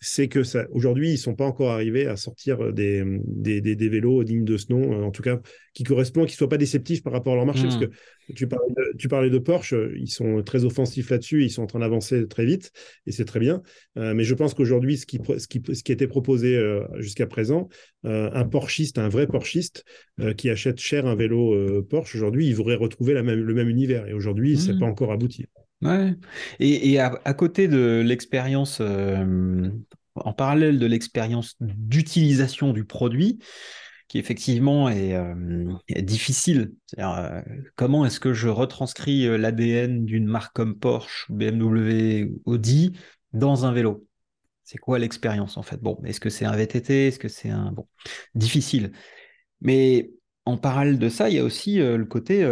c'est 0.04 0.26
que 0.26 0.42
ça, 0.42 0.66
aujourd'hui, 0.72 1.12
ils 1.12 1.18
sont 1.18 1.36
pas 1.36 1.46
encore 1.46 1.70
arrivés 1.70 2.06
à 2.06 2.16
sortir 2.16 2.60
euh, 2.60 2.72
des, 2.72 3.04
des, 3.24 3.60
des, 3.60 3.88
vélos 3.88 4.24
dignes 4.24 4.44
de 4.44 4.56
ce 4.56 4.72
nom, 4.72 4.92
euh, 4.92 5.04
en 5.04 5.12
tout 5.12 5.22
cas, 5.22 5.40
qui 5.74 5.84
correspondent, 5.84 6.26
qui 6.26 6.34
soient 6.34 6.48
pas 6.48 6.56
déceptifs 6.56 7.04
par 7.04 7.12
rapport 7.12 7.34
à 7.34 7.36
leur 7.36 7.46
marché. 7.46 7.62
Parce 7.62 7.76
hmm. 7.76 7.86
que 7.86 8.32
tu 8.34 8.48
parlais, 8.48 8.74
de, 8.76 8.96
tu 8.98 9.06
parlais 9.06 9.30
de 9.30 9.38
Porsche, 9.38 9.76
ils 9.96 10.10
sont 10.10 10.42
très 10.42 10.64
offensifs 10.64 11.08
là-dessus, 11.08 11.44
ils 11.44 11.50
sont 11.50 11.62
en 11.62 11.66
train 11.66 11.78
d'avancer 11.78 12.26
très 12.26 12.44
vite, 12.44 12.72
et 13.06 13.12
c'est 13.12 13.24
très 13.24 13.38
bien. 13.38 13.62
Euh, 13.96 14.12
mais 14.12 14.24
je 14.24 14.34
pense 14.34 14.54
qu'aujourd'hui, 14.54 14.96
ce 14.96 15.06
qui, 15.06 15.20
ce, 15.38 15.46
qui, 15.46 15.62
ce 15.72 15.84
qui 15.84 15.92
était 15.92 16.08
proposé 16.08 16.60
jusqu'à 16.98 17.28
présent, 17.28 17.68
un 18.02 18.44
Porschiste, 18.44 18.98
un 18.98 19.08
vrai 19.08 19.28
Porschiste, 19.28 19.84
qui 20.36 20.50
achète 20.50 20.80
cher 20.80 21.06
un 21.06 21.14
vélo 21.14 21.82
Porsche, 21.84 22.16
aujourd'hui, 22.16 22.48
il 22.48 22.56
voudrait 22.56 22.74
retrouver 22.74 23.14
la 23.14 23.22
même, 23.22 23.40
le 23.40 23.54
même 23.54 23.68
univers. 23.68 24.08
Et 24.08 24.14
aujourd'hui, 24.14 24.58
c'est 24.58 24.72
hmm. 24.72 24.80
pas 24.80 24.86
encore 24.86 25.12
abouti. 25.12 25.46
Ouais. 25.82 26.14
Et, 26.60 27.00
à, 27.00 27.34
côté 27.34 27.66
de 27.66 28.02
l'expérience, 28.04 28.78
euh, 28.80 29.68
en 30.14 30.32
parallèle 30.32 30.78
de 30.78 30.86
l'expérience 30.86 31.56
d'utilisation 31.60 32.72
du 32.72 32.84
produit, 32.84 33.40
qui 34.06 34.18
effectivement 34.18 34.88
est, 34.88 35.14
euh, 35.14 35.34
difficile. 36.02 36.72
Euh, 36.98 37.42
comment 37.74 38.06
est-ce 38.06 38.20
que 38.20 38.32
je 38.32 38.48
retranscris 38.48 39.26
l'ADN 39.38 40.04
d'une 40.04 40.26
marque 40.26 40.54
comme 40.54 40.78
Porsche, 40.78 41.26
BMW, 41.30 42.30
Audi 42.44 42.92
dans 43.32 43.66
un 43.66 43.72
vélo? 43.72 44.06
C'est 44.62 44.78
quoi 44.78 45.00
l'expérience 45.00 45.56
en 45.56 45.62
fait? 45.62 45.80
Bon, 45.82 46.00
est-ce 46.04 46.20
que 46.20 46.30
c'est 46.30 46.44
un 46.44 46.54
VTT 46.54 47.08
Est-ce 47.08 47.18
que 47.18 47.28
c'est 47.28 47.50
un 47.50 47.72
bon 47.72 47.88
difficile 48.36 48.92
Mais 49.60 50.12
en 50.44 50.56
parallèle 50.58 50.98
de 50.98 51.08
ça, 51.08 51.28
il 51.28 51.36
y 51.36 51.38
a 51.40 51.44
aussi 51.44 51.78
le 51.78 52.04
côté 52.04 52.48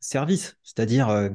service, 0.00 0.58
c'est-à-dire 0.62 1.30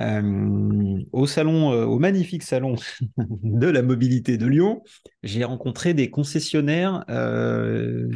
au 0.00 1.26
salon, 1.26 1.70
au 1.70 1.98
magnifique 1.98 2.42
salon 2.42 2.76
de 3.18 3.66
la 3.66 3.82
mobilité 3.82 4.38
de 4.38 4.46
Lyon, 4.46 4.82
j'ai 5.22 5.44
rencontré 5.44 5.94
des 5.94 6.10
concessionnaires 6.10 7.04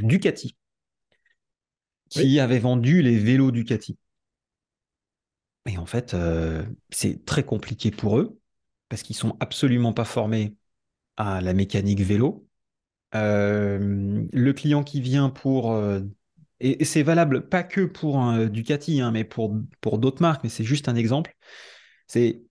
Ducati 0.03 0.57
qui 2.09 2.41
avaient 2.41 2.59
vendu 2.59 3.03
les 3.03 3.19
vélos 3.19 3.51
Ducati. 3.51 3.99
Et 5.67 5.79
en 5.79 5.87
fait, 5.87 6.17
c'est 6.91 7.25
très 7.25 7.43
compliqué 7.45 7.91
pour 7.91 8.19
eux 8.19 8.39
parce 8.89 9.03
qu'ils 9.03 9.17
sont 9.17 9.37
absolument 9.41 9.93
pas 9.93 10.05
formés 10.05 10.55
à 11.17 11.41
la 11.41 11.53
mécanique 11.53 12.01
vélo. 12.01 12.47
le 13.13 14.53
client 14.53 14.85
qui 14.85 15.01
vient 15.01 15.29
pour 15.29 15.77
et, 16.61 16.85
c'est 16.85 17.03
valable 17.03 17.49
pas 17.49 17.63
que 17.63 17.83
pour 17.83 18.19
un 18.19 18.47
Ducati, 18.47 19.01
hein, 19.01 19.11
mais 19.11 19.25
pour, 19.25 19.55
pour 19.81 19.99
d'autres 19.99 20.23
marques, 20.23 20.43
mais 20.45 20.51
c'est 20.51 20.65
juste 20.65 20.89
un 20.89 20.95
exemple. 20.95 21.35
C'est 22.07 22.43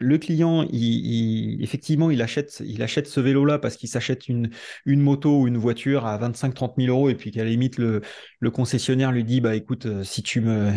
le 0.00 0.18
client, 0.18 0.66
il, 0.72 1.62
effectivement, 1.62 2.10
il 2.10 2.22
achète, 2.22 2.62
il 2.66 2.82
achète 2.82 3.06
ce 3.06 3.20
vélo-là 3.20 3.58
parce 3.58 3.76
qu'il 3.76 3.88
s'achète 3.88 4.28
une, 4.28 4.50
une 4.86 5.00
moto 5.00 5.42
ou 5.42 5.46
une 5.48 5.58
voiture 5.58 6.06
à 6.06 6.18
25-30 6.18 6.74
000 6.78 6.88
euros 6.88 7.10
et 7.10 7.14
puis 7.14 7.30
qu'à 7.30 7.44
la 7.44 7.50
limite, 7.50 7.78
le, 7.78 8.00
le, 8.40 8.50
concessionnaire 8.50 9.12
lui 9.12 9.24
dit 9.24 9.40
bah 9.40 9.54
écoute, 9.54 9.86
euh, 9.86 10.02
si 10.02 10.22
tu 10.22 10.40
me. 10.40 10.72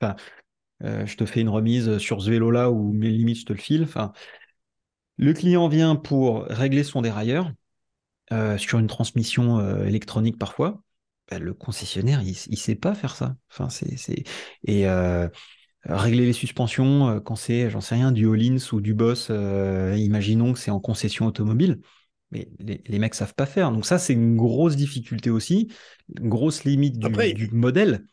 euh, 0.84 1.06
je 1.06 1.16
te 1.16 1.26
fais 1.26 1.40
une 1.40 1.48
remise 1.48 1.98
sur 1.98 2.22
ce 2.22 2.30
vélo-là 2.30 2.70
ou 2.70 2.92
mais 2.92 3.10
limite, 3.10 3.40
je 3.40 3.44
te 3.46 3.52
le 3.52 3.58
file. 3.58 3.82
Enfin, 3.84 4.12
le 5.16 5.32
client 5.32 5.68
vient 5.68 5.96
pour 5.96 6.44
régler 6.44 6.84
son 6.84 7.02
dérailleur 7.02 7.50
euh, 8.32 8.56
sur 8.58 8.78
une 8.78 8.86
transmission 8.86 9.82
électronique 9.84 10.38
parfois. 10.38 10.83
Bah, 11.30 11.38
le 11.38 11.54
concessionnaire, 11.54 12.22
il 12.22 12.36
ne 12.50 12.56
sait 12.56 12.74
pas 12.74 12.94
faire 12.94 13.16
ça. 13.16 13.36
Enfin, 13.50 13.68
c'est, 13.70 14.24
Et 14.64 14.86
euh, 14.86 15.28
régler 15.84 16.26
les 16.26 16.32
suspensions 16.32 17.08
euh, 17.08 17.20
quand 17.20 17.36
c'est, 17.36 17.70
j'en 17.70 17.80
sais 17.80 17.94
rien, 17.94 18.12
du 18.12 18.26
Hollins 18.26 18.58
ou 18.72 18.80
du 18.80 18.94
Boss, 18.94 19.28
euh, 19.30 19.96
imaginons 19.96 20.52
que 20.52 20.58
c'est 20.58 20.70
en 20.70 20.80
concession 20.80 21.26
automobile. 21.26 21.80
Mais 22.30 22.48
les, 22.58 22.82
les 22.86 22.98
mecs 22.98 23.14
savent 23.14 23.34
pas 23.34 23.46
faire. 23.46 23.70
Donc 23.72 23.86
ça, 23.86 23.98
c'est 23.98 24.12
une 24.12 24.36
grosse 24.36 24.76
difficulté 24.76 25.30
aussi, 25.30 25.72
une 26.18 26.28
grosse 26.28 26.64
limite 26.64 26.98
du, 26.98 27.34
du 27.34 27.48
modèle. 27.52 28.04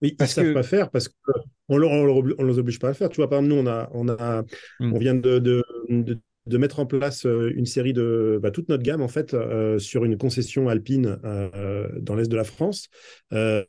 Oui, 0.00 0.16
ils 0.18 0.22
ne 0.22 0.26
savent 0.26 0.52
pas 0.52 0.62
faire 0.64 0.90
parce 0.90 1.08
qu'on 1.08 1.78
ne 1.78 2.44
les 2.48 2.58
oblige 2.58 2.78
pas 2.80 2.88
à 2.88 2.90
le 2.90 2.94
faire. 2.94 3.08
Tu 3.10 3.16
vois, 3.16 3.28
par 3.30 3.38
exemple, 3.38 3.54
nous, 3.54 3.62
on, 3.62 3.66
a, 3.68 3.88
on, 3.92 4.08
a, 4.08 4.42
mmh. 4.80 4.92
on 4.92 4.98
vient 4.98 5.14
de, 5.14 5.38
de, 5.38 5.64
de 5.88 6.20
mettre 6.50 6.80
en 6.80 6.86
place 6.86 7.26
euh, 7.26 7.52
une 7.54 7.66
série 7.66 7.92
de 7.92 8.38
bah, 8.42 8.50
toute 8.50 8.68
notre 8.68 8.82
gamme 8.82 9.02
en 9.02 9.08
fait 9.08 9.34
euh, 9.34 9.78
sur 9.78 10.04
une 10.04 10.16
concession 10.16 10.68
alpine 10.68 11.18
euh, 11.24 11.88
dans 12.00 12.14
l'est 12.14 12.30
de 12.30 12.36
la 12.36 12.44
France. 12.44 12.88
Il 13.30 13.66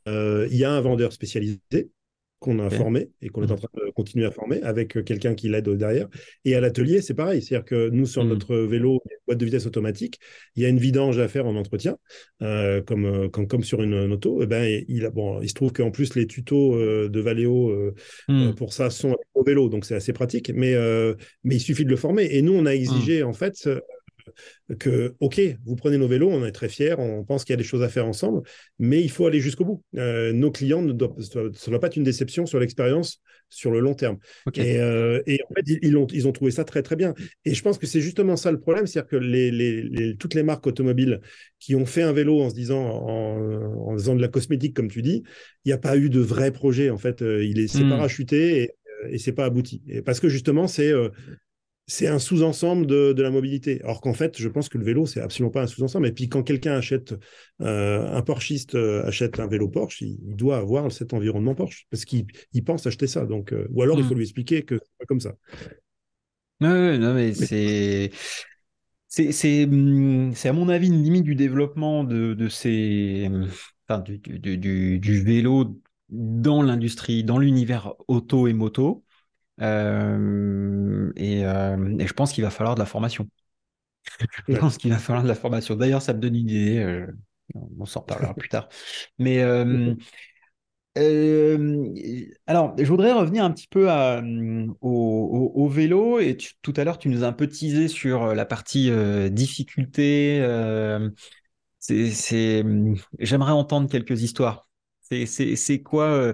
y 0.51 0.63
a 0.63 0.71
un 0.71 0.82
vendeur 0.82 1.13
spécialisé 1.13 1.59
qu'on 2.44 2.60
a 2.60 2.70
formé 2.70 3.10
et 3.22 3.30
qu'on 3.30 3.41
est 3.41 3.52
en 3.52 3.56
mmh. 3.56 3.58
train 3.58 3.70
de 3.86 3.91
continuer 3.91 4.26
à 4.26 4.32
former 4.32 4.62
avec 4.62 4.98
euh, 4.98 5.04
quelqu'un 5.04 5.34
qui 5.34 5.48
l'aide 5.48 5.70
derrière. 5.70 6.08
Et 6.44 6.56
à 6.56 6.62
l'atelier, 6.62 7.02
c'est 7.02 7.14
pareil. 7.14 7.41
C'est-à-dire 7.41 7.66
que 7.66 7.89
nous, 7.89 8.06
sur 8.06 8.24
mmh. 8.24 8.28
notre 8.28 8.56
vélo, 8.58 9.02
boîte 9.26 9.38
de 9.38 9.46
vitesse 9.46 9.66
automatique, 9.66 10.20
il 10.56 10.64
y 10.64 10.66
a 10.66 10.70
une 10.70 10.78
vidange 10.78 11.18
à 11.20 11.28
faire 11.28 11.46
en 11.46 11.56
entretien, 11.56 11.98
euh, 12.41 12.82
comme, 12.82 13.06
euh, 13.06 13.30
comme, 13.30 13.48
comme, 13.48 13.64
sur 13.64 13.82
une, 13.82 14.12
auto. 14.12 14.41
Et 14.41 14.44
eh 14.44 14.48
ben, 14.48 14.84
il, 14.88 15.06
a, 15.06 15.10
bon, 15.10 15.41
il 15.41 15.48
se 15.48 15.54
trouve 15.54 15.72
qu'en 15.72 15.89
plus, 15.89 16.16
les 16.16 16.28
tutos 16.28 16.78
de 16.78 17.20
Valeo 17.20 17.94
mmh. 18.28 18.54
pour 18.56 18.74
ça 18.74 18.89
sont 18.89 19.16
au 19.34 19.44
vélo, 19.44 19.70
donc 19.70 19.86
c'est 19.86 19.96
assez 19.96 20.14
pratique. 20.14 20.52
Mais, 20.54 20.76
mais 21.44 21.56
il 21.56 21.62
suffit 21.62 21.86
de 21.86 21.89
le 21.89 21.96
former. 21.96 22.28
Et 22.30 22.41
nous, 22.41 22.54
on 22.54 22.66
a 22.66 22.76
exigé, 22.76 23.24
en 23.24 23.34
fait, 23.34 23.70
que, 24.80 25.15
OK, 25.19 25.41
vous 25.65 25.76
prenez 25.76 25.97
nos 25.97 26.07
vélos, 26.07 26.30
on 26.30 26.45
est 26.45 26.51
très 26.51 26.69
fiers, 26.69 26.95
on 26.97 27.24
pense 27.24 27.43
qu'il 27.43 27.53
y 27.53 27.55
a 27.55 27.57
des 27.57 27.63
choses 27.63 27.84
à 27.84 27.89
faire 27.89 28.07
ensemble, 28.07 28.41
mais 28.80 29.01
il 29.01 29.09
faut 29.09 29.26
aller 29.28 29.39
jusqu'au 29.39 29.65
bout. 29.65 29.84
Euh, 29.97 30.34
nos 30.34 30.51
clients, 30.51 30.82
ne 30.82 30.93
doivent, 30.93 31.19
ça 31.21 31.41
ne 31.41 31.69
doit 31.69 31.80
pas 31.80 31.88
être 31.88 31.97
une 31.97 32.03
déception 32.03 32.45
sur 32.45 32.59
l'expérience 32.59 33.21
sur 33.49 33.71
le 33.71 33.80
long 33.80 33.93
terme. 33.93 34.17
Euh, 34.57 35.21
et, 35.28 35.39
en 35.49 35.53
fait, 35.53 35.78
ils, 35.82 35.95
ont, 35.95 36.07
ils 36.11 36.28
ont 36.28 36.32
trouvé 36.32 36.51
ça 36.51 36.63
très, 36.63 36.82
très 36.82 36.95
bien. 36.95 37.13
Et 37.45 37.53
je 37.53 37.61
pense 37.61 37.78
que 37.78 37.86
c'est 37.86 38.01
justement 38.01 38.36
ça 38.36 38.51
le 38.51 38.59
problème, 38.59 38.88
c'est-à-dire 38.88 39.09
que 39.09 39.15
les, 39.15 40.15
toutes 40.17 40.34
les 40.34 40.43
marques 40.43 40.65
automobiles 40.65 41.21
qui 41.59 41.76
ont 41.76 41.86
fait 41.86 42.01
un 42.01 42.13
vélo 42.13 42.41
en 42.41 42.49
se 42.49 42.55
disant, 42.55 42.84
en, 42.84 43.89
en 43.89 43.93
faisant 43.93 44.15
de 44.15 44.21
la 44.21 44.28
cosmétique, 44.28 44.76
comme 44.76 44.89
tu 44.89 45.01
dis, 45.01 45.24
il 45.65 45.69
n'y 45.69 45.74
a 45.74 45.78
pas 45.78 45.97
eu 45.97 46.09
de 46.09 46.19
vrai 46.19 46.51
projet. 46.51 46.89
En 46.89 46.97
fait, 46.97 47.21
euh, 47.21 47.43
il 47.43 47.59
est, 47.59 47.74
hmm. 47.76 47.89
parachuté 47.89 48.63
et, 48.63 48.71
et 49.09 49.17
c'est 49.17 49.34
pas 49.34 49.45
abouti. 49.45 49.84
Et 49.88 50.01
parce 50.01 50.19
que 50.19 50.30
justement, 50.30 50.67
c'est 50.67 50.91
c'est 51.86 52.07
un 52.07 52.19
sous-ensemble 52.19 52.86
de, 52.86 53.21
la 53.21 53.29
mobilité. 53.29 53.81
Alors 53.84 54.01
qu'en 54.01 54.13
fait, 54.13 54.39
je 54.39 54.47
pense 54.47 54.69
que 54.69 54.77
le 54.77 54.86
vélo, 54.86 55.05
c'est 55.05 55.19
absolument 55.21 55.51
pas 55.51 55.63
un 55.63 55.67
sous-ensemble. 55.67 56.07
Et 56.07 56.11
puis 56.11 56.29
quand 56.29 56.43
quelqu'un 56.43 56.73
achète, 56.73 57.13
euh, 57.61 58.07
un 58.09 58.21
Porschiste 58.21 58.75
euh, 58.75 59.05
achète 59.05 59.39
un 59.39 59.47
vélo 59.47 59.67
Porsche, 59.67 60.01
il, 60.01 60.36
doit 60.36 60.57
avoir 60.57 60.91
cet 60.91 61.13
environnement 61.13 61.55
Porsche 61.55 61.86
parce 61.89 62.05
qu'il 62.05 62.25
pense 62.65 62.88
acheter 62.88 63.07
ça. 63.07 63.25
Donc, 63.25 63.51
euh, 63.51 63.67
ou 63.71 63.81
alors 63.81 63.99
il 63.99 64.05
faut 64.05 64.13
hmm. 64.13 64.17
lui 64.17 64.23
expliquer 64.23 64.63
que 64.63 64.75
c'est 64.75 64.97
pas 64.97 65.05
comme 65.05 65.19
ça. 65.19 65.36
non, 66.61 67.13
mais, 67.13 67.34
c'est. 67.34 68.11
Hmm, 69.17 70.31
c'est 70.34 70.49
à 70.49 70.53
mon 70.53 70.69
avis 70.69 70.88
une 70.88 71.03
limite 71.03 71.23
du 71.23 71.36
développement 71.36 72.03
de, 72.03 72.47
ces, 72.47 73.29
enfin, 73.88 74.01
du, 74.01 74.17
du 74.17 75.23
vélo 75.23 75.79
dans 76.09 76.61
l'industrie, 76.61 77.23
dans 77.23 77.38
l'univers 77.38 77.93
auto 78.07 78.47
et 78.47 78.53
moto, 78.53 79.03
euh, 79.62 81.12
euh, 81.18 81.97
et, 81.97 82.08
je 82.08 82.14
pense 82.14 82.34
qu'il 82.34 82.43
va 82.43 82.49
falloir 82.49 82.76
de 82.76 82.80
la 82.80 82.86
formation. 82.86 83.28
je 84.47 84.58
pense 84.58 84.78
qu'il 84.78 84.91
va 84.91 84.99
falloir 84.99 85.24
de 85.24 85.28
la 85.28 85.36
formation. 85.36 85.76
D'ailleurs, 85.76 86.01
ça 86.01 86.14
me 86.14 86.20
donne 86.20 86.36
une 86.36 86.49
idée. 86.49 86.80
Euh, 86.80 87.08
on 87.80 87.86
s'en 87.86 88.01
reparlera 88.01 88.34
plus 88.34 88.49
tard. 88.49 88.70
Mais 89.20 89.41
alors, 92.47 92.76
je 92.78 92.86
voudrais 92.86 93.14
revenir 93.14 93.43
un 93.43 93.51
petit 93.51 93.68
peu 93.68 93.89
au, 94.82 95.70
vélo. 95.70 96.20
Et 96.20 96.38
tout 96.62 96.74
à 96.76 96.84
l'heure, 96.84 96.97
tu 96.97 97.10
nous 97.10 97.24
as 97.24 97.28
un 97.28 97.34
peu 97.34 97.47
teasé 97.47 97.88
sur 97.88 98.34
la 98.34 98.45
partie 98.45 98.91
difficulté. 99.30 100.39
c'est, 101.80 102.64
j'aimerais 103.20 103.51
entendre 103.51 103.89
quelques 103.89 104.24
histoires. 104.24 104.68
C'est 105.01 105.82
quoi 105.84 106.34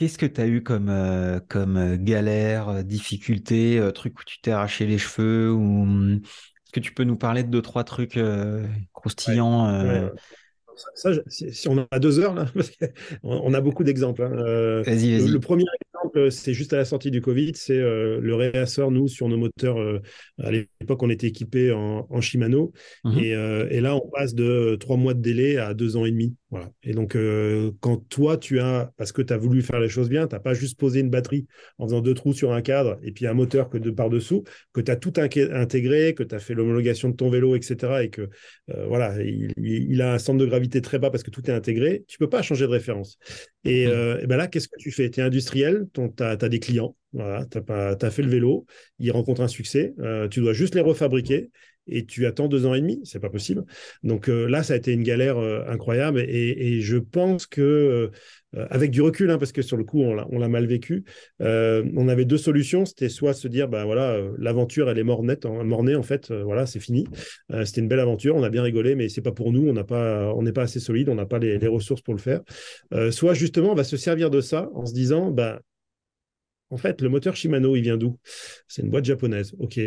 Qu'est-ce 0.00 0.16
que 0.16 0.24
tu 0.24 0.40
as 0.40 0.46
eu 0.46 0.62
comme, 0.62 0.88
euh, 0.88 1.40
comme 1.46 1.76
euh, 1.76 1.96
galère, 1.98 2.70
euh, 2.70 2.82
difficulté, 2.82 3.78
truc 3.94 4.18
où 4.18 4.24
tu 4.24 4.40
t'es 4.40 4.50
arraché 4.50 4.86
les 4.86 4.96
cheveux 4.96 5.52
ou... 5.52 5.82
Hum, 5.82 6.20
est-ce 6.24 6.72
que 6.72 6.80
tu 6.80 6.94
peux 6.94 7.04
nous 7.04 7.16
parler 7.16 7.42
de 7.42 7.50
deux, 7.50 7.60
trois 7.60 7.84
trucs 7.84 8.18
croustillants 8.94 10.08
Ça, 10.94 11.10
si 11.26 11.68
on 11.68 11.86
a 11.90 11.98
deux 11.98 12.18
heures, 12.18 12.32
là, 12.32 12.46
on 13.24 13.52
a 13.52 13.60
beaucoup 13.60 13.84
d'exemples. 13.84 14.22
Hein. 14.22 14.82
Vas-y, 14.86 15.18
vas-y. 15.18 15.28
Le, 15.28 15.38
premier 15.38 15.64
exemple, 15.92 16.30
c'est 16.30 16.54
juste 16.54 16.72
à 16.72 16.76
la 16.78 16.86
sortie 16.86 17.10
du 17.10 17.20
Covid, 17.20 17.52
c'est 17.56 17.80
le 17.80 18.34
réassort, 18.34 18.90
nous, 18.90 19.06
sur 19.06 19.28
nos 19.28 19.36
moteurs. 19.36 19.76
à 20.38 20.50
l'époque, 20.50 21.02
on 21.02 21.10
était 21.10 21.26
équipés 21.26 21.72
en, 21.72 22.20
Shimano. 22.22 22.72
Mmh 23.04 23.18
et, 23.18 23.30
et, 23.70 23.80
là, 23.82 23.96
on 23.96 24.08
passe 24.08 24.32
de 24.32 24.76
trois 24.80 24.96
mois 24.96 25.12
de 25.12 25.20
délai 25.20 25.58
à 25.58 25.74
deux 25.74 25.96
ans 25.96 26.06
et 26.06 26.10
demi. 26.10 26.36
Voilà. 26.50 26.68
Et 26.82 26.94
donc, 26.94 27.14
euh, 27.14 27.70
quand 27.80 27.96
toi, 28.08 28.36
tu 28.36 28.58
as, 28.58 28.92
parce 28.96 29.12
que 29.12 29.22
tu 29.22 29.32
as 29.32 29.36
voulu 29.36 29.62
faire 29.62 29.78
les 29.78 29.88
choses 29.88 30.08
bien, 30.08 30.26
tu 30.26 30.34
n'as 30.34 30.40
pas 30.40 30.52
juste 30.52 30.78
posé 30.78 30.98
une 30.98 31.08
batterie 31.08 31.46
en 31.78 31.86
faisant 31.86 32.00
deux 32.00 32.14
trous 32.14 32.32
sur 32.32 32.52
un 32.52 32.60
cadre 32.60 32.98
et 33.04 33.12
puis 33.12 33.28
un 33.28 33.34
moteur 33.34 33.68
que 33.68 33.78
de 33.78 33.90
par-dessous, 33.90 34.42
que 34.72 34.80
tu 34.80 34.90
as 34.90 34.96
tout 34.96 35.12
intégré, 35.16 36.12
que 36.14 36.24
tu 36.24 36.34
as 36.34 36.40
fait 36.40 36.54
l'homologation 36.54 37.08
de 37.08 37.14
ton 37.14 37.30
vélo, 37.30 37.54
etc. 37.54 38.02
Et 38.02 38.10
que, 38.10 38.28
euh, 38.70 38.86
voilà, 38.88 39.14
il, 39.22 40.02
a 40.02 40.14
un 40.14 40.18
centre 40.18 40.38
de 40.38 40.46
gravité 40.46 40.82
très 40.82 40.98
bas 40.98 41.10
parce 41.10 41.22
que 41.22 41.30
tout 41.30 41.48
est 41.48 41.54
intégré, 41.54 42.04
tu 42.08 42.18
peux 42.18 42.28
pas 42.28 42.42
changer 42.42 42.66
de 42.66 42.72
référence. 42.72 43.16
Et, 43.64 43.86
mmh. 43.86 43.90
euh, 43.90 44.26
ben 44.26 44.36
là, 44.36 44.48
qu'est-ce 44.48 44.68
que 44.68 44.78
tu 44.78 44.90
fais? 44.90 45.08
Tu 45.08 45.20
es 45.20 45.22
industriel, 45.22 45.86
tu 45.94 46.02
as, 46.24 46.36
des 46.36 46.58
clients, 46.58 46.96
voilà, 47.12 47.46
tu 47.46 47.58
as, 47.58 48.10
fait 48.10 48.22
le 48.22 48.30
vélo, 48.30 48.66
ils 48.98 49.12
rencontrent 49.12 49.42
un 49.42 49.48
succès, 49.48 49.94
tu 50.30 50.40
dois 50.40 50.52
juste 50.52 50.74
les 50.74 50.80
refabriquer 50.80 51.50
et 51.86 52.04
tu 52.06 52.26
attends 52.26 52.48
deux 52.48 52.66
ans 52.66 52.74
et 52.74 52.80
demi, 52.80 53.00
c'est 53.04 53.20
pas 53.20 53.30
possible. 53.30 53.64
Donc 54.02 54.28
euh, 54.28 54.46
là, 54.46 54.62
ça 54.62 54.74
a 54.74 54.76
été 54.76 54.92
une 54.92 55.02
galère 55.02 55.38
euh, 55.38 55.64
incroyable 55.66 56.20
et, 56.20 56.80
je 56.80 56.96
pense 56.96 57.46
que 57.46 58.10
euh, 58.56 58.66
avec 58.70 58.90
du 58.90 59.02
recul, 59.02 59.30
hein, 59.30 59.38
parce 59.38 59.52
que 59.52 59.62
sur 59.62 59.76
le 59.76 59.84
coup, 59.84 60.00
on 60.00 60.14
l'a 60.14 60.48
mal 60.48 60.66
vécu, 60.66 61.04
on 61.40 62.08
avait 62.08 62.24
deux 62.24 62.38
solutions. 62.38 62.84
C'était 62.84 63.08
soit 63.08 63.32
se 63.32 63.48
dire, 63.48 63.68
ben 63.68 63.84
voilà, 63.84 64.20
l'aventure, 64.38 64.88
elle 64.90 64.98
est 64.98 65.44
en, 65.46 65.64
mornée 65.64 65.94
en 65.94 66.02
fait, 66.02 66.32
voilà, 66.32 66.66
c'est 66.66 66.80
fini. 66.80 67.06
C'était 67.64 67.80
une 67.80 67.88
belle 67.88 68.00
aventure, 68.00 68.34
on 68.34 68.42
a 68.42 68.50
bien 68.50 68.62
rigolé, 68.62 68.94
mais 68.94 69.08
c'est 69.08 69.20
pas 69.20 69.32
pour 69.32 69.52
nous, 69.52 69.68
on 69.68 70.42
n'est 70.42 70.52
pas 70.52 70.62
assez 70.62 70.80
solide, 70.80 71.08
on 71.08 71.14
n'a 71.14 71.26
pas 71.26 71.38
les, 71.38 71.58
ressources 71.66 72.02
pour 72.02 72.14
le 72.14 72.20
faire. 72.20 72.40
soit 73.10 73.34
justement, 73.34 73.72
on 73.72 73.76
va 73.76 73.84
se 73.84 73.96
servir 73.96 74.30
de 74.30 74.40
ça 74.40 74.68
en 74.74 74.86
se 74.86 74.94
disant, 74.94 75.30
ben 75.30 75.60
en 76.70 76.76
fait, 76.76 77.02
le 77.02 77.08
moteur 77.08 77.36
Shimano, 77.36 77.76
il 77.76 77.82
vient 77.82 77.96
d'où? 77.96 78.18
C'est 78.68 78.82
une 78.82 78.90
boîte 78.90 79.04
japonaise. 79.04 79.54
OK. 79.58 79.80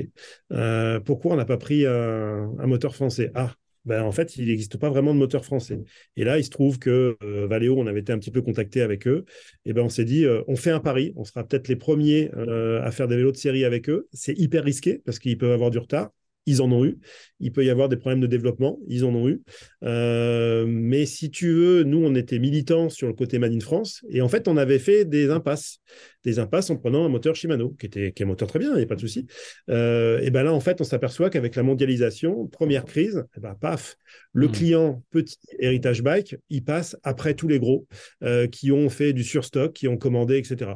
Euh, 0.52 1.00
pourquoi 1.00 1.34
on 1.34 1.38
n'a 1.38 1.46
pas 1.46 1.58
pris 1.58 1.86
un, 1.86 2.48
moteur 2.66 2.96
français? 2.96 3.32
Ah, 3.36 3.54
ben, 3.86 4.04
en 4.04 4.12
fait, 4.12 4.38
il 4.38 4.48
n'existe 4.48 4.78
pas 4.78 4.90
vraiment 4.90 5.14
de 5.14 5.20
moteur 5.20 5.46
français. 5.46 5.80
Et 6.16 6.24
là, 6.24 6.38
il 6.38 6.44
se 6.44 6.50
trouve 6.50 6.80
que 6.80 7.18
euh, 7.24 7.48
Valeo, 7.48 7.78
on 7.78 7.88
avait 7.88 8.02
été 8.02 8.14
un 8.14 8.20
petit 8.20 8.32
peu 8.32 8.42
contacté 8.42 8.82
avec 8.82 9.08
eux. 9.08 9.26
Et 9.66 9.74
ben, 9.74 9.84
on 9.84 9.90
s'est 9.90 10.06
dit, 10.06 10.26
euh, 10.26 10.42
on 10.48 10.56
fait 10.56 10.72
un 10.72 10.80
pari. 10.80 11.14
On 11.16 11.24
sera 11.24 11.44
peut-être 11.46 11.68
les 11.68 11.76
premiers 11.76 12.30
à 12.34 12.92
faire 12.92 13.08
des 13.08 13.16
vélos 13.16 13.32
de 13.32 13.38
série 13.38 13.66
avec 13.66 13.90
eux. 13.90 14.08
C'est 14.14 14.38
hyper 14.38 14.64
risqué 14.64 15.02
parce 15.06 15.20
qu'ils 15.20 15.38
peuvent 15.38 15.52
avoir 15.52 15.72
du 15.72 15.80
retard. 15.80 16.12
Ils 16.46 16.62
en 16.62 16.72
ont 16.72 16.86
eu. 16.86 16.98
Il 17.40 17.52
peut 17.52 17.66
y 17.66 17.70
avoir 17.70 17.90
des 17.90 17.98
problèmes 17.98 18.22
de 18.22 18.28
développement, 18.28 18.80
ils 18.88 19.06
en 19.06 19.14
ont 19.14 19.28
eu. 19.28 19.42
Euh, 19.84 20.66
mais 20.68 21.06
si 21.06 21.30
tu 21.30 21.52
veux, 21.52 21.84
nous, 21.84 22.04
on 22.04 22.16
était 22.16 22.40
militants 22.40 22.90
sur 22.90 23.08
le 23.08 23.14
côté 23.14 23.40
Made 23.40 23.54
in 23.54 23.60
France, 23.60 24.04
et 24.10 24.22
en 24.22 24.30
fait, 24.30 24.48
on 24.48 24.58
avait 24.58 24.80
fait 24.80 25.06
des 25.06 25.30
impasses. 25.30 25.80
Des 26.24 26.40
impasses 26.40 26.70
en 26.70 26.78
prenant 26.78 27.06
un 27.06 27.10
moteur 27.10 27.36
Shimano, 27.36 27.76
qui, 27.80 27.86
était, 27.88 28.14
qui 28.14 28.24
est 28.24 28.26
un 28.26 28.30
moteur 28.30 28.48
très 28.48 28.60
bien, 28.60 28.72
il 28.72 28.78
n'y 28.78 28.84
a 28.84 28.86
pas 28.86 28.96
de 28.96 29.02
souci. 29.02 29.26
Euh, 29.70 30.20
et 30.20 30.30
bien 30.30 30.44
là, 30.44 30.54
en 30.54 30.62
fait, 30.62 30.80
on 30.80 30.86
s'aperçoit 30.86 31.30
qu'avec 31.30 31.56
la 31.56 31.64
mondialisation, 31.64 32.48
première 32.48 32.86
crise, 32.86 33.26
et 33.36 33.40
ben, 33.42 33.56
paf, 33.60 33.98
le 34.32 34.48
mmh. 34.48 34.52
client 34.52 35.04
petit 35.12 35.38
héritage 35.60 36.02
bike, 36.02 36.38
il 36.50 36.64
passe 36.64 36.96
après 37.04 37.34
tous 37.34 37.48
les 37.48 37.60
gros 37.60 37.88
euh, 38.24 38.48
qui 38.48 38.72
ont 38.72 38.90
fait 38.90 39.12
du 39.12 39.24
surstock, 39.24 39.74
qui 39.74 39.88
ont 39.88 39.98
commandé, 39.98 40.38
etc. 40.38 40.72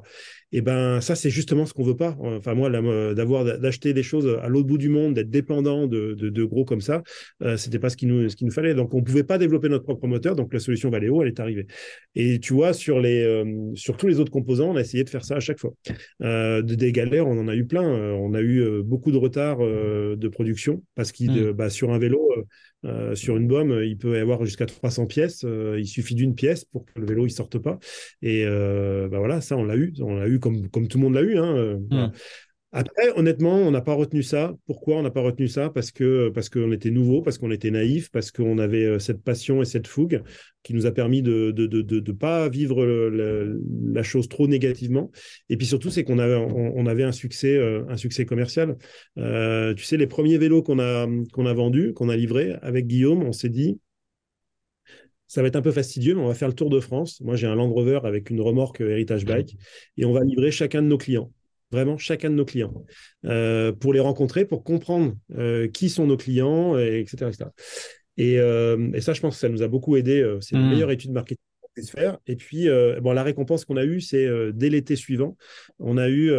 Et 0.51 0.61
ben 0.61 1.01
ça, 1.01 1.15
c'est 1.15 1.29
justement 1.29 1.65
ce 1.65 1.73
qu'on 1.73 1.83
veut 1.83 1.97
pas. 1.97 2.15
Enfin 2.19 2.53
moi, 2.53 2.69
d'avoir 3.13 3.43
d'acheter 3.59 3.93
des 3.93 4.03
choses 4.03 4.27
à 4.41 4.47
l'autre 4.47 4.67
bout 4.67 4.77
du 4.77 4.89
monde, 4.89 5.13
d'être 5.13 5.29
dépendant 5.29 5.87
de, 5.87 6.13
de, 6.13 6.43
gros 6.45 6.63
comme 6.63 6.81
ça, 6.81 7.03
euh, 7.43 7.57
c'était 7.57 7.79
pas 7.79 7.89
ce 7.89 7.97
qu'il 7.97 8.07
nous, 8.07 8.29
ce 8.29 8.35
nous 8.41 8.51
fallait. 8.51 8.73
Donc 8.73 8.93
on 8.93 9.03
pouvait 9.03 9.23
pas 9.23 9.37
développer 9.37 9.67
notre 9.67 9.83
propre 9.83 10.07
moteur. 10.07 10.35
Donc 10.35 10.53
la 10.53 10.59
solution 10.59 10.89
Valeo, 10.89 11.21
elle 11.21 11.27
est 11.29 11.39
arrivée. 11.39 11.67
Et 12.15 12.39
tu 12.39 12.53
vois, 12.53 12.73
sur 12.73 12.99
les 12.99 13.23
euh, 13.23 13.43
sur 13.75 13.97
tous 13.97 14.07
les 14.07 14.19
autres 14.19 14.31
composants, 14.31 14.71
on 14.71 14.75
a 14.77 14.81
essayé 14.81 15.03
de 15.03 15.09
faire 15.09 15.25
ça 15.25 15.35
à 15.35 15.39
chaque 15.39 15.59
fois. 15.59 15.73
Euh, 16.21 16.61
des 16.61 16.91
galères, 16.91 17.27
on 17.27 17.37
en 17.37 17.47
a 17.47 17.55
eu 17.55 17.65
plein. 17.65 17.83
Euh, 17.83 18.13
on 18.13 18.33
a 18.33 18.41
eu 18.41 18.83
beaucoup 18.83 19.11
de 19.11 19.17
retard 19.17 19.57
de 19.59 20.27
production 20.29 20.83
parce 20.95 21.11
qu'il 21.11 21.31
mmh. 21.31 21.51
bah, 21.51 21.69
sur 21.69 21.91
un 21.91 21.99
vélo 21.99 22.29
euh, 22.85 23.15
sur 23.15 23.37
une 23.37 23.47
bombe, 23.47 23.79
il 23.83 23.97
peut 23.97 24.15
y 24.15 24.19
avoir 24.19 24.45
jusqu'à 24.45 24.65
300 24.65 25.07
pièces. 25.07 25.43
Euh, 25.45 25.79
il 25.79 25.87
suffit 25.87 26.15
d'une 26.15 26.35
pièce 26.35 26.65
pour 26.65 26.85
que 26.85 26.99
le 26.99 27.05
vélo 27.05 27.23
ne 27.23 27.29
sorte 27.29 27.57
pas. 27.57 27.79
Et 28.21 28.45
euh, 28.45 29.07
bah 29.09 29.19
voilà, 29.19 29.41
ça, 29.41 29.57
on 29.57 29.63
l'a 29.63 29.75
eu. 29.75 29.93
On 30.01 30.15
l'a 30.15 30.27
eu 30.27 30.39
comme, 30.39 30.69
comme 30.69 30.87
tout 30.87 30.97
le 30.97 31.03
monde 31.03 31.15
l'a 31.15 31.21
eu. 31.21 31.37
Hein, 31.37 31.79
mmh. 31.89 32.11
Après, 32.77 33.09
honnêtement, 33.15 33.55
on 33.55 33.71
n'a 33.71 33.81
pas 33.81 33.95
retenu 33.95 34.21
ça. 34.21 34.55
Pourquoi 34.67 34.97
on 34.97 35.01
n'a 35.01 35.09
pas 35.09 35.21
retenu 35.21 35.47
ça? 35.47 35.71
Parce 35.71 35.89
que 35.89 36.29
parce 36.29 36.47
qu'on 36.47 36.71
était 36.71 36.91
nouveau, 36.91 37.23
parce 37.23 37.39
qu'on 37.39 37.49
était 37.49 37.71
naïf, 37.71 38.11
parce 38.11 38.31
qu'on 38.31 38.59
avait 38.59 38.85
euh, 38.85 38.99
cette 38.99 39.23
passion 39.23 39.63
et 39.63 39.65
cette 39.65 39.87
fougue 39.87 40.21
qui 40.61 40.75
nous 40.75 40.85
a 40.85 40.91
permis 40.91 41.23
de 41.23 41.47
ne 41.47 41.51
de, 41.51 41.81
de, 41.81 41.99
de, 41.99 42.11
pas 42.11 42.49
vivre 42.49 42.85
la 42.85 44.03
chose 44.03 44.29
trop 44.29 44.47
négativement. 44.47 45.09
Et 45.49 45.57
puis 45.57 45.65
surtout, 45.65 45.89
c'est 45.89 46.03
qu'on 46.03 46.19
avait, 46.19 46.35
on, 46.35 46.85
avait 46.85 47.03
un 47.03 47.11
succès, 47.11 47.55
euh, 47.57 47.83
un 47.89 47.97
succès 47.97 48.25
commercial. 48.25 48.77
Euh, 49.17 49.73
tu 49.73 49.83
sais, 49.83 49.97
les 49.97 50.05
premiers 50.05 50.37
vélos 50.37 50.61
qu'on 50.61 50.77
a, 50.77 51.07
qu'on 51.33 51.47
a 51.47 51.53
vendus, 51.53 51.93
qu'on 51.93 52.09
a 52.09 52.15
livrés 52.15 52.57
avec 52.61 52.85
Guillaume, 52.85 53.23
on 53.23 53.31
s'est 53.31 53.49
dit, 53.49 53.79
ça 55.25 55.41
va 55.41 55.47
être 55.47 55.55
un 55.55 55.63
peu 55.63 55.71
fastidieux, 55.71 56.13
mais 56.13 56.21
on 56.21 56.27
va 56.27 56.35
faire 56.35 56.47
le 56.47 56.53
tour 56.53 56.69
de 56.69 56.79
France. 56.79 57.21
Moi, 57.21 57.35
j'ai 57.37 57.47
un 57.47 57.55
Land 57.55 57.73
Rover 57.73 58.01
avec 58.03 58.29
une 58.29 58.39
remorque 58.39 58.81
Heritage 58.81 59.25
Bike 59.25 59.57
et 59.97 60.05
on 60.05 60.13
va 60.13 60.23
livrer 60.23 60.51
chacun 60.51 60.83
de 60.83 60.87
nos 60.87 60.99
clients 60.99 61.31
vraiment 61.71 61.97
chacun 61.97 62.29
de 62.29 62.35
nos 62.35 62.45
clients, 62.45 62.73
euh, 63.25 63.71
pour 63.71 63.93
les 63.93 63.99
rencontrer, 63.99 64.45
pour 64.45 64.63
comprendre 64.63 65.15
euh, 65.37 65.67
qui 65.67 65.89
sont 65.89 66.07
nos 66.07 66.17
clients, 66.17 66.77
etc. 66.77 67.31
Euh, 68.19 68.91
et, 68.93 69.01
ça, 69.01 69.13
je 69.13 69.21
pense 69.21 69.35
que 69.35 69.39
ça 69.39 69.49
nous 69.49 69.61
a 69.61 69.67
beaucoup 69.67 69.95
aidé. 69.95 70.37
C'est 70.41 70.55
une 70.55 70.65
mmh. 70.65 70.69
meilleure 70.69 70.91
étude 70.91 71.11
marketing 71.11 71.43
qu'on 71.61 71.69
puisse 71.73 71.91
faire. 71.91 72.17
Et 72.25 72.35
puis, 72.35 72.67
bon, 73.01 73.11
la 73.11 73.23
récompense 73.23 73.65
qu'on 73.65 73.77
a 73.77 73.85
eue, 73.85 74.01
c'est 74.01 74.27
dès 74.53 74.69
l'été 74.69 74.95
suivant, 74.95 75.37
on 75.79 75.97
a 75.97 76.09
eu, 76.09 76.31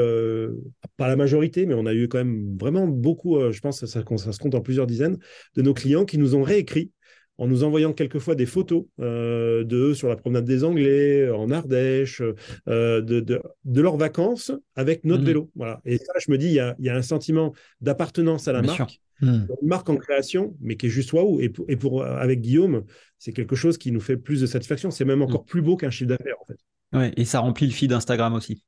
pas 0.97 1.09
la 1.09 1.17
majorité, 1.17 1.67
mais 1.67 1.75
on 1.75 1.87
a 1.87 1.95
eu 1.95 2.09
quand 2.09 2.19
même 2.19 2.57
vraiment 2.59 2.87
beaucoup, 2.87 3.39
je 3.53 3.61
pense 3.61 3.81
que 3.81 3.87
ça, 3.87 4.03
ça, 4.03 4.33
se 4.33 4.39
compte 4.39 4.55
en 4.55 4.61
plusieurs 4.61 4.87
dizaines, 4.87 5.19
de 5.57 5.63
nos 5.63 5.75
clients 5.75 6.05
qui 6.05 6.19
nous 6.19 6.35
ont 6.35 6.43
réécrit 6.43 6.91
en 7.39 7.47
nous 7.47 7.63
envoyant 7.63 7.93
quelquefois 7.93 8.35
des 8.35 8.47
photos 8.47 8.85
euh, 9.01 9.65
de 9.65 9.95
sur 9.95 10.09
la 10.09 10.17
promenade 10.17 10.45
des 10.45 10.65
Anglais, 10.65 11.31
en 11.31 11.51
Ardèche, 11.51 12.21
euh, 12.69 13.01
de, 13.01 13.21
de, 13.21 13.81
leurs 13.81 13.97
vacances 13.97 14.51
avec 14.75 15.05
notre 15.05 15.23
mmh. 15.23 15.27
vélo. 15.27 15.51
Voilà. 15.55 15.81
Et 15.85 15.99
ça, 15.99 16.13
je 16.19 16.31
me 16.31 16.37
dis, 16.37 16.47
il 16.47 16.55
y 16.55 16.61
a, 16.61 16.75
y 16.81 16.89
a 16.89 16.97
un 16.97 17.03
sentiment 17.03 17.55
d'appartenance 17.81 18.49
à 18.49 18.53
la 18.53 18.63
marque. 18.63 19.01
Mmh. 19.21 19.47
Une 19.63 19.69
marque 19.69 19.89
en 19.89 19.97
création, 19.97 20.57
mais 20.61 20.77
qui 20.77 20.87
est 20.87 20.91
juste 20.91 21.13
waouh. 21.13 21.41
Et, 21.41 21.49
pour, 21.49 21.65
et 21.69 21.77
pour, 21.77 22.05
avec 22.05 22.41
Guillaume, 22.41 22.85
c'est 23.19 23.33
quelque 23.33 23.57
chose 23.57 23.79
qui 23.79 23.93
nous 23.93 24.01
fait 24.01 24.17
plus 24.17 24.41
de 24.41 24.47
satisfaction. 24.47 24.91
C'est 24.91 25.05
même 25.05 25.23
encore 25.23 25.43
mmh. 25.43 25.51
plus 25.51 25.63
beau 25.63 25.77
qu'un 25.77 25.91
chiffre 25.91 26.09
d'affaires, 26.09 26.37
en 26.41 26.47
fait. 26.47 26.59
Ouais, 26.93 27.13
et 27.17 27.25
ça 27.25 27.41
remplit 27.41 27.67
le 27.67 27.73
feed 27.73 27.91
d'Instagram 27.91 28.35
aussi. 28.35 28.65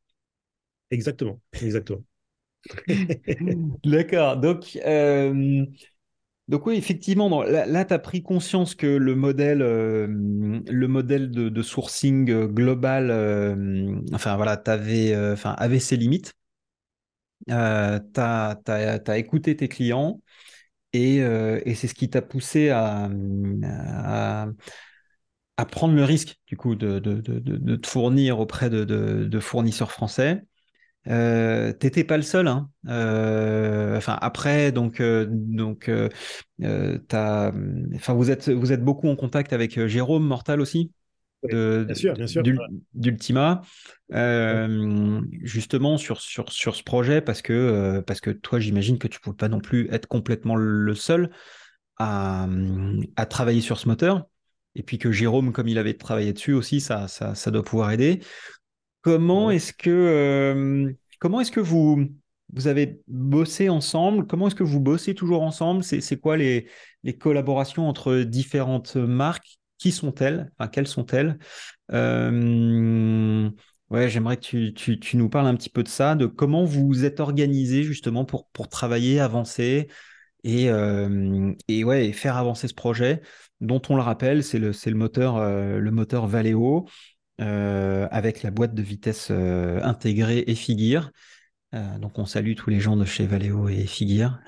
Exactement, 0.91 1.41
exactement. 1.61 2.05
D'accord. 3.85 4.37
Donc, 4.37 4.79
euh, 4.85 5.65
donc 6.51 6.67
oui, 6.67 6.75
effectivement, 6.75 7.45
là, 7.45 7.85
tu 7.85 7.95
as 7.95 7.99
pris 8.01 8.25
conscience 8.25 8.75
que 8.75 8.89
le 8.89 9.15
modèle, 9.15 9.63
euh, 9.63 10.09
de, 10.09 11.63
sourcing 11.63 12.29
euh, 12.29 12.49
global, 12.49 13.11
euh, 13.13 13.95
enfin 14.13 14.35
voilà, 14.35 14.61
avait 14.65 15.79
ses 15.79 15.97
limites. 15.97 16.35
tu 17.47 17.53
as, 17.55 19.17
écouté 19.17 19.55
tes 19.55 19.69
clients 19.69 20.21
et, 20.93 21.21
c'est 21.77 21.87
ce 21.87 21.95
qui 21.95 22.11
t'a 22.11 22.21
poussé 22.21 22.71
à, 22.71 23.09
à, 25.57 25.67
prendre 25.67 25.95
le 25.95 26.03
risque 26.03 26.37
du 26.49 26.57
coup 26.57 26.75
de, 26.75 26.99
de 26.99 27.77
te 27.77 27.87
fournir 27.87 28.41
auprès 28.41 28.71
de, 28.71 29.41
fournisseurs 29.41 29.93
français. 29.93 30.43
Euh, 31.09 31.73
T'étais 31.73 32.05
pas 32.05 32.17
le 32.17 32.23
seul, 32.23 32.47
hein. 32.47 32.69
Euh, 32.89 33.97
enfin 33.97 34.19
après, 34.21 34.71
donc 34.71 35.01
euh, 35.01 35.27
donc 35.29 35.89
euh, 35.89 36.09
enfin 36.63 38.13
vous 38.13 38.31
êtes 38.31 38.51
vous 38.51 38.73
êtes 38.73 38.85
beaucoup 38.85 39.09
en 39.09 39.17
contact 39.17 39.53
avec 39.53 39.87
Jérôme 39.87 40.27
Mortal 40.27 40.61
aussi. 40.61 40.93
bien 41.43 41.95
sûr, 41.95 42.13
bien 42.15 42.27
sûr. 42.27 42.43
D'Ultima, 42.93 43.63
justement 45.43 45.97
sur, 45.97 46.21
sur, 46.21 46.53
sur 46.53 46.77
ce 46.77 46.83
projet, 46.83 47.23
parce 47.23 47.41
que, 47.41 48.01
parce 48.07 48.21
que 48.21 48.31
toi, 48.31 48.61
j'imagine 48.61 48.99
que 48.99 49.09
tu 49.09 49.19
ne 49.19 49.23
pouvais 49.23 49.37
pas 49.37 49.49
non 49.49 49.61
plus 49.61 49.89
être 49.91 50.07
complètement 50.07 50.57
le 50.57 50.95
seul 50.95 51.31
à, 51.97 52.47
à, 53.17 53.27
travailler 53.27 53.63
sur 53.63 53.79
ce 53.79 53.89
moteur. 53.89 54.27
Et 54.77 54.83
puis 54.83 54.99
que 54.99 55.11
Jérôme, 55.11 55.53
comme 55.53 55.67
il 55.67 55.79
avait 55.79 55.95
travaillé 55.95 56.33
dessus 56.33 56.53
aussi, 56.53 56.81
ça, 56.81 57.09
ça, 57.09 57.35
ça 57.35 57.51
doit 57.51 57.65
pouvoir 57.65 57.91
aider. 57.91 58.21
Comment 59.03 59.51
est-ce 59.51 59.73
que, 59.73 59.91
euh, 59.91 60.93
comment 61.19 61.41
est-ce 61.41 61.51
que 61.51 61.61
vous, 61.61 62.09
vous 62.53 62.67
avez 62.67 63.01
bossé 63.09 63.69
ensemble? 63.69 64.27
Comment 64.27 64.49
est-ce 64.49 64.55
que 64.55 64.63
vous 64.63 64.81
bossez 64.81 65.15
toujours 65.15 65.43
ensemble? 65.43 65.83
C'est 65.83 66.21
quoi 66.21 66.37
les, 66.37 66.69
les, 67.03 67.17
collaborations 67.17 67.89
entre 67.89 68.19
différentes 68.19 68.97
marques? 68.97 69.59
Qui 69.79 69.93
sont-elles? 69.93 70.51
Enfin, 70.59 70.69
Quelles 70.69 70.87
sont-elles? 70.87 71.39
Euh, 71.93 73.51
Ouais, 73.91 74.09
j'aimerais 74.09 74.37
que 74.37 74.43
tu, 74.43 74.73
tu, 74.73 75.01
tu, 75.01 75.17
nous 75.17 75.29
parles 75.29 75.49
un 75.49 75.57
petit 75.57 75.69
peu 75.69 75.83
de 75.83 75.89
ça, 75.89 76.15
de 76.15 76.27
comment 76.27 76.65
vous 76.65 76.87
vous 76.87 77.05
êtes 77.05 77.19
organisé 77.19 77.83
justement 77.83 78.25
pour, 78.25 78.49
pour 78.51 78.69
travailler, 78.69 79.19
avancer 79.19 79.89
et, 80.45 80.71
euh, 80.71 81.53
et, 81.67 81.83
ouais, 81.83 82.13
faire 82.13 82.37
avancer 82.37 82.69
ce 82.69 82.75
projet 82.75 83.21
dont 83.61 83.83
on 83.89 83.97
le 83.97 84.03
rappelle, 84.03 84.45
c'est 84.45 84.61
le, 84.61 84.71
le, 84.87 84.95
moteur, 84.95 85.41
le 85.41 85.91
moteur 85.91 86.29
Valeo. 86.29 86.87
Euh, 87.41 88.07
avec 88.11 88.43
la 88.43 88.51
boîte 88.51 88.75
de 88.75 88.83
vitesse 88.83 89.29
euh, 89.31 89.81
intégrée 89.83 90.45
et. 90.47 90.57
Euh, 91.73 91.99
donc 91.99 92.19
on 92.19 92.27
salue 92.27 92.55
tous 92.55 92.69
les 92.69 92.81
gens 92.81 92.97
de 92.97 93.05
chez 93.07 93.27
Valeo 93.27 93.69
et 93.69 93.87
Figure. 93.87 94.39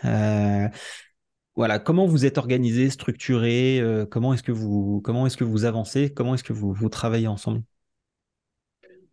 voilà, 1.54 1.78
comment 1.78 2.06
vous 2.06 2.26
êtes 2.26 2.36
organisé, 2.36 2.90
structuré, 2.90 3.80
comment 4.10 4.34
est-ce 4.34 4.42
que 4.42 4.52
vous 4.52 5.64
avancez, 5.64 6.10
comment 6.10 6.34
est-ce 6.34 6.44
que 6.44 6.52
vous, 6.52 6.88
travaillez 6.90 7.28
ensemble? 7.28 7.62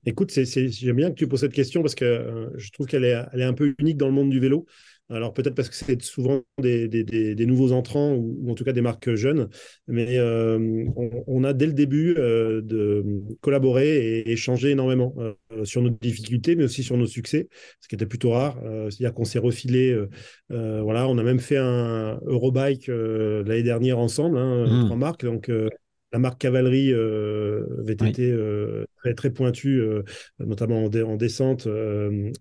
Écoute, 0.06 0.32
j'aime 0.32 0.96
bien 0.96 1.10
que 1.10 1.16
tu 1.16 1.28
poses 1.28 1.42
cette 1.42 1.54
question 1.54 1.82
parce 1.82 1.96
que 1.96 2.52
je 2.56 2.72
trouve 2.72 2.88
qu'elle 2.88 3.06
est, 3.06 3.26
elle 3.32 3.42
est 3.42 3.46
un 3.46 3.54
peu 3.54 3.76
unique 3.80 3.98
dans 3.98 4.08
le 4.08 4.14
monde 4.14 4.30
du 4.30 4.40
vélo. 4.40 4.66
Alors 5.12 5.34
peut-être 5.34 5.56
parce 5.56 5.70
que 5.70 5.76
c'est 5.76 6.02
souvent 6.04 6.42
des, 6.60 6.88
des, 6.88 7.46
nouveaux 7.48 7.72
entrants 7.72 8.14
ou, 8.14 8.52
en 8.52 8.54
tout 8.54 8.64
cas 8.64 8.74
des 8.74 8.82
marques 8.82 9.16
jeunes, 9.16 9.50
mais 9.88 10.18
euh, 10.20 10.86
on, 11.26 11.44
a 11.44 11.54
dès 11.54 11.66
le 11.66 11.74
début 11.74 12.16
euh, 12.18 12.62
de 12.62 13.04
collaborer 13.42 14.20
et 14.20 14.32
échanger 14.32 14.70
énormément 14.70 15.16
euh, 15.18 15.66
sur 15.66 15.82
nos 15.82 15.90
difficultés, 15.90 16.56
mais 16.56 16.64
aussi 16.64 16.84
sur 16.84 16.96
nos 16.96 17.08
succès, 17.08 17.50
ce 17.82 17.88
qui 17.88 17.96
était 17.96 18.06
plutôt 18.06 18.32
rare. 18.32 18.60
C'est-à-dire 18.90 19.14
qu'on 19.14 19.26
s'est 19.26 19.40
refilé, 19.40 19.98
voilà, 20.50 21.08
on 21.08 21.18
a 21.18 21.24
même 21.24 21.40
fait 21.40 21.58
un 21.58 22.20
Eurobike 22.26 22.88
l'année 22.88 23.64
dernière 23.64 23.98
ensemble, 23.98 24.38
hein, 24.38 24.66
mmh. 24.68 24.86
trois 24.86 24.98
marques, 24.98 25.26
donc 25.26 25.50
la 26.12 26.20
marque 26.20 26.40
Cavalerie 26.42 26.94
VTT 26.94 28.34
très, 29.00 29.14
très 29.14 29.30
pointu, 29.30 29.80
euh, 29.82 30.04
notamment 30.40 30.86
en, 30.86 31.16
descente, 31.16 31.68
euh, 31.68 32.32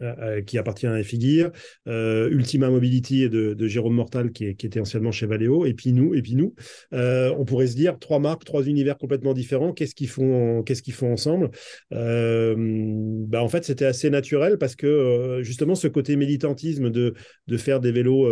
qui 0.47 0.59
appartient 0.59 0.87
à 0.87 1.03
Figure, 1.03 1.51
euh, 1.87 2.29
Ultima 2.31 2.71
Mobility 2.71 3.29
de, 3.29 3.55
de 3.55 3.69
Jérôme 3.69 3.95
Mortal, 3.95 4.33
qui, 4.33 4.47
était 4.47 4.81
anciennement 4.81 5.13
chez 5.13 5.27
Valeo, 5.27 5.65
et 5.65 5.75
puis 5.75 5.93
nous, 5.93 6.15
et 6.15 6.23
puis 6.23 6.35
nous. 6.35 6.55
on 6.93 7.45
pourrait 7.45 7.69
se 7.69 7.77
dire 7.77 7.99
trois 7.99 8.19
marques, 8.19 8.45
trois 8.45 8.63
univers 8.63 8.99
complètement 8.99 9.35
différents. 9.35 9.73
Qu'est-ce 9.73 9.95
qu'ils 9.95 10.09
font, 10.09 10.63
qu'est-ce 10.63 10.83
qu'ils 10.83 10.95
font 10.95 11.13
ensemble? 11.13 11.51
Bah, 11.91 13.43
en 13.43 13.49
fait, 13.49 13.65
c'était 13.65 13.85
assez 13.85 14.11
naturel 14.11 14.59
parce 14.59 14.75
que 14.77 15.41
justement, 15.43 15.75
ce 15.75 15.89
côté 15.89 16.17
militantisme 16.17 16.91
de, 16.91 17.15
de 17.47 17.57
faire 17.57 17.81
des 17.81 17.93
vélos 17.93 18.29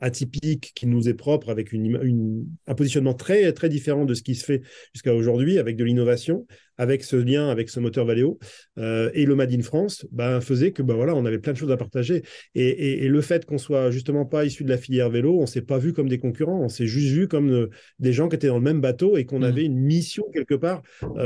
atypiques 0.00 0.72
qui 0.74 0.86
nous 0.86 1.08
est 1.08 1.14
propre, 1.14 1.48
avec 1.50 1.72
une, 1.72 2.46
un 2.66 2.74
positionnement 2.74 3.14
très 3.14 3.52
très 3.52 3.68
différent 3.68 4.04
de 4.04 4.14
ce 4.14 4.22
qui 4.22 4.34
se 4.34 4.44
fait 4.44 4.62
jusqu'à 4.92 5.14
aujourd'hui, 5.14 5.58
avec 5.58 5.76
de 5.76 5.84
l'innovation, 5.84 6.46
avec 6.78 7.04
ce 7.04 7.16
lien, 7.16 7.48
avec 7.48 7.68
ce 7.68 7.80
moteur 7.80 8.04
Valeo 8.04 8.38
et 8.76 9.26
le 9.26 9.34
Made 9.34 9.52
in 9.52 9.62
France, 9.62 10.06
bah, 10.10 10.40
faisait 10.40 10.72
que 10.72 10.82
bah, 10.82 10.94
voilà, 10.94 11.14
on 11.14 11.24
avait 11.24 11.38
plein 11.38 11.52
de 11.52 11.58
choses 11.58 11.70
à 11.70 11.76
partager. 11.76 12.22
Et, 12.54 13.04
et, 13.04 13.08
le 13.08 13.20
fait 13.20 13.44
qu'on 13.44 13.58
soit 13.58 13.90
justement 13.90 14.24
pas 14.24 14.44
issu 14.44 14.64
de 14.64 14.68
la 14.68 14.78
filière 14.78 15.10
vélo, 15.10 15.38
on 15.40 15.46
s'est 15.46 15.62
pas 15.62 15.78
vu 15.78 15.92
comme 15.92 16.08
des 16.08 16.18
concurrents, 16.18 16.60
on 16.62 16.68
s'est 16.68 16.86
juste 16.86 17.12
vu 17.12 17.28
comme 17.28 17.68
des 17.98 18.12
gens 18.12 18.28
qui 18.28 18.36
étaient 18.36 18.48
dans 18.48 18.58
le 18.58 18.64
même 18.64 18.80
bateau 18.80 19.16
et 19.16 19.24
qu'on 19.24 19.40
mmh. 19.40 19.44
avait 19.44 19.64
une 19.64 19.78
mission 19.78 20.24
quelque 20.32 20.54
part. 20.54 20.82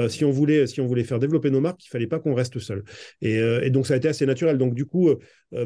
si 0.09 0.25
on 0.25 0.31
voulait, 0.31 0.67
si 0.67 0.81
on 0.81 0.87
voulait 0.87 1.05
faire 1.05 1.19
développer 1.19 1.51
nos 1.51 1.61
marques, 1.61 1.85
il 1.85 1.89
fallait 1.89 2.07
pas 2.07 2.19
qu'on 2.19 2.35
reste 2.35 2.59
seul. 2.59 2.83
Et, 3.23 3.37
et, 3.37 3.71
donc 3.71 3.87
ça 3.87 3.95
a 3.95 3.97
été 3.97 4.09
assez 4.09 4.27
naturel. 4.27 4.59
Donc 4.59 4.75
du 4.75 4.85
coup, 4.85 5.11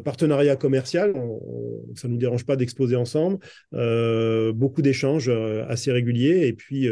partenariat 0.05 0.57
commercial, 0.57 1.15
ça 1.95 2.09
nous 2.09 2.19
dérange 2.19 2.45
pas 2.45 2.57
d'exposer 2.57 2.97
ensemble. 2.97 3.39
beaucoup 3.73 4.83
d'échanges 4.83 5.31
assez 5.69 5.93
réguliers 5.93 6.47
et 6.47 6.53
puis 6.53 6.89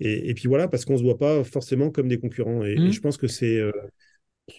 et, 0.00 0.34
puis 0.34 0.48
voilà 0.48 0.68
parce 0.68 0.84
qu'on 0.84 0.96
se 0.96 1.02
voit 1.02 1.18
pas 1.18 1.44
forcément 1.44 1.90
comme 1.90 2.08
des 2.08 2.11
concurrents. 2.18 2.64
Et, 2.64 2.76
mmh. 2.76 2.92
je 2.92 3.00
pense 3.00 3.16
que 3.16 3.26
c'est 3.26 3.60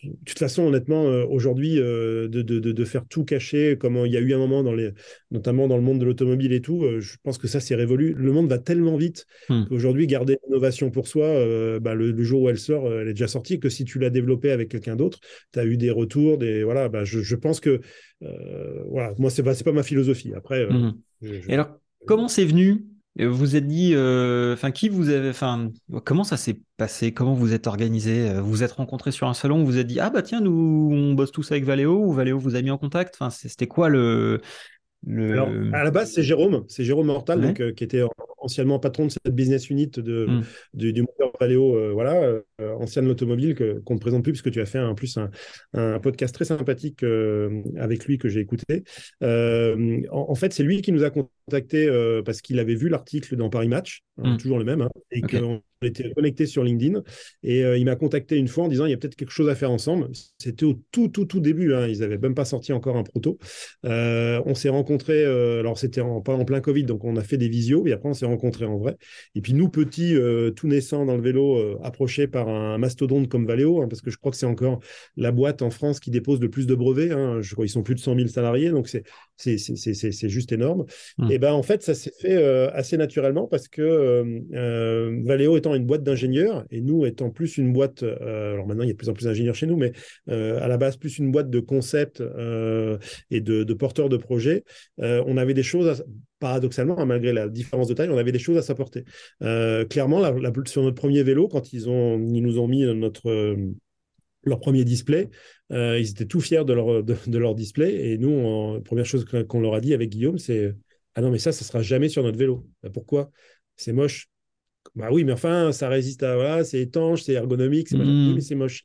de 0.04 0.16
toute 0.26 0.40
façon, 0.40 0.64
honnêtement, 0.64 1.08
euh, 1.08 1.26
aujourd'hui, 1.26 1.80
euh, 1.80 2.28
de, 2.28 2.42
de, 2.42 2.60
de, 2.60 2.86
faire 2.86 3.06
tout 3.08 3.26
cacher, 3.26 3.78
comme 3.78 3.98
il 4.06 4.12
y 4.12 4.18
a 4.18 4.22
eu 4.22 4.34
un 4.34 4.38
moment, 4.38 4.64
dans 4.64 4.74
les, 4.74 4.92
notamment 5.30 5.68
dans 5.68 5.76
le 5.76 5.84
monde 5.84 6.00
de 6.00 6.06
l'automobile 6.06 6.54
et 6.54 6.62
tout, 6.62 6.84
euh, 6.84 7.00
je 7.00 7.18
pense 7.22 7.38
que 7.38 7.48
ça, 7.48 7.60
c'est 7.60 7.76
révolu. 7.76 8.14
Le 8.14 8.32
monde 8.32 8.48
va 8.50 8.60
tellement 8.60 8.96
vite 8.96 9.26
hmm. 9.50 9.66
qu'aujourd'hui, 9.68 10.08
garder 10.08 10.38
l'innovation 10.46 10.90
pour 10.90 11.08
soi, 11.08 11.28
bah, 11.80 11.94
le, 11.94 12.24
jour 12.24 12.44
où 12.44 12.50
elle 12.50 12.58
sort, 12.58 12.92
elle 12.92 13.10
est 13.10 13.14
déjà 13.14 13.28
sortie, 13.28 13.60
que 13.60 13.70
si 13.70 13.84
tu 13.84 14.00
l'as 14.00 14.10
développée 14.10 14.52
avec 14.52 14.70
quelqu'un 14.70 14.96
d'autre, 14.96 15.20
tu 15.52 15.60
as 15.60 15.66
eu 15.66 15.78
des 15.78 15.92
retours, 15.92 16.38
des, 16.38 16.64
voilà, 16.64 16.88
bah, 16.90 17.04
je, 17.04 17.20
je 17.20 17.36
pense 17.36 17.60
que, 17.60 17.82
voilà, 18.90 19.14
moi, 19.18 19.30
c'est 19.30 19.44
pas, 19.44 19.56
pas 19.56 19.72
ma 19.74 19.84
philosophie. 19.84 20.34
Après, 20.34 20.68
et 21.22 21.54
alors, 21.54 21.80
comment 22.06 22.28
c'est 22.28 22.46
venu 22.46 22.86
vous 23.20 23.56
êtes 23.56 23.68
dit, 23.68 23.94
euh, 23.94 24.54
enfin, 24.54 24.72
qui 24.72 24.90
vous 24.90 25.10
avez, 25.10 25.30
enfin, 25.30 25.70
comment 26.04 26.24
ça 26.24 26.38
s'est 26.38 26.60
passé? 26.78 27.14
Comment 27.14 27.34
vous 27.34 27.54
êtes 27.54 27.68
organisé? 27.68 28.34
Vous 28.40 28.50
vous 28.50 28.64
êtes 28.64 28.72
rencontrés 28.72 29.12
sur 29.12 29.28
un 29.28 29.34
salon 29.34 29.60
Vous 29.60 29.66
vous 29.66 29.78
êtes 29.78 29.88
dit, 29.88 30.00
ah 30.00 30.10
bah 30.10 30.22
tiens, 30.24 30.42
nous, 30.42 30.90
on 30.92 31.14
bosse 31.14 31.32
tous 31.32 31.52
avec 31.52 31.64
Valeo 31.64 32.04
ou 32.04 32.14
Valeo 32.14 32.40
vous 32.40 32.56
a 32.56 32.62
mis 32.62 32.72
en 32.72 32.78
contact? 32.78 33.16
Enfin, 33.20 33.30
c'était 33.30 33.68
quoi 33.68 33.90
le, 33.90 34.42
alors, 35.08 35.50
à 35.74 35.84
la 35.84 35.92
base, 35.92 36.12
c'est 36.14 36.24
Jérôme, 36.24 36.64
c'est 36.68 36.84
Jérôme 36.84 37.08
Mortal, 37.08 37.42
donc, 37.42 37.60
euh, 37.60 37.74
qui 37.74 37.84
était 37.84 38.04
anciennement 38.44 38.80
patron 38.80 39.06
de 39.06 39.12
cette 39.12 39.34
business 39.34 39.70
unit 39.70 39.88
de, 39.88 40.26
hmm. 40.28 40.44
du, 40.74 41.02
moteur 41.02 41.32
Valeo, 41.40 41.76
euh, 41.76 41.92
voilà, 41.92 42.16
euh, 42.16 42.42
ancienne 42.80 43.08
l'automobile, 43.08 43.56
qu'on 43.86 43.96
ne 43.96 44.00
présente 44.00 44.24
plus, 44.24 44.34
puisque 44.34 44.52
tu 44.52 44.62
as 44.62 44.66
fait 44.66 44.80
en 44.80 44.96
plus 44.96 45.18
un, 45.74 46.00
podcast 46.00 46.34
très 46.34 46.46
sympathique 46.46 47.04
avec 47.78 48.06
lui 48.06 48.18
que 48.18 48.30
j'ai 48.30 48.40
écouté. 48.40 48.84
En, 49.22 50.36
fait, 50.36 50.54
c'est 50.54 50.64
lui 50.64 50.82
qui 50.82 50.92
nous 50.92 51.04
a 51.04 51.10
contacté 51.10 51.88
parce 52.26 52.42
qu'il 52.42 52.60
avait 52.60 52.76
vu 52.76 52.90
l'article 52.90 53.36
dans 53.36 53.50
Paris 53.50 53.70
Match, 53.70 54.04
hein, 54.18 54.34
hmm. 54.34 54.38
toujours 54.38 54.60
le 54.60 54.66
même, 54.66 54.82
hein, 54.82 54.90
et 55.12 55.22
qu'on 55.22 55.62
était 55.86 56.12
connecté 56.14 56.46
sur 56.46 56.64
LinkedIn 56.64 57.02
et 57.44 57.64
euh, 57.64 57.78
il 57.78 57.86
m'a 57.86 57.96
contacté 57.96 58.38
une 58.38 58.48
fois 58.48 58.66
en 58.66 58.68
disant 58.68 58.86
il 58.86 58.92
y 58.92 58.94
a 58.94 58.98
peut-être 58.98 59.16
quelque 59.16 59.32
chose 59.32 59.50
à 59.50 59.56
faire 59.56 59.72
ensemble. 59.72 60.10
C'était 60.38 60.66
au 60.66 60.80
tout, 60.92 61.08
tout, 61.08 61.26
tout 61.26 61.40
début. 61.40 61.74
Hein. 61.74 61.88
Ils 61.88 62.00
n'avaient 62.00 62.18
même 62.18 62.36
pas 62.36 62.46
sorti 62.46 62.74
encore 62.74 62.98
un 62.98 63.04
proto. 63.04 63.38
Euh, 63.86 64.42
on 64.46 64.56
s'est 64.56 64.70
rencontrés, 64.70 65.24
euh, 65.24 65.60
alors 65.60 65.78
c'était 65.78 66.02
en, 66.02 66.22
pas 66.22 66.34
en 66.34 66.46
plein 66.46 66.62
Covid, 66.62 66.84
donc 66.84 67.04
on 67.04 67.16
a 67.18 67.24
fait 67.24 67.38
des 67.38 67.50
visios 67.50 67.86
et 67.88 67.92
après 67.92 68.10
on 68.10 68.14
s'est 68.14 68.26
rencontrés 68.26 68.66
en 68.66 68.78
vrai. 68.78 68.96
Et 69.36 69.42
puis 69.42 69.54
nous, 69.54 69.70
petits, 69.70 70.16
tout 70.56 70.68
naissants 70.68 71.06
dans 71.06 71.16
le 71.16 71.22
vélo, 71.22 71.80
approchés 71.84 72.28
par 72.28 72.48
un 72.48 72.78
mastodonte 72.78 73.28
comme 73.28 73.46
Valeo, 73.46 73.82
hein, 73.82 73.88
parce 73.88 74.02
que 74.02 74.12
je 74.12 74.18
crois 74.18 74.32
que 74.32 74.38
c'est 74.38 74.46
encore 74.46 74.80
la 75.18 75.32
boîte 75.32 75.62
en 75.62 75.70
France 75.70 76.00
qui 76.00 76.12
dépose 76.12 76.40
le 76.40 76.50
plus 76.50 76.68
de 76.68 76.76
brevets. 76.76 77.12
Hein. 77.12 77.40
Je 77.42 77.54
crois 77.54 77.66
qu'ils 77.66 77.72
sont 77.72 77.84
plus 77.84 77.96
de 77.96 78.00
100 78.00 78.16
000 78.16 78.28
salariés, 78.28 78.70
donc 78.70 78.88
c'est 78.88 79.04
c'est 79.36 80.30
juste 80.30 80.52
énorme. 80.52 80.86
Mmh. 81.18 81.32
Et 81.32 81.40
ben 81.40 81.54
en 81.54 81.64
fait, 81.64 81.84
ça 81.84 81.94
s'est 81.94 82.14
fait 82.20 82.44
assez 82.74 82.98
naturellement 82.98 83.48
parce 83.48 83.68
que 83.68 84.24
Valeo 85.26 85.58
étant 85.58 85.73
une 85.76 85.86
boîte 85.86 86.04
d'ingénieurs 86.04 86.66
et 86.70 86.82
nous 86.82 87.06
étant 87.06 87.30
plus 87.30 87.58
une 87.58 87.74
boîte, 87.74 88.04
euh, 88.04 88.54
alors 88.54 88.68
maintenant 88.68 88.84
il 88.84 88.88
y 88.88 88.90
a 88.90 88.94
de 88.94 88.98
plus 88.98 89.10
en 89.10 89.14
plus 89.14 89.26
d'ingénieurs 89.26 89.56
chez 89.56 89.66
nous, 89.66 89.78
mais 89.78 89.92
euh, 90.30 90.60
à 90.62 90.68
la 90.68 90.78
base 90.78 90.98
plus 90.98 91.18
une 91.18 91.32
boîte 91.32 91.50
de 91.50 91.60
concepts 91.60 92.22
euh, 92.22 92.98
et 93.32 93.42
de, 93.42 93.74
porteurs 93.74 94.10
de 94.10 94.18
projets, 94.18 94.64
on 94.98 95.38
avait 95.38 95.54
des 95.54 95.64
choses, 95.64 96.04
paradoxalement, 96.40 97.00
hein, 97.00 97.06
malgré 97.06 97.34
la 97.34 97.48
différence 97.50 97.88
de 97.88 97.94
taille, 97.94 98.10
on 98.10 98.18
avait 98.18 98.32
des 98.32 98.40
choses 98.40 98.58
à 98.58 98.62
s'apporter. 98.62 99.04
clairement, 99.90 100.22
sur 100.66 100.84
notre 100.84 100.96
premier 100.96 101.24
vélo, 101.24 101.48
quand 101.48 101.74
ils, 101.74 101.90
ont, 101.90 102.20
ils 102.20 102.42
nous 102.42 102.60
ont 102.60 102.68
mis 102.68 102.84
notre 102.96 103.56
leur 104.46 104.60
premier 104.60 104.84
display. 104.84 105.30
ils 105.72 106.10
étaient 106.10 106.26
tout 106.26 106.42
fiers 106.42 106.66
de 106.66 106.74
leur, 106.74 107.04
de, 107.04 107.38
leur 107.38 107.56
display. 107.56 108.12
Et 108.12 108.18
nous, 108.18 108.80
première 108.82 109.06
chose 109.06 109.26
qu'on 109.48 109.60
leur 109.60 109.74
a 109.74 109.82
dit 109.82 109.94
avec 109.94 110.10
Guillaume, 110.10 110.38
c'est 110.38 110.76
Ah 111.16 111.22
non, 111.22 111.32
mais 111.32 111.40
ça, 111.40 111.52
ça 111.52 111.66
sera 111.66 111.82
jamais 111.82 112.10
sur 112.10 112.24
notre 112.24 112.38
vélo. 112.38 112.66
Pourquoi? 112.94 113.32
C'est 113.76 113.94
moche. 113.94 114.30
Bah 114.96 115.10
oui, 115.12 115.24
mais 115.24 115.34
enfin, 115.34 115.72
ça 115.72 115.90
résiste 115.90 116.24
à. 116.24 116.36
Voilà, 116.36 116.64
c'est 116.64 116.80
étanche, 116.82 117.24
c'est 117.24 117.34
ergonomique, 117.34 117.88
c'est 117.90 117.98
mmh. 117.98 118.34
mais 118.36 118.42
c'est 118.42 118.56
moche 118.56 118.84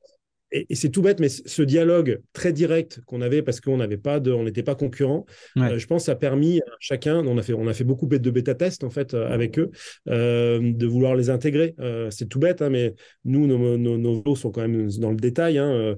et, 0.50 0.74
c'est 0.74 0.90
tout 0.90 1.02
bête, 1.02 1.20
mais 1.20 1.28
ce 1.28 1.62
dialogue 1.62 2.20
très 2.32 2.52
direct 2.52 3.00
qu'on 3.06 3.20
avait 3.20 3.42
parce 3.42 3.60
qu'on 3.60 3.76
n'avait 3.76 3.98
pas 3.98 4.20
de, 4.20 4.32
on 4.32 4.44
n'était 4.44 4.62
pas 4.62 4.74
concurrents, 4.74 5.26
euh, 5.58 5.78
je 5.78 5.86
pense, 5.86 6.08
a 6.08 6.16
permis 6.16 6.60
à 6.60 6.72
chacun, 6.80 7.18
on 7.26 7.36
a 7.38 7.42
fait, 7.42 7.52
on 7.52 7.66
a 7.66 7.74
fait 7.74 7.84
beaucoup 7.84 8.06
de 8.06 8.30
bêta 8.30 8.54
tests 8.54 8.84
en 8.84 8.90
fait 8.90 9.14
euh, 9.14 9.28
avec 9.28 9.58
eux, 9.58 9.70
euh, 10.08 10.60
de 10.62 10.86
vouloir 10.86 11.16
les 11.16 11.30
intégrer. 11.30 11.74
c'est 12.10 12.28
tout 12.28 12.38
bête, 12.38 12.62
hein, 12.62 12.70
mais 12.70 12.94
nous, 13.24 13.46
nos, 13.46 13.76
nos, 13.76 13.98
nos 13.98 14.36
sont 14.36 14.50
quand 14.50 14.62
même 14.62 14.88
dans 14.98 15.10
le 15.10 15.16
détail. 15.16 15.58
Hein, 15.58 15.96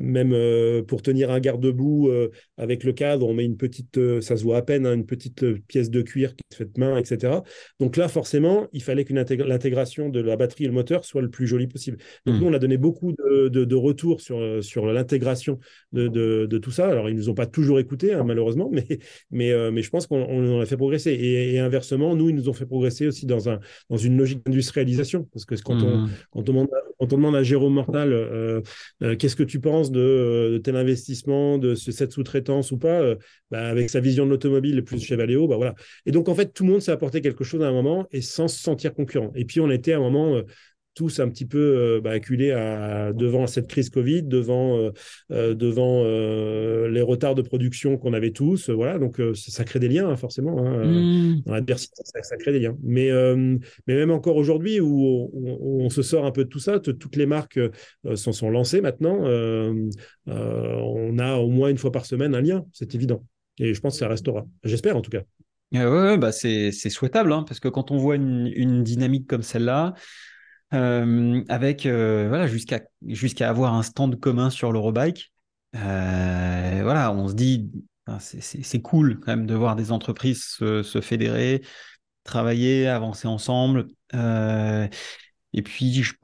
même 0.00 0.34
pour 0.84 1.02
tenir 1.02 1.30
un 1.30 1.40
garde-boue 1.40 2.10
avec 2.56 2.84
le 2.84 2.92
cadre, 2.92 3.26
on 3.28 3.34
met 3.34 3.44
une 3.44 3.56
petite, 3.56 3.98
ça 4.20 4.36
se 4.36 4.42
voit 4.42 4.58
à 4.58 4.62
peine, 4.62 4.86
hein, 4.86 4.94
une 4.94 5.06
petite 5.06 5.58
pièce 5.66 5.90
de 5.90 6.02
cuir 6.02 6.34
qui 6.34 6.42
est 6.52 6.56
faite 6.56 6.78
main, 6.78 6.96
etc. 6.96 7.40
Donc 7.80 7.96
là, 7.96 8.08
forcément, 8.08 8.66
il 8.72 8.82
fallait 8.82 9.04
que 9.04 9.14
l'intégration 9.14 10.08
de 10.08 10.20
la 10.20 10.36
batterie 10.36 10.64
et 10.64 10.68
le 10.68 10.72
moteur 10.72 11.04
soit 11.04 11.22
le 11.22 11.30
plus 11.30 11.46
joli 11.46 11.66
possible. 11.66 11.98
Donc 12.26 12.36
mmh. 12.36 12.38
nous, 12.40 12.46
on 12.46 12.52
a 12.52 12.58
donné 12.58 12.76
beaucoup 12.76 13.12
de, 13.12 13.48
de 13.48 13.64
retour 13.78 14.20
sur, 14.20 14.38
euh, 14.38 14.60
sur 14.62 14.86
l'intégration 14.86 15.58
de, 15.92 16.08
de, 16.08 16.58
tout 16.58 16.70
ça. 16.70 16.88
Alors, 16.88 17.08
ils 17.08 17.14
ne 17.14 17.18
nous 17.18 17.28
ont 17.28 17.34
pas 17.34 17.46
toujours 17.46 17.78
écoutés, 17.78 18.12
hein, 18.12 18.24
malheureusement, 18.24 18.70
mais, 18.72 18.86
mais, 19.30 19.52
euh, 19.52 19.70
mais 19.70 19.82
je 19.82 19.90
pense 19.90 20.06
qu'on 20.06 20.56
en 20.56 20.60
a 20.60 20.66
fait 20.66 20.76
progresser. 20.76 21.12
Et, 21.12 21.58
inversement, 21.58 22.14
nous, 22.14 22.30
ils 22.30 22.34
nous 22.34 22.48
ont 22.48 22.52
fait 22.52 22.66
progresser 22.66 23.06
aussi 23.06 23.26
dans, 23.26 23.48
un, 23.48 23.60
dans 23.90 23.96
une 23.96 24.16
logique 24.16 24.44
d'industrialisation. 24.44 25.28
Parce 25.32 25.44
que 25.44 25.54
quand, 25.56 25.82
on, 25.82 25.98
mmh. 25.98 26.10
quand, 26.30 26.40
on 26.40 26.42
demande, 26.42 26.68
quand 26.98 27.12
on 27.12 27.16
demande 27.16 27.36
à 27.36 27.42
Jérôme 27.42 27.74
Mortal, 27.74 28.12
euh, 28.12 28.60
qu'est-ce 29.18 29.36
que 29.36 29.42
tu 29.42 29.60
penses 29.60 29.90
de, 29.90 30.60
tel 30.62 30.76
investissement, 30.76 31.58
de 31.58 31.74
cette 31.74 32.12
sous-traitance 32.12 32.72
ou 32.72 32.78
pas, 32.78 33.14
bah, 33.50 33.68
avec 33.68 33.90
sa 33.90 34.00
vision 34.00 34.24
de 34.24 34.30
l'automobile 34.30 34.82
plus 34.84 35.00
chez 35.00 35.16
Valeo, 35.16 35.48
bah 35.48 35.56
voilà. 35.56 35.74
Et 36.06 36.12
donc, 36.12 36.28
en 36.28 36.34
fait, 36.34 36.52
tout 36.52 36.64
le 36.64 36.72
monde 36.72 36.82
s'est 36.82 36.92
apporté 36.92 37.20
quelque 37.20 37.44
chose 37.44 37.62
à 37.62 37.68
un 37.68 37.72
moment 37.72 38.06
et 38.12 38.20
sans 38.20 38.48
se 38.48 38.60
sentir 38.60 38.94
concurrent. 38.94 39.32
Et 39.34 39.44
puis, 39.44 39.60
on 39.60 39.70
était 39.70 39.92
à 39.92 39.96
un 39.96 40.00
moment 40.00 40.42
tous 40.98 41.20
un 41.20 41.28
petit 41.28 41.46
peu 41.46 41.58
euh, 41.58 42.00
bah, 42.00 42.10
acculés 42.10 42.50
à, 42.50 43.12
devant 43.12 43.46
cette 43.46 43.68
crise 43.68 43.88
Covid, 43.88 44.24
devant, 44.24 44.76
euh, 44.78 44.90
euh, 45.30 45.54
devant 45.54 46.02
les 46.02 47.02
retards 47.02 47.36
de 47.36 47.42
production 47.42 47.96
qu'on 47.96 48.12
avait 48.14 48.32
tous. 48.32 48.68
voilà, 48.68 48.98
donc 48.98 49.22
ça 49.34 49.62
crée 49.62 49.78
des 49.78 49.88
liens, 49.88 50.08
hein, 50.08 50.16
forcément. 50.16 50.66
Hein, 50.66 50.86
mmh. 50.86 51.42
Dans 51.46 51.54
l'adversité, 51.54 52.02
ça, 52.04 52.36
crée 52.36 52.50
des 52.50 52.58
liens. 52.58 52.76
Mais, 52.82 53.10
mais 53.86 53.94
même 53.94 54.10
encore 54.10 54.36
aujourd'hui, 54.36 54.80
où, 54.80 55.30
on 55.32 55.88
se 55.88 56.02
sort 56.02 56.26
un 56.26 56.32
peu 56.32 56.44
de 56.44 56.48
tout 56.48 56.58
ça, 56.58 56.80
toutes 56.80 57.14
les 57.14 57.26
marques 57.26 57.60
s'en 58.16 58.32
sont 58.32 58.50
lancées 58.50 58.80
maintenant. 58.80 59.20
on 60.26 61.18
a 61.18 61.36
au 61.36 61.48
moins 61.48 61.68
une 61.68 61.78
fois 61.78 61.92
par 61.92 62.06
semaine 62.06 62.34
un 62.34 62.40
lien, 62.40 62.64
c'est 62.72 62.94
évident. 62.96 63.24
Et 63.60 63.72
je 63.72 63.80
pense 63.80 63.94
que 63.94 64.00
ça 64.00 64.08
restera. 64.08 64.46
J'espère 64.64 64.96
en 64.96 65.00
tout 65.00 65.10
cas. 65.10 65.22
ouais, 65.72 66.18
bah 66.18 66.32
c'est 66.32 66.72
souhaitable, 66.72 67.32
hein, 67.32 67.44
parce 67.46 67.60
que 67.60 67.68
quand 67.68 67.92
on 67.92 67.98
voit 67.98 68.16
une, 68.16 68.50
une 68.52 68.82
dynamique 68.82 69.28
comme 69.28 69.42
celle-là, 69.42 69.94
euh, 70.74 71.42
avec 71.48 71.86
euh, 71.86 72.26
voilà 72.28 72.46
jusqu'à 72.46 72.82
jusqu'à 73.06 73.48
avoir 73.48 73.74
un 73.74 73.82
stand 73.82 74.18
commun 74.20 74.50
sur 74.50 74.72
l'Eurobike. 74.72 75.32
Euh, 75.74 76.80
voilà, 76.82 77.12
on 77.12 77.28
se 77.28 77.34
dit 77.34 77.70
c'est 78.20 78.80
cool 78.80 79.20
quand 79.20 79.32
même 79.32 79.46
de 79.46 79.54
voir 79.54 79.76
des 79.76 79.92
entreprises 79.92 80.42
se, 80.42 81.00
fédérer, 81.02 81.62
travailler, 82.24 82.88
avancer 82.88 83.28
ensemble. 83.28 83.86
et 84.14 85.62
puis, 85.62 86.02
je, 86.02 86.14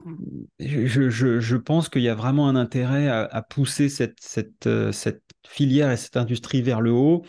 je, 0.59 1.39
je, 1.39 1.55
pense 1.57 1.89
qu'il 1.89 2.01
y 2.01 2.09
a 2.09 2.15
vraiment 2.15 2.49
un 2.49 2.55
intérêt 2.55 3.07
à, 3.07 3.25
à 3.25 3.43
pousser 3.43 3.89
cette, 3.89 4.17
cette, 4.19 4.67
cette, 4.91 5.21
filière 5.47 5.91
et 5.91 5.97
cette 5.97 6.17
industrie 6.17 6.63
vers 6.63 6.81
le 6.81 6.91
haut, 6.91 7.23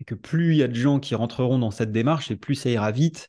et 0.00 0.04
que 0.04 0.16
plus 0.16 0.54
il 0.54 0.56
y 0.56 0.62
a 0.64 0.68
de 0.68 0.74
gens 0.74 0.98
qui 0.98 1.14
rentreront 1.14 1.60
dans 1.60 1.70
cette 1.70 1.92
démarche, 1.92 2.32
et 2.32 2.36
plus 2.36 2.56
ça 2.56 2.68
ira 2.68 2.90
vite, 2.90 3.28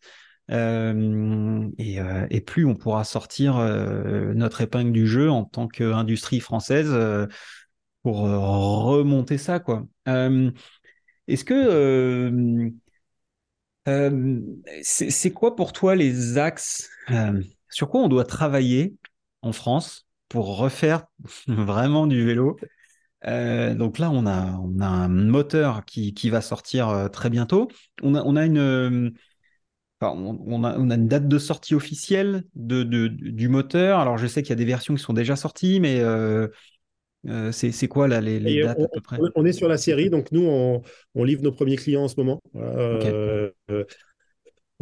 euh, 0.51 1.69
euh, 1.79 2.27
et, 2.29 2.41
plus 2.41 2.65
on 2.65 2.75
pourra 2.75 3.03
sortir 3.03 3.57
euh, 3.57 4.33
notre 4.33 4.61
épingle 4.61 4.91
du 4.91 5.07
jeu 5.07 5.29
en 5.29 5.45
tant 5.45 5.67
qu'industrie 5.67 6.39
française 6.39 6.93
pour 8.03 8.21
remonter 8.21 9.37
ça, 9.37 9.59
quoi. 9.59 9.85
Est-ce 11.27 11.45
que 11.45 12.71
c'est 14.83 15.31
quoi 15.31 15.55
pour 15.55 15.73
toi 15.73 15.95
les 15.95 16.37
axes 16.37 16.89
sur 17.69 17.89
quoi 17.89 18.01
on 18.01 18.09
doit 18.09 18.25
travailler 18.25 18.95
en 19.41 19.53
France 19.53 20.07
pour 20.27 20.57
refaire 20.57 21.05
vraiment 21.47 22.07
du 22.07 22.25
vélo? 22.25 22.57
Donc 23.23 23.99
là, 23.99 24.09
on 24.11 24.25
a, 24.25 24.57
on 24.57 24.79
a 24.81 24.87
un 24.87 25.07
moteur 25.07 25.85
qui, 25.85 26.13
qui 26.13 26.29
va 26.29 26.41
sortir 26.41 27.09
très 27.13 27.29
bientôt. 27.29 27.69
On 28.01 28.15
a, 28.15 28.23
on 28.23 28.35
a 28.35 28.45
une, 28.45 29.13
on, 30.01 30.63
a, 30.63 30.75
une 30.75 31.07
date 31.07 31.27
de 31.27 31.37
sortie 31.37 31.75
officielle 31.75 32.43
de, 32.55 32.83
du 32.83 33.47
moteur. 33.47 33.99
Alors, 33.99 34.17
je 34.17 34.27
sais 34.27 34.41
qu'il 34.41 34.49
y 34.49 34.53
a 34.53 34.55
des 34.57 34.65
versions 34.65 34.95
qui 34.95 35.03
sont 35.03 35.13
déjà 35.13 35.35
sorties, 35.35 35.79
mais 35.79 35.99
euh, 35.99 36.47
euh, 37.27 37.51
c'est 37.51 37.87
quoi 37.87 38.07
là, 38.07 38.21
les, 38.21 38.63
dates 38.63 38.77
on, 38.79 38.85
à 38.85 38.87
peu 38.93 39.01
près? 39.01 39.17
On 39.35 39.45
est 39.45 39.53
sur 39.53 39.67
la 39.67 39.77
série, 39.77 40.09
donc 40.09 40.31
nous, 40.31 40.45
on, 40.45 41.23
livre 41.23 41.43
nos 41.43 41.51
premiers 41.51 41.75
clients 41.75 42.03
en 42.03 42.07
ce 42.07 42.15
moment. 42.17 42.41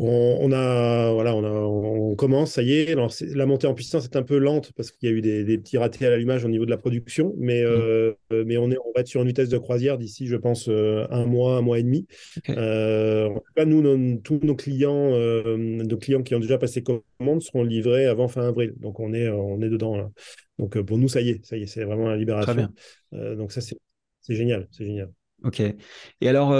On, 0.02 0.52
a, 0.54 1.12
voilà, 1.12 1.36
on, 1.36 1.43
a, 1.43 1.50
on 1.50 2.16
commence, 2.16 2.54
ça 2.54 2.64
y 2.64 2.72
est. 2.72 2.91
Alors, 2.93 3.12
la 3.22 3.45
montée 3.45 3.68
en 3.68 3.74
puissance 3.74 4.06
est 4.06 4.16
un 4.16 4.24
peu 4.24 4.38
lente 4.38 4.72
parce 4.74 4.91
qu'il 4.91 5.10
y 5.10 5.12
a 5.12 5.16
eu 5.16 5.22
des, 5.22 5.58
petits 5.58 5.78
ratés 5.78 6.06
à 6.06 6.10
l'allumage 6.10 6.45
au 6.45 6.47
niveau 6.47 6.64
de 6.64 6.70
la 6.70 6.78
production, 6.78 7.34
mais, 7.38 7.64
mm. 7.64 7.68
euh, 7.68 8.14
mais 8.32 8.56
on, 8.58 8.72
est, 8.72 8.78
on 8.78 8.93
va 8.95 9.02
être 9.02 9.08
sur 9.08 9.22
une 9.22 9.28
vitesse 9.28 9.50
de 9.50 9.58
croisière 9.58 9.97
d'ici, 9.97 10.28
je 10.28 10.38
pense, 10.38 10.70
euh, 10.70 11.06
un 11.12 11.26
mois, 11.26 11.58
un 11.58 11.62
mois 11.62 11.80
et 11.80 11.84
demi. 11.84 12.08
Euh, 12.47 13.28
en 13.28 13.39
tout 13.39 13.54
cas, 13.56 13.66
nous, 13.66 14.18
tous 14.24 14.39
nos 14.41 14.56
clients, 14.56 15.10
nos 15.58 15.97
clients 15.97 16.24
qui 16.24 16.34
ont 16.34 16.39
déjà 16.39 16.58
passé 16.58 16.82
commande 16.82 17.41
seront 17.41 17.64
livrés 17.64 18.06
avant 18.06 18.30
fin 18.30 18.47
avril. 18.47 18.74
Donc, 18.78 19.02
on 19.02 19.14
est, 19.14 19.28
on 19.28 19.62
est 19.62 19.70
dedans. 19.70 19.97
Là. 19.97 20.10
Donc, 20.60 20.80
pour 20.82 20.97
nous, 20.97 21.10
ça 21.10 21.20
y 21.20 21.30
est, 21.30 21.45
ça 21.45 21.58
y 21.58 21.64
est, 21.64 21.68
c'est 21.68 21.84
vraiment 21.84 22.08
la 22.08 22.16
libération. 22.16 22.70
donc, 23.12 23.52
ça, 23.52 23.60
c'est 23.60 24.36
génial, 24.36 24.68
c'est 24.72 24.86
génial. 24.86 25.12
Ok. 25.43 25.62
Et 26.22 26.30
alors, 26.30 26.54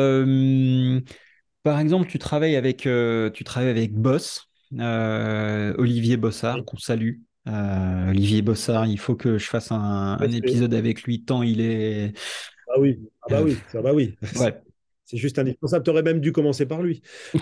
par 1.70 1.80
exemple, 1.80 2.10
tu 2.10 2.18
travailles 2.18 2.56
avec, 2.56 2.88
euh, 2.88 3.30
tu 3.30 3.44
travailles 3.44 3.70
avec 3.70 3.94
Boss, 3.94 4.50
euh, 4.80 5.72
Olivier 5.78 6.18
Bossard, 6.18 6.66
qu'on 6.66 6.80
salue. 6.80 7.18
Euh, 7.48 8.10
Olivier 8.10 8.42
Bossard, 8.42 8.88
il 8.88 8.98
faut 8.98 9.14
que 9.14 9.38
je 9.38 9.46
fasse 9.46 9.72
un, 9.72 10.18
épisode 10.20 10.74
avec 10.74 11.04
lui, 11.04 11.24
tant 11.26 11.44
il 11.44 11.62
est. 11.62 12.18
Ah 12.70 12.80
oui, 12.80 13.00
ah 13.22 13.28
bah 13.30 13.42
oui, 13.44 13.56
ça 13.72 13.84
bah 13.84 13.92
oui. 13.94 14.18
C'est 15.06 15.18
juste 15.18 15.38
indispensable. 15.38 15.84
Tu 15.84 15.92
aurais 15.92 16.02
même 16.02 16.22
dû 16.22 16.32
commencer 16.32 16.66
par 16.66 16.82
lui. 16.82 17.04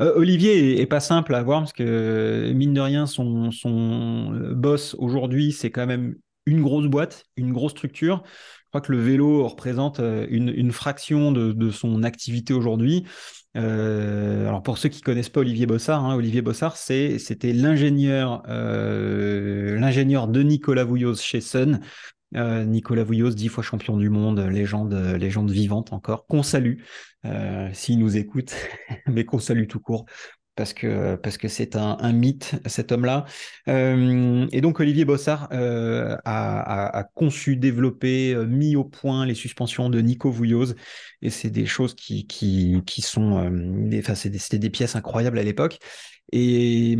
Olivier 0.00 0.78
est, 0.82 0.86
pas 0.86 1.00
simple 1.00 1.34
à 1.34 1.42
voir 1.42 1.60
parce 1.60 1.72
que, 1.72 2.52
mine 2.54 2.74
de 2.74 2.80
rien, 2.82 3.06
son, 3.06 3.50
son 3.52 4.52
boss 4.54 4.94
aujourd'hui, 4.98 5.52
c'est 5.52 5.70
quand 5.70 5.86
même 5.86 6.14
une 6.44 6.60
grosse 6.60 6.88
boîte, 6.88 7.24
une 7.38 7.54
grosse 7.54 7.72
structure. 7.72 8.22
Je 8.70 8.78
crois 8.78 8.86
que 8.86 8.92
le 8.92 9.00
vélo 9.00 9.48
représente 9.48 9.98
euh, 9.98 10.28
une, 10.30 10.70
fraction 10.70 11.32
de, 11.32 11.70
son 11.72 12.04
activité 12.04 12.54
aujourd'hui. 12.54 13.02
Euh, 13.56 14.46
alors 14.46 14.62
pour 14.62 14.78
ceux 14.78 14.88
qui 14.88 15.00
connaissent 15.00 15.28
pas 15.28 15.40
Olivier 15.40 15.66
Bossard, 15.66 16.04
hein, 16.04 16.14
Olivier 16.14 16.40
Bossard, 16.40 16.76
c'était 16.76 17.52
l'ingénieur, 17.52 18.44
euh, 18.46 19.76
l'ingénieur 19.76 20.28
de 20.28 20.44
Nicolas 20.44 20.84
Vouilloz 20.84 21.20
chez 21.20 21.40
Sun. 21.40 21.80
Nicolas 22.32 23.02
Vouilloz, 23.02 23.34
dix 23.34 23.48
fois 23.48 23.64
champion 23.64 23.96
du 23.96 24.08
monde, 24.08 24.38
légende, 24.38 24.94
légende 24.94 25.50
vivante 25.50 25.92
encore, 25.92 26.26
qu'on 26.28 26.44
salue 26.44 26.76
s'il 27.72 27.98
nous 27.98 28.16
écoute, 28.16 28.54
mais 29.08 29.24
qu'on 29.24 29.40
salue 29.40 29.66
tout 29.66 29.80
court 29.80 30.06
parce 30.56 30.74
que 30.74 31.16
parce 31.16 31.38
que 31.38 31.48
c'est 31.48 31.76
un, 31.76 32.12
mythe 32.12 32.56
cet 32.66 32.92
homme-là. 32.92 33.24
Euh, 33.68 34.46
et 34.52 34.60
donc 34.60 34.80
Olivier 34.80 35.04
Bossard 35.04 35.48
euh, 35.52 36.16
a, 36.24 37.04
conçu, 37.14 37.56
développé, 37.56 38.34
euh, 38.34 38.46
mis 38.46 38.76
au 38.76 38.84
point 38.84 39.26
les 39.26 39.34
suspensions 39.34 39.90
de 39.90 40.00
Nico 40.00 40.30
Vouilloz, 40.30 40.74
et 41.22 41.30
c'est 41.30 41.50
des 41.50 41.66
choses 41.66 41.94
qui 41.94 42.26
qui, 42.26 42.82
qui 42.86 43.02
sont, 43.02 43.50
enfin 43.98 44.14
c'était 44.14 44.58
des, 44.58 44.70
pièces 44.70 44.96
incroyables 44.96 45.38
à 45.38 45.42
l'époque. 45.42 45.78
Et, 46.32 46.96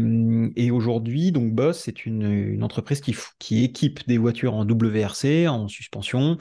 et 0.57 0.71
aujourd'hui, 0.73 1.31
donc 1.31 1.53
Boss, 1.53 1.83
c'est 1.85 2.05
une, 2.05 2.23
une, 2.23 2.65
entreprise 2.65 3.01
qui, 3.01 3.15
qui 3.39 3.63
équipe 3.63 4.01
des 4.09 4.19
voitures 4.19 4.55
en 4.55 4.65
WRC, 4.65 5.47
en 5.47 5.69
suspension, 5.69 6.37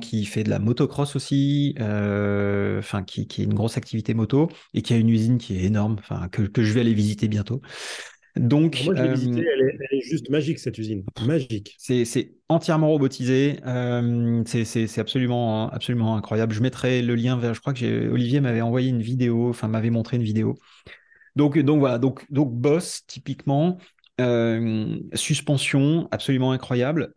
qui 0.00 0.24
fait 0.24 0.44
de 0.44 0.50
la 0.50 0.58
motocross 0.58 1.16
aussi, 1.16 1.74
euh, 1.80 2.78
enfin 2.78 3.02
qui, 3.02 3.26
qui 3.26 3.42
est 3.42 3.44
une 3.44 3.54
grosse 3.54 3.76
activité 3.76 4.14
moto 4.14 4.48
et 4.72 4.82
qui 4.82 4.94
a 4.94 4.96
une 4.96 5.08
usine 5.08 5.38
qui 5.38 5.56
est 5.56 5.64
énorme, 5.64 5.96
enfin 5.98 6.28
que, 6.28 6.42
que 6.42 6.62
je 6.62 6.72
vais 6.72 6.80
aller 6.80 6.94
visiter 6.94 7.28
bientôt. 7.28 7.60
Donc, 8.36 8.82
moi, 8.84 8.94
je 8.94 9.02
l'ai 9.02 9.12
visitée, 9.12 9.40
euh, 9.40 9.72
elle 9.90 9.98
est, 9.98 10.00
juste 10.00 10.30
magique 10.30 10.58
cette 10.58 10.78
usine, 10.78 11.04
magique. 11.26 11.76
C'est 11.78 12.32
entièrement 12.48 12.88
robotisé, 12.88 13.58
euh, 13.66 14.42
c'est 14.46 14.98
absolument 14.98 15.68
absolument 15.70 16.16
incroyable. 16.16 16.54
Je 16.54 16.62
mettrai 16.62 17.02
le 17.02 17.14
lien 17.14 17.36
vers, 17.36 17.52
je 17.52 17.60
crois 17.60 17.74
que 17.74 18.10
Olivier 18.10 18.40
m'avait 18.40 18.62
envoyé 18.62 18.88
une 18.88 19.02
vidéo, 19.02 19.50
enfin 19.50 19.68
m'avait 19.68 19.90
montré 19.90 20.16
une 20.16 20.22
vidéo. 20.22 20.54
Donc 21.36 21.58
donc 21.58 21.80
voilà, 21.80 21.98
donc 21.98 22.24
donc 22.30 22.54
Boss 22.54 23.02
typiquement. 23.06 23.78
suspension 25.14 26.08
absolument 26.10 26.52
incroyable. 26.52 27.12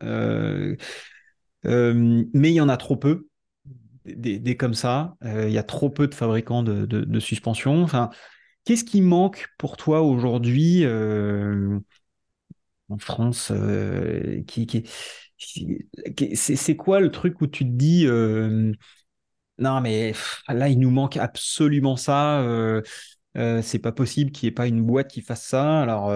Euh, 1.66 2.24
mais 2.34 2.52
il 2.52 2.56
y 2.56 2.62
en 2.62 2.70
a 2.70 2.78
trop 2.78 2.98
peu, 2.98 3.28
des, 4.06 4.58
comme 4.58 4.74
ça. 4.74 5.16
Euh, 5.24 5.48
il 5.48 5.54
y 5.54 5.58
a 5.58 5.64
trop 5.64 5.90
peu 5.90 6.08
de 6.08 6.16
fabricants 6.16 6.64
de, 6.64 6.86
de, 6.86 7.20
suspension. 7.20 7.82
Enfin, 7.82 8.10
qu'est-ce 8.64 8.84
qui 8.84 9.02
manque 9.02 9.48
pour 9.58 9.78
toi 9.78 10.02
aujourd'hui 10.02 10.86
euh, 10.86 11.80
en 12.90 12.98
France 12.98 13.52
qui, 14.48 14.68
qui, 14.68 14.84
c'est 16.36 16.76
quoi 16.76 17.00
le 17.00 17.12
truc 17.12 17.42
où 17.42 17.48
tu 17.48 17.66
te 17.66 17.72
dis 17.72 18.06
non 19.58 19.82
mais 19.82 20.14
là 20.48 20.70
il 20.70 20.80
nous 20.80 20.92
manque 20.92 21.18
absolument 21.18 21.98
ça 21.98 22.46
c'est 23.36 23.80
pas 23.80 23.92
possible 23.92 24.32
qu'il 24.32 24.48
n'y 24.48 24.52
ait 24.52 24.56
pas 24.56 24.68
une 24.68 24.84
boîte 24.84 25.10
qui 25.10 25.22
fasse 25.22 25.46
ça 25.46 25.82
alors 25.82 26.12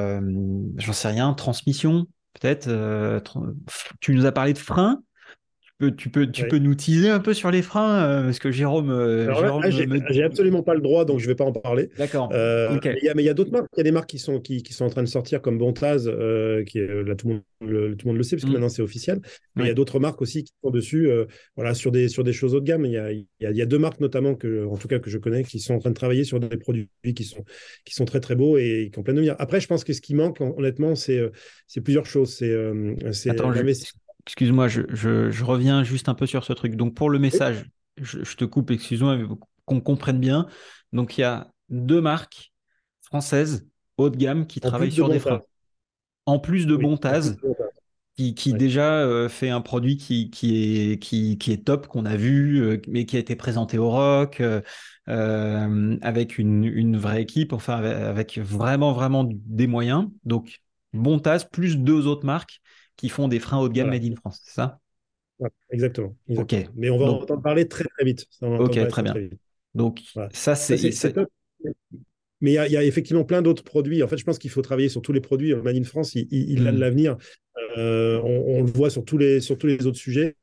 j'en 0.78 0.94
sais 0.94 1.08
rien 1.08 1.34
transmission 1.34 2.06
peut-être 2.34 2.70
tu 4.00 4.14
nous 4.14 4.26
as 4.26 4.32
parlé 4.32 4.54
de 4.54 4.60
frein 4.60 5.02
tu 5.96 6.10
peux, 6.10 6.28
tu 6.28 6.46
peux 6.48 6.58
nous 6.58 6.76
teaser 6.76 7.10
un 7.10 7.20
peu 7.20 7.34
sur 7.34 7.52
les 7.52 7.62
freins 7.62 8.04
euh, 8.04 8.24
Parce 8.24 8.40
que 8.40 8.52
Jérôme. 8.52 8.90
Euh, 8.90 9.32
j'ai 10.10 10.24
absolument 10.24 10.62
pas 10.62 10.74
le 10.74 10.82
droit, 10.82 11.06
donc 11.06 11.20
je 11.20 11.28
vais 11.28 11.36
pas 11.36 11.46
en 11.46 11.54
parler. 11.54 11.90
D'accord. 11.98 12.30
Euh, 12.34 12.78
mais 12.84 12.98
il 13.02 13.26
y 13.26 13.30
a, 13.30 13.34
d'autres 13.34 13.52
marques. 13.52 13.68
Il 13.76 13.78
y 13.78 13.82
a 13.82 13.84
des 13.84 13.92
marques 13.92 14.10
qui 14.10 14.20
sont, 14.20 14.42
qui, 14.42 14.62
qui, 14.62 14.74
sont 14.74 14.84
en 14.84 14.90
train 14.90 15.04
de 15.04 15.08
sortir, 15.08 15.42
comme 15.42 15.58
Bontaz, 15.58 16.04
qui 16.66 16.80
est, 16.80 17.04
là, 17.04 17.16
tout 17.16 17.30
le, 17.30 17.34
monde, 17.36 17.44
le, 17.62 17.96
tout 17.96 18.08
le 18.08 18.12
monde 18.12 18.18
le 18.18 18.24
sait, 18.24 18.36
parce 18.36 18.44
que 18.44 18.50
mm. 18.50 18.54
maintenant 18.54 18.70
c'est 18.70 18.82
officiel. 18.82 19.22
Mais 19.56 19.64
il 19.64 19.68
y 19.68 19.72
a 19.72 19.74
d'autres 19.74 20.00
marques 20.00 20.22
aussi 20.22 20.44
qui 20.44 20.54
sont 20.62 20.70
dessus, 20.70 21.10
voilà, 21.56 21.74
sur, 21.74 21.92
des, 21.94 22.10
sur 22.10 22.26
des 22.26 22.34
choses 22.34 22.56
haut 22.56 22.60
de 22.60 22.66
gamme. 22.66 22.86
Il 22.86 22.92
y 22.92 22.98
a, 22.98 23.12
il 23.14 23.26
y 23.40 23.62
a, 23.62 23.66
deux 23.66 23.80
marques, 23.80 24.02
notamment, 24.02 24.36
que, 24.36 24.66
en 24.66 24.76
tout 24.76 24.90
cas, 24.90 25.00
que 25.00 25.10
je 25.10 25.18
connais, 25.18 25.44
qui 25.44 25.60
sont 25.60 25.76
en 25.76 25.80
train 25.80 25.92
de 25.92 25.96
travailler 25.96 26.26
sur 26.26 26.42
des 26.42 26.58
produits 26.58 26.90
qui 27.16 27.24
sont, 27.24 27.46
qui 27.86 27.96
sont 27.96 28.06
très, 28.06 28.20
très 28.20 28.36
beaux 28.36 28.58
et 28.58 28.90
qui 28.92 29.00
ont 29.00 29.04
plein 29.04 29.14
de 29.14 29.26
Après, 29.40 29.62
je 29.62 29.68
pense 29.68 29.86
que 29.86 29.94
ce 29.94 30.02
qui 30.02 30.14
manque, 30.14 30.42
honnêtement, 30.42 30.96
c'est 30.96 31.32
plusieurs 31.82 32.06
choses. 32.06 32.34
C'est. 32.34 33.30
Attends, 33.30 33.54
excuse-moi, 34.30 34.68
je, 34.68 35.44
reviens 35.44 35.84
juste 35.84 36.08
un 36.08 36.14
peu 36.14 36.28
sur 36.28 36.44
ce 36.44 36.54
truc. 36.54 36.76
Donc, 36.76 36.94
pour 36.94 37.10
le 37.10 37.18
message, 37.18 37.66
je, 38.00 38.36
te 38.36 38.46
coupe, 38.46 38.70
excuse-moi, 38.70 39.18
mais 39.18 39.26
qu'on 39.66 39.82
comprenne 39.82 40.20
bien. 40.20 40.46
Donc, 40.94 41.18
il 41.18 41.22
y 41.22 41.24
a 41.24 41.52
deux 41.70 42.00
marques 42.00 42.52
françaises 43.02 43.68
haut 43.98 44.12
de 44.12 44.18
gamme 44.18 44.46
qui 44.46 44.60
travaillent 44.60 44.92
sur 44.92 45.10
des 45.10 45.18
freins. 45.18 45.42
En 46.28 46.38
plus 46.38 46.68
de 46.68 46.76
Bontaz, 46.76 47.38
qui, 48.16 48.54
déjà 48.54 49.00
euh, 49.00 49.30
fait 49.30 49.50
un 49.50 49.62
produit 49.62 49.98
qui, 49.98 50.30
qui, 50.30 50.92
est, 50.92 51.00
qui, 51.00 51.52
est 51.52 51.66
top, 51.66 51.88
qu'on 51.88 52.06
a 52.06 52.16
vu, 52.16 52.62
euh, 52.62 52.78
mais 52.88 53.08
qui 53.08 53.16
a 53.16 53.20
été 53.20 53.36
présenté 53.36 53.80
au 53.80 53.90
rock, 53.90 54.42
euh, 55.08 55.98
avec 56.04 56.38
une, 56.38 56.98
vraie 56.98 57.24
équipe, 57.24 57.52
enfin, 57.52 57.78
avec, 57.78 58.38
vraiment, 58.38 58.94
vraiment 58.94 59.28
des 59.28 59.66
moyens. 59.66 60.08
Donc, 60.24 60.60
Bontaz, 60.94 61.46
plus 61.52 61.78
deux 61.78 62.06
autres 62.06 62.28
marques 62.28 62.62
qui 63.00 63.08
font 63.08 63.30
des 63.30 63.40
freins 63.40 63.60
haut 63.60 63.70
de 63.70 63.74
gamme 63.74 63.90
made 63.90 64.04
in 64.04 64.16
France, 64.16 64.42
c'est 64.44 64.54
ça 64.54 64.80
exactement, 65.70 66.14
Ok. 66.36 66.54
Mais 66.76 66.90
on 66.90 66.98
va 66.98 67.06
en 67.06 67.22
entendre 67.22 67.42
parler 67.42 67.66
très 67.66 67.86
très 67.86 68.04
vite. 68.04 68.26
ok, 68.42 68.88
très, 68.90 69.04
bien. 69.04 69.14
Donc 69.74 70.02
ça, 70.34 70.56
c'est. 70.56 70.78
Mais 72.42 72.52
il 72.54 72.72
y, 72.72 72.78
a 72.78 72.84
effectivement 72.84 73.26
plein 73.26 73.42
d'autres 73.42 73.64
produits. 73.64 74.02
En 74.02 74.08
fait, 74.08 74.18
je 74.18 74.24
pense 74.24 74.40
qu'il 74.40 74.50
faut 74.50 74.62
travailler 74.62 74.88
sur 74.88 75.02
tous 75.02 75.12
les 75.12 75.20
produits. 75.20 75.54
Made 75.56 75.76
in 75.76 75.84
France, 75.84 76.16
il, 76.16 76.68
a 76.68 76.72
de 76.72 76.78
hmm. 76.78 76.80
l'avenir. 76.80 77.18
Euh, 77.78 78.22
on, 78.24 78.64
le 78.64 78.72
voit 78.72 78.90
sur 78.90 79.04
tous 79.04 79.18
les, 79.18 79.42
sur 79.42 79.58
tous 79.58 79.68
les 79.68 79.86
autres 79.86 79.98
sujets. 79.98 80.38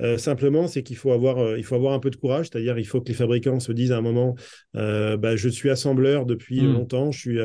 Euh, 0.00 0.16
simplement, 0.16 0.66
c'est 0.66 0.82
qu'il 0.82 0.96
faut 0.96 1.12
avoir, 1.12 1.38
euh, 1.38 1.58
il 1.58 1.64
faut 1.64 1.74
avoir 1.74 1.92
un 1.92 1.98
peu 1.98 2.08
de 2.08 2.16
courage. 2.16 2.48
C'est-à-dire, 2.50 2.78
il 2.78 2.86
faut 2.86 3.02
que 3.02 3.08
les 3.08 3.14
fabricants 3.14 3.60
se 3.60 3.70
disent 3.70 3.92
à 3.92 3.98
un 3.98 4.02
moment, 4.02 4.34
bah, 4.72 5.36
je 5.36 5.48
suis 5.50 5.68
assembleur 5.68 6.24
depuis 6.24 6.62
hmm. 6.62 6.72
longtemps, 6.72 7.12
je 7.12 7.18
suis 7.18 7.38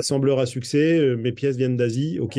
assembleur 0.00 0.40
à 0.40 0.46
succès, 0.46 0.98
euh, 0.98 1.16
mes 1.16 1.30
pièces 1.32 1.56
viennent 1.56 1.76
d'Asie, 1.76 2.18
ok, 2.18 2.38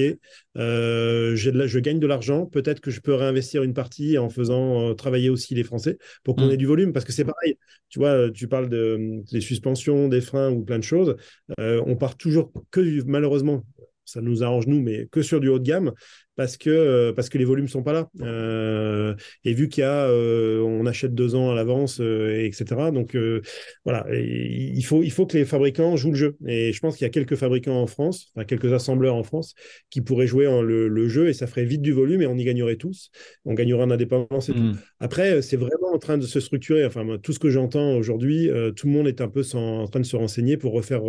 euh, 0.58 1.36
je 1.36 1.80
gagne 1.80 2.00
de 2.00 2.08
l'argent, 2.08 2.46
peut-être 2.46 2.82
que 2.82 2.92
je 2.92 3.00
peux 3.00 3.14
réinvestir 3.14 3.64
une 3.64 3.74
partie 3.74 4.18
en 4.18 4.30
faisant 4.30 4.90
euh, 4.90 4.94
travailler 4.94 5.30
aussi 5.30 5.56
les 5.56 5.64
Français 5.64 5.98
pour 6.24 6.36
qu'on 6.36 6.48
mm. 6.48 6.52
ait 6.52 6.58
du 6.58 6.66
volume, 6.66 6.92
parce 6.92 7.06
que 7.06 7.14
c'est 7.14 7.24
pareil, 7.24 7.58
tu 7.90 8.00
vois, 8.00 8.30
tu 8.30 8.48
parles 8.48 8.70
de, 8.70 9.22
des 9.32 9.42
suspensions, 9.42 10.10
des 10.10 10.22
freins 10.22 10.52
ou 10.52 10.64
plein 10.64 10.80
de 10.80 10.84
choses, 10.84 11.16
on 11.58 11.96
part 11.96 12.18
toujours 12.18 12.52
que 12.72 13.04
malheureusement 13.06 13.64
ça 14.06 14.22
nous 14.22 14.44
arrange 14.44 14.68
nous, 14.68 14.82
mais 14.82 15.08
que 15.12 15.22
sur 15.22 15.40
du 15.40 15.48
haut 15.48 15.60
de 15.60 15.64
gamme. 15.64 15.94
Parce 16.36 16.58
que, 16.58 17.12
parce 17.12 17.30
que 17.30 17.38
les 17.38 17.46
volumes 17.46 17.68
sont 17.68 17.84
pas 17.84 17.94
là. 17.94 18.10
et 19.44 19.54
vu 19.54 19.70
qu'il 19.70 19.82
y 19.82 19.86
a, 19.86 20.10
on 20.12 20.86
achète 20.86 21.14
deux 21.14 21.36
ans 21.36 21.52
à 21.52 21.56
l'avance, 21.56 22.00
etc. 22.00 22.92
Donc 22.94 23.18
voilà, 23.86 24.06
il, 24.12 24.84
faut, 24.84 25.04
il 25.04 25.12
faut 25.12 25.26
que 25.26 25.38
les 25.38 25.46
fabricants 25.46 25.96
jouent 25.96 26.12
le 26.12 26.18
jeu. 26.18 26.38
Et 26.48 26.74
je 26.74 26.80
pense 26.80 26.98
qu'il 26.98 27.06
y 27.06 27.10
a 27.10 27.12
quelques 27.12 27.36
fabricants 27.36 27.82
en 27.82 27.88
France, 27.88 28.32
enfin 28.36 28.46
quelques 28.46 28.74
assembleurs 28.74 29.16
en 29.16 29.24
France, 29.24 29.54
qui 29.90 30.02
pourraient 30.02 30.28
jouer 30.28 30.46
le, 30.46 30.88
le, 30.88 31.08
jeu 31.08 31.28
et 31.28 31.34
ça 31.34 31.48
ferait 31.48 31.66
vite 31.66 31.82
du 31.82 31.92
volume 31.92 32.22
et 32.22 32.28
on 32.28 32.38
y 32.38 32.44
gagnerait 32.44 32.78
tous. 32.78 33.12
On 33.46 33.54
gagnerait 33.54 33.84
en 33.84 33.92
indépendance 33.92 34.50
et 34.50 34.54
tout. 34.54 34.60
Mm. 34.60 34.78
Après, 35.00 35.42
c'est 35.42 35.58
vraiment 35.58 35.94
en 35.94 36.00
train 36.00 36.18
de 36.18 36.26
se 36.26 36.40
structurer. 36.40 36.86
Enfin, 36.86 37.06
tout 37.22 37.34
ce 37.34 37.40
que 37.40 37.50
j'entends 37.50 37.96
aujourd'hui, 37.96 38.50
tout 38.76 38.88
le 38.88 38.94
monde 38.94 39.08
est 39.08 39.22
un 39.22 39.28
peu 39.28 39.44
en 39.54 39.88
train 39.88 40.00
de 40.00 40.06
se 40.06 40.16
renseigner 40.16 40.58
pour 40.58 40.74
refaire 40.74 41.02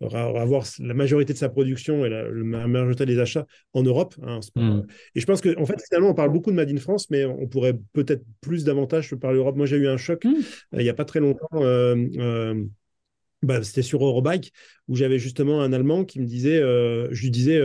avoir 0.00 0.64
la 0.80 0.94
majorité 0.94 1.32
de 1.32 1.38
sa 1.38 1.48
production 1.48 2.04
et 2.04 2.08
la, 2.08 2.24
majorité 2.66 3.06
des 3.06 3.18
achats 3.18 3.46
en 3.72 3.82
Europe. 3.82 4.14
Hein, 4.22 4.40
hmm. 4.64 4.86
Et 5.14 5.20
je 5.20 5.26
pense 5.26 5.40
que, 5.40 5.58
en 5.58 5.66
fait, 5.66 5.80
finalement, 5.88 6.10
on 6.10 6.14
parle 6.14 6.30
beaucoup 6.30 6.50
de 6.50 6.56
Made 6.56 6.70
in 6.70 6.76
France, 6.76 7.10
mais 7.10 7.24
on 7.24 7.46
pourrait 7.46 7.78
peut-être 7.92 8.24
plus 8.40 8.64
davantage 8.64 9.14
parler 9.14 9.38
Europe. 9.38 9.56
Moi, 9.56 9.66
j'ai 9.66 9.76
eu 9.76 9.88
un 9.88 9.96
choc 9.96 10.24
hmm. 10.24 10.34
euh, 10.74 10.80
il 10.80 10.82
n'y 10.82 10.88
a 10.88 10.94
pas 10.94 11.04
très 11.04 11.20
longtemps. 11.20 11.48
Euh, 11.54 11.96
euh, 12.16 12.64
bah, 13.42 13.62
c'était 13.62 13.82
sur 13.82 14.04
Eurobike 14.04 14.52
où 14.88 14.96
j'avais 14.96 15.18
justement 15.18 15.60
un 15.60 15.72
Allemand 15.72 16.04
qui 16.04 16.20
me 16.20 16.26
disait, 16.26 16.60
je 16.60 17.22
lui 17.22 17.30
disais 17.30 17.60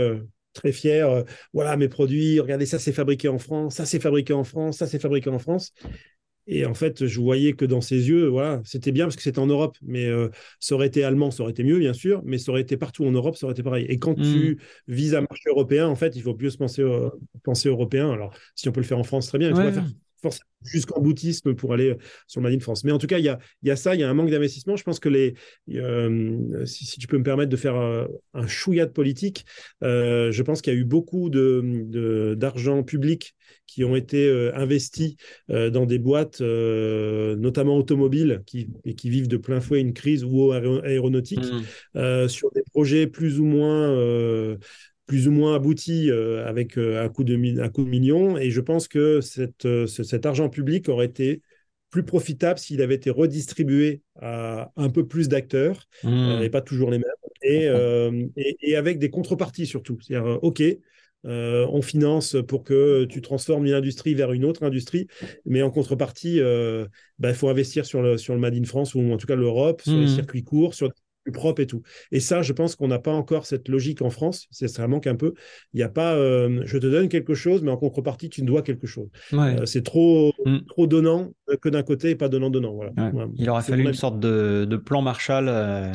très 0.54 0.74
fier, 0.74 1.24
voilà 1.54 1.78
mes 1.78 1.88
produits, 1.88 2.42
regardez 2.42 2.66
ça 2.66 2.80
c'est 2.80 2.92
fabriqué 2.92 3.30
en 3.30 3.38
France, 3.38 3.76
ça 3.76 3.86
c'est 3.86 4.02
fabriqué 4.02 4.34
en 4.34 4.44
France, 4.44 4.80
ça 4.80 4.88
c'est 4.88 5.00
fabriqué 5.00 5.30
en 5.30 5.40
France. 5.40 5.72
Et 6.52 6.66
en 6.66 6.74
fait, 6.74 7.06
je 7.06 7.22
voyais 7.22 7.54
que 7.54 7.64
dans 7.64 7.80
ses 7.80 8.10
yeux, 8.10 8.28
voilà, 8.28 8.60
c'était 8.66 8.92
bien 8.92 9.06
parce 9.06 9.16
que 9.16 9.22
c'était 9.22 9.40
en 9.40 9.46
Europe, 9.46 9.78
mais 9.84 10.08
euh, 10.08 10.30
ça 10.60 10.74
aurait 10.74 10.88
été 10.88 11.04
allemand, 11.04 11.30
ça 11.30 11.44
aurait 11.44 11.52
été 11.52 11.64
mieux, 11.64 11.78
bien 11.78 11.94
sûr, 11.94 12.22
mais 12.26 12.40
ça 12.40 12.52
aurait 12.52 12.62
été 12.62 12.76
partout 12.76 13.06
en 13.06 13.12
Europe, 13.12 13.38
ça 13.38 13.46
aurait 13.46 13.54
été 13.54 13.62
pareil. 13.62 13.86
Et 13.88 14.00
quand 14.00 14.16
tu 14.16 14.58
mmh. 14.58 14.92
vises 14.92 15.14
un 15.14 15.22
marché 15.22 15.50
européen, 15.50 15.88
en 15.88 15.96
fait, 15.96 16.16
il 16.16 16.24
faut 16.24 16.34
plus 16.34 16.56
penser, 16.56 16.84
penser 17.44 17.70
européen. 17.70 18.12
Alors, 18.12 18.34
si 18.56 18.68
on 18.68 18.72
peut 18.72 18.82
le 18.82 18.88
faire 18.88 18.98
en 18.98 19.04
France, 19.04 19.28
très 19.28 19.38
bien. 19.38 19.54
Ouais. 19.56 19.68
Tu 19.68 19.74
faire 19.74 19.86
forcément 20.22 20.50
jusqu'en 20.64 21.00
boutisme 21.02 21.56
pour 21.56 21.74
aller 21.74 21.96
sur 22.28 22.42
le 22.42 22.50
Made 22.50 22.62
France. 22.62 22.84
Mais 22.84 22.92
en 22.92 22.98
tout 22.98 23.08
cas, 23.08 23.18
il 23.18 23.26
y 23.26 23.30
a, 23.30 23.40
y 23.64 23.72
a, 23.72 23.76
ça, 23.76 23.96
il 23.96 24.02
y 24.02 24.04
a 24.04 24.10
un 24.10 24.14
manque 24.14 24.30
d'investissement. 24.30 24.76
Je 24.76 24.84
pense 24.84 25.00
que 25.00 25.10
les, 25.10 25.36
euh, 25.74 26.66
si, 26.66 27.00
tu 27.00 27.08
peux 27.08 27.18
me 27.18 27.24
permettre 27.24 27.50
de 27.50 27.56
faire 27.56 27.76
un, 27.76 28.08
un 28.34 28.48
chouïa 28.48 28.86
de 28.86 28.92
politique, 28.92 29.46
euh, 29.84 30.32
je 30.32 30.44
pense 30.44 30.62
qu'il 30.62 30.74
y 30.74 30.76
a 30.76 30.80
eu 30.80 30.86
beaucoup 30.86 31.30
d'argent 31.30 32.84
public 32.84 33.36
qui 33.66 33.84
ont 33.84 33.96
été 33.96 34.28
euh, 34.28 34.52
investis 34.56 35.16
dans 35.48 35.86
des 35.86 36.00
boîtes, 36.00 36.42
notamment 36.42 37.78
automobiles, 37.78 38.42
qui, 38.46 38.70
et 38.86 38.96
qui 38.96 39.10
vivent 39.10 39.28
de 39.28 39.38
plein 39.38 39.62
fouet 39.62 39.80
une 39.80 39.94
crise 39.94 40.24
ou 40.24 40.52
aéronautique, 40.52 41.46
mmh. 41.96 42.28
sur 42.28 42.52
des 42.52 42.64
projets 42.72 43.08
plus 43.08 43.40
ou 43.40 43.46
moins 43.46 44.58
plus 45.10 45.28
ou 45.28 45.32
moins 45.32 45.56
abouti 45.56 46.12
euh, 46.12 46.46
avec 46.46 46.78
euh, 46.78 47.04
un, 47.04 47.10
coup 47.10 47.24
de 47.24 47.34
un 47.60 47.70
coup 47.70 47.84
de 47.84 47.90
million. 47.90 48.38
Et 48.38 48.52
je 48.52 48.62
pense 48.62 48.88
que 48.88 49.22
cette, 49.22 49.66
euh, 49.66 49.88
cet 49.88 50.28
argent 50.28 50.50
public 50.50 50.88
aurait 50.88 51.08
été 51.08 51.42
plus 51.90 52.04
profitable 52.04 52.60
s'il 52.60 52.80
avait 52.84 52.94
été 52.94 53.10
redistribué 53.10 54.04
à 54.22 54.72
un 54.76 54.90
peu 54.92 55.08
plus 55.08 55.28
d'acteurs, 55.28 55.88
mmh. 56.04 56.44
et 56.44 56.50
pas 56.52 56.62
toujours 56.62 56.92
les 56.92 57.00
mêmes, 57.00 57.08
et, 57.42 57.68
et, 58.62 58.76
avec 58.76 59.00
des 59.00 59.10
contreparties 59.10 59.66
surtout. 59.66 59.98
C'est-à-dire, 60.00 60.38
OK, 60.44 60.62
on 61.24 61.82
finance 61.82 62.38
pour 62.48 62.64
que 62.64 63.06
tu 63.06 63.22
transformes 63.22 63.66
une 63.66 63.74
industrie 63.74 64.14
vers 64.14 64.32
une 64.34 64.46
autre 64.46 64.62
industrie, 64.62 65.08
mais 65.46 65.64
en 65.64 65.72
contrepartie, 65.72 66.36
il 66.36 66.88
bah, 67.18 67.34
faut 67.34 67.50
investir 67.50 67.88
sur 67.88 68.04
le, 68.04 68.20
sur 68.20 68.36
le 68.36 68.40
Made 68.40 68.54
in 68.54 68.66
France, 68.66 68.94
ou 68.94 69.12
en 69.12 69.18
tout 69.18 69.26
cas 69.26 69.36
l'Europe, 69.36 69.82
sur 69.82 69.98
les 69.98 70.06
mmh. 70.06 70.16
circuits 70.16 70.44
courts, 70.44 70.76
sur 70.76 70.92
propre 71.32 71.62
et 71.62 71.68
tout. 71.68 71.82
Et 72.12 72.20
ça, 72.20 72.42
je 72.42 72.54
pense 72.54 72.76
qu'on 72.76 72.88
n'a 72.88 73.00
pas 73.00 73.12
encore 73.12 73.46
cette 73.46 73.68
logique 73.68 74.02
en 74.02 74.10
France. 74.10 74.48
Ça 74.52 74.88
manque 74.88 75.08
un 75.08 75.16
peu. 75.16 75.34
Il 75.74 75.78
n'y 75.78 75.84
a 75.84 75.90
pas, 75.90 76.16
euh, 76.16 76.62
je 76.66 76.78
te 76.78 76.88
donne 76.88 77.10
quelque 77.10 77.34
chose, 77.34 77.62
mais 77.62 77.72
en 77.72 77.78
contrepartie, 77.78 78.30
tu 78.30 78.42
me 78.42 78.48
dois 78.48 78.62
quelque 78.62 78.88
chose. 78.88 79.10
Euh, 79.34 79.66
c'est 79.66 79.84
trop, 79.84 80.34
mm. 80.46 80.60
trop 80.68 80.88
donnant 80.88 81.32
que 81.62 81.70
d'un 81.70 81.84
côté 81.84 82.12
et 82.12 82.16
pas 82.16 82.30
donnant-donnant. 82.30 82.74
Voilà. 82.74 82.92
Il 83.36 83.50
aurait 83.50 83.64
fallu 83.64 83.84
une 83.84 83.94
sorte 83.94 84.20
de, 84.20 84.66
de 84.70 84.78
plan 84.78 85.02
Marshall. 85.02 85.48
Euh, 85.48 85.92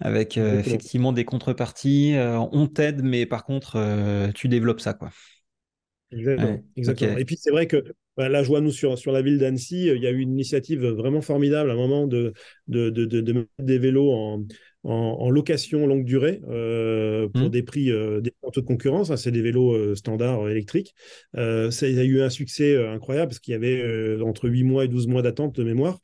avec 0.00 0.36
effectivement 0.36 1.12
des 1.12 1.24
contreparties, 1.24 2.14
on 2.52 2.68
t'aide, 2.68 3.02
mais 3.02 3.26
par 3.26 3.44
contre, 3.44 4.30
tu 4.32 4.46
développes 4.46 4.80
ça, 4.80 4.94
quoi. 4.94 5.10
Exactement. 6.12 6.62
exactement. 6.76 7.16
Et 7.18 7.24
puis 7.24 7.36
c'est 7.36 7.50
vrai 7.50 7.66
que 7.66 7.82
bah, 8.18 8.28
là, 8.28 8.42
je 8.42 8.48
vois, 8.48 8.60
nous, 8.60 8.72
sur, 8.72 8.98
sur 8.98 9.12
la 9.12 9.22
ville 9.22 9.38
d'Annecy, 9.38 9.86
il 9.86 10.02
y 10.02 10.06
a 10.06 10.10
eu 10.10 10.18
une 10.18 10.32
initiative 10.32 10.84
vraiment 10.84 11.22
formidable 11.22 11.70
à 11.70 11.74
un 11.74 11.76
moment 11.76 12.08
de, 12.08 12.32
de, 12.66 12.90
de, 12.90 13.04
de 13.06 13.32
mettre 13.32 13.48
des 13.60 13.78
vélos 13.78 14.10
en, 14.10 14.42
en, 14.82 15.30
location 15.30 15.86
longue 15.86 16.04
durée 16.04 16.40
euh, 16.48 17.28
pour 17.28 17.46
mmh. 17.46 17.50
des 17.50 17.62
prix 17.62 17.90
euh, 17.90 18.20
des 18.20 18.32
de 18.54 18.60
concurrence. 18.60 19.10
Hein, 19.10 19.16
c'est 19.16 19.30
des 19.30 19.42
vélos 19.42 19.72
euh, 19.72 19.94
standards 19.94 20.48
électriques. 20.48 20.94
ça 21.34 21.86
a 21.86 21.88
eu 21.88 22.20
un 22.20 22.30
succès 22.30 22.76
incroyable 22.88 23.28
parce 23.28 23.38
qu'il 23.38 23.52
y 23.52 23.54
avait 23.54 24.20
entre 24.20 24.48
8 24.48 24.64
mois 24.64 24.84
et 24.84 24.88
12 24.88 25.06
mois 25.06 25.22
d'attente 25.22 25.54
de 25.54 25.62
mémoire. 25.64 26.00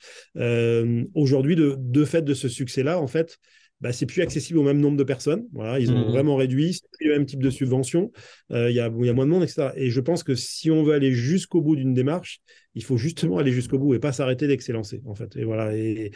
Aujourd'hui, 1.14 1.56
de, 1.56 1.76
de 1.78 2.04
fait 2.04 2.22
de 2.22 2.34
ce 2.34 2.48
succès-là, 2.48 3.00
en 3.00 3.06
fait, 3.08 3.38
bah, 3.80 3.92
c'est 3.92 4.06
plus 4.06 4.22
accessible 4.22 4.58
au 4.58 4.62
même 4.62 4.80
nombre 4.80 4.96
de 4.96 5.04
personnes. 5.04 5.46
Voilà, 5.52 5.78
ils 5.78 5.90
ont 5.92 6.08
mmh. 6.08 6.10
vraiment 6.10 6.36
réduit, 6.36 6.74
c'est 6.74 6.88
plus 6.92 7.08
le 7.08 7.14
même 7.14 7.26
type 7.26 7.42
de 7.42 7.50
subvention. 7.50 8.12
Il 8.50 8.56
y, 8.56 8.80
a, 8.80 8.88
y, 8.88 9.08
a, 9.08 9.12
moins 9.12 9.26
de 9.26 9.30
monde, 9.30 9.42
etc. 9.42 9.68
Et 9.76 9.90
je 9.90 10.00
pense 10.00 10.22
que 10.22 10.34
si 10.34 10.70
on 10.70 10.82
veut 10.82 10.94
aller 10.94 11.12
jusqu'au 11.12 11.60
bout 11.60 11.76
d'une 11.76 11.92
démarche, 11.92 12.40
il 12.74 12.82
faut 12.82 12.96
justement 12.96 13.38
aller 13.38 13.52
jusqu'au 13.52 13.78
bout 13.78 13.94
et 13.94 13.98
pas 13.98 14.12
s'arrêter 14.12 14.46
dès 14.46 14.56
que 14.56 14.64
c'est 14.64 14.72
lancé, 14.72 15.02
en 15.06 15.14
fait. 15.14 15.36
Et 15.36 15.44
voilà. 15.44 15.76
Et, 15.76 16.12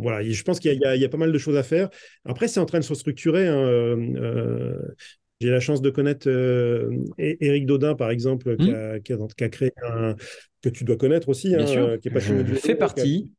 voilà. 0.00 0.22
je 0.22 0.42
pense 0.42 0.60
qu'il 0.60 0.72
y, 0.72 0.76
y, 0.76 1.04
a 1.04 1.08
pas 1.08 1.18
mal 1.18 1.32
de 1.32 1.38
choses 1.38 1.56
à 1.56 1.62
faire. 1.62 1.88
Après, 2.24 2.48
c'est 2.48 2.60
en 2.60 2.66
train 2.66 2.78
de 2.78 2.84
se 2.84 2.94
structurer. 2.94 3.46
Hein, 3.48 3.96
euh, 4.16 4.78
j'ai 5.40 5.50
la 5.50 5.60
chance 5.60 5.82
de 5.82 5.90
connaître 5.90 6.28
euh, 6.28 6.90
Éric 7.18 7.66
Dodin, 7.66 7.94
par 7.94 8.10
exemple, 8.10 8.56
qui, 8.56 8.70
mmh. 8.70 8.74
a, 8.74 9.00
qui, 9.00 9.44
a, 9.44 9.48
créé 9.48 9.72
un 9.82 10.14
que 10.62 10.68
tu 10.68 10.84
dois 10.84 10.96
connaître 10.96 11.28
aussi, 11.28 11.54
hein, 11.54 11.98
qui 11.98 12.08
est 12.08 12.12
passionné 12.12 12.44
je 12.46 12.54
fais 12.54 12.74
partie. 12.74 13.30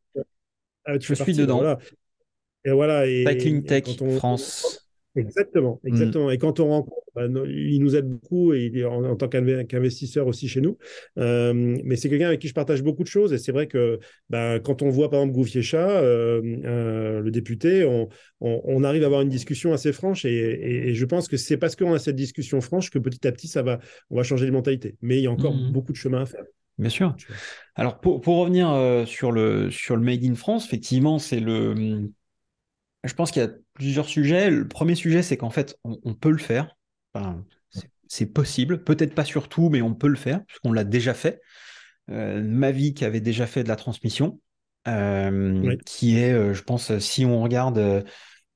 Ah, 0.86 0.98
je 1.00 1.14
suis 1.14 1.36
dedans. 1.36 1.58
Voilà. 1.58 1.78
Et 2.66 2.72
voilà. 2.72 3.08
Et, 3.08 3.26
Tech 3.66 3.86
France. 4.18 4.82
Exactement, 5.16 5.82
mm. 5.84 5.88
exactement. 5.88 6.32
Et 6.32 6.38
quand 6.38 6.60
on 6.60 6.70
rencontre, 6.70 7.06
bah, 7.16 7.26
il 7.26 7.80
nous 7.80 7.96
aide 7.96 8.08
beaucoup 8.08 8.54
et 8.54 8.86
en, 8.86 9.16
tant 9.16 9.28
qu'investisseur 9.28 10.28
aussi 10.28 10.48
chez 10.48 10.62
nous. 10.62 10.78
Euh, 11.18 11.54
mais 11.84 11.98
c'est 11.98 12.10
quelqu'un 12.10 12.28
avec 12.28 12.40
qui 12.40 12.48
je 12.48 12.54
partage 12.54 12.82
beaucoup 12.82 13.04
de 13.04 13.10
choses. 13.10 13.34
Et 13.34 13.38
c'est 13.38 13.52
vrai 13.52 13.68
que 13.68 14.00
bah, 14.30 14.60
quand 14.60 14.82
on 14.82 14.90
voit 14.90 15.10
par 15.10 15.20
exemple 15.20 15.36
Gouvier 15.36 15.62
euh, 15.74 16.42
euh, 16.64 17.20
le 17.20 17.32
député, 17.32 17.84
on, 17.84 18.08
on, 18.40 18.84
arrive 18.84 19.04
à 19.04 19.08
avoir 19.08 19.22
une 19.22 19.30
discussion 19.30 19.74
assez 19.74 19.92
franche. 19.92 20.24
Et, 20.24 20.90
et, 20.90 20.94
je 20.94 21.06
pense 21.06 21.28
que 21.28 21.38
c'est 21.38 21.58
parce 21.58 21.76
qu'on 21.76 21.94
a 21.94 22.00
cette 22.00 22.16
discussion 22.16 22.62
franche 22.62 22.90
que 22.90 23.00
petit 23.00 23.28
à 23.28 23.32
petit, 23.32 23.48
ça 23.48 23.64
va, 23.64 23.80
on 24.10 24.16
va 24.16 24.24
changer 24.24 24.46
les 24.46 24.52
mentalités. 24.52 24.96
Mais 25.02 25.18
il 25.18 25.24
y 25.24 25.28
a 25.28 25.32
encore 25.32 25.54
mm. 25.54 25.72
beaucoup 25.72 25.92
de 25.92 25.98
chemin 25.98 26.22
à 26.22 26.26
faire. 26.26 26.44
Bien 26.78 26.90
sûr. 26.90 27.16
Alors 27.76 28.00
pour, 28.00 28.22
pour 28.22 28.38
revenir 28.38 29.06
sur, 29.06 29.32
le, 29.32 29.70
sur 29.70 29.98
le 29.98 30.02
Made 30.02 30.24
in 30.24 30.36
France, 30.36 30.66
effectivement, 30.66 31.20
c'est 31.20 31.42
le 31.42 32.10
je 33.04 33.14
pense 33.14 33.32
qu'il 33.32 33.42
y 33.42 33.46
a 33.46 33.50
plusieurs 33.74 34.08
sujets. 34.08 34.50
Le 34.50 34.68
premier 34.68 34.96
sujet, 34.96 35.24
c'est 35.24 35.38
qu'en 35.38 35.50
fait, 35.50 35.78
on, 35.84 36.14
peut 36.14 36.32
le 36.32 36.38
faire. 36.38 36.76
c'est 38.08 38.28
possible. 38.28 38.84
Peut-être 38.84 39.16
pas 39.16 39.26
sur 39.26 39.50
tout, 39.50 39.70
mais 39.70 39.82
on 39.82 39.94
peut 39.94 40.08
le 40.08 40.16
faire, 40.16 40.44
puisqu'on 40.46 40.72
l'a 40.72 40.84
déjà 40.84 41.14
fait. 41.14 41.42
Euh, 42.10 42.92
qui 42.94 43.06
avait 43.06 43.22
déjà 43.22 43.48
fait 43.48 43.64
de 43.64 43.70
la 43.70 43.76
transmission, 43.76 44.40
euh, 44.88 45.76
qui 45.86 46.18
est, 46.18 46.34
euh, 46.34 46.54
je 46.54 46.64
pense, 46.64 46.98
si 47.00 47.26
on 47.26 47.42
regarde, 47.42 48.04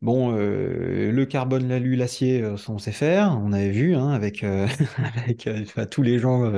bon, 0.01 0.31
le 0.31 1.25
carbone, 1.25 1.67
l'alu, 1.67 1.95
l'acier, 1.95 2.43
on 2.67 2.77
sait 2.77 2.91
faire. 2.91 3.39
On 3.43 3.53
avait 3.53 3.71
vu 3.71 3.95
hein, 3.95 4.09
avec, 4.09 4.43
avec 4.97 5.47
tous 5.89 6.01
les 6.01 6.19
gens. 6.19 6.51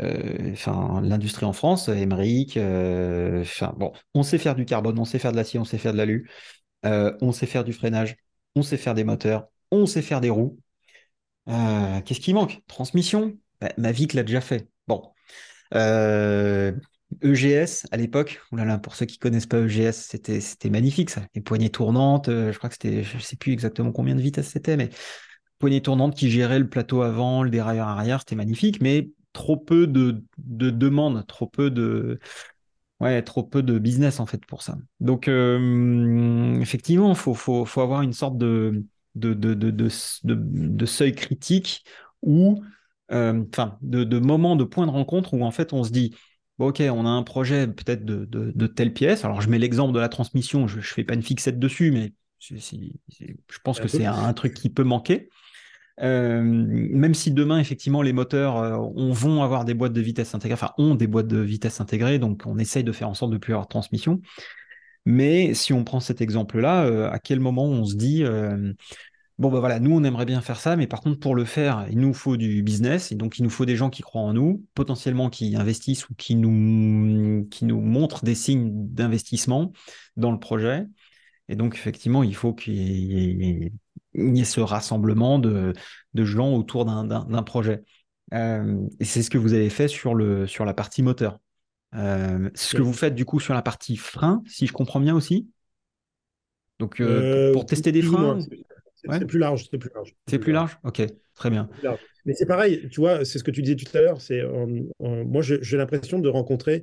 enfin, 0.00 1.00
l'industrie 1.02 1.46
en 1.46 1.52
France, 1.52 1.88
Emmerich, 1.88 2.56
enfin, 2.56 3.74
bon, 3.78 3.92
on 4.14 4.22
sait 4.22 4.38
faire 4.38 4.54
du 4.54 4.64
carbone, 4.64 4.98
on 4.98 5.04
sait 5.04 5.18
faire 5.18 5.32
de 5.32 5.36
l'acier, 5.36 5.60
on 5.60 5.64
sait 5.64 5.78
faire 5.78 5.92
de 5.92 5.98
l'alu. 5.98 6.28
Euh, 6.86 7.16
on 7.20 7.32
sait 7.32 7.46
faire 7.46 7.64
du 7.64 7.72
freinage, 7.72 8.16
on 8.54 8.62
sait 8.62 8.76
faire 8.76 8.94
des 8.94 9.04
moteurs, 9.04 9.48
on 9.70 9.86
sait 9.86 10.02
faire 10.02 10.20
des 10.20 10.30
roues. 10.30 10.58
Euh, 11.48 12.00
qu'est-ce 12.02 12.20
qui 12.20 12.34
manque? 12.34 12.62
Transmission 12.66 13.36
bah, 13.60 13.72
Mavic 13.76 14.14
l'a 14.14 14.22
déjà 14.22 14.40
fait. 14.40 14.68
Bon. 14.86 15.02
EGS, 15.72 15.76
euh, 15.76 16.72
e 17.22 17.66
à 17.90 17.96
l'époque, 17.96 18.40
pour 18.82 18.94
ceux 18.94 19.06
qui 19.06 19.18
connaissent 19.18 19.46
pas 19.46 19.60
EGS, 19.60 19.92
c'était, 19.92 20.70
magnifique 20.70 21.10
ça. 21.10 21.22
Les 21.34 21.40
poignées 21.40 21.70
tournantes, 21.70 22.28
je 22.28 22.56
crois 22.56 22.68
que 22.68 22.74
c'était, 22.74 23.02
je 23.02 23.18
sais 23.18 23.36
plus 23.36 23.52
exactement 23.52 23.92
combien 23.92 24.14
de 24.14 24.20
vitesse 24.20 24.48
c'était, 24.48 24.76
mais 24.76 24.90
poignées 25.58 25.82
tournantes 25.82 26.14
qui 26.14 26.30
géraient 26.30 26.58
le 26.58 26.68
plateau 26.68 27.02
avant, 27.02 27.42
le 27.42 27.50
dérailleur 27.50 27.88
arrière, 27.88 28.20
c'était 28.20 28.36
magnifique, 28.36 28.80
mais 28.80 29.10
trop 29.32 29.56
peu 29.56 29.86
de 29.86 30.22
demandes, 30.38 31.26
trop 31.26 31.46
peu 31.46 31.70
de, 31.70 32.20
Ouais, 33.00 33.22
trop 33.22 33.42
peu 33.42 33.62
de 33.62 33.78
business 33.78 34.20
en 34.20 34.26
fait 34.26 34.44
pour 34.46 34.62
ça. 34.62 34.78
Donc 35.00 35.28
euh, 35.28 36.58
effectivement, 36.60 37.10
il 37.10 37.16
faut, 37.16 37.34
faut, 37.34 37.66
faut, 37.66 37.82
avoir 37.82 38.00
une 38.00 38.14
sorte 38.14 38.38
de, 38.38 38.84
de, 39.14 39.34
de, 39.34 39.54
de 39.54 40.86
seuil 40.86 41.14
critique 41.14 41.84
ou 42.22 42.62
euh, 43.12 43.44
enfin 43.52 43.78
de, 43.82 44.02
de 44.02 44.18
moment, 44.18 44.56
de 44.56 44.64
point 44.64 44.86
de 44.86 44.90
rencontre 44.90 45.34
où 45.34 45.44
en 45.44 45.50
fait 45.50 45.72
on 45.74 45.84
se 45.84 45.90
dit 45.90 46.14
bon, 46.58 46.68
ok, 46.68 46.82
on 46.90 47.06
a 47.06 47.10
un 47.10 47.22
projet 47.22 47.66
peut-être 47.66 48.04
de, 48.04 48.66
telle 48.66 48.92
pièce. 48.92 49.24
Alors 49.24 49.40
je 49.40 49.48
mets 49.48 49.58
l'exemple 49.58 49.92
de 49.92 50.00
la 50.00 50.08
transmission, 50.08 50.66
je 50.66 50.78
ne 50.78 50.82
fais 50.82 51.04
pas 51.04 51.14
une 51.14 51.22
fixette 51.22 51.58
dessus, 51.58 51.90
mais 51.90 52.14
je 52.38 53.58
pense 53.62 53.80
que 53.80 53.88
c'est 53.88 54.06
un, 54.06 54.32
truc 54.32 54.54
qui 54.54 54.70
peut 54.70 54.84
manquer. 54.84 55.28
Même 55.98 57.14
si 57.14 57.30
demain, 57.30 57.58
effectivement, 57.58 58.02
les 58.02 58.12
moteurs 58.12 58.56
on, 58.96 59.12
vont 59.12 59.42
avoir 59.42 59.64
des 59.64 59.74
boîtes 59.74 59.92
de 59.92 60.00
vitesse 60.00 60.34
intégrées, 60.34 60.54
enfin, 60.54 60.72
ont 60.78 60.94
des 60.94 61.06
boîtes 61.06 61.28
de 61.28 61.38
vitesse 61.38 61.80
intégrées, 61.80 62.18
donc 62.18 62.42
on 62.46 62.58
essaye 62.58 62.84
de 62.84 62.92
faire 62.92 63.08
en 63.08 63.14
sorte 63.14 63.32
de 63.32 63.38
plus 63.38 63.52
avoir 63.52 63.66
de 63.66 63.70
transmission. 63.70 64.20
Mais 65.06 65.54
si 65.54 65.72
on 65.72 65.84
prend 65.84 66.00
cet 66.00 66.20
exemple-là, 66.20 67.10
à 67.10 67.18
quel 67.18 67.40
moment 67.40 67.64
on 67.64 67.84
se 67.84 67.94
dit, 67.94 68.24
bon, 69.38 69.50
ben 69.50 69.60
voilà, 69.60 69.80
nous, 69.80 69.92
on 69.92 70.04
aimerait 70.04 70.24
bien 70.26 70.40
faire 70.40 70.58
ça, 70.60 70.76
mais 70.76 70.86
par 70.86 71.00
contre, 71.00 71.20
pour 71.20 71.34
le 71.34 71.44
faire, 71.44 71.86
il 71.90 71.98
nous 71.98 72.14
faut 72.14 72.36
du 72.36 72.62
business, 72.62 73.12
et 73.12 73.14
donc 73.14 73.38
il 73.38 73.42
nous 73.42 73.50
faut 73.50 73.66
des 73.66 73.76
gens 73.76 73.90
qui 73.90 74.02
croient 74.02 74.22
en 74.22 74.32
nous, 74.32 74.64
potentiellement 74.74 75.30
qui 75.30 75.56
investissent 75.56 76.08
ou 76.08 76.14
qui 76.14 76.34
nous, 76.36 77.46
qui 77.50 77.64
nous 77.64 77.80
montrent 77.80 78.24
des 78.24 78.34
signes 78.34 78.70
d'investissement 78.92 79.72
dans 80.16 80.32
le 80.32 80.38
projet. 80.38 80.86
Et 81.48 81.56
donc, 81.56 81.74
effectivement, 81.74 82.22
il 82.22 82.34
faut 82.34 82.52
qu'il 82.54 82.74
y, 82.74 83.66
ait 83.66 83.72
ce 84.44 84.60
rassemblement 84.60 85.38
de, 85.38 85.72
gens 86.14 86.52
autour 86.54 86.84
d'un 86.84 87.42
projet. 87.42 87.82
Euh, 88.34 88.86
et 88.98 89.04
c'est 89.04 89.22
ce 89.22 89.30
que 89.30 89.38
vous 89.38 89.54
avez 89.54 89.70
fait 89.70 89.88
sur, 89.88 90.14
le, 90.14 90.46
sur 90.46 90.64
la 90.64 90.74
partie 90.74 91.02
moteur. 91.02 91.38
Euh, 91.94 92.50
ce 92.54 92.76
que 92.76 92.82
vous 92.82 92.92
faites 92.92 93.14
du 93.14 93.24
coup 93.24 93.40
sur 93.40 93.54
la 93.54 93.62
partie 93.62 93.96
frein, 93.96 94.42
si 94.46 94.66
je 94.66 94.72
comprends 94.72 95.00
bien 95.00 95.14
aussi. 95.14 95.48
Donc, 96.78 97.00
euh, 97.00 97.52
pour, 97.52 97.64
tester 97.64 97.92
des 97.92 98.02
freins. 98.02 98.38
C'est 98.94 99.26
plus 99.26 99.38
large, 99.38 99.68
c'est 99.70 99.78
plus 99.78 99.90
large. 99.94 100.14
C'est 100.26 100.38
plus 100.38 100.52
large. 100.52 100.78
Ok, 100.82 101.02
très 101.34 101.50
bien. 101.50 101.68
Mais 102.24 102.34
c'est 102.34 102.46
pareil, 102.46 102.88
tu 102.90 103.00
vois, 103.00 103.24
c'est 103.24 103.38
ce 103.38 103.44
que 103.44 103.52
tu 103.52 103.62
disais 103.62 103.76
tout 103.76 103.96
à 103.96 104.00
l'heure. 104.00 104.20
C'est 104.20 104.42
moi, 104.98 105.42
j'ai 105.42 105.76
l'impression 105.76 106.18
de 106.18 106.28
rencontrer 106.28 106.82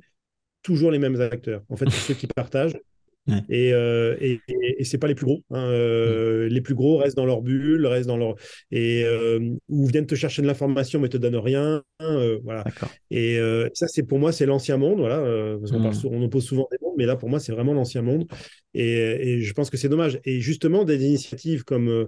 toujours 0.62 0.90
les 0.90 0.98
mêmes 0.98 1.20
acteurs. 1.20 1.62
En 1.68 1.76
fait, 1.76 1.90
ceux 1.90 2.14
qui 2.14 2.26
partagent, 2.26 2.78
et, 3.26 3.72
euh, 3.72 4.16
et, 4.20 4.40
et, 4.48 4.84
c'est 4.84 4.98
pas 4.98 5.06
les 5.06 5.14
plus 5.14 5.24
gros. 5.24 5.42
Hein, 5.50 5.64
euh, 5.64 6.46
les 6.48 6.60
plus 6.60 6.74
gros 6.74 6.98
restent 6.98 7.16
dans 7.16 7.24
leur 7.24 7.40
bulle, 7.40 7.86
restent 7.86 8.08
dans 8.08 8.18
leur 8.18 8.34
et 8.70 9.02
euh, 9.04 9.40
ou 9.68 9.86
viennent 9.86 10.06
te 10.06 10.14
chercher 10.14 10.42
de 10.42 10.46
l'information 10.46 11.00
mais 11.00 11.08
te 11.08 11.16
donnent 11.16 11.36
rien. 11.36 11.82
Euh, 12.02 12.38
voilà. 12.44 12.64
Et 13.10 13.38
euh, 13.38 13.68
ça, 13.72 13.88
c'est 13.88 14.02
pour 14.02 14.18
moi, 14.18 14.30
c'est 14.30 14.44
l'ancien 14.44 14.76
monde. 14.76 14.98
Voilà, 14.98 15.20
parce 15.58 15.70
qu'on 15.72 15.82
parle, 15.82 15.96
on 16.04 16.22
oppose 16.22 16.44
souvent 16.44 16.68
des 16.70 16.76
mondes, 16.82 16.94
mais 16.98 17.06
là, 17.06 17.16
pour 17.16 17.30
moi, 17.30 17.40
c'est 17.40 17.52
vraiment 17.52 17.72
l'ancien 17.72 18.02
monde. 18.02 18.26
Et, 18.74 18.88
et, 18.88 19.40
je 19.40 19.52
pense 19.54 19.70
que 19.70 19.78
c'est 19.78 19.88
dommage. 19.88 20.20
Et 20.24 20.40
justement, 20.40 20.84
des 20.84 21.02
initiatives 21.04 21.64
comme 21.64 22.06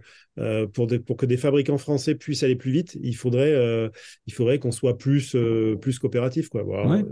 pour, 0.75 0.87
pour 1.07 1.17
que 1.17 1.27
des 1.27 1.39
fabricants 1.39 1.79
français 1.79 2.15
puissent 2.15 2.43
aller 2.43 2.57
plus 2.57 2.73
vite, 2.73 2.99
il 3.03 3.17
faudrait, 3.17 3.91
il 4.27 4.35
faudrait 4.35 4.59
qu'on 4.59 4.73
soit 4.73 4.99
plus, 4.99 5.35
plus 5.81 5.99
coopératif, 5.99 6.51
quoi. 6.51 6.63
Voilà. 6.63 7.03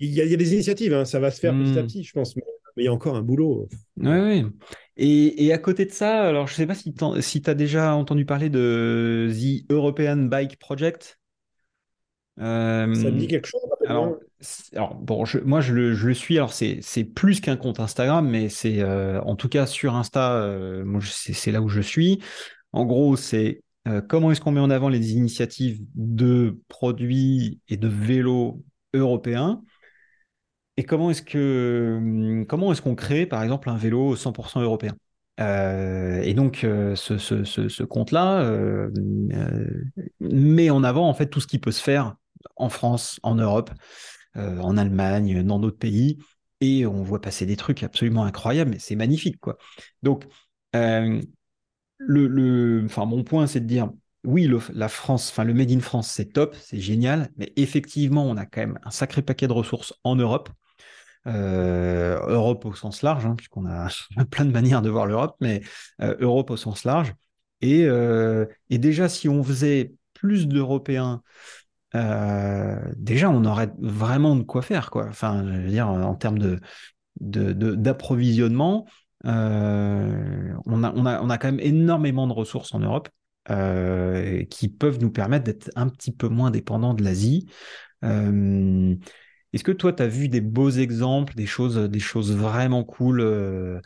Il 0.00 0.12
y, 0.12 0.20
a, 0.20 0.24
il 0.24 0.30
y, 0.30 0.34
a, 0.34 0.36
des 0.36 0.52
initiatives, 0.52 0.92
hein, 0.92 1.04
ça 1.04 1.20
va 1.20 1.30
se 1.30 1.38
faire 1.38 1.54
petit 1.54 1.78
à 1.78 1.82
hmm. 1.82 1.86
petit, 1.86 2.02
je 2.02 2.12
pense. 2.12 2.34
Mais 2.34 2.42
mais 2.76 2.84
il 2.84 2.86
y 2.86 2.88
a 2.88 2.92
encore 2.92 3.16
un 3.16 3.22
boulot. 3.22 3.68
Oui, 3.96 4.18
oui. 4.18 4.44
Et, 4.96 5.46
et, 5.46 5.52
à 5.52 5.58
côté 5.58 5.86
de 5.86 5.92
ça, 5.92 6.22
alors 6.22 6.46
je 6.46 6.52
ne 6.52 6.56
sais 6.56 6.66
pas 6.66 6.74
si 7.20 7.42
tu 7.42 7.50
as 7.50 7.54
déjà 7.54 7.94
entendu 7.94 8.24
parler 8.24 8.48
de 8.48 9.28
The 9.32 9.70
European 9.70 10.16
Bike 10.16 10.58
Project. 10.58 11.18
ça 12.36 12.42
me 12.86 13.10
dit 13.10 13.26
quelque 13.26 13.48
chose 13.48 13.60
alors, 13.86 14.16
alors, 14.72 14.94
bon, 14.94 15.24
moi 15.44 15.60
je 15.60 15.72
le, 15.74 15.94
je 15.94 16.08
le 16.08 16.14
suis. 16.14 16.36
Alors 16.36 16.52
c'est 16.52 17.04
plus 17.14 17.40
qu'un 17.40 17.56
compte 17.56 17.80
Instagram, 17.80 18.28
mais 18.28 18.48
c'est 18.48 18.80
euh, 18.80 19.20
en 19.22 19.36
tout 19.36 19.48
cas 19.48 19.66
sur 19.66 19.94
Insta, 19.94 20.36
euh, 20.36 21.00
c'est 21.00 21.52
là 21.52 21.60
où 21.60 21.68
je 21.68 21.80
suis. 21.80 22.20
En 22.72 22.84
gros, 22.84 23.16
c'est 23.16 23.62
euh, 23.86 24.00
comment 24.00 24.30
est-ce 24.30 24.40
qu'on 24.40 24.52
met 24.52 24.60
en 24.60 24.70
avant 24.70 24.88
les 24.88 25.12
initiatives 25.12 25.80
de 25.94 26.58
produits 26.68 27.60
et 27.68 27.76
de 27.76 27.88
vélos 27.88 28.62
européens? 28.94 29.62
Et 30.76 30.84
comment 30.84 31.10
est-ce 31.10 31.22
que 31.22 31.94
hum, 31.98 32.46
comment 32.46 32.72
est-ce 32.72 32.82
qu'on 32.82 32.94
crée 32.94 33.26
par 33.26 33.42
exemple 33.42 33.68
un 33.68 33.76
vélo 33.76 34.16
100% 34.16 34.60
européen? 34.60 34.94
Euh, 35.40 36.20
et 36.22 36.34
donc 36.34 36.62
euh, 36.62 36.94
ce, 36.94 37.82
compte-là 37.82 38.42
euh, 38.42 38.88
met 40.20 40.70
en 40.70 40.84
avant 40.84 41.08
en 41.08 41.14
fait 41.14 41.26
tout 41.26 41.40
ce 41.40 41.48
qui 41.48 41.58
peut 41.58 41.72
se 41.72 41.82
faire 41.82 42.14
en 42.56 42.68
France, 42.68 43.18
en 43.22 43.34
Europe, 43.34 43.70
en 44.36 44.76
Allemagne, 44.76 45.42
dans 45.44 45.58
d'autres 45.58 45.78
pays, 45.78 46.18
et 46.60 46.86
on 46.86 47.02
voit 47.02 47.20
passer 47.20 47.46
des 47.46 47.56
trucs 47.56 47.82
absolument 47.82 48.24
incroyables. 48.24 48.70
Mais 48.70 48.78
c'est 48.78 48.96
magnifique 48.96 49.40
quoi. 49.40 49.56
Donc 50.02 50.24
le, 50.72 51.20
le, 51.98 52.82
enfin 52.84 53.06
mon 53.06 53.24
point 53.24 53.46
c'est 53.46 53.60
de 53.60 53.66
dire 53.66 53.90
oui, 54.24 54.50
la 54.72 54.88
France, 54.88 55.30
enfin 55.30 55.44
le 55.44 55.54
Made 55.54 55.70
in 55.70 55.80
France, 55.80 56.08
c'est 56.08 56.32
top, 56.32 56.56
c'est 56.58 56.80
génial, 56.80 57.30
mais 57.36 57.52
effectivement, 57.56 58.24
on 58.24 58.36
a 58.36 58.46
quand 58.46 58.62
même 58.62 58.78
un 58.82 58.90
sacré 58.90 59.20
paquet 59.20 59.46
de 59.46 59.52
ressources 59.52 59.92
en 60.02 60.16
Europe. 60.16 60.48
Euh, 61.26 62.20
Europe 62.26 62.66
au 62.66 62.74
sens 62.74 63.00
large, 63.02 63.24
hein, 63.24 63.34
puisqu'on 63.34 63.64
a 63.66 63.88
plein 64.30 64.44
de 64.44 64.50
manières 64.50 64.82
de 64.82 64.90
voir 64.90 65.06
l'Europe, 65.06 65.36
mais 65.40 65.62
euh, 66.02 66.16
Europe 66.20 66.50
au 66.50 66.56
sens 66.56 66.84
large. 66.84 67.14
Et, 67.60 67.84
euh, 67.86 68.44
et, 68.68 68.78
déjà, 68.78 69.08
si 69.08 69.28
on 69.28 69.42
faisait 69.42 69.94
plus 70.12 70.46
d'Européens, 70.46 71.22
déjà, 72.96 73.30
on 73.30 73.44
aurait 73.44 73.70
vraiment 73.78 74.34
de 74.34 74.42
quoi 74.42 74.62
faire, 74.62 74.90
quoi. 74.90 75.06
Enfin, 75.08 75.44
je 75.46 75.60
veux 75.60 75.70
dire, 75.70 75.88
en 75.88 76.14
termes 76.16 76.40
de, 76.40 76.60
d'approvisionnement, 77.20 78.86
on 79.24 79.30
a 80.82 81.38
quand 81.38 81.52
même 81.52 81.60
énormément 81.60 82.26
de 82.26 82.32
ressources 82.32 82.74
en 82.74 82.80
Europe. 82.80 83.08
qui 84.50 84.68
peuvent 84.68 84.98
nous 85.00 85.12
permettre 85.12 85.44
d'être 85.44 85.70
un 85.76 85.88
petit 85.88 86.10
peu 86.10 86.28
moins 86.28 86.50
dépendants 86.50 86.94
de 86.94 87.04
l'Asie. 87.04 87.46
Est-ce 89.54 89.62
que 89.62 89.70
toi, 89.70 89.92
tu 89.92 90.02
as 90.02 90.08
vu 90.08 90.28
des 90.28 90.40
beaux 90.40 90.70
exemples, 90.70 91.34
des 91.36 91.46
choses, 91.46 91.78
des 91.78 92.00
choses 92.00 92.36
vraiment 92.36 92.82
cool 92.82 93.20
euh, 93.20 93.80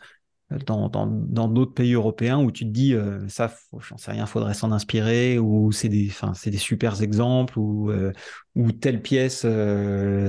dans, 0.65 0.89
d'autres 1.47 1.75
pays 1.75 1.93
européens 1.93 2.39
où 2.39 2.51
tu 2.51 2.65
te 2.65 2.71
dis, 2.71 2.95
euh, 2.95 3.27
ça, 3.27 3.55
j'en 3.87 3.97
sais 3.97 4.09
rien, 4.09 4.25
faudrait 4.25 4.55
s'en 4.55 4.71
inspirer, 4.71 5.37
ou 5.37 5.71
c'est 5.71 5.87
des, 5.87 6.09
c'est 6.33 6.49
des 6.49 6.57
super 6.57 7.03
exemples, 7.03 7.59
ou, 7.59 7.91
euh, 7.91 8.11
ou 8.55 8.71
telle 8.71 9.03
pièce, 9.03 9.45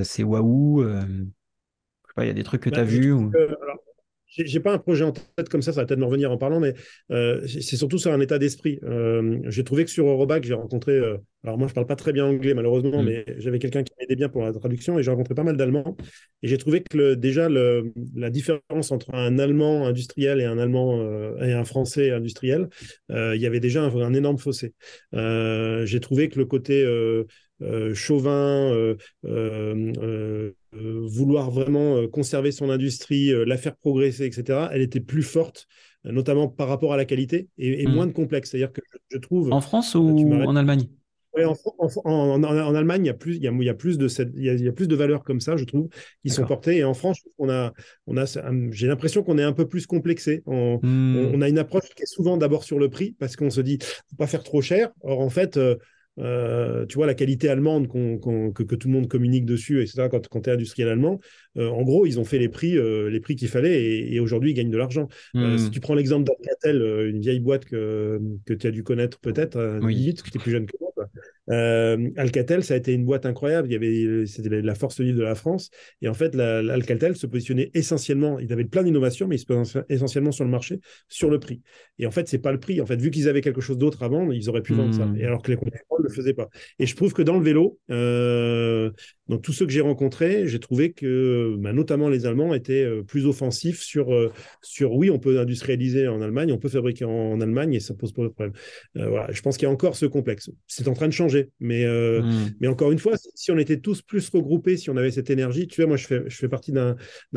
c'est 0.04 0.22
waouh. 0.22 0.84
il 2.18 2.26
y 2.26 2.28
a 2.28 2.34
des 2.34 2.44
trucs 2.44 2.62
que 2.62 2.68
tu 2.68 2.78
as 2.78 2.84
bah, 2.84 2.90
vus 2.90 3.14
j'ai 4.31 4.61
pas 4.61 4.73
un 4.73 4.78
projet 4.78 5.05
en 5.05 5.12
tête 5.12 5.48
comme 5.48 5.62
ça, 5.62 5.73
ça 5.73 5.81
va 5.81 5.86
peut-être 5.86 5.98
me 5.98 6.05
revenir 6.05 6.31
en 6.31 6.39
parlant, 6.39 6.61
mais 6.61 6.74
euh, 7.11 7.44
c'est 7.47 7.77
surtout 7.77 7.98
sur 7.98 8.12
un 8.12 8.20
état 8.20 8.39
d'esprit. 8.39 8.78
Euh, 8.85 9.40
j'ai 9.47 9.65
trouvé 9.65 9.85
que 9.85 9.90
sur 9.90 10.07
Eurobac, 10.07 10.44
j'ai 10.44 10.55
rencontré, 10.55 10.93
euh, 10.93 11.16
alors 11.43 11.59
moi 11.59 11.66
je 11.66 11.74
parle 11.74 11.86
pas 11.86 11.97
très 11.97 12.12
bien 12.12 12.27
anglais 12.27 12.55
malheureusement, 12.55 13.02
mm. 13.02 13.07
mais 13.07 13.24
j'avais 13.39 13.59
quelqu'un 13.59 13.82
qui 13.82 13.93
m'aidait 13.98 14.15
bien 14.15 14.28
pour 14.28 14.43
la 14.43 14.52
traduction 14.52 14.98
et 14.98 15.02
j'ai 15.02 15.11
rencontré 15.11 15.35
pas 15.35 15.43
mal 15.43 15.57
d'Allemands. 15.57 15.97
Et 16.43 16.48
j'ai 16.48 16.59
trouvé 16.59 16.82
que 16.82 16.97
le, 16.97 17.16
déjà 17.16 17.48
le, 17.48 17.93
la 18.15 18.31
différence 18.31 18.93
entre 18.93 19.12
un 19.15 19.39
Allemand 19.39 19.86
industriel 19.86 20.40
et 20.40 20.44
un 20.44 20.59
Allemand 20.59 21.01
et 21.40 21.52
un 21.52 21.65
Français 21.65 22.11
industriel, 22.12 22.69
il 23.09 23.40
y 23.40 23.47
avait 23.47 23.61
déjà 23.61 23.82
un, 23.82 23.94
un 23.97 24.15
énorme 24.15 24.39
fossé. 24.39 24.74
j'ai 25.12 26.01
trouvé 26.01 26.28
que 26.28 26.39
le 26.39 26.44
côté 26.44 26.86
chauvin, 27.94 28.94
vouloir 30.72 31.51
vraiment 31.51 32.06
conserver 32.09 32.52
son 32.52 32.70
industrie, 32.70 33.32
la 33.47 33.56
faire 33.56 33.76
progresser, 33.76 34.24
etc., 34.24 34.68
elle 34.72 34.82
était 34.82 35.01
plus 35.01 35.22
forte, 35.22 35.66
notamment 36.05 36.48
par 36.48 36.68
rapport 36.68 36.92
à 36.92 36.97
la 36.97 37.05
qualité, 37.05 37.48
et, 37.59 37.86
hmm. 37.86 37.92
moins 37.92 38.06
de 38.06 38.12
complexe. 38.12 38.51
C'est-à-dire 38.51 38.72
que 38.72 38.80
je, 39.10 39.18
trouve... 39.18 39.52
En 39.52 39.60
France 39.60 39.94
ou 39.94 40.32
en 40.32 40.56
Allemagne? 40.56 40.88
Oui, 41.36 41.44
en, 41.44 41.55
en, 42.05 42.74
Allemagne, 42.74 43.05
il 43.05 43.06
y 43.06 43.10
a 43.10 43.14
plus, 43.14 43.36
il 43.36 43.42
y 43.42 43.68
a, 43.68 43.74
plus 43.74 43.98
de 43.98 44.09
cette, 44.09 44.30
il 44.34 44.42
y 44.42 44.68
a, 44.68 44.72
plus 44.72 44.88
de 44.88 44.97
valeurs 44.97 45.22
comme 45.22 45.40
ça, 45.40 45.56
je 45.56 45.64
trouve, 45.64 45.88
qui 46.22 46.30
sont 46.30 46.44
portées. 46.44 46.78
Et 46.78 46.84
en 46.84 46.94
France, 46.94 47.20
on 47.38 47.48
a, 47.48 47.72
on 48.09 48.16
a, 48.16 48.24
j'ai 48.72 48.88
l'impression 48.88 49.22
qu'on 49.22 49.38
est 49.38 49.44
un 49.44 49.52
peu 49.52 49.68
plus 49.68 49.86
complexé. 49.86 50.42
On, 50.47 50.80
hmm. 50.82 51.30
on, 51.32 51.40
a 51.40 51.48
une 51.48 51.59
approche 51.59 51.88
qui 51.94 52.02
est 52.02 52.12
souvent 52.12 52.36
d'abord 52.36 52.64
sur 52.64 52.80
le 52.80 52.88
prix, 52.88 53.14
parce 53.18 53.36
qu'on 53.36 53.51
se 53.51 53.60
dit, 53.60 53.78
faut 53.80 54.16
pas 54.16 54.26
faire 54.26 54.42
trop 54.42 54.60
cher. 54.60 54.90
Or, 55.02 55.20
en 55.20 55.30
fait, 55.30 55.56
euh, 55.56 55.76
tu 56.88 56.94
vois, 56.97 57.06
la 57.06 57.14
qualité 57.14 57.48
allemande 57.48 57.88
que, 57.88 58.74
tout 58.74 58.88
le 58.88 58.92
monde 58.92 59.09
communique 59.09 59.44
dessus, 59.44 59.80
etc., 59.82 60.09
quand, 60.10 60.28
quand 60.28 60.42
tu 60.42 60.51
es 60.51 60.52
industriel 60.52 60.88
allemand, 60.88 61.18
euh, 61.56 61.68
en 61.68 61.82
gros, 61.82 62.06
ils 62.06 62.20
ont 62.20 62.24
fait 62.24 62.38
les 62.38 62.48
prix, 62.48 62.76
euh, 62.76 63.10
les 63.10 63.20
prix 63.20 63.36
qu'il 63.36 63.48
fallait 63.48 64.12
et, 64.12 64.20
aujourd'hui, 64.20 64.51
ils 64.51 64.55
gagnent 64.55 64.70
de 64.70 64.78
l'argent. 64.78 65.09
Hmm. 65.34 65.56
si 65.59 65.70
tu 65.70 65.80
prends 65.80 65.94
l'exemple 65.94 66.24
d'Alcatel, 66.24 66.82
une 67.09 67.20
vieille 67.20 67.40
boîte 67.40 67.64
que, 67.64 68.20
que 68.47 68.55
tu 68.55 68.66
as 68.66 68.70
dû 68.70 68.82
connaître 68.82 69.18
peut-être, 69.20 69.80
oui. 69.82 70.14
que 70.14 70.30
tu 70.30 70.38
es 70.38 70.40
plus 70.40 70.52
jeune 70.52 70.66
que 70.66 70.76
moi, 70.80 70.92
euh, 71.51 72.10
Alcatel, 72.16 72.64
ça 72.64 72.74
a 72.74 72.77
été 72.77 72.93
une 72.93 73.05
boîte 73.05 73.27
incroyable. 73.27 73.68
Il 73.68 73.72
y 73.72 73.77
avait, 73.77 74.27
c'était 74.27 74.62
la 74.62 74.74
force 74.74 75.01
vive 75.01 75.16
de 75.16 75.22
la 75.22 75.35
France. 75.35 75.70
Et 76.02 76.09
en 76.09 76.14
fait, 76.14 76.35
Alcatel 76.35 77.16
se 77.16 77.27
positionnait 77.27 77.70
essentiellement, 77.74 78.39
il 78.39 78.52
avait 78.52 78.64
plein 78.64 78.82
d'innovations, 78.82 79.27
mais 79.27 79.36
il 79.36 79.40
se 79.40 79.47
positionnait 79.47 79.86
essentiellement 79.89 80.32
sur 80.32 80.44
le 80.44 80.51
marché, 80.51 80.81
sur 81.09 81.31
le 81.31 81.39
prix. 81.39 81.62
Et 81.98 82.06
en 82.06 82.10
fait, 82.10 82.28
c'est 82.28 82.39
pas 82.39 82.52
le 82.52 82.60
prix. 82.60 82.81
En 82.81 82.86
fait, 82.86 83.01
vu 83.01 83.10
qu'ils 83.10 83.28
avaient 83.28 83.40
quelque 83.40 83.60
chose 83.60 83.78
d'autre 83.78 84.02
à 84.02 84.09
vendre, 84.09 84.32
ils 84.32 84.48
auraient 84.48 84.62
pu 84.62 84.74
vendre 84.74 84.94
ça. 84.94 85.06
Hmm. 85.06 85.16
Et 85.16 85.24
alors 85.24 85.43
que 85.43 85.51
les 85.51 85.56
concurrents 85.56 85.98
ne 85.98 86.05
le 86.05 86.10
faisaient 86.10 86.35
pas. 86.35 86.48
Et 86.78 86.86
je 86.86 86.97
trouve 86.97 87.12
que 87.12 87.22
dans 87.22 87.36
le 87.36 87.44
vélo, 87.44 87.78
euh, 87.90 88.90
dans 89.31 89.39
tous 89.39 89.52
ceux 89.52 89.65
que 89.65 89.73
j'ai 89.73 89.81
rencontrés, 89.81 90.47
j'ai 90.48 90.59
trouvé 90.59 90.93
que, 90.93 91.57
bah, 91.59 91.73
notamment 91.73 92.09
les 92.09 92.27
Allemands, 92.27 92.52
étaient 92.52 92.85
euh, 92.85 93.02
plus 93.02 93.27
offensifs 93.27 93.81
sur, 93.81 94.12
euh, 94.12 94.32
sur 94.61 94.93
oui, 94.93 95.09
on 95.09 95.19
peut 95.19 95.39
industrialiser 95.39 96.09
en 96.09 96.20
Allemagne, 96.20 96.52
on 96.52 96.59
peut 96.59 96.69
fabriquer 96.69 97.05
en, 97.05 97.40
Allemagne 97.40 97.74
et 97.74 97.81
ça 97.81 97.94
pose 97.94 98.12
pas 98.12 98.23
de 98.23 98.28
problème. 98.28 98.52
voilà, 98.94 99.28
je 99.31 99.40
pense 99.40 99.57
qu'il 99.57 99.66
y 99.66 99.70
a 99.70 99.73
encore 99.73 99.97
ce 99.97 100.05
complexe. 100.05 100.51
C'est 100.66 100.89
en 100.89 100.94
train 100.94 101.07
de 101.07 101.12
changer. 101.12 101.48
Mais, 101.61 101.85
euh, 101.85 102.23
hmm. 102.23 102.51
mais 102.61 102.69
encore 102.69 102.90
une 102.90 102.98
fois, 102.98 103.15
si 103.35 103.51
on 103.51 103.59
était 103.59 103.78
tous 103.78 104.02
plus 104.02 104.28
regroupés, 104.28 104.77
si 104.77 104.90
on 104.90 104.97
avait 104.97 105.11
cette 105.11 105.31
énergie, 105.31 105.66
tu 105.66 105.81
vois, 105.81 105.89
moi, 105.89 105.97
je 105.97 106.07
fais, 106.07 106.23
je 106.27 106.36
fais 106.36 106.48
partie 106.48 106.73
d'un 106.73 106.97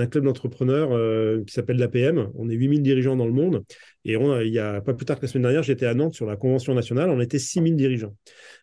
club 0.10 0.24
d'entrepreneurs 0.24 0.92
euh, 0.92 1.44
qui 1.46 1.54
s'appelle 1.54 1.78
l'APM. 1.78 2.30
On 2.36 2.50
est 2.50 2.56
8000 2.56 2.82
dirigeants 2.82 3.16
dans 3.16 3.26
le 3.28 3.34
monde. 3.34 3.64
Et 4.06 4.18
on, 4.18 4.40
il 4.42 4.52
y 4.52 4.60
a 4.60 4.82
pas 4.82 4.94
plus 4.94 5.06
tard 5.06 5.18
que 5.18 5.26
la 5.26 5.28
semaine 5.28 5.44
dernière, 5.44 5.64
j'étais 5.64 5.86
à 5.86 5.94
Nantes 5.94 6.14
sur 6.14 6.26
la 6.26 6.36
convention 6.36 6.74
nationale. 6.74 7.10
On 7.10 7.22
était 7.22 7.40
6000 7.40 7.76
dirigeants. 7.76 8.16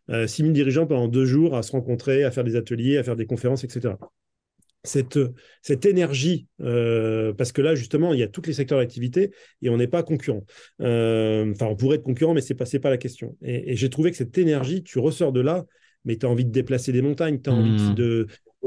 6000 0.09 0.53
dirigeants 0.53 0.87
pendant 0.87 1.09
deux 1.09 1.25
jours 1.25 1.57
à 1.57 1.63
se 1.63 1.73
rencontrer, 1.73 2.25
à 2.25 2.31
faire 2.31 2.45
des 2.45 2.57
ateliers, 2.57 2.99
à 2.99 3.05
faire 3.05 3.17
des 3.17 3.27
conférences, 3.27 3.65
etc 3.65 3.95
cette, 4.85 5.19
cette 5.63 5.85
énergie, 5.85 6.47
euh, 6.61 7.33
parce 7.35 7.53
que 7.53 7.61
là, 7.61 7.75
justement, 7.75 8.15
il 8.15 8.21
y 8.21 8.23
a 8.23 8.29
tous 8.29 8.43
les 8.47 8.55
secteurs 8.55 8.79
d'activité 8.79 9.31
et 9.63 9.69
on 9.69 9.77
n'est 9.77 9.87
pas 9.87 10.03
concurrent. 10.03 10.45
Euh, 10.81 11.51
enfin, 11.53 11.67
on 11.67 11.77
pourrait 11.77 11.97
être 11.97 12.03
concurrent, 12.03 12.35
mais 12.35 12.41
ce 12.41 12.53
n'est 12.53 12.57
pas, 12.57 12.65
pas 12.65 12.91
la 12.91 12.97
question. 12.97 13.37
Et, 13.43 13.77
j'ai 13.77 13.91
trouvé 13.91 14.11
que 14.11 14.17
cette 14.17 14.37
énergie, 14.39 14.83
tu 14.83 14.99
ressors 14.99 15.33
de 15.33 15.41
là, 15.41 15.65
mais 16.05 16.17
tu 16.17 16.25
as 16.25 16.29
envie 16.29 16.47
de 16.47 16.51
déplacer 16.51 16.93
des 16.93 17.03
montagnes, 17.03 17.41
tu 17.43 17.51
as 17.51 17.53
envie 17.53 17.91
mmh. 17.91 17.95
de, 17.95 18.27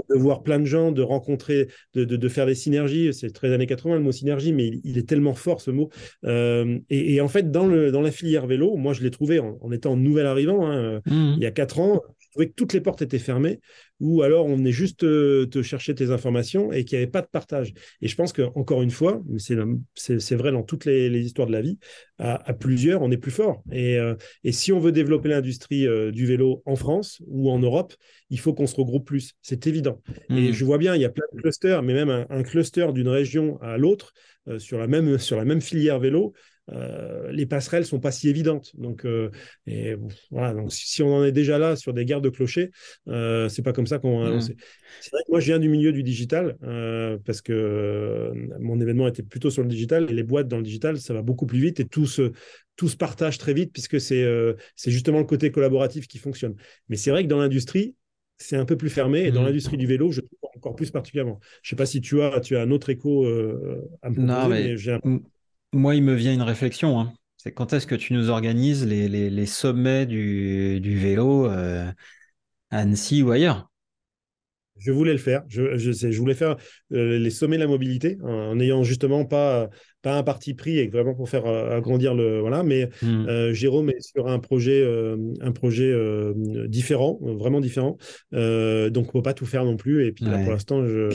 de, 0.10 0.16
voir 0.16 0.44
plein 0.44 0.60
de 0.60 0.66
gens, 0.66 0.92
de 0.92 1.02
rencontrer, 1.02 1.68
de, 1.94 2.04
de, 2.04 2.30
faire 2.30 2.46
des 2.46 2.56
synergies. 2.56 3.14
C'est 3.14 3.32
très 3.32 3.54
années 3.54 3.68
80 3.68 3.96
le 3.96 4.02
mot 4.02 4.12
synergie, 4.12 4.54
mais 4.54 4.80
il, 4.84 4.98
est 4.98 5.08
tellement 5.08 5.34
fort 5.34 5.62
ce 5.62 5.72
mot. 5.72 5.90
Euh, 6.26 6.80
et, 6.90 7.22
en 7.22 7.28
fait, 7.28 7.52
dans, 7.52 7.68
le, 7.68 7.92
dans 7.92 8.02
la 8.02 8.12
filière 8.12 8.48
vélo, 8.48 8.76
moi, 8.76 8.94
je 8.94 9.02
l'ai 9.02 9.12
trouvé 9.12 9.40
en, 9.40 9.72
étant 9.72 9.96
nouvel 9.96 10.26
arrivant, 10.26 10.70
hein, 10.70 11.02
mmh. 11.06 11.34
il 11.38 11.44
y 11.44 11.46
a 11.46 11.52
quatre 11.52 11.80
ans, 11.80 12.02
trouvais 12.34 12.50
que 12.50 12.54
toutes 12.54 12.74
les 12.74 12.82
portes 12.82 13.02
étaient 13.02 13.20
fermées 13.20 13.60
ou 14.04 14.22
alors 14.22 14.48
on 14.48 14.58
venait 14.58 14.74
juste 14.74 15.04
euh, 15.06 15.46
te, 15.46 15.62
chercher 15.62 15.96
tes 15.96 16.12
informations 16.12 16.74
et 16.74 16.84
qu'il 16.84 16.98
n'y 16.98 17.04
avait 17.04 17.12
pas 17.12 17.22
de 17.22 17.28
partage. 17.28 17.74
Et 18.02 18.10
je 18.10 18.16
pense 18.16 18.34
qu'encore 18.34 18.82
une 18.82 18.92
fois, 18.92 19.24
c'est 19.38 20.36
vrai 20.36 20.52
dans 20.52 20.64
toutes 20.64 20.84
les, 20.86 21.10
histoires 21.20 21.48
de 21.48 21.54
la 21.54 21.62
vie, 21.62 21.80
à, 22.20 22.54
plusieurs, 22.54 23.02
on 23.02 23.12
est 23.12 23.18
plus 23.18 23.32
fort. 23.32 23.64
Et, 23.72 23.98
euh, 23.98 24.16
et 24.44 24.52
si 24.52 24.74
on 24.74 24.80
veut 24.80 24.92
développer 24.92 25.30
l'industrie 25.30 25.88
euh, 25.88 26.12
du 26.12 26.26
vélo 26.26 26.62
en 26.66 26.76
France 26.76 27.22
ou 27.28 27.50
en 27.50 27.60
Europe, 27.60 27.94
il 28.30 28.40
faut 28.40 28.54
qu'on 28.54 28.68
se 28.68 28.76
regroupe 28.76 29.06
plus. 29.08 29.34
C'est 29.42 29.68
évident. 29.68 30.02
Et 30.30 30.50
mmh. 30.50 30.54
je 30.54 30.66
vois 30.66 30.78
bien, 30.78 30.96
il 30.96 31.02
y 31.02 31.06
a 31.06 31.10
plein 31.10 31.26
de 31.34 31.42
clusters, 31.42 31.82
mais 31.82 31.94
même 31.94 32.26
un, 32.30 32.44
cluster 32.44 32.88
d'une 32.94 33.08
région 33.08 33.58
à 33.62 33.78
l'autre 33.78 34.14
sur, 34.58 34.78
la 34.78 34.88
même, 34.88 35.18
sur 35.18 35.38
la 35.38 35.46
même 35.46 35.62
filière 35.62 36.00
vélo, 36.00 36.34
euh, 36.72 37.32
les 37.32 37.46
passerelles 37.46 37.86
sont 37.86 38.00
pas 38.00 38.12
si 38.12 38.30
évidentes. 38.30 38.72
Donc, 38.76 39.06
euh, 39.06 39.30
et, 39.68 39.96
voilà, 40.32 40.54
donc 40.54 40.72
si, 40.72 41.04
on 41.04 41.14
en 41.16 41.24
est 41.24 41.32
déjà 41.32 41.58
là 41.58 41.76
sur 41.76 41.94
des 41.94 42.06
guerres 42.06 42.22
de 42.22 42.30
clochers, 42.30 42.72
euh, 43.08 43.50
c'est 43.50 43.62
pas 43.62 43.74
comme 43.74 43.88
ça 43.88 44.00
qu'on 44.00 44.20
va. 44.20 44.40
C'est 44.40 45.12
vrai 45.12 45.24
que 45.26 45.32
moi, 45.32 45.40
je 45.40 45.46
viens 45.48 45.60
du 45.60 45.70
milieu 45.70 45.92
du 45.92 46.04
digital 46.04 46.58
euh, 46.64 47.18
parce 47.26 47.42
que 47.42 48.32
mon 48.60 48.80
événement 48.80 49.08
était 49.08 49.24
plutôt 49.24 49.50
sur 49.50 49.64
le 49.64 49.68
digital 49.68 50.10
et 50.10 50.14
les 50.14 50.24
boîtes 50.24 50.48
dans 50.48 50.58
le 50.58 50.64
digital, 50.64 51.00
ça 51.00 51.14
va 51.14 51.22
beaucoup 51.22 51.46
plus 51.46 51.60
vite 51.60 51.80
et 51.80 51.86
tout 51.86 52.06
se, 52.06 52.32
tout 52.76 52.88
se 52.88 52.98
partage 52.98 53.38
très 53.38 53.54
vite 53.54 53.72
puisque 53.74 54.00
c'est 54.00 54.26
c'est 54.76 54.92
justement 54.92 55.20
le 55.20 55.26
côté 55.26 55.52
collaboratif 55.52 56.08
qui 56.08 56.18
fonctionne. 56.18 56.56
Mais 56.90 56.96
c'est 56.96 57.12
vrai 57.12 57.24
que 57.24 57.30
dans 57.30 57.40
l'industrie, 57.40 57.96
c'est 58.38 58.56
un 58.58 58.66
peu 58.66 58.78
plus 58.78 58.90
fermé. 58.90 59.26
Et 59.26 59.32
dans 59.32 59.42
mmh. 59.42 59.46
l'industrie 59.46 59.78
du 59.78 59.86
vélo, 59.86 60.12
je 60.12 60.22
trouve 60.22 60.50
encore 60.56 60.76
plus 60.76 60.92
particulièrement. 60.92 61.40
Je 61.62 61.68
ne 61.68 61.70
sais 61.72 61.76
pas 61.76 61.86
si 61.86 62.02
tu 62.02 62.22
as, 62.22 62.40
tu 62.40 62.56
as 62.56 62.62
un 62.62 62.72
autre 62.72 62.90
écho 62.90 63.26
à 63.26 64.10
me 64.10 64.16
proposer, 64.16 64.22
non, 64.22 64.48
mais, 64.48 64.78
j'ai 64.78 64.98
moi, 65.74 65.96
il 65.96 66.04
me 66.04 66.14
vient 66.14 66.34
une 66.34 66.42
réflexion. 66.42 67.00
Hein. 67.00 67.14
C'est 67.38 67.52
quand 67.52 67.74
est-ce 67.74 67.88
que 67.88 67.96
tu 67.96 68.14
nous 68.14 68.30
organises 68.30 68.86
les, 68.86 69.46
sommets 69.46 70.06
du, 70.06 70.98
vélo 70.98 71.48
euh, 71.48 71.92
à 72.72 72.78
Annecy 72.78 73.22
ou 73.22 73.32
ailleurs? 73.32 73.70
Je 74.80 74.92
voulais 74.92 75.12
le 75.12 75.18
faire. 75.18 75.44
Je, 75.50 75.78
je, 75.78 76.20
voulais 76.20 76.34
faire 76.34 76.56
euh, 76.94 77.20
les 77.20 77.30
sommets 77.30 77.58
de 77.58 77.62
la 77.62 77.68
mobilité 77.68 78.18
en 78.24 78.56
n'ayant 78.56 78.84
justement 78.84 79.24
pas, 79.24 79.70
pas 80.02 80.18
un 80.18 80.24
parti 80.24 80.54
pris 80.54 80.80
et 80.80 80.88
vraiment 80.88 81.14
pour 81.14 81.30
faire 81.30 81.46
euh, 81.46 81.78
agrandir 81.78 82.16
le. 82.16 82.40
Voilà. 82.40 82.64
Mais 82.64 82.90
hmm. 83.02 83.52
Jérôme 83.52 83.90
est 83.90 84.02
sur 84.02 84.28
un 84.28 84.40
projet, 84.40 84.86
un 85.42 85.52
projet 85.52 85.94
différent, 86.68 87.20
vraiment 87.22 87.60
différent. 87.60 87.98
donc, 88.32 88.36
on 88.36 88.40
ne 88.40 89.12
peut 89.12 89.22
pas 89.22 89.34
tout 89.34 89.46
faire 89.46 89.66
non 89.66 89.76
plus. 89.76 90.08
Et 90.08 90.12
puis 90.12 90.26
là, 90.26 90.40
pour 90.40 90.52
l'instant, 90.52 90.86
je 90.86 91.10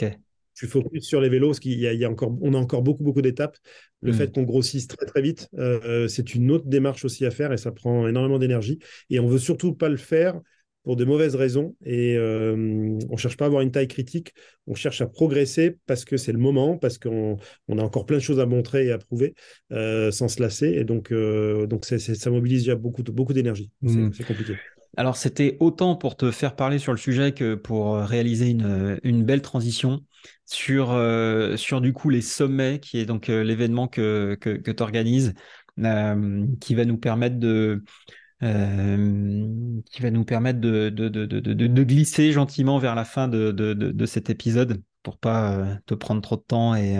tu 0.59 0.67
focus 0.67 1.05
sur 1.05 1.21
les 1.21 1.29
vélos, 1.29 1.47
parce 1.47 1.59
qu'il 1.59 1.73
y, 1.73 1.83
y 1.83 2.05
a, 2.05 2.09
encore, 2.09 2.37
on 2.41 2.53
a 2.53 2.57
encore 2.57 2.81
beaucoup, 2.81 3.03
beaucoup 3.03 3.21
d'étapes. 3.21 3.57
Le 4.01 4.11
mm. 4.11 4.15
fait 4.15 4.33
qu'on 4.33 4.43
grossisse 4.43 4.87
très, 4.87 5.05
très 5.05 5.21
vite, 5.21 5.47
euh, 5.57 6.07
c'est 6.07 6.35
une 6.35 6.51
autre 6.51 6.67
démarche 6.67 7.05
aussi 7.05 7.25
à 7.25 7.31
faire 7.31 7.53
et 7.53 7.57
ça 7.57 7.71
prend 7.71 8.07
énormément 8.07 8.39
d'énergie. 8.39 8.79
Et 9.09 9.19
on 9.19 9.27
veut 9.27 9.39
surtout 9.39 9.73
pas 9.73 9.89
le 9.89 9.97
faire 9.97 10.39
pour 10.83 10.95
de 10.95 11.05
mauvaises 11.05 11.35
raisons. 11.35 11.75
Et 11.85 12.17
euh, 12.17 12.97
on 13.09 13.17
cherche 13.17 13.37
pas 13.37 13.45
à 13.45 13.47
avoir 13.47 13.61
une 13.61 13.71
taille 13.71 13.87
critique, 13.87 14.33
on 14.67 14.75
cherche 14.75 15.01
à 15.01 15.07
progresser 15.07 15.77
parce 15.85 16.05
que 16.05 16.17
c'est 16.17 16.31
le 16.31 16.39
moment, 16.39 16.77
parce 16.77 16.97
qu'on 16.97 17.37
on 17.67 17.77
a 17.77 17.83
encore 17.83 18.05
plein 18.05 18.17
de 18.17 18.23
choses 18.23 18.39
à 18.39 18.45
montrer 18.45 18.87
et 18.87 18.91
à 18.91 18.97
prouver 18.97 19.35
euh, 19.71 20.11
sans 20.11 20.27
se 20.27 20.41
lasser. 20.41 20.67
Et 20.67 20.83
donc, 20.83 21.11
euh, 21.11 21.67
donc 21.67 21.85
ça 21.85 22.29
mobilise 22.29 22.63
déjà 22.63 22.75
beaucoup, 22.75 23.03
beaucoup 23.03 23.33
d'énergie. 23.33 23.71
Mm. 23.81 24.11
C'est 24.13 24.25
compliqué. 24.25 24.55
Alors, 24.97 25.15
c'était 25.15 25.55
autant 25.59 25.95
pour 25.95 26.17
te 26.17 26.31
faire 26.31 26.55
parler 26.55 26.79
sur 26.79 26.91
le 26.91 26.97
sujet 26.97 27.31
que 27.31 27.53
pour 27.53 27.97
réaliser 27.97 28.49
une, 28.49 28.99
une 29.03 29.23
belle 29.23 29.41
transition 29.41 30.01
sur, 30.45 30.91
euh, 30.91 31.57
sur 31.57 31.79
du 31.81 31.93
coup 31.93 32.09
les 32.09 32.21
sommets, 32.21 32.79
qui 32.79 32.97
est 32.97 33.05
donc 33.05 33.29
euh, 33.29 33.43
l'événement 33.43 33.87
que, 33.87 34.35
que, 34.39 34.71
tu 34.71 34.83
organises, 34.83 35.33
euh, 35.79 36.45
qui 36.59 36.75
va 36.75 36.85
nous 36.85 36.97
permettre 36.97 37.39
de, 37.39 37.83
glisser 41.83 42.31
gentiment 42.31 42.79
vers 42.79 42.95
la 42.95 43.05
fin 43.05 43.27
de, 43.27 44.05
cet 44.05 44.29
épisode 44.29 44.81
pour 45.03 45.17
pas 45.17 45.77
te 45.85 45.93
prendre 45.93 46.21
trop 46.21 46.35
de 46.35 46.41
temps 46.41 46.75
et, 46.75 46.97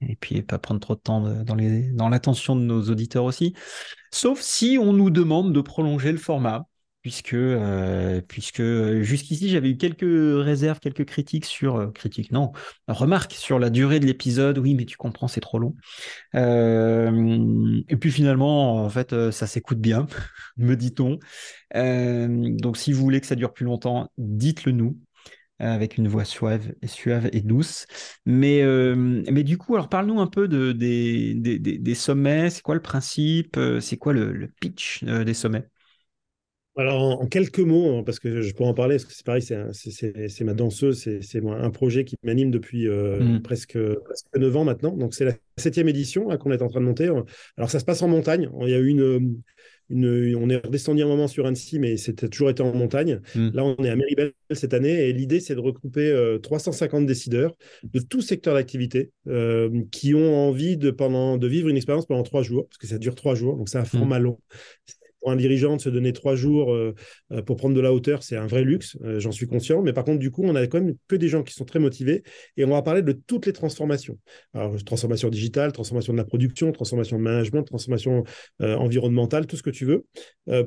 et 0.00 0.16
puis 0.16 0.42
pas 0.42 0.58
prendre 0.58 0.80
trop 0.80 0.94
de 0.94 1.00
temps 1.00 1.20
dans 1.44 2.08
l'attention 2.08 2.56
de 2.56 2.62
nos 2.62 2.82
auditeurs 2.90 3.24
aussi. 3.24 3.54
Sauf 4.10 4.40
si 4.40 4.78
on 4.80 4.92
nous 4.92 5.10
demande 5.10 5.52
de 5.52 5.60
prolonger 5.60 6.12
le 6.12 6.18
format 6.18 6.66
puisque, 7.02 7.34
euh, 7.34 8.20
puisque 8.26 8.62
jusqu'ici 9.00 9.48
j'avais 9.48 9.70
eu 9.70 9.76
quelques 9.76 10.02
réserves, 10.02 10.80
quelques 10.80 11.04
critiques 11.04 11.46
sur 11.46 11.76
euh, 11.76 11.86
critiques, 11.90 12.30
non, 12.30 12.52
sur 13.30 13.58
la 13.58 13.70
durée 13.70 14.00
de 14.00 14.06
l'épisode. 14.06 14.58
Oui, 14.58 14.74
mais 14.74 14.84
tu 14.84 14.96
comprends, 14.96 15.28
c'est 15.28 15.40
trop 15.40 15.58
long. 15.58 15.74
Euh, 16.34 17.80
et 17.88 17.96
puis 17.96 18.10
finalement, 18.10 18.84
en 18.84 18.88
fait, 18.88 19.30
ça 19.30 19.46
s'écoute 19.46 19.78
bien, 19.80 20.06
me 20.56 20.74
dit-on. 20.76 21.18
donc, 21.74 22.76
si 22.76 22.92
vous 22.92 23.00
voulez 23.00 23.20
que 23.20 23.26
ça 23.26 23.34
dure 23.34 23.52
plus 23.52 23.64
longtemps, 23.64 24.10
dites-le 24.18 24.72
nous 24.72 24.98
avec 25.62 25.98
une 25.98 26.08
voix 26.08 26.24
suave 26.24 26.72
et 26.80 26.86
suave 26.86 27.28
et 27.32 27.42
douce. 27.42 27.86
Mais, 28.24 28.62
mais 29.30 29.42
du 29.42 29.58
coup, 29.58 29.74
alors 29.74 29.90
parle-nous 29.90 30.18
un 30.18 30.26
peu 30.26 30.48
de, 30.48 30.72
des, 30.72 31.34
des, 31.34 31.94
sommets. 31.94 32.48
C'est 32.48 32.62
quoi 32.62 32.74
le 32.74 32.80
principe? 32.80 33.58
C'est 33.80 33.98
quoi 33.98 34.14
le 34.14 34.50
pitch 34.60 35.04
des 35.04 35.34
sommets? 35.34 35.68
Alors, 36.76 37.20
en, 37.20 37.26
quelques 37.26 37.60
mots, 37.60 37.98
hein, 37.98 38.02
parce 38.04 38.20
que 38.20 38.42
je 38.42 38.54
pourrais 38.54 38.68
en 38.68 38.74
parler, 38.74 38.96
parce 38.96 39.04
que 39.04 39.12
c'est 39.12 39.26
pareil, 39.26 39.42
c'est 39.42 40.44
ma 40.44 40.54
danseuse, 40.54 40.98
c'est 41.20 41.44
un 41.44 41.70
projet 41.70 42.04
qui 42.04 42.16
m'anime 42.22 42.50
depuis 42.50 42.86
euh, 42.86 43.20
mmh. 43.20 43.42
presque, 43.42 43.78
presque 44.04 44.26
9 44.36 44.56
ans 44.56 44.64
maintenant. 44.64 44.96
Donc, 44.96 45.14
c'est 45.14 45.24
la 45.24 45.34
septième 45.56 45.88
édition 45.88 46.28
qu'on 46.38 46.52
est 46.52 46.62
en 46.62 46.68
train 46.68 46.80
de 46.80 46.86
monter. 46.86 47.10
Alors, 47.56 47.70
ça 47.70 47.80
se 47.80 47.84
passe 47.84 48.02
en 48.02 48.08
montagne. 48.08 48.48
Il 48.62 48.68
y 48.68 48.74
a 48.74 48.78
eu 48.78 48.86
une, 48.86 49.42
une, 49.90 50.36
on 50.36 50.48
est 50.48 50.64
redescendu 50.64 51.02
un 51.02 51.08
moment 51.08 51.26
sur 51.26 51.44
Annecy, 51.44 51.80
mais 51.80 51.96
c'était 51.96 52.28
toujours 52.28 52.50
été 52.50 52.62
en 52.62 52.72
montagne. 52.72 53.20
Mmh. 53.34 53.50
Là, 53.52 53.64
on 53.64 53.76
est 53.84 53.90
à 53.90 53.96
Méribel 53.96 54.32
cette 54.52 54.72
année 54.72 55.08
et 55.08 55.12
l'idée, 55.12 55.40
c'est 55.40 55.56
de 55.56 55.60
regrouper 55.60 56.38
350 56.40 57.02
euh, 57.02 57.04
décideurs 57.04 57.56
de 57.82 57.98
tout 57.98 58.22
secteur 58.22 58.54
d'activité 58.54 59.10
euh, 59.26 59.82
qui 59.90 60.14
ont 60.14 60.48
envie 60.48 60.76
de, 60.76 60.92
pendant, 60.92 61.36
de 61.36 61.46
vivre 61.48 61.68
une 61.68 61.76
expérience 61.76 62.06
pendant 62.06 62.22
trois 62.22 62.44
jours, 62.44 62.68
parce 62.68 62.78
que 62.78 62.86
ça 62.86 62.98
dure 62.98 63.16
trois 63.16 63.34
jours, 63.34 63.56
donc 63.56 63.68
c'est 63.68 63.78
un 63.78 63.84
format 63.84 64.20
mmh. 64.20 64.22
long 64.22 64.38
pour 65.20 65.30
un 65.30 65.36
dirigeant 65.36 65.76
de 65.76 65.80
se 65.80 65.88
donner 65.88 66.12
trois 66.12 66.34
jours 66.34 66.72
euh, 66.72 66.94
euh, 67.32 67.42
pour 67.42 67.56
prendre 67.56 67.74
de 67.74 67.80
la 67.80 67.92
hauteur, 67.92 68.22
c'est 68.22 68.36
un 68.36 68.46
vrai 68.46 68.64
luxe, 68.64 68.96
euh, 69.04 69.20
j'en 69.20 69.32
suis 69.32 69.46
conscient. 69.46 69.82
Mais 69.82 69.92
par 69.92 70.04
contre, 70.04 70.18
du 70.18 70.30
coup, 70.30 70.42
on 70.44 70.54
a 70.54 70.66
quand 70.66 70.80
même 70.80 70.94
que 71.08 71.16
des 71.16 71.28
gens 71.28 71.42
qui 71.42 71.54
sont 71.54 71.64
très 71.64 71.78
motivés 71.78 72.22
et 72.56 72.64
on 72.64 72.70
va 72.70 72.82
parler 72.82 73.02
de 73.02 73.12
toutes 73.12 73.46
les 73.46 73.52
transformations. 73.52 74.18
Alors, 74.54 74.74
transformation 74.84 75.28
digitale, 75.28 75.72
transformation 75.72 76.12
de 76.12 76.18
la 76.18 76.24
production, 76.24 76.72
transformation 76.72 77.18
de 77.18 77.22
management, 77.22 77.62
transformation 77.62 78.24
environnementale, 78.60 79.46
tout 79.46 79.56
ce 79.56 79.62
que 79.62 79.70
tu 79.70 79.84
veux, 79.84 80.04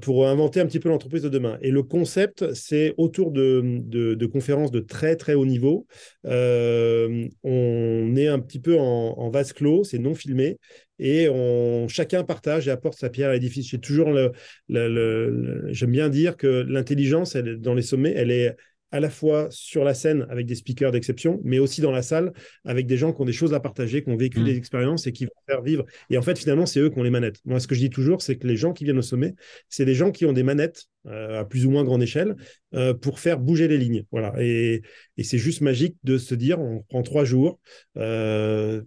pour 0.01 0.27
inventer 0.27 0.59
un 0.59 0.65
petit 0.65 0.79
peu 0.79 0.89
l'entreprise 0.89 1.23
de 1.23 1.29
demain. 1.29 1.57
Et 1.61 1.71
le 1.71 1.83
concept, 1.83 2.53
c'est 2.53 2.93
autour 2.97 3.31
de, 3.31 4.25
conférences 4.31 4.71
de 4.71 4.79
très, 4.79 5.15
très 5.15 5.33
haut 5.33 5.45
niveau. 5.45 5.87
on 6.23 8.15
est 8.15 8.27
un 8.27 8.39
petit 8.39 8.59
peu 8.59 8.77
en 8.77 9.29
vase 9.29 9.53
clos, 9.53 9.83
c'est 9.83 9.99
non 9.99 10.15
filmé 10.15 10.57
et 11.03 11.27
on, 11.27 11.89
chacun 11.89 12.23
partage 12.23 12.69
et 12.69 12.71
apporte 12.71 12.97
sa 12.97 13.09
pierre 13.09 13.29
à 13.29 13.33
l'édifice. 13.33 13.67
J'ai 13.67 13.79
toujours 13.79 14.09
le, 14.09 15.67
j'aime 15.73 15.91
bien 15.91 16.07
dire 16.07 16.37
que 16.37 16.47
l'intelligence 16.47 17.35
dans 17.35 17.73
les 17.73 17.81
sommets, 17.81 18.13
elle 18.15 18.31
est 18.31 18.55
à 18.93 18.99
la 18.99 19.09
fois 19.09 19.47
sur 19.49 19.83
la 19.83 19.95
scène 19.95 20.25
avec 20.29 20.45
des 20.45 20.55
speakers 20.55 20.91
d'exception, 20.91 21.41
mais 21.43 21.59
aussi 21.59 21.81
dans 21.81 21.91
la 21.91 22.03
salle 22.03 22.31
avec 22.63 22.85
des 22.85 22.95
gens 22.95 23.11
qui 23.11 23.21
ont 23.21 23.25
des 23.25 23.33
choses 23.33 23.53
à 23.53 23.59
partager, 23.59 24.03
qui 24.03 24.09
ont 24.11 24.15
vécu 24.15 24.39
mmh. 24.39 24.45
des 24.45 24.55
expériences 24.55 25.07
et 25.07 25.11
qui 25.11 25.25
vont 25.25 25.31
faire 25.47 25.61
vivre. 25.61 25.83
Et 26.09 26.17
en 26.17 26.21
fait, 26.21 26.37
finalement, 26.37 26.67
c'est 26.67 26.79
eux 26.79 26.89
qui 26.89 26.99
ont 26.99 27.03
les 27.03 27.09
manettes. 27.09 27.39
Moi, 27.43 27.59
ce 27.59 27.67
que 27.67 27.73
je 27.75 27.79
dis 27.79 27.89
toujours, 27.89 28.21
c'est 28.21 28.37
que 28.37 28.47
les 28.47 28.55
gens 28.55 28.71
qui 28.71 28.83
viennent 28.85 28.99
au 28.99 29.01
sommet, 29.01 29.33
c'est 29.67 29.83
des 29.83 29.95
gens 29.95 30.11
qui 30.11 30.25
ont 30.25 30.31
des 30.31 30.43
manettes 30.43 30.85
euh, 31.07 31.41
à 31.41 31.43
plus 31.43 31.65
ou 31.65 31.71
moins 31.71 31.83
grande 31.83 32.03
échelle 32.03 32.35
euh, 32.75 32.93
pour 32.93 33.19
faire 33.19 33.39
bouger 33.39 33.67
les 33.67 33.79
lignes. 33.79 34.05
Voilà. 34.11 34.35
Et, 34.39 34.83
et 35.17 35.23
c'est 35.23 35.39
juste 35.39 35.61
magique 35.61 35.97
de 36.03 36.19
se 36.19 36.35
dire, 36.35 36.61
on 36.61 36.83
prend 36.83 37.01
trois 37.01 37.25
jours. 37.25 37.59
Euh, 37.97 38.83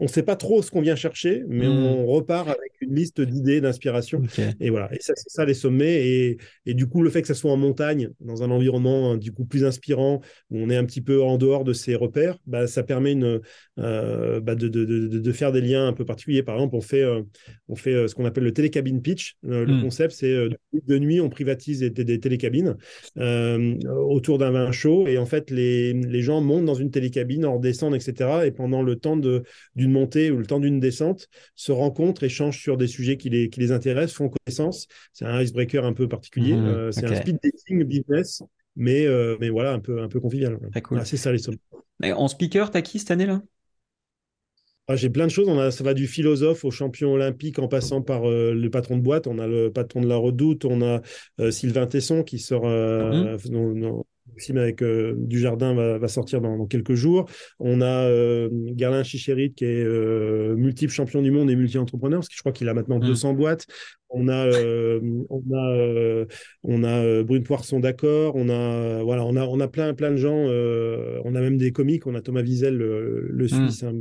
on 0.00 0.04
ne 0.04 0.08
sait 0.08 0.22
pas 0.22 0.36
trop 0.36 0.62
ce 0.62 0.70
qu'on 0.70 0.80
vient 0.80 0.96
chercher, 0.96 1.42
mais 1.48 1.66
Hmm. 1.66 1.68
on 1.68 2.06
repart 2.06 2.48
avec 2.48 2.72
une 2.80 2.94
liste 2.94 3.20
d'idées, 3.20 3.60
d'inspiration. 3.60 4.22
Et 4.60 4.70
voilà, 4.70 4.92
et 4.94 5.00
ça, 5.00 5.12
c'est 5.16 5.30
ça 5.30 5.44
les 5.44 5.54
sommets. 5.54 6.06
Et, 6.06 6.38
et 6.66 6.74
du 6.74 6.86
coup, 6.86 7.02
le 7.02 7.10
fait 7.10 7.22
que 7.22 7.28
ça 7.28 7.34
soit 7.34 7.50
en 7.52 7.56
montagne, 7.56 8.10
dans 8.20 8.42
un 8.42 8.50
environnement 8.50 9.16
du 9.16 9.32
coup 9.32 9.44
plus 9.44 9.64
inspirant, 9.64 10.20
où 10.50 10.58
on 10.58 10.70
est 10.70 10.76
un 10.76 10.84
petit 10.84 11.00
peu 11.00 11.22
en 11.22 11.36
dehors 11.38 11.64
de 11.64 11.72
ses 11.72 11.94
repères, 11.96 12.38
bah, 12.46 12.66
ça 12.66 12.82
permet 12.84 13.12
une, 13.12 13.40
euh, 13.78 14.40
bah, 14.40 14.54
de, 14.54 14.68
de, 14.68 14.84
de, 14.84 15.08
de 15.18 15.32
faire 15.32 15.52
des 15.52 15.60
liens 15.60 15.88
un 15.88 15.92
peu 15.92 16.04
particuliers. 16.04 16.42
Par 16.42 16.54
exemple, 16.56 16.76
on 16.76 16.80
fait, 16.80 17.02
euh, 17.02 17.22
on 17.68 17.76
fait 17.76 17.92
euh, 17.94 18.08
ce 18.08 18.14
qu'on 18.14 18.24
appelle 18.24 18.44
le 18.44 18.52
télécabine 18.52 19.02
pitch. 19.02 19.36
Le 19.42 19.66
Hmm. 19.66 19.80
concept, 19.80 20.12
c'est 20.14 20.32
de 20.86 20.98
nuit, 20.98 21.20
on 21.20 21.28
privatise 21.28 21.80
des, 21.80 21.90
des 22.04 22.20
télécabines 22.20 22.76
autour 23.16 24.38
d'un 24.38 24.50
vin 24.50 24.72
chaud. 24.72 25.06
Et 25.06 25.18
en 25.18 25.26
fait, 25.26 25.50
les, 25.50 25.92
les 25.92 26.22
gens 26.22 26.40
montent 26.40 26.64
dans 26.64 26.74
une 26.74 26.90
télécabine, 26.90 27.44
en 27.44 27.54
redescendent, 27.56 27.94
etc. 27.94 28.46
Et 28.46 28.50
pendant 28.50 28.82
le 28.82 28.96
temps 28.96 29.16
de, 29.16 29.42
d'une 29.88 29.92
montée 29.92 30.30
ou 30.30 30.38
le 30.38 30.46
temps 30.46 30.60
d'une 30.60 30.80
descente, 30.80 31.28
se 31.54 31.72
rencontrent, 31.72 32.22
échangent 32.24 32.60
sur 32.60 32.76
des 32.76 32.86
sujets 32.86 33.16
qui 33.16 33.30
les, 33.30 33.50
qui 33.50 33.60
les 33.60 33.72
intéressent, 33.72 34.14
font 34.16 34.28
connaissance. 34.30 34.86
C'est 35.12 35.24
un 35.24 35.40
icebreaker 35.40 35.84
un 35.84 35.92
peu 35.92 36.08
particulier. 36.08 36.54
Mhm, 36.54 36.66
Euh, 36.66 36.92
c'est 36.92 37.06
un 37.06 37.14
speed 37.14 37.38
dating 37.42 37.84
business, 37.84 38.42
mais, 38.76 39.06
euh, 39.06 39.36
mais 39.40 39.48
voilà, 39.48 39.72
un 39.72 39.80
peu, 39.80 40.00
un 40.02 40.08
peu 40.08 40.20
convivial. 40.20 40.58
Cool. 40.82 40.98
Ah, 41.00 41.04
c'est 41.04 41.16
ça 41.16 41.32
les 41.32 41.38
sommets. 41.38 41.58
Et 42.02 42.12
En 42.12 42.28
speaker, 42.28 42.70
t'as 42.70 42.82
qui 42.82 42.98
cette 42.98 43.10
année 43.10 43.26
là 43.26 43.42
Ah, 44.90 44.96
J'ai 44.96 45.10
plein 45.10 45.26
de 45.26 45.30
choses. 45.30 45.48
On 45.48 45.58
a, 45.58 45.70
ça 45.70 45.84
va 45.84 45.92
du 45.92 46.06
philosophe 46.06 46.64
au 46.64 46.70
champion 46.70 47.12
olympique 47.12 47.58
en 47.58 47.68
passant 47.68 48.00
par 48.00 48.26
euh, 48.28 48.54
le 48.54 48.70
patron 48.70 48.96
de 48.96 49.02
boîte. 49.02 49.26
On 49.26 49.38
a 49.38 49.46
le 49.46 49.70
patron 49.70 50.00
de 50.00 50.08
la 50.08 50.16
Redoute. 50.16 50.64
On 50.64 50.80
a 50.82 51.02
euh, 51.40 51.50
Sylvain 51.50 51.86
Tesson 51.86 52.22
qui 52.22 52.38
sort. 52.38 52.66
Euh, 52.66 53.36
non, 53.50 53.74
non, 53.74 54.04
film 54.36 54.58
avec 54.58 54.82
euh, 54.82 55.14
Dujardin 55.16 55.74
va, 55.74 55.98
va 55.98 56.08
sortir 56.08 56.40
dans, 56.40 56.56
dans 56.56 56.66
quelques 56.66 56.94
jours. 56.94 57.28
On 57.58 57.80
a 57.80 57.86
euh, 58.08 58.48
Garlin 58.52 59.02
Chicherit 59.02 59.52
qui 59.54 59.64
est 59.64 59.84
euh, 59.84 60.54
multiple 60.56 60.92
champion 60.92 61.22
du 61.22 61.30
monde 61.30 61.50
et 61.50 61.56
multi-entrepreneur 61.56 62.18
parce 62.20 62.28
que 62.28 62.34
je 62.36 62.40
crois 62.40 62.52
qu'il 62.52 62.68
a 62.68 62.74
maintenant 62.74 62.98
Mhm. 62.98 63.06
200 63.06 63.34
boîtes. 63.34 63.66
On 64.10 64.28
a, 64.28 64.46
euh, 64.46 65.00
on 65.28 65.42
a, 65.54 66.24
on 66.64 66.82
a 66.84 67.22
Brune 67.22 67.42
Poisson 67.42 67.80
d'accord. 67.80 68.36
On 68.36 68.48
a, 68.48 69.02
voilà, 69.02 69.24
on 69.24 69.36
a, 69.36 69.44
on 69.44 69.60
a 69.60 69.68
plein, 69.68 69.92
plein 69.94 70.10
de 70.12 70.16
gens. 70.16 70.34
on 71.24 71.34
a 71.34 71.40
même 71.40 71.58
des 71.58 71.72
comiques. 71.72 72.06
On 72.06 72.14
a 72.14 72.20
Thomas 72.22 72.42
Wiesel, 72.42 72.76
le, 72.76 73.28
le 73.30 73.48
Suisse, 73.48 73.82
hein, 73.82 73.92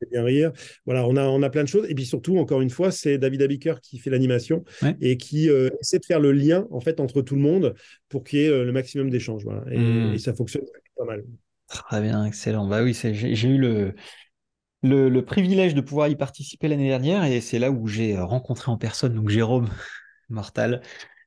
fait 0.00 0.06
bien 0.10 0.24
rire. 0.24 0.52
Voilà, 0.84 1.06
on 1.06 1.16
a, 1.16 1.24
on 1.24 1.42
a 1.42 1.50
plein 1.50 1.62
de 1.64 1.68
choses. 1.68 1.86
Et 1.88 1.94
puis 1.94 2.06
surtout, 2.06 2.38
encore 2.38 2.60
une 2.60 2.70
fois, 2.70 2.90
c'est 2.90 3.18
David 3.18 3.42
Abiker 3.42 3.74
qui 3.82 3.98
fait 3.98 4.10
l'animation 4.10 4.64
Ouais. 4.82 4.96
et 5.00 5.16
qui 5.16 5.48
euh, 5.50 5.70
essaie 5.80 5.98
de 5.98 6.04
faire 6.04 6.20
le 6.20 6.32
lien 6.32 6.66
en 6.70 6.80
fait 6.80 7.00
entre 7.00 7.22
tout 7.22 7.34
le 7.34 7.40
monde 7.42 7.74
pour 8.08 8.24
qu'il 8.24 8.40
y 8.40 8.42
ait 8.44 8.48
euh, 8.48 8.64
le 8.64 8.72
maximum 8.72 9.10
d'échanges. 9.10 9.44
Voilà. 9.44 9.64
Et, 9.70 9.78
Mm. 9.78 10.14
et 10.14 10.18
ça 10.18 10.34
fonctionne 10.34 10.64
pas 10.96 11.04
mal. 11.04 11.24
Très 11.68 12.00
bien, 12.00 12.24
excellent. 12.24 12.66
Bah 12.68 12.82
oui, 12.82 12.94
j'ai 12.94 13.48
eu 13.48 13.58
le, 13.58 13.94
le, 14.82 15.08
le 15.08 15.24
privilège 15.24 15.74
de 15.74 15.80
pouvoir 15.80 16.08
y 16.08 16.16
participer 16.16 16.68
l'année 16.68 16.88
dernière 16.88 17.24
et 17.24 17.40
c'est 17.40 17.58
là 17.58 17.70
où 17.70 17.88
j'ai 17.88 18.18
rencontré 18.18 18.70
en 18.72 18.78
personne 18.78 19.14
donc 19.14 19.28
Jérôme 19.30 19.68
Mortal. 20.30 20.82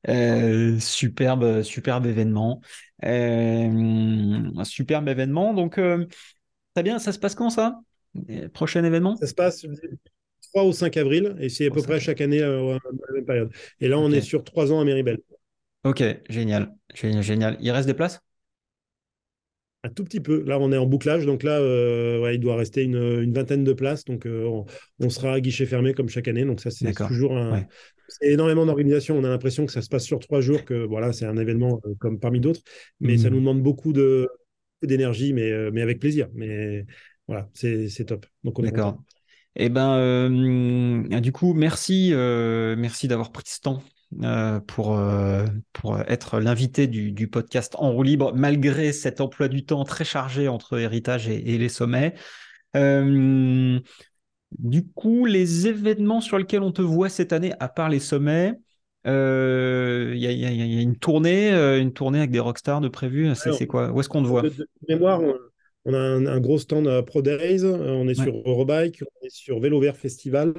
Euh, 0.10 0.80
superbe, 0.80 1.64
superbe 1.64 2.06
événement. 2.08 2.62
Euh, 3.06 4.52
un 4.58 4.64
superbe 4.66 5.10
événement. 5.10 5.54
Donc, 5.54 5.78
euh, 5.78 6.08
très 6.76 6.84
bien, 6.84 7.00
ça 7.00 7.14
se 7.14 7.20
passe 7.20 7.36
quand 7.36 7.50
ça? 7.52 7.82
Euh, 8.30 8.50
Prochain 8.50 8.84
événement? 8.84 9.16
Ça 9.18 9.28
se 9.28 9.34
passe 9.34 9.66
du 9.66 9.76
3 10.52 10.64
au 10.64 10.72
5 10.72 10.98
avril 10.98 11.36
et 11.40 11.50
c'est 11.50 11.68
à 11.68 11.72
peu 11.72 11.80
5 11.80 11.88
près 11.88 12.00
chaque 12.00 12.22
année 12.22 12.42
euh, 12.42 12.76
à 12.76 12.80
la 13.08 13.14
même 13.14 13.26
période. 13.26 13.52
Et 13.80 13.88
là, 13.88 14.00
on 14.00 14.12
est 14.12 14.22
sur 14.22 14.44
trois 14.44 14.72
ans 14.72 14.80
à 14.80 14.86
Méribel. 14.86 15.20
Ok, 15.84 16.02
génial, 16.30 16.76
génial, 16.94 17.24
génial. 17.24 17.58
Il 17.62 17.72
reste 17.72 17.88
des 17.88 17.94
places? 17.94 18.20
Un 19.84 19.90
tout 19.90 20.04
petit 20.04 20.20
peu. 20.20 20.44
Là, 20.44 20.60
on 20.60 20.74
est 20.74 20.78
en 20.78 20.86
bouclage. 20.86 21.26
Donc 21.26 21.42
là, 21.42 21.58
euh, 21.60 22.20
ouais, 22.22 22.36
il 22.36 22.40
doit 22.40 22.58
rester 22.58 22.84
une, 22.84 22.98
une 22.98 23.34
vingtaine 23.34 23.64
de 23.64 23.72
places. 23.72 24.04
Donc, 24.04 24.26
euh, 24.26 24.44
on, 24.44 24.66
on 25.00 25.10
sera 25.10 25.34
à 25.34 25.40
guichet 25.40 25.66
fermé 25.66 25.94
comme 25.94 26.10
chaque 26.10 26.28
année. 26.28 26.44
Donc 26.44 26.60
ça, 26.60 26.70
c'est 26.70 26.92
toujours 27.08 27.38
un... 27.38 27.54
Ouais. 27.54 27.68
Énormément 28.22 28.66
d'organisation. 28.66 29.18
On 29.18 29.24
a 29.24 29.30
l'impression 29.30 29.66
que 29.66 29.72
ça 29.72 29.82
se 29.82 29.88
passe 29.88 30.04
sur 30.04 30.20
trois 30.20 30.42
jours, 30.42 30.66
que 30.66 30.74
voilà, 30.74 31.14
c'est 31.14 31.26
un 31.26 31.38
événement 31.38 31.80
euh, 31.86 31.94
comme 32.00 32.20
parmi 32.20 32.40
d'autres. 32.42 32.62
Mais 33.00 33.18
ça 33.18 33.30
Mhm. 33.30 33.36
nous 33.36 33.40
demande 33.40 33.62
beaucoup 33.64 33.94
de 33.94 34.28
d'énergie, 34.82 35.34
mais, 35.34 35.52
euh, 35.52 35.72
mais 35.74 35.82
avec 35.82 36.00
plaisir. 36.00 36.28
Mais 36.34 36.86
voilà, 37.30 37.48
c'est 37.54 38.06
top. 38.06 38.26
Donc 38.44 38.60
on 38.60 38.64
est 38.64 38.72
D'accord. 38.72 39.02
Eh 39.56 39.70
ben, 39.70 39.96
euh, 39.98 41.20
du 41.20 41.32
coup, 41.32 41.54
merci, 41.54 42.12
euh, 42.14 42.76
merci 42.78 43.08
d'avoir 43.08 43.32
pris 43.32 43.44
ce 43.46 43.60
temps 43.60 43.84
euh, 44.24 44.60
pour, 44.62 44.98
euh, 44.98 45.46
pour 45.74 46.00
être 46.00 46.40
l'invité 46.40 46.88
du, 46.88 47.12
du 47.12 47.28
podcast 47.28 47.76
En 47.78 47.92
roue 47.92 48.04
libre, 48.04 48.32
malgré 48.36 48.94
cet 48.94 49.22
emploi 49.22 49.48
du 49.48 49.66
temps 49.66 49.84
très 49.84 50.06
chargé 50.06 50.48
entre 50.48 50.78
héritage 50.80 51.28
et, 51.28 51.54
et 51.54 51.58
les 51.58 51.70
sommets. 51.70 52.14
Euh, 52.76 53.80
du 54.58 54.88
coup, 54.88 55.26
les 55.26 55.68
événements 55.68 56.22
sur 56.22 56.38
lesquels 56.38 56.62
on 56.62 56.72
te 56.72 56.82
voit 56.82 57.10
cette 57.10 57.34
année, 57.34 57.54
à 57.60 57.70
part 57.70 57.90
les 57.90 58.00
sommets, 58.00 58.54
euh, 59.08 60.12
il 60.16 60.22
y, 60.22 60.28
a, 60.28 60.32
il 60.32 60.40
y 60.40 60.46
il 60.46 60.74
y 60.76 60.80
a 60.80 60.82
une 60.82 60.98
tournée, 60.98 61.52
euh, 61.52 61.80
une 61.82 61.94
tournée 61.94 62.20
avec 62.20 62.32
des 62.32 62.40
rockstars 62.40 62.82
de 62.82 62.88
prévu. 62.88 63.34
C'est 63.36 63.68
quoi? 63.68 63.92
Où 63.92 64.00
est-ce 64.00 64.10
qu'on 64.10 64.24
te 64.24 64.28
voit? 64.28 64.44
De, 64.44 64.50
de 64.50 64.68
mémoire, 64.88 65.22
on, 65.90 65.94
a 65.94 66.00
un, 66.00 66.26
un 66.26 66.40
gros 66.40 66.58
stand 66.58 66.88
à 66.88 67.04
Pro 67.04 67.22
Days, 67.22 67.64
on 67.66 68.08
est 68.08 68.18
Ouais. 68.20 68.26
sur 68.26 68.36
Eurobike, 68.46 69.02
on 69.04 69.26
est 69.26 69.30
sur 69.32 69.60
Vélo 69.60 69.80
Vert 69.80 69.98
Festival, 69.98 70.54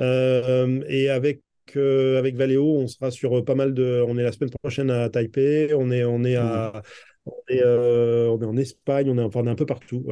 euh, 0.00 0.82
et 0.88 1.08
avec, 1.08 1.42
euh, 1.76 2.18
avec 2.18 2.36
Valeo, 2.36 2.64
on 2.78 2.86
sera 2.86 3.10
sur 3.10 3.38
euh, 3.38 3.44
pas 3.44 3.54
mal 3.54 3.74
de. 3.74 4.04
On 4.06 4.18
est 4.18 4.22
la 4.22 4.32
semaine 4.32 4.50
prochaine 4.62 4.90
à 4.90 5.08
Taipei, 5.08 5.72
on 5.74 5.90
est, 5.90 6.04
on 6.04 6.24
est, 6.24 6.36
à, 6.36 6.82
on 7.26 7.32
est, 7.48 7.62
euh, 7.62 8.28
on 8.28 8.40
est 8.40 8.46
en 8.46 8.56
Espagne, 8.56 9.10
on 9.10 9.18
est, 9.18 9.22
enfin, 9.22 9.40
on 9.40 9.46
est 9.46 9.50
un 9.50 9.54
peu 9.54 9.66
partout. 9.66 10.06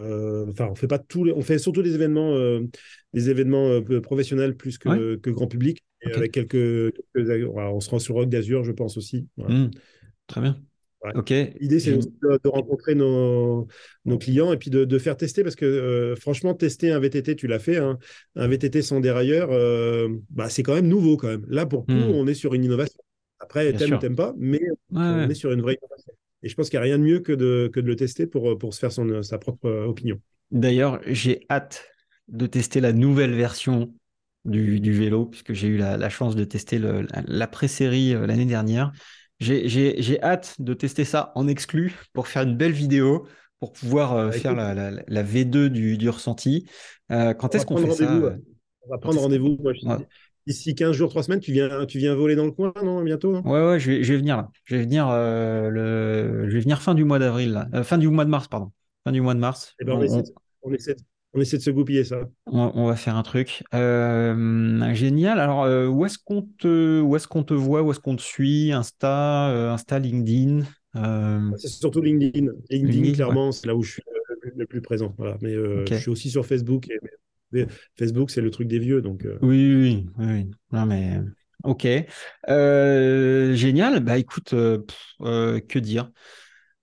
Enfin, 0.00 0.68
on 0.70 0.74
fait 0.74 0.88
pas 0.88 0.98
tous 0.98 1.24
les, 1.24 1.32
on 1.32 1.42
fait 1.42 1.58
surtout 1.58 1.82
des 1.82 1.94
événements, 1.94 2.36
des 3.12 3.30
événements 3.30 3.80
professionnels 4.02 4.56
plus 4.56 4.78
que, 4.78 4.88
Ouais. 4.88 5.20
que 5.20 5.30
grand 5.30 5.46
public, 5.46 5.82
avec 6.04 6.32
quelques, 6.32 6.92
on 7.16 7.80
sera 7.80 7.98
sur 7.98 8.16
Rock 8.16 8.28
d'Azur, 8.28 8.64
je 8.64 8.72
pense 8.72 8.96
aussi. 8.96 9.26
Voilà. 9.36 9.54
Hmm, 9.54 9.70
très 10.26 10.40
bien. 10.40 10.58
Ouais. 11.04 11.12
Ok. 11.14 11.32
L'idée, 11.60 11.78
c'est 11.80 11.92
de, 11.96 12.40
de 12.42 12.48
rencontrer 12.48 12.94
nos, 12.94 13.68
nos 14.04 14.18
clients 14.18 14.52
et 14.52 14.56
puis 14.56 14.70
de, 14.70 14.84
de 14.84 14.98
faire 14.98 15.16
tester 15.16 15.42
parce 15.44 15.54
que 15.54 15.64
euh, 15.64 16.16
franchement, 16.16 16.54
tester 16.54 16.90
un 16.90 16.98
VTT, 16.98 17.36
tu 17.36 17.46
l'as 17.46 17.58
fait, 17.58 17.76
hein, 17.76 17.98
un 18.36 18.48
VTT 18.48 18.82
sans 18.82 19.00
dérailleur, 19.00 19.50
euh, 19.52 20.08
bah, 20.30 20.48
c'est 20.48 20.62
quand 20.62 20.74
même 20.74 20.88
nouveau 20.88 21.16
quand 21.16 21.28
même. 21.28 21.44
Là, 21.48 21.66
pour 21.66 21.86
coup, 21.86 21.92
Hmm. 21.92 22.10
on 22.10 22.26
est 22.26 22.34
sur 22.34 22.54
une 22.54 22.64
innovation. 22.64 22.98
Après, 23.38 23.72
t'aimes 23.74 23.92
ou 23.92 23.98
t'aimes 23.98 24.16
pas, 24.16 24.34
mais 24.36 24.60
Ouais, 24.90 25.00
on 25.08 25.28
ouais. 25.28 25.28
est 25.28 25.34
sur 25.34 25.52
une 25.52 25.60
vraie 25.62 25.74
innovation. 25.80 26.12
Et 26.42 26.48
je 26.48 26.54
pense 26.54 26.70
qu'il 26.70 26.78
n'y 26.78 26.82
a 26.82 26.84
rien 26.84 26.98
de 26.98 27.04
mieux 27.04 27.20
que 27.20 27.32
de, 27.32 27.70
que 27.72 27.80
de 27.80 27.86
le 27.86 27.96
tester 27.96 28.26
pour, 28.26 28.58
pour 28.58 28.74
se 28.74 28.78
faire 28.80 28.92
son, 28.92 29.22
sa 29.22 29.38
propre 29.38 29.66
euh, 29.66 29.86
opinion. 29.86 30.20
D'ailleurs, 30.50 31.00
j'ai 31.06 31.44
hâte 31.50 31.84
de 32.28 32.46
tester 32.46 32.80
la 32.80 32.92
nouvelle 32.92 33.34
version 33.34 33.94
du, 34.44 34.80
du 34.80 34.92
vélo, 34.92 35.26
puisque 35.26 35.52
j'ai 35.52 35.68
eu 35.68 35.76
la, 35.76 35.96
la 35.96 36.10
chance 36.10 36.36
de 36.36 36.44
tester 36.44 36.78
le- 36.78 37.02
la, 37.02 37.22
la 37.26 37.46
pré-série 37.46 38.14
euh, 38.14 38.26
l'année 38.26 38.44
dernière. 38.44 38.92
J'ai- 39.44 40.22
hâte 40.22 40.56
de 40.58 40.74
tester 40.74 41.04
ça 41.04 41.32
en 41.34 41.46
exclu 41.48 41.94
pour 42.12 42.28
faire 42.28 42.42
une 42.42 42.56
belle 42.56 42.72
vidéo, 42.72 43.26
pour 43.60 43.72
pouvoir 43.72 44.14
euh, 44.14 44.26
Bah, 44.26 44.32
faire 44.32 44.54
la, 44.54 44.74
la- 44.74 45.02
la 45.06 45.22
V2 45.22 45.68
du, 45.68 45.96
du 45.98 46.08
ressenti. 46.08 46.68
Euh, 47.10 47.34
quand 47.34 47.54
est-ce 47.54 47.66
qu'on 47.66 47.76
fait 47.76 47.90
ça 47.92 48.12
euh, 48.12 48.36
On 48.86 48.90
va 48.90 48.98
prendre 48.98 49.20
rendez-vous. 49.20 49.56
Ouais. 49.60 49.96
D'ici 50.46 50.74
15 50.74 50.94
jours, 50.94 51.08
3 51.08 51.22
semaines, 51.22 51.40
tu 51.40 51.52
viens, 51.52 51.86
tu 51.86 51.98
viens 51.98 52.14
voler 52.14 52.36
dans 52.36 52.44
le 52.44 52.50
coin, 52.52 52.72
non, 52.82 53.02
bientôt 53.02 53.32
non? 53.32 53.40
Ouais, 53.42 53.66
ouais, 53.66 53.80
je 53.80 53.90
vais, 53.90 54.02
je 54.02 54.12
vais 54.12 54.18
venir 54.18 54.36
là. 54.36 54.50
Je 54.64 54.76
vais 54.76 54.82
venir, 54.82 55.08
euh, 55.08 55.70
le... 55.70 56.48
je 56.50 56.54
vais 56.54 56.60
venir 56.60 56.82
fin 56.82 56.94
du 56.94 57.04
mois 57.04 57.18
d'avril, 57.18 57.66
fin 57.82 57.96
du 57.96 58.08
mois 58.08 58.24
de 58.26 58.30
mars, 58.30 58.48
pardon. 58.48 58.70
Fin 59.04 59.12
du 59.12 59.20
mois 59.22 59.34
de 59.34 59.38
mars. 59.38 59.74
Eh 59.80 59.84
ben, 59.84 59.94
on, 59.94 59.98
On- 60.00 60.02
essaie, 60.02 60.22
on- 60.62 60.72
on 61.34 61.40
essaie 61.40 61.58
de 61.58 61.62
se 61.62 61.70
goupiller 61.70 62.04
ça. 62.04 62.20
On, 62.46 62.70
on 62.74 62.86
va 62.86 62.96
faire 62.96 63.16
un 63.16 63.22
truc. 63.22 63.64
Euh, 63.74 64.94
génial. 64.94 65.40
Alors, 65.40 65.64
euh, 65.64 65.86
où 65.88 66.06
est-ce 66.06 66.18
qu'on 66.18 66.42
te, 66.58 67.00
où 67.00 67.16
est-ce 67.16 67.26
qu'on 67.26 67.42
te 67.42 67.54
voit? 67.54 67.82
Où 67.82 67.90
est-ce 67.90 68.00
qu'on 68.00 68.16
te 68.16 68.22
suit? 68.22 68.72
Insta, 68.72 69.50
euh, 69.50 69.72
Insta, 69.72 69.98
LinkedIn? 69.98 70.62
Euh, 70.96 71.50
C'est 71.56 71.68
surtout 71.68 72.00
LinkedIn. 72.00 72.52
LinkedIn, 72.70 72.92
LinkedIn, 72.92 73.14
clairement, 73.14 73.50
c'est 73.50 73.66
là 73.66 73.74
où 73.74 73.82
je 73.82 73.92
suis 73.92 74.02
le 74.06 74.36
plus, 74.38 74.52
le 74.56 74.66
plus 74.66 74.80
présent. 74.80 75.14
Voilà. 75.18 75.36
Mais 75.42 75.52
je 75.52 75.94
suis 75.96 76.10
aussi 76.10 76.30
sur 76.30 76.46
Facebook. 76.46 76.88
Et, 76.88 76.98
mais 77.50 77.66
Facebook, 77.98 78.30
c'est 78.30 78.40
le 78.40 78.50
truc 78.50 78.68
des 78.68 78.78
vieux. 78.78 79.02
Donc, 79.02 79.26
oui, 79.42 79.74
oui, 79.74 80.06
oui, 80.18 80.26
oui. 80.26 80.50
Non, 80.72 80.86
mais 80.86 81.20
ok. 81.64 81.86
Génial. 82.46 84.00
Bah, 84.00 84.18
écoute, 84.18 84.50
pff, 84.50 85.16
que 85.20 85.78
dire? 85.80 86.10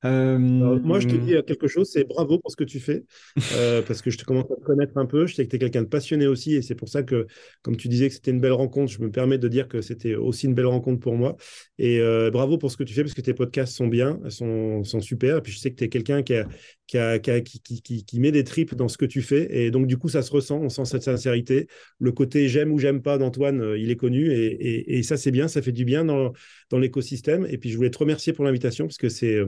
Euh, 0.03 0.37
moi, 0.39 0.99
je 0.99 1.05
te 1.07 1.15
dis 1.15 1.33
quelque 1.45 1.67
chose, 1.67 1.89
c'est 1.91 2.03
bravo 2.05 2.39
pour 2.39 2.49
ce 2.51 2.55
que 2.55 2.63
tu 2.63 2.79
fais, 2.79 3.03
euh, 3.51 3.83
parce 3.83 4.01
que 4.01 4.09
je 4.09 4.17
te 4.17 4.23
commence 4.25 4.49
à 4.51 4.55
te 4.55 4.61
connaître 4.63 4.97
un 4.97 5.05
peu. 5.05 5.27
Je 5.27 5.35
sais 5.35 5.45
que 5.45 5.49
tu 5.51 5.57
es 5.57 5.59
quelqu'un 5.59 5.83
de 5.83 5.87
passionné 5.87 6.25
aussi, 6.25 6.55
et 6.55 6.61
c'est 6.63 6.73
pour 6.75 6.89
ça 6.89 7.03
que, 7.03 7.27
comme 7.61 7.77
tu 7.77 7.87
disais 7.87 8.07
que 8.09 8.15
c'était 8.15 8.31
une 8.31 8.39
belle 8.41 8.53
rencontre, 8.53 8.91
je 8.91 8.99
me 8.99 9.11
permets 9.11 9.37
de 9.37 9.47
dire 9.47 9.67
que 9.67 9.81
c'était 9.81 10.15
aussi 10.15 10.47
une 10.47 10.55
belle 10.55 10.65
rencontre 10.65 10.99
pour 10.99 11.15
moi. 11.17 11.37
Et 11.77 11.99
euh, 11.99 12.31
bravo 12.31 12.57
pour 12.57 12.71
ce 12.71 12.77
que 12.77 12.83
tu 12.83 12.93
fais, 12.95 13.03
parce 13.03 13.13
que 13.13 13.21
tes 13.21 13.33
podcasts 13.35 13.75
sont 13.75 13.87
bien, 13.87 14.19
sont, 14.29 14.83
sont 14.83 15.01
super. 15.01 15.37
Et 15.37 15.41
puis, 15.41 15.51
je 15.53 15.59
sais 15.59 15.69
que 15.71 15.75
tu 15.75 15.83
es 15.83 15.89
quelqu'un 15.89 16.23
qui, 16.23 16.33
a, 16.33 16.47
qui, 16.87 16.97
a, 16.97 17.19
qui, 17.19 17.29
a- 17.31 17.41
qui, 17.41 17.59
qui, 17.61 17.81
qui- 17.83 18.03
qui 18.05 18.19
met 18.19 18.31
des 18.31 18.43
tripes 18.43 18.73
dans 18.75 18.87
ce 18.87 18.97
que 18.97 19.05
tu 19.05 19.21
fais. 19.21 19.47
Et 19.65 19.69
donc, 19.71 19.85
du 19.87 19.97
coup, 19.97 20.09
ça 20.09 20.23
se 20.23 20.31
ressent, 20.31 20.59
on 20.59 20.69
sent 20.69 20.85
cette 20.85 21.03
sincérité. 21.03 21.67
Le 21.99 22.11
côté 22.11 22.47
j'aime 22.49 22.71
ou 22.71 22.79
j'aime 22.79 23.01
pas 23.03 23.17
d'Antoine, 23.19 23.75
il 23.77 23.91
est 23.91 23.95
connu, 23.95 24.31
et, 24.31 24.45
et, 24.47 24.97
et 24.97 25.03
ça, 25.03 25.17
c'est 25.17 25.31
bien, 25.31 25.47
ça 25.47 25.61
fait 25.61 25.71
du 25.71 25.85
bien 25.85 26.05
dans, 26.05 26.33
dans 26.71 26.79
l'écosystème. 26.79 27.45
Et 27.49 27.57
puis, 27.59 27.69
je 27.69 27.77
voulais 27.77 27.91
te 27.91 27.97
remercier 27.99 28.33
pour 28.33 28.45
l'invitation, 28.45 28.85
parce 28.87 28.97
que 28.97 29.09
c'est. 29.09 29.39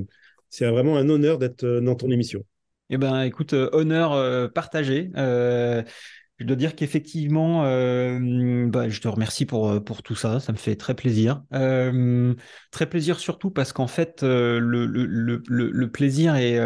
Euh, 0.61 0.67
c'est 0.67 0.69
vraiment 0.69 0.97
un 0.97 1.09
honneur 1.09 1.37
d'être 1.37 1.63
euh, 1.63 1.81
dans 1.81 1.95
ton 1.95 2.09
émission. 2.09 2.43
Eh 2.89 2.97
ben, 2.97 3.21
écoute, 3.23 3.53
honneur 3.53 4.51
partagé. 4.53 5.09
Je 6.39 6.45
dois 6.45 6.55
dire 6.55 6.75
qu'effectivement, 6.75 7.61
bah, 7.63 8.89
je 8.89 8.99
te 8.99 9.07
remercie 9.07 9.45
pour, 9.45 9.83
pour 9.83 10.03
tout 10.03 10.15
ça, 10.15 10.39
ça 10.39 10.51
me 10.51 10.57
fait 10.57 10.75
très 10.75 10.93
plaisir. 10.93 11.41
très 12.71 12.89
plaisir 12.89 13.19
surtout 13.19 13.49
parce 13.49 13.71
qu'en 13.71 13.87
fait, 13.87 14.21
le, 14.23 14.59
le, 14.59 15.41
le, 15.47 15.91
plaisir 15.91 16.35
est, 16.35 16.59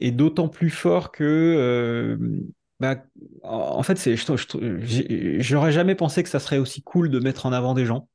est 0.00 0.10
d'autant 0.10 0.48
plus 0.48 0.70
fort 0.70 1.12
que, 1.12 2.18
bah, 2.80 2.96
en 3.42 3.82
fait, 3.82 3.98
c'est, 3.98 4.16
j'aurais 5.40 5.72
jamais 5.72 5.94
pensé 5.94 6.22
que 6.22 6.28
ça 6.28 6.40
serait 6.40 6.58
aussi 6.58 6.82
cool 6.82 7.10
de 7.10 7.20
mettre 7.20 7.46
en 7.46 7.52
avant 7.52 7.74
des 7.74 7.84
gens. 7.84 8.08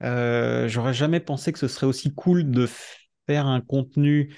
j'aurais 0.00 0.94
jamais 0.94 1.20
pensé 1.20 1.52
que 1.52 1.58
ce 1.58 1.68
serait 1.68 1.86
aussi 1.86 2.14
cool 2.14 2.50
de 2.50 2.66
faire 3.26 3.46
un 3.46 3.60
contenu, 3.60 4.34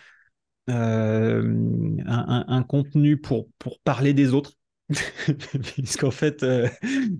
un, 0.69 2.45
un, 2.49 2.63
contenu 2.63 3.17
pour, 3.19 3.49
pour 3.59 3.79
parler 3.81 4.15
des 4.15 4.33
autres. 4.33 4.53
Puisqu'en 5.75 6.11
fait, 6.11 6.43
euh, 6.43 6.69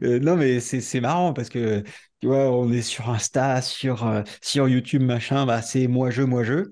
euh, 0.03 0.19
non, 0.19 0.37
mais 0.37 0.61
c'est 0.61 1.01
marrant 1.01 1.33
parce 1.33 1.49
que 1.49 1.83
tu 2.21 2.27
vois, 2.27 2.51
on 2.53 2.71
est 2.71 2.83
sur 2.83 3.11
Insta, 3.11 3.63
sur, 3.63 4.07
euh, 4.07 4.23
sur 4.43 4.69
YouTube, 4.69 5.03
machin, 5.03 5.47
bah, 5.47 5.63
c'est 5.63 5.87
moi-je, 5.87 6.23
moi-je. 6.23 6.71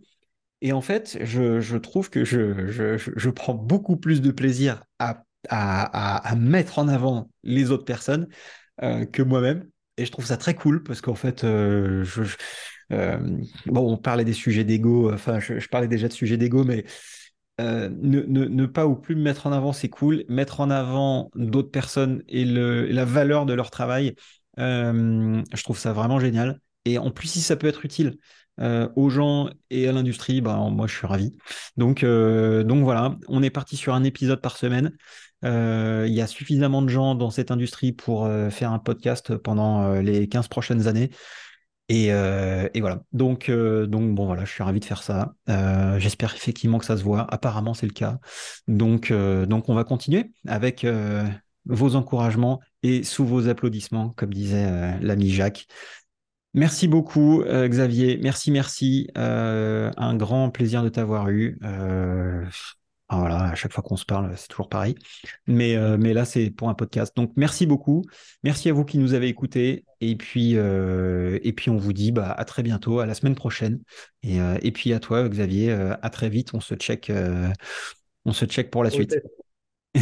Et 0.61 0.73
en 0.73 0.81
fait, 0.81 1.19
je, 1.23 1.61
je 1.61 1.77
trouve 1.77 2.11
que 2.11 2.25
je, 2.25 2.69
je, 2.69 2.97
je, 2.97 3.31
prends 3.31 3.55
beaucoup 3.55 3.97
plus 3.97 4.21
de 4.21 4.31
plaisir 4.31 4.85
à, 4.99 5.25
à, 5.49 6.29
à, 6.29 6.37
mettre 6.37 6.79
en 6.79 6.87
avant 6.87 7.31
les 7.43 7.73
autres 7.73 7.85
personnes 7.85 8.29
que 8.81 9.23
moi-même. 9.23 9.69
Et 9.97 10.07
je 10.07 10.13
trouve 10.13 10.25
ça 10.25 10.37
très 10.37 10.55
cool 10.55 10.85
parce 10.85 11.01
qu'en 11.01 11.17
fait, 11.17 11.41
je, 11.43 12.23
bon, 12.91 13.93
on 13.93 13.97
parlait 13.97 14.25
des 14.25 14.33
sujets 14.33 14.65
d'ego, 14.65 15.13
enfin, 15.13 15.41
je, 15.41 15.67
parlais 15.69 15.89
déjà 15.89 16.09
de 16.09 16.13
sujets 16.13 16.37
d'ego, 16.37 16.65
mais 16.65 16.85
euh, 17.61 17.89
ne, 17.91 18.67
pas 18.67 18.87
ou 18.87 18.97
plus 18.97 19.15
mettre 19.15 19.47
en 19.47 19.53
avant, 19.53 19.73
c'est 19.73 19.89
cool. 19.89 20.25
Mettre 20.29 20.61
en 20.61 20.71
avant 20.71 21.31
d'autres 21.35 21.71
personnes 21.71 22.23
et, 22.29 22.45
la 22.45 23.05
valeur 23.05 23.47
de 23.47 23.53
leur 23.55 23.71
travail, 23.71 24.15
euh, 24.59 25.43
je 25.55 25.63
trouve 25.63 25.79
ça 25.79 25.93
vraiment 25.93 26.19
génial. 26.19 26.61
Et 26.85 26.99
en 26.99 27.11
plus, 27.11 27.29
si 27.29 27.41
ça 27.41 27.57
peut 27.57 27.69
être 27.69 27.85
utile 27.85 28.17
euh, 28.61 28.89
aux 28.97 29.11
gens 29.11 29.51
et 29.71 29.89
à 29.89 29.93
l'industrie, 29.93 30.41
bah, 30.41 30.57
moi, 30.71 30.87
je 30.87 30.95
suis 30.97 31.07
ravi. 31.07 31.35
Donc, 31.77 32.05
donc 32.05 32.85
voilà, 32.85 33.17
on 33.29 33.43
est 33.43 33.51
parti 33.51 33.77
sur 33.77 33.95
un 33.95 34.05
épisode 34.05 34.41
par 34.41 34.57
semaine. 34.57 34.93
Il 35.45 36.13
y 36.13 36.21
a 36.21 36.27
suffisamment 36.27 36.83
de 36.83 36.89
gens 36.89 37.15
dans 37.15 37.31
cette 37.31 37.51
industrie 37.51 37.93
pour 37.93 38.29
faire 38.51 38.73
un 38.73 38.79
podcast 38.79 39.37
pendant 39.37 39.95
les 39.95 40.29
15 40.29 40.49
prochaines 40.49 40.87
années. 40.87 41.11
Euh, 41.91 42.69
et, 42.75 42.81
voilà. 42.81 43.03
Donc, 43.13 43.49
euh, 43.49 43.87
donc, 43.87 44.15
bon, 44.15 44.27
voilà, 44.27 44.45
je 44.45 44.51
suis 44.51 44.63
ravi 44.63 44.81
de 44.81 44.85
faire 44.85 45.03
ça. 45.03 45.35
Euh, 45.49 45.99
j'espère 45.99 46.35
effectivement 46.35 46.79
que 46.79 46.85
ça 46.85 46.97
se 46.97 47.03
voit. 47.03 47.27
Apparemment, 47.33 47.75
c'est 47.75 47.87
le 47.87 47.93
cas. 47.93 48.19
Donc, 48.69 49.13
donc, 49.13 49.69
on 49.69 49.75
va 49.75 49.85
continuer 49.85 50.31
avec 50.47 50.87
vos 51.67 51.95
encouragements 51.95 52.61
et 52.83 53.05
sous 53.05 53.25
vos 53.25 53.49
applaudissements, 53.49 54.11
comme 54.11 54.33
disait 54.33 54.99
l'ami 55.01 55.31
Jacques. 55.31 55.67
Merci 56.55 56.87
beaucoup, 56.87 57.43
Xavier. 57.45 58.19
Merci, 58.23 58.51
merci. 58.51 59.09
un 59.15 60.17
grand 60.17 60.51
plaisir 60.51 60.83
de 60.83 60.89
t'avoir 60.89 61.31
eu. 61.31 61.59
Ah, 63.13 63.19
voilà, 63.19 63.51
à 63.51 63.55
chaque 63.55 63.75
fois 63.75 63.83
qu'on 63.83 63.99
se 63.99 64.07
parle, 64.07 64.33
c'est 64.39 64.49
toujours 64.49 64.71
pareil. 64.71 64.95
Mais, 65.47 65.77
euh, 65.77 65.99
mais 65.99 66.15
là, 66.15 66.25
c'est 66.25 66.49
pour 66.49 66.71
un 66.71 66.75
podcast. 66.75 67.15
Donc, 67.15 67.31
merci 67.37 67.67
beaucoup. 67.67 68.07
Merci 68.43 68.71
à 68.71 68.73
vous 68.73 68.87
qui 68.87 68.97
nous 68.97 69.13
avez 69.13 69.29
écoutés. 69.29 69.85
Et 70.01 70.17
puis, 70.17 70.57
euh, 70.57 71.39
et 71.43 71.53
puis 71.53 71.69
on 71.69 71.77
vous 71.77 71.93
dit 71.93 72.11
bah, 72.11 72.33
à 72.33 72.47
très 72.47 72.63
bientôt, 72.63 73.01
à 73.01 73.07
la 73.07 73.13
semaine 73.13 73.35
prochaine. 73.35 73.83
Et, 74.23 74.41
euh, 74.41 74.57
et 74.63 74.73
puis 74.73 74.95
à 74.95 74.99
toi, 74.99 75.29
Xavier, 75.29 75.73
à 75.73 76.09
très 76.09 76.31
vite. 76.31 76.55
On 76.55 76.61
se 76.61 76.75
check, 76.75 77.13
on 78.25 78.33
se 78.33 78.47
check 78.47 78.71
pour 78.71 78.83
la 78.83 78.89
suite. 78.89 79.15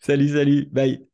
salut, 0.00 0.28
salut. 0.30 0.70
Bye. 0.72 1.06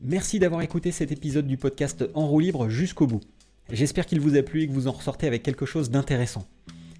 Merci 0.00 0.40
d'avoir 0.40 0.62
écouté 0.62 0.90
cet 0.90 1.12
épisode 1.12 1.46
du 1.46 1.58
podcast 1.58 2.04
En 2.14 2.26
roue 2.26 2.40
libre 2.40 2.68
jusqu'au 2.68 3.06
bout. 3.06 3.20
J'espère 3.70 4.04
qu'il 4.04 4.18
vous 4.18 4.36
a 4.36 4.42
plu 4.42 4.62
et 4.62 4.66
que 4.66 4.72
vous 4.72 4.88
en 4.88 4.92
ressortez 4.92 5.28
avec 5.28 5.44
quelque 5.44 5.64
chose 5.64 5.90
d'intéressant. 5.90 6.44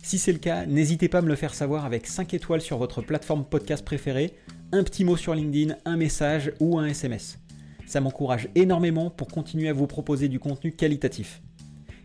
Si 0.04 0.18
c'est 0.18 0.32
le 0.32 0.38
cas, 0.38 0.66
n'hésitez 0.66 1.08
pas 1.08 1.20
à 1.20 1.22
me 1.22 1.28
le 1.28 1.34
faire 1.34 1.54
savoir 1.54 1.86
avec 1.86 2.06
5 2.06 2.34
étoiles 2.34 2.60
sur 2.60 2.76
votre 2.76 3.00
plateforme 3.00 3.42
podcast 3.42 3.82
préférée, 3.82 4.34
un 4.70 4.82
petit 4.82 5.02
mot 5.02 5.16
sur 5.16 5.34
LinkedIn, 5.34 5.76
un 5.86 5.96
message 5.96 6.52
ou 6.60 6.78
un 6.78 6.84
SMS. 6.84 7.38
Ça 7.86 8.02
m'encourage 8.02 8.50
énormément 8.54 9.08
pour 9.08 9.28
continuer 9.28 9.70
à 9.70 9.72
vous 9.72 9.86
proposer 9.86 10.28
du 10.28 10.38
contenu 10.38 10.72
qualitatif. 10.72 11.40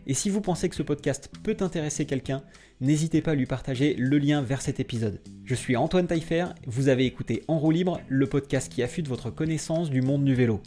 Et 0.06 0.14
si 0.14 0.30
vous 0.30 0.40
pensez 0.40 0.70
que 0.70 0.76
ce 0.76 0.82
podcast 0.82 1.30
peut 1.42 1.58
intéresser 1.60 2.06
quelqu'un, 2.06 2.42
n'hésitez 2.80 3.20
pas 3.20 3.32
à 3.32 3.34
lui 3.34 3.44
partager 3.44 3.94
le 3.98 4.16
lien 4.16 4.40
vers 4.40 4.62
cet 4.62 4.80
épisode. 4.80 5.20
Je 5.44 5.54
suis 5.54 5.76
Antoine 5.76 6.06
Taillefer, 6.06 6.46
vous 6.66 6.88
avez 6.88 7.04
écouté 7.04 7.42
En 7.48 7.58
roue 7.58 7.70
libre, 7.70 8.00
le 8.08 8.26
podcast 8.26 8.72
qui 8.72 8.82
affûte 8.82 9.08
votre 9.08 9.28
connaissance 9.28 9.90
du 9.90 10.00
monde 10.00 10.24
du 10.24 10.34
vélo. 10.34 10.62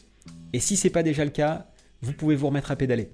Et 0.53 0.59
si 0.59 0.77
c'est 0.77 0.91
pas 0.91 1.01
déjà 1.01 1.25
le 1.25 1.31
cas, 1.31 1.65
vous 2.03 2.13
pouvez 2.13 2.35
vous 2.35 2.45
remettre 2.45 2.69
à 2.69 2.75
pédaler. 2.75 3.09